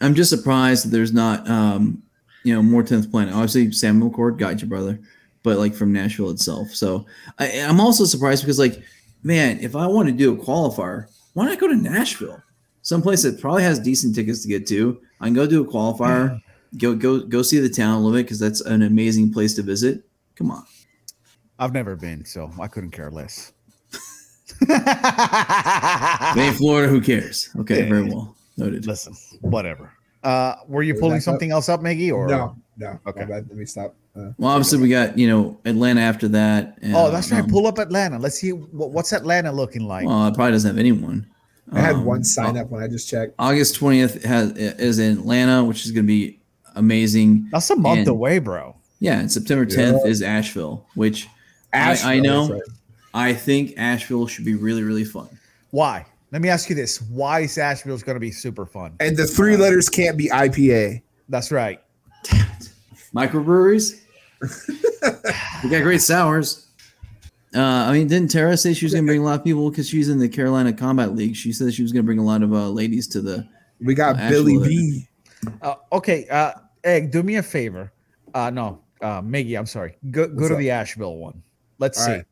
I'm 0.00 0.14
just 0.14 0.30
surprised 0.30 0.84
that 0.86 0.88
there's 0.90 1.12
not 1.12 1.48
um 1.48 2.02
you 2.44 2.54
know 2.54 2.62
more 2.62 2.82
Tenth 2.82 3.10
Planet. 3.10 3.34
Obviously, 3.34 3.72
Samuel 3.72 4.10
Cord 4.10 4.38
got 4.38 4.60
your 4.60 4.68
brother, 4.68 4.98
but 5.42 5.58
like 5.58 5.74
from 5.74 5.92
Nashville 5.92 6.30
itself. 6.30 6.68
So 6.70 7.06
I, 7.38 7.60
I'm 7.60 7.80
also 7.80 8.04
surprised 8.04 8.42
because 8.42 8.58
like, 8.58 8.82
man, 9.22 9.58
if 9.60 9.74
I 9.74 9.86
want 9.86 10.08
to 10.08 10.12
do 10.14 10.32
a 10.32 10.36
qualifier, 10.36 11.06
why 11.34 11.46
not 11.46 11.58
go 11.58 11.68
to 11.68 11.76
Nashville? 11.76 12.42
Someplace 12.82 13.22
that 13.22 13.40
probably 13.40 13.62
has 13.64 13.78
decent 13.80 14.14
tickets 14.14 14.42
to 14.42 14.48
get 14.48 14.66
to. 14.68 15.00
I 15.20 15.24
can 15.24 15.34
go 15.34 15.46
do 15.46 15.62
a 15.64 15.66
qualifier, 15.66 16.40
go 16.78 16.94
go 16.94 17.20
go 17.20 17.42
see 17.42 17.58
the 17.58 17.68
town 17.68 17.94
a 17.94 17.96
little 17.98 18.12
bit 18.16 18.24
because 18.26 18.38
that's 18.38 18.60
an 18.60 18.82
amazing 18.82 19.32
place 19.32 19.54
to 19.54 19.62
visit. 19.62 20.04
Come 20.36 20.50
on. 20.50 20.64
I've 21.58 21.72
never 21.72 21.96
been, 21.96 22.24
so 22.26 22.50
I 22.60 22.68
couldn't 22.68 22.90
care 22.90 23.10
less. 23.10 23.52
Hey, 24.68 26.52
Florida, 26.52 26.88
who 26.88 27.00
cares? 27.00 27.50
Okay, 27.58 27.82
Yeah. 27.82 27.88
very 27.88 28.04
well 28.04 28.35
noted. 28.56 28.86
Listen, 28.86 29.14
whatever. 29.40 29.92
Uh, 30.22 30.56
were 30.66 30.82
you 30.82 30.94
Where's 30.94 31.00
pulling 31.00 31.14
that 31.14 31.20
go? 31.20 31.32
something 31.32 31.50
else 31.52 31.68
up, 31.68 31.82
Maggie? 31.82 32.10
Or 32.10 32.26
No, 32.26 32.56
no. 32.76 32.98
Okay. 33.06 33.22
Okay. 33.22 33.32
Let 33.32 33.54
me 33.54 33.64
stop. 33.64 33.94
Uh, 34.16 34.30
Well, 34.38 34.50
obviously, 34.50 34.78
we 34.78 34.88
got 34.88 35.16
you 35.18 35.28
know 35.28 35.58
Atlanta 35.64 36.00
after 36.00 36.26
that. 36.28 36.78
and, 36.82 36.94
Oh, 36.96 37.10
that's 37.10 37.30
right. 37.30 37.42
um, 37.44 37.50
Pull 37.50 37.66
up 37.66 37.78
Atlanta. 37.78 38.18
Let's 38.18 38.38
see 38.38 38.52
what, 38.52 38.90
what's 38.90 39.12
Atlanta 39.12 39.52
looking 39.52 39.82
like. 39.86 40.06
Well, 40.06 40.26
it 40.28 40.34
probably 40.34 40.52
doesn't 40.52 40.68
have 40.70 40.78
anyone. 40.78 41.26
I 41.72 41.80
had 41.80 41.96
Um, 41.96 42.04
one 42.04 42.22
sign 42.24 42.56
up 42.56 42.70
when 42.70 42.82
I 42.82 42.88
just 42.88 43.08
checked. 43.08 43.34
August 43.38 43.74
twentieth 43.76 44.24
has 44.24 44.52
is 44.52 44.98
in 44.98 45.18
Atlanta, 45.18 45.64
which 45.64 45.84
is 45.84 45.90
going 45.92 46.04
to 46.04 46.08
be 46.08 46.40
amazing. 46.76 47.48
That's 47.52 47.70
a 47.70 47.76
month 47.76 48.00
and- 48.00 48.08
away, 48.08 48.38
bro. 48.38 48.76
Yeah, 49.00 49.18
and 49.20 49.30
September 49.30 49.66
tenth 49.66 50.00
Yeah. 50.04 50.10
is 50.10 50.22
Asheville, 50.22 50.86
which 50.94 51.28
I- 51.72 51.98
I 52.04 52.20
know. 52.20 52.48
right. 52.48 52.62
I 53.12 53.34
think 53.34 53.74
Asheville 53.76 54.26
should 54.26 54.44
be 54.44 54.54
really 54.54 54.82
really 54.82 55.04
fun. 55.04 55.28
Why? 55.70 56.06
Let 56.32 56.42
me 56.42 56.48
ask 56.48 56.68
you 56.68 56.74
this: 56.76 57.00
Why 57.02 57.40
is 57.40 57.56
Asheville's 57.58 58.02
going 58.02 58.16
to 58.16 58.20
be 58.20 58.30
super 58.30 58.66
fun? 58.66 58.96
And 59.00 59.16
the 59.16 59.26
three 59.26 59.56
letters 59.56 59.88
can't 59.88 60.16
be 60.16 60.28
IPA. 60.28 61.02
That's 61.28 61.50
right. 61.52 61.80
Microbreweries, 63.14 64.00
we 65.64 65.70
got 65.70 65.82
great 65.82 66.02
sours. 66.02 66.66
Uh, 67.54 67.60
I 67.60 67.92
mean, 67.92 68.06
didn't 68.08 68.30
Tara 68.30 68.56
say 68.56 68.74
she 68.74 68.84
was 68.84 68.92
going 68.92 69.04
to 69.04 69.08
bring 69.08 69.20
a 69.20 69.24
lot 69.24 69.38
of 69.38 69.44
people 69.44 69.70
because 69.70 69.88
she's 69.88 70.08
in 70.10 70.18
the 70.18 70.28
Carolina 70.28 70.72
Combat 70.72 71.14
League? 71.14 71.34
She 71.36 71.52
said 71.52 71.72
she 71.72 71.82
was 71.82 71.92
going 71.92 72.02
to 72.02 72.06
bring 72.06 72.18
a 72.18 72.24
lot 72.24 72.42
of 72.42 72.52
uh, 72.52 72.68
ladies 72.68 73.06
to 73.08 73.22
the. 73.22 73.48
We 73.80 73.94
got 73.94 74.16
Oh, 74.20 74.28
Billy 74.28 74.56
Asheville. 74.56 74.68
B. 74.68 75.08
Uh, 75.62 75.74
okay, 75.92 76.26
uh, 76.28 76.52
Egg, 76.84 77.10
do 77.12 77.22
me 77.22 77.36
a 77.36 77.42
favor. 77.42 77.92
Uh, 78.34 78.50
no, 78.50 78.80
uh, 79.00 79.22
Maggie, 79.24 79.54
I'm 79.56 79.64
sorry. 79.66 79.96
Go 80.10 80.26
go 80.28 80.34
What's 80.34 80.48
to 80.48 80.54
up? 80.54 80.58
the 80.58 80.70
Asheville 80.70 81.16
one. 81.16 81.42
Let's 81.78 81.98
All 81.98 82.06
see. 82.06 82.12
right. 82.12 82.24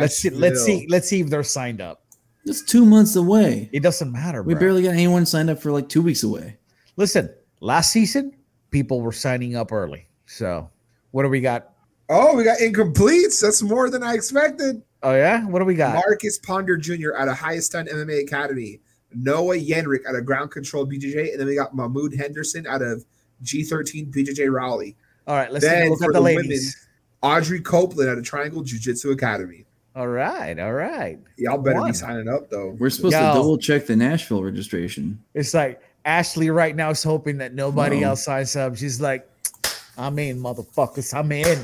Let's 0.00 0.16
see. 0.16 0.30
Let's 0.30 0.64
see. 0.64 0.86
Let's 0.88 1.08
see 1.08 1.20
if 1.20 1.28
they're 1.28 1.42
signed 1.42 1.80
up. 1.80 1.99
It's 2.44 2.62
two 2.62 2.84
months 2.84 3.16
away. 3.16 3.68
It 3.72 3.82
doesn't 3.82 4.10
matter. 4.10 4.42
We 4.42 4.54
bro. 4.54 4.60
barely 4.60 4.82
got 4.82 4.92
anyone 4.92 5.26
signed 5.26 5.50
up 5.50 5.60
for 5.60 5.70
like 5.72 5.88
two 5.88 6.02
weeks 6.02 6.22
away. 6.22 6.56
listen. 6.96 7.30
Last 7.62 7.92
season, 7.92 8.34
people 8.70 9.02
were 9.02 9.12
signing 9.12 9.54
up 9.54 9.70
early. 9.70 10.08
So, 10.24 10.70
what 11.10 11.24
do 11.24 11.28
we 11.28 11.42
got? 11.42 11.74
Oh, 12.08 12.34
we 12.34 12.42
got 12.42 12.58
incompletes. 12.58 13.40
That's 13.40 13.62
more 13.62 13.90
than 13.90 14.02
I 14.02 14.14
expected. 14.14 14.82
Oh 15.02 15.14
yeah, 15.14 15.44
what 15.46 15.58
do 15.58 15.66
we 15.66 15.74
got? 15.74 15.94
Marcus 15.94 16.38
Ponder 16.38 16.76
Jr. 16.76 17.14
out 17.16 17.28
of 17.28 17.36
Highest 17.36 17.72
Time 17.72 17.86
MMA 17.86 18.22
Academy. 18.22 18.80
Noah 19.14 19.56
Yenrick 19.56 20.06
out 20.06 20.14
of 20.14 20.24
Ground 20.24 20.50
Control 20.50 20.86
BJJ. 20.86 21.32
And 21.32 21.40
then 21.40 21.46
we 21.46 21.54
got 21.54 21.74
Mahmoud 21.74 22.14
Henderson 22.14 22.66
out 22.66 22.82
of 22.82 23.04
G13 23.44 24.12
BJJ 24.12 24.52
Raleigh. 24.52 24.96
All 25.26 25.36
right, 25.36 25.52
let's 25.52 25.64
take 25.64 25.72
a 25.72 25.80
Then 25.80 25.90
look 25.90 25.98
for 25.98 26.04
at 26.06 26.12
the 26.12 26.18
the 26.18 26.20
ladies. 26.20 26.86
Audrey 27.22 27.60
Copeland 27.60 28.08
out 28.10 28.18
of 28.18 28.24
Triangle 28.24 28.62
Jiu 28.62 28.78
Jitsu 28.78 29.10
Academy. 29.10 29.66
All 29.96 30.06
right, 30.08 30.56
all 30.58 30.72
right. 30.72 31.18
Y'all 31.36 31.58
better 31.58 31.80
One. 31.80 31.90
be 31.90 31.96
signing 31.96 32.28
up 32.28 32.48
though. 32.50 32.76
We're 32.78 32.90
supposed 32.90 33.14
Yo. 33.14 33.20
to 33.20 33.26
double 33.34 33.58
check 33.58 33.86
the 33.86 33.96
Nashville 33.96 34.42
registration. 34.44 35.18
It's 35.34 35.52
like 35.52 35.82
Ashley 36.04 36.48
right 36.50 36.76
now 36.76 36.90
is 36.90 37.02
hoping 37.02 37.38
that 37.38 37.54
nobody 37.54 38.00
No. 38.00 38.10
else 38.10 38.24
signs 38.24 38.54
up. 38.54 38.76
She's 38.76 39.00
like, 39.00 39.28
I'm 39.98 40.16
in, 40.20 40.38
motherfuckers. 40.40 41.12
I'm 41.12 41.32
in. 41.32 41.58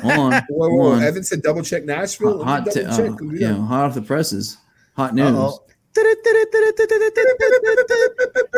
Hold 0.00 0.12
on. 0.32 0.32
Whoa, 0.48 0.68
hold 0.68 0.78
whoa, 0.80 0.92
on. 0.92 1.02
Evan 1.02 1.24
said 1.24 1.42
double 1.42 1.62
check 1.64 1.84
Nashville. 1.84 2.44
hot, 2.44 2.60
hot 2.60 2.66
Let 2.66 2.74
t- 2.74 2.80
double 2.82 2.94
uh, 2.94 3.06
check. 3.32 3.40
you 3.40 3.48
know, 3.48 3.62
hot 3.62 3.86
off 3.86 3.94
the 3.94 4.02
presses. 4.02 4.56
Hot 4.96 5.14
news. 5.14 5.26
Uh-oh. 5.26 5.64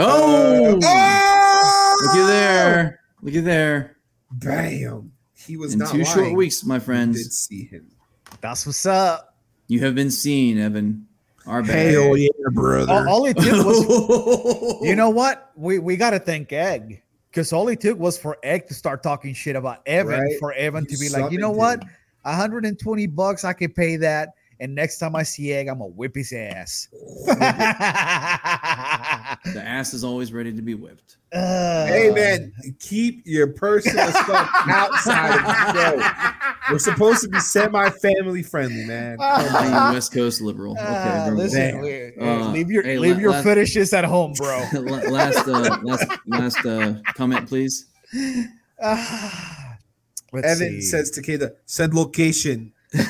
Oh, 0.00 0.78
oh! 0.80 1.96
look 2.04 2.14
at 2.14 2.26
there. 2.28 3.00
Look 3.20 3.34
at 3.34 3.44
there. 3.44 3.96
Bam. 4.30 5.10
He 5.34 5.56
was 5.56 5.72
In 5.72 5.80
not 5.80 5.90
two 5.90 6.02
lying. 6.02 6.06
short 6.14 6.32
weeks, 6.34 6.64
my 6.64 6.78
We 6.78 6.94
did 7.14 7.32
see 7.32 7.64
him. 7.64 7.90
That's 8.40 8.66
what's 8.66 8.86
up. 8.86 9.34
you 9.68 9.80
have 9.80 9.94
been 9.94 10.10
seen, 10.10 10.58
Evan. 10.58 11.06
Our 11.46 11.62
bad. 11.62 11.92
Hell 11.92 12.16
yeah, 12.16 12.28
brother. 12.52 12.92
All, 12.92 13.08
all 13.08 13.26
it 13.26 13.36
took 13.36 13.64
was, 13.64 14.82
you 14.88 14.94
know 14.94 15.10
what? 15.10 15.50
We 15.56 15.78
we 15.78 15.96
got 15.96 16.10
to 16.10 16.18
thank 16.18 16.52
Egg 16.52 17.02
because 17.30 17.52
all 17.52 17.68
it 17.68 17.80
took 17.80 17.98
was 17.98 18.18
for 18.18 18.36
Egg 18.42 18.66
to 18.68 18.74
start 18.74 19.02
talking 19.02 19.32
shit 19.34 19.56
about 19.56 19.80
Evan 19.86 20.20
Right. 20.20 20.38
for 20.38 20.52
Evan 20.52 20.84
You 20.88 20.96
to 20.96 20.98
be 20.98 21.08
like, 21.08 21.32
you 21.32 21.38
know 21.38 21.52
summoned 21.54 21.58
what? 21.58 21.82
him. 21.84 21.90
120 22.22 23.06
bucks, 23.06 23.44
I 23.44 23.52
can 23.54 23.72
pay 23.72 23.96
that. 23.96 24.30
And 24.60 24.74
next 24.74 24.98
time 24.98 25.14
I 25.16 25.22
see 25.22 25.52
Egg, 25.52 25.68
I'm 25.68 25.78
gonna 25.78 25.90
whip 25.90 26.14
his 26.16 26.32
ass. 26.32 26.88
the 27.26 27.36
ass 29.64 29.94
is 29.94 30.02
always 30.04 30.32
ready 30.32 30.52
to 30.52 30.60
be 30.62 30.74
whipped. 30.74 31.16
Hey 31.32 32.08
Uh, 32.10 32.14
man, 32.14 32.52
keep 32.80 33.22
your 33.24 33.46
personal 33.46 34.08
stuff 34.10 34.50
outside 34.68 35.38
of 35.38 35.44
the 35.46 35.72
show. 35.72 35.96
We're 36.70 36.78
supposed 36.78 37.22
to 37.22 37.28
be 37.28 37.38
semi-family 37.40 38.42
friendly, 38.42 38.84
man. 38.84 39.16
Come 39.18 39.62
Being 39.62 39.74
a 39.74 39.92
West 39.92 40.12
Coast 40.12 40.40
liberal. 40.40 40.72
Okay, 40.72 40.82
Ah, 40.86 41.24
very 41.24 41.36
well. 41.36 41.44
listen, 41.46 41.82
Damn. 42.18 42.42
Uh, 42.42 42.48
leave 42.52 42.70
your 42.70 42.82
hey, 42.82 42.98
leave 42.98 43.16
la- 43.16 43.20
your 43.22 43.30
last- 43.32 43.44
fetishes 43.44 43.92
at 43.92 44.04
home, 44.04 44.32
bro. 44.34 44.58
Last, 44.72 45.46
uh, 45.48 45.78
last, 45.82 46.06
last 46.26 46.66
uh, 46.66 46.94
comment, 47.14 47.48
please. 47.48 47.86
Evan 50.32 50.56
see. 50.56 50.80
says 50.82 51.10
to 51.12 51.22
Kayla, 51.22 51.52
send 51.66 51.94
location. 51.94 52.72
Well 52.94 53.04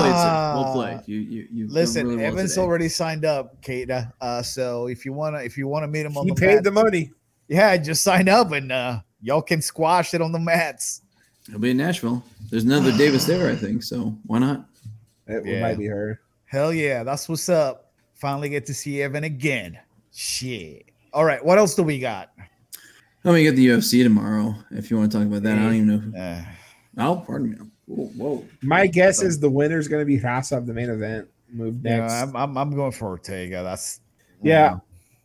played, 0.00 0.12
sir. 0.14 0.54
Well 0.54 0.64
Ah, 0.64 0.72
played. 0.72 1.00
You, 1.06 1.18
you, 1.18 1.46
you. 1.52 1.68
Listen, 1.68 2.06
really 2.06 2.18
well 2.22 2.26
Evan's 2.32 2.52
today. 2.54 2.62
already 2.62 2.88
signed 2.88 3.24
up, 3.24 3.60
Kata. 3.62 4.12
Uh, 4.20 4.42
so 4.42 4.86
if 4.88 5.04
you 5.04 5.12
wanna 5.12 5.38
if 5.40 5.56
you 5.58 5.68
wanna 5.68 5.86
meet 5.88 6.06
him 6.06 6.16
on 6.16 6.24
He 6.26 6.30
the 6.32 6.40
paid 6.40 6.54
mat, 6.56 6.64
the 6.64 6.70
money. 6.70 7.10
yeah, 7.48 7.76
just 7.76 8.02
sign 8.02 8.28
up 8.28 8.50
and 8.52 8.72
uh, 8.72 9.00
y'all 9.22 9.42
can 9.42 9.60
squash 9.62 10.14
it 10.14 10.22
on 10.22 10.32
the 10.32 10.38
mats. 10.38 11.02
He'll 11.48 11.58
be 11.58 11.70
in 11.70 11.76
Nashville. 11.76 12.22
There's 12.50 12.64
another 12.64 12.92
Davis 12.96 13.24
there, 13.24 13.50
I 13.50 13.56
think. 13.56 13.82
So 13.82 14.14
why 14.26 14.38
not? 14.38 14.66
It 15.26 15.44
Yeah. 15.46 15.60
might 15.60 15.78
be 15.78 15.86
her. 15.86 16.20
Hell 16.46 16.72
yeah, 16.72 17.02
that's 17.04 17.28
what's 17.28 17.48
up. 17.48 17.92
Finally 18.14 18.48
get 18.48 18.66
to 18.66 18.74
see 18.74 19.02
Evan 19.02 19.24
again. 19.24 19.78
Shit. 20.12 20.86
All 21.12 21.24
right, 21.24 21.44
what 21.44 21.58
else 21.58 21.74
do 21.74 21.82
we 21.82 21.98
got? 21.98 22.30
Oh, 23.24 23.32
we 23.32 23.42
get 23.42 23.56
the 23.56 23.66
UFC 23.66 24.02
tomorrow. 24.02 24.54
If 24.70 24.90
you 24.90 24.96
want 24.96 25.12
to 25.12 25.18
talk 25.18 25.26
about 25.26 25.42
that, 25.42 25.58
I 25.58 25.62
don't 25.62 25.74
even 25.74 25.86
know. 25.88 25.98
Who, 25.98 26.16
Uh, 26.16 26.44
oh, 26.98 27.24
pardon 27.26 27.50
me. 27.50 27.56
Whoa, 27.86 28.06
whoa. 28.16 28.44
My 28.62 28.86
guess 28.86 29.22
is 29.22 29.38
the 29.38 29.50
winner's 29.50 29.88
going 29.88 30.00
to 30.02 30.06
be 30.06 30.18
Hassa 30.18 30.56
of 30.56 30.66
the 30.66 30.74
main 30.74 30.90
event. 30.90 31.28
Move 31.50 31.76
yeah, 31.82 31.98
next. 32.00 32.12
I'm, 32.12 32.36
I'm 32.36 32.58
I'm 32.58 32.74
going 32.74 32.92
for 32.92 33.06
Ortega. 33.08 33.62
That's 33.62 34.00
Yeah. 34.42 34.78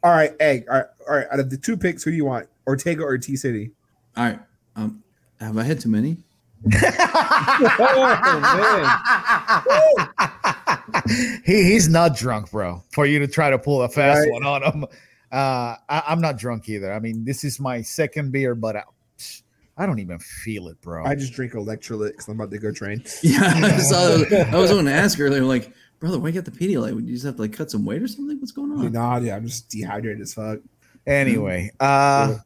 All 0.04 0.12
right, 0.12 0.34
egg. 0.40 0.66
All 0.70 0.78
right, 0.78 0.86
all 1.08 1.16
right. 1.16 1.28
Out 1.32 1.40
of 1.40 1.50
the 1.50 1.58
two 1.58 1.76
picks, 1.78 2.04
who 2.04 2.12
do 2.12 2.18
you 2.18 2.26
want? 2.26 2.48
Ortega 2.68 3.04
or 3.04 3.18
T 3.18 3.36
City? 3.36 3.72
All 4.16 4.24
right. 4.26 4.40
Um, 4.76 5.04
have 5.40 5.58
I 5.58 5.64
had 5.64 5.80
too 5.80 5.90
many? 5.90 6.18
oh 7.86 8.54
he 11.46 11.64
he's 11.64 11.90
not 11.90 12.16
drunk, 12.16 12.52
bro. 12.52 12.82
For 12.92 13.06
you 13.06 13.20
to 13.20 13.28
try 13.28 13.50
to 13.50 13.60
pull 13.60 13.82
a 13.82 13.90
fast 13.90 14.22
Right. 14.22 14.32
one 14.32 14.46
on 14.46 14.64
him. 14.64 14.86
Uh, 15.32 15.76
I, 15.90 16.04
I'm 16.08 16.22
not 16.22 16.38
drunk 16.38 16.70
either. 16.70 16.94
I 16.94 17.00
mean, 17.00 17.26
this 17.26 17.44
is 17.44 17.60
my 17.60 17.82
second 17.82 18.32
beer, 18.32 18.54
but 18.56 18.76
I, 18.78 18.84
I 19.78 19.86
don't 19.86 20.00
even 20.00 20.20
feel 20.20 20.68
it, 20.68 20.80
bro. 20.82 21.04
I 21.06 21.16
just 21.16 21.34
drink 21.34 21.54
electrolyte 21.54 22.12
because 22.12 22.28
I'm 22.28 22.40
about 22.40 22.52
to 22.52 22.60
go 22.60 22.72
train. 22.72 23.04
Yeah, 23.24 23.40
I, 23.42 23.78
saw, 23.80 24.24
I 24.24 24.56
was 24.56 24.70
going 24.70 24.86
to 24.86 24.94
ask 24.94 25.20
earlier, 25.20 25.42
like, 25.44 25.74
brother, 26.00 26.20
why 26.20 26.28
you 26.30 26.40
got 26.40 26.46
the 26.46 26.52
Pedialyte? 26.52 26.94
Would 26.94 27.08
you 27.08 27.14
just 27.14 27.26
have 27.26 27.36
to 27.38 27.42
like 27.42 27.54
cut 27.54 27.72
some 27.72 27.84
weight 27.84 28.04
or 28.04 28.08
something? 28.08 28.40
What's 28.40 28.52
going 28.52 28.72
on? 28.72 28.92
Nah, 28.92 29.18
yeah, 29.18 29.36
I'm 29.36 29.48
just 29.48 29.70
dehydrated 29.70 30.22
as 30.22 30.36
fuck. 30.36 30.60
Anyway, 31.08 31.72
uh, 31.80 32.38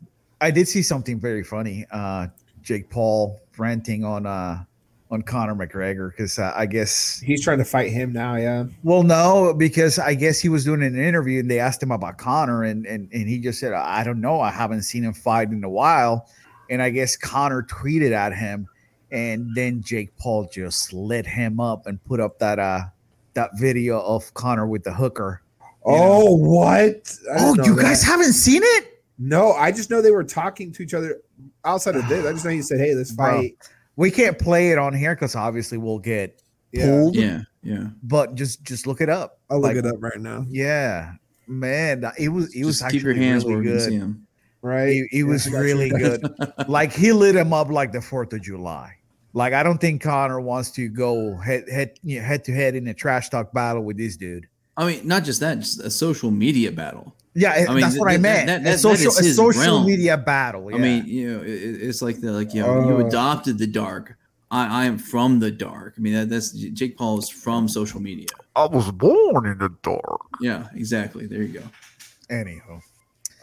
I 0.42 0.52
did 0.52 0.68
see 0.68 0.82
something 0.82 1.20
very 1.20 1.44
funny. 1.44 1.86
Uh, 1.92 2.28
Jake 2.62 2.90
Paul 2.90 3.40
ranting 3.58 4.04
on 4.04 4.26
uh 4.26 4.64
on 5.10 5.22
Conor 5.22 5.56
McGregor 5.56 6.12
because 6.12 6.38
uh, 6.38 6.52
I 6.54 6.66
guess 6.66 7.20
He's 7.20 7.42
trying 7.42 7.60
to 7.60 7.66
fight 7.66 7.92
him 7.92 8.12
now. 8.12 8.36
Yeah. 8.36 8.66
well 8.84 9.04
no 9.04 9.54
because 9.54 9.98
I 10.00 10.14
guess 10.16 10.40
he 10.40 10.50
was 10.50 10.66
doing 10.66 10.84
an 10.84 11.00
interview 11.00 11.40
and 11.40 11.50
they 11.50 11.60
asked 11.60 11.82
him 11.82 11.92
about 11.92 12.18
Conor 12.18 12.64
and 12.64 12.86
and 12.86 13.10
and 13.14 13.30
he 13.30 13.40
just 13.40 13.60
said 13.60 13.74
I 13.74 14.04
don't 14.04 14.20
know 14.20 14.42
I 14.42 14.52
haven't 14.52 14.84
seen 14.84 15.04
him 15.04 15.14
fight 15.14 15.50
in 15.50 15.64
a 15.64 15.70
while 15.70 16.30
and 16.70 16.82
I 16.82 16.90
guess 16.90 17.16
Conor 17.16 17.64
tweeted 17.64 18.12
at 18.12 18.34
him 18.36 18.68
and 19.12 19.56
then 19.56 19.82
Jake 19.82 20.16
Paul 20.18 20.50
just 20.52 20.92
lit 20.92 21.26
him 21.26 21.62
up 21.62 21.88
and 21.88 22.04
put 22.04 22.20
up 22.20 22.38
that 22.40 22.60
uh 22.60 22.82
that 23.34 23.52
video 23.58 24.02
of 24.02 24.34
Conor 24.34 24.68
with 24.68 24.84
the 24.84 24.94
hooker 24.94 25.42
Oh, 25.90 26.36
what? 26.36 27.16
Oh, 27.40 27.54
know 27.54 27.64
you 27.64 27.78
guys 27.78 28.04
haven't 28.04 28.34
seen 28.34 28.62
it? 28.62 28.97
No, 29.20 29.52
I 29.54 29.72
just 29.72 29.90
know 29.90 30.02
they 30.02 30.12
were 30.12 30.24
talking 30.24 30.72
to 30.74 30.84
each 30.84 30.94
other 30.94 31.22
outside 31.66 31.96
of 31.96 32.08
this. 32.08 32.26
I 32.26 32.32
just 32.34 32.46
know 32.46 32.52
he 32.52 32.62
said, 32.62 32.80
"Hey, 32.80 32.94
let's 32.94 33.12
Bro. 33.12 33.42
fight." 33.42 33.54
We 33.96 34.12
can't 34.12 34.38
play 34.38 34.70
it 34.72 34.78
on 34.78 34.94
here 34.94 35.16
because 35.16 35.36
obviously 35.36 35.80
we'll 35.80 35.98
get 36.00 36.40
Yeah, 36.72 36.86
pulled. 36.86 37.16
Yeah, 37.16 37.42
yeah. 37.64 37.88
But 38.04 38.36
just 38.36 38.64
just 38.64 38.86
look 38.86 39.02
it 39.02 39.10
up. 39.10 39.40
I'll 39.50 39.60
look 39.60 39.76
it 39.76 39.86
up 39.88 39.96
right 40.00 40.20
now. 40.20 40.46
Yeah, 40.48 41.14
man, 41.48 42.04
it 42.20 42.30
was 42.30 42.54
it 42.56 42.64
was 42.64 42.80
Just 42.80 42.92
keep 42.92 43.00
actually 43.00 43.16
your 43.16 43.24
hands 43.24 43.44
really 43.44 43.56
where 43.56 43.64
we 43.64 43.70
can 43.72 43.80
see 43.80 43.92
good. 43.92 44.02
them. 44.02 44.28
Right? 44.62 44.90
It, 44.90 45.08
it 45.12 45.18
Yeah, 45.20 45.24
was 45.26 45.48
I 45.48 45.50
got 45.50 45.58
you. 45.58 45.64
really 45.64 45.90
good. 45.90 46.30
like 46.68 46.92
he 46.94 47.12
lit 47.12 47.36
him 47.36 47.54
up 47.54 47.70
like 47.70 47.92
the 47.92 48.02
Fourth 48.02 48.34
of 48.34 48.42
July. 48.44 48.94
Like 49.34 49.54
I 49.54 49.64
don't 49.64 49.80
think 49.82 50.02
Conor 50.04 50.42
wants 50.42 50.70
to 50.72 50.88
go 50.90 51.36
head 51.38 51.66
head 51.70 52.00
you 52.04 52.20
know, 52.20 52.26
head 52.26 52.44
to 52.46 52.54
head 52.54 52.76
in 52.76 52.88
a 52.88 52.94
trash 52.94 53.30
talk 53.30 53.52
battle 53.52 53.84
with 53.84 53.98
this 53.98 54.16
dude. 54.16 54.48
I 54.78 54.86
mean, 54.86 55.08
not 55.08 55.24
just 55.24 55.40
that, 55.40 55.58
just 55.60 55.80
a 55.82 55.90
social 55.90 56.30
media 56.30 56.72
battle. 56.72 57.16
Yeah, 57.40 57.54
I 57.54 57.72
mean, 57.74 57.82
that's 57.82 57.94
th- 57.94 58.00
what 58.02 58.12
I 58.12 58.18
meant. 58.18 58.48
that- 58.48 58.64
that- 58.64 58.72
that 58.72 58.80
social, 58.80 59.08
is 59.12 59.20
a 59.20 59.24
his 59.24 59.36
social 59.36 59.62
realm. 59.62 59.86
media 59.86 60.18
battle. 60.18 60.70
I 60.74 60.78
mean, 60.80 61.06
you 61.06 61.32
know, 61.38 61.44
it, 61.44 61.50
it- 61.50 61.82
it's 61.88 62.02
like 62.02 62.20
the 62.20 62.32
like 62.32 62.54
you 62.54 62.62
know, 62.64 62.90
you 62.90 62.96
Uh. 62.98 63.08
adopted 63.08 63.58
the 63.60 63.68
dark. 63.68 64.18
I, 64.50 64.84
I 64.84 64.86
am 64.86 64.98
from 64.98 65.40
the 65.40 65.52
dark. 65.52 65.96
I 65.98 66.02
mean, 66.02 66.14
that, 66.14 66.30
that's 66.30 66.52
Jake 66.52 66.98
Paul 66.98 67.20
is 67.20 67.30
from 67.30 67.68
social 67.68 68.00
media. 68.02 68.28
I 68.56 68.66
was 68.66 68.90
born 68.92 69.46
in 69.46 69.58
the 69.58 69.70
dark. 69.84 70.22
Yeah, 70.42 70.68
exactly. 70.74 71.28
There 71.28 71.42
you 71.44 71.60
go. 71.60 71.64
Anyhow, 72.30 72.80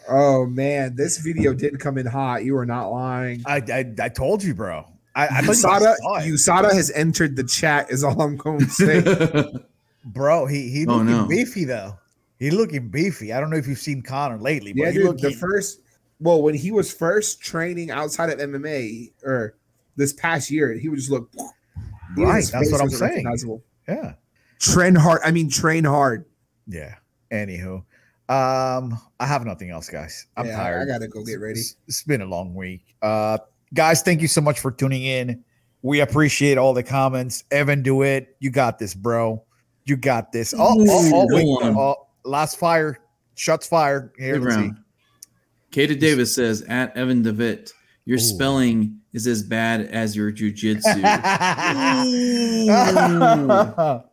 Oh 0.09 0.45
man, 0.45 0.95
this 0.95 1.17
video 1.19 1.53
did 1.53 1.79
come 1.79 1.97
in 1.97 2.05
hot. 2.05 2.43
You 2.43 2.57
are 2.57 2.65
not 2.65 2.89
lying. 2.89 3.43
I 3.45 3.57
I, 3.57 3.93
I 4.01 4.09
told 4.09 4.43
you, 4.43 4.53
bro. 4.53 4.85
I, 5.15 5.27
I 5.27 5.41
thought 5.41 5.45
you 5.45 5.51
USADA, 5.53 5.79
guys 5.79 5.97
saw 5.99 6.15
it. 6.17 6.23
USADA 6.67 6.73
has 6.73 6.91
entered 6.91 7.35
the 7.37 7.43
chat. 7.45 7.89
Is 7.91 8.03
all 8.03 8.19
I'm 8.21 8.35
going 8.35 8.59
to 8.59 8.69
say. 8.69 9.01
bro. 10.05 10.45
He 10.47 10.69
he 10.69 10.85
Oh, 10.87 10.95
looking 10.97 11.07
no. 11.11 11.25
beefy 11.27 11.65
though. 11.65 11.97
He 12.39 12.51
looking 12.51 12.89
beefy. 12.89 13.31
I 13.33 13.39
don't 13.39 13.49
know 13.49 13.57
if 13.57 13.67
you've 13.67 13.79
seen 13.79 14.01
Conor 14.01 14.37
lately, 14.37 14.73
but 14.73 14.81
yeah, 14.83 14.91
he 14.91 14.97
dude. 14.97 15.05
looking, 15.07 15.29
The 15.29 15.35
first, 15.35 15.81
well, 16.19 16.41
when 16.41 16.53
he 16.53 16.71
was 16.71 16.91
first 16.93 17.41
training 17.41 17.91
outside 17.91 18.29
of 18.29 18.39
MMA 18.39 19.11
or 19.23 19.55
this 19.95 20.13
past 20.13 20.51
year, 20.51 20.73
he 20.73 20.89
would 20.89 20.97
just 20.99 21.09
look. 21.11 21.29
Right, 22.17 22.45
that's 22.51 22.71
what 22.71 22.81
I'm 22.81 22.89
saying. 22.89 23.25
yeah. 23.87 24.13
Train 24.59 24.95
hard. 24.95 25.21
I 25.23 25.31
mean, 25.31 25.49
train 25.49 25.83
hard. 25.83 26.25
Yeah. 26.67 26.95
Anywho, 27.31 27.83
um, 28.29 28.99
I 29.19 29.25
have 29.25 29.45
nothing 29.45 29.69
else, 29.69 29.89
guys. 29.89 30.27
I'm 30.37 30.45
Yeah, 30.45 30.55
tired. 30.57 30.81
I 30.81 30.85
gotta 30.85 31.07
go 31.07 31.23
get 31.23 31.35
ready. 31.39 31.59
It's- 31.59 31.75
it's 31.87 32.03
been 32.03 32.21
a 32.21 32.25
long 32.25 32.53
week. 32.55 32.95
Uh, 33.01 33.37
guys, 33.73 34.01
thank 34.01 34.21
you 34.21 34.27
so 34.27 34.41
much 34.41 34.59
for 34.59 34.71
tuning 34.71 35.03
in. 35.03 35.43
We 35.81 35.99
appreciate 35.99 36.57
all 36.57 36.73
the 36.73 36.83
comments. 36.83 37.43
Evan, 37.51 37.81
do 37.83 38.01
it. 38.03 38.35
You 38.39 38.49
got 38.49 38.79
this, 38.79 38.93
bro. 38.93 39.43
You 39.85 39.97
got 39.97 40.31
this. 40.31 40.53
Oh, 40.53 40.59
oh, 40.79 41.11
oh, 41.13 41.27
Go 41.27 41.35
wait, 41.35 41.45
oh, 41.77 42.04
last 42.25 42.57
fire. 42.57 42.99
Shots 43.35 43.67
fired. 43.67 44.11
Here, 44.17 44.33
Good 44.33 44.43
let's 44.43 44.55
see. 44.55 44.61
round. 44.61 44.77
Kata 45.71 45.95
Davis 45.95 46.33
says 46.33 46.61
at 46.63 46.95
Evan 46.95 47.21
Devitt, 47.21 47.73
your 48.05 48.17
Ooh. 48.17 48.21
spelling 48.21 48.99
is 49.13 49.27
as 49.27 49.43
bad 49.43 49.81
as 49.81 50.15
your 50.15 50.31
jujitsu. 50.31 50.83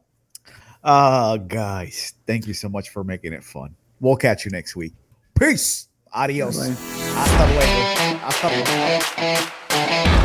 uh, 0.85 1.37
guys, 1.37 2.15
thank 2.27 2.47
you 2.47 2.55
so 2.55 2.69
much 2.69 2.91
for 2.91 3.05
making 3.05 3.33
it 3.33 3.45
fun. 3.45 3.75
We'll 4.01 4.17
catch 4.17 4.45
you 4.45 4.51
next 4.51 4.75
week. 4.75 4.95
Peace. 5.39 5.89
Adios. 6.13 6.59
Bye-bye. 6.59 6.75
Hasta 7.15 7.47
luego. 7.53 8.19
Hasta 8.19 8.49
luego. 10.09 10.22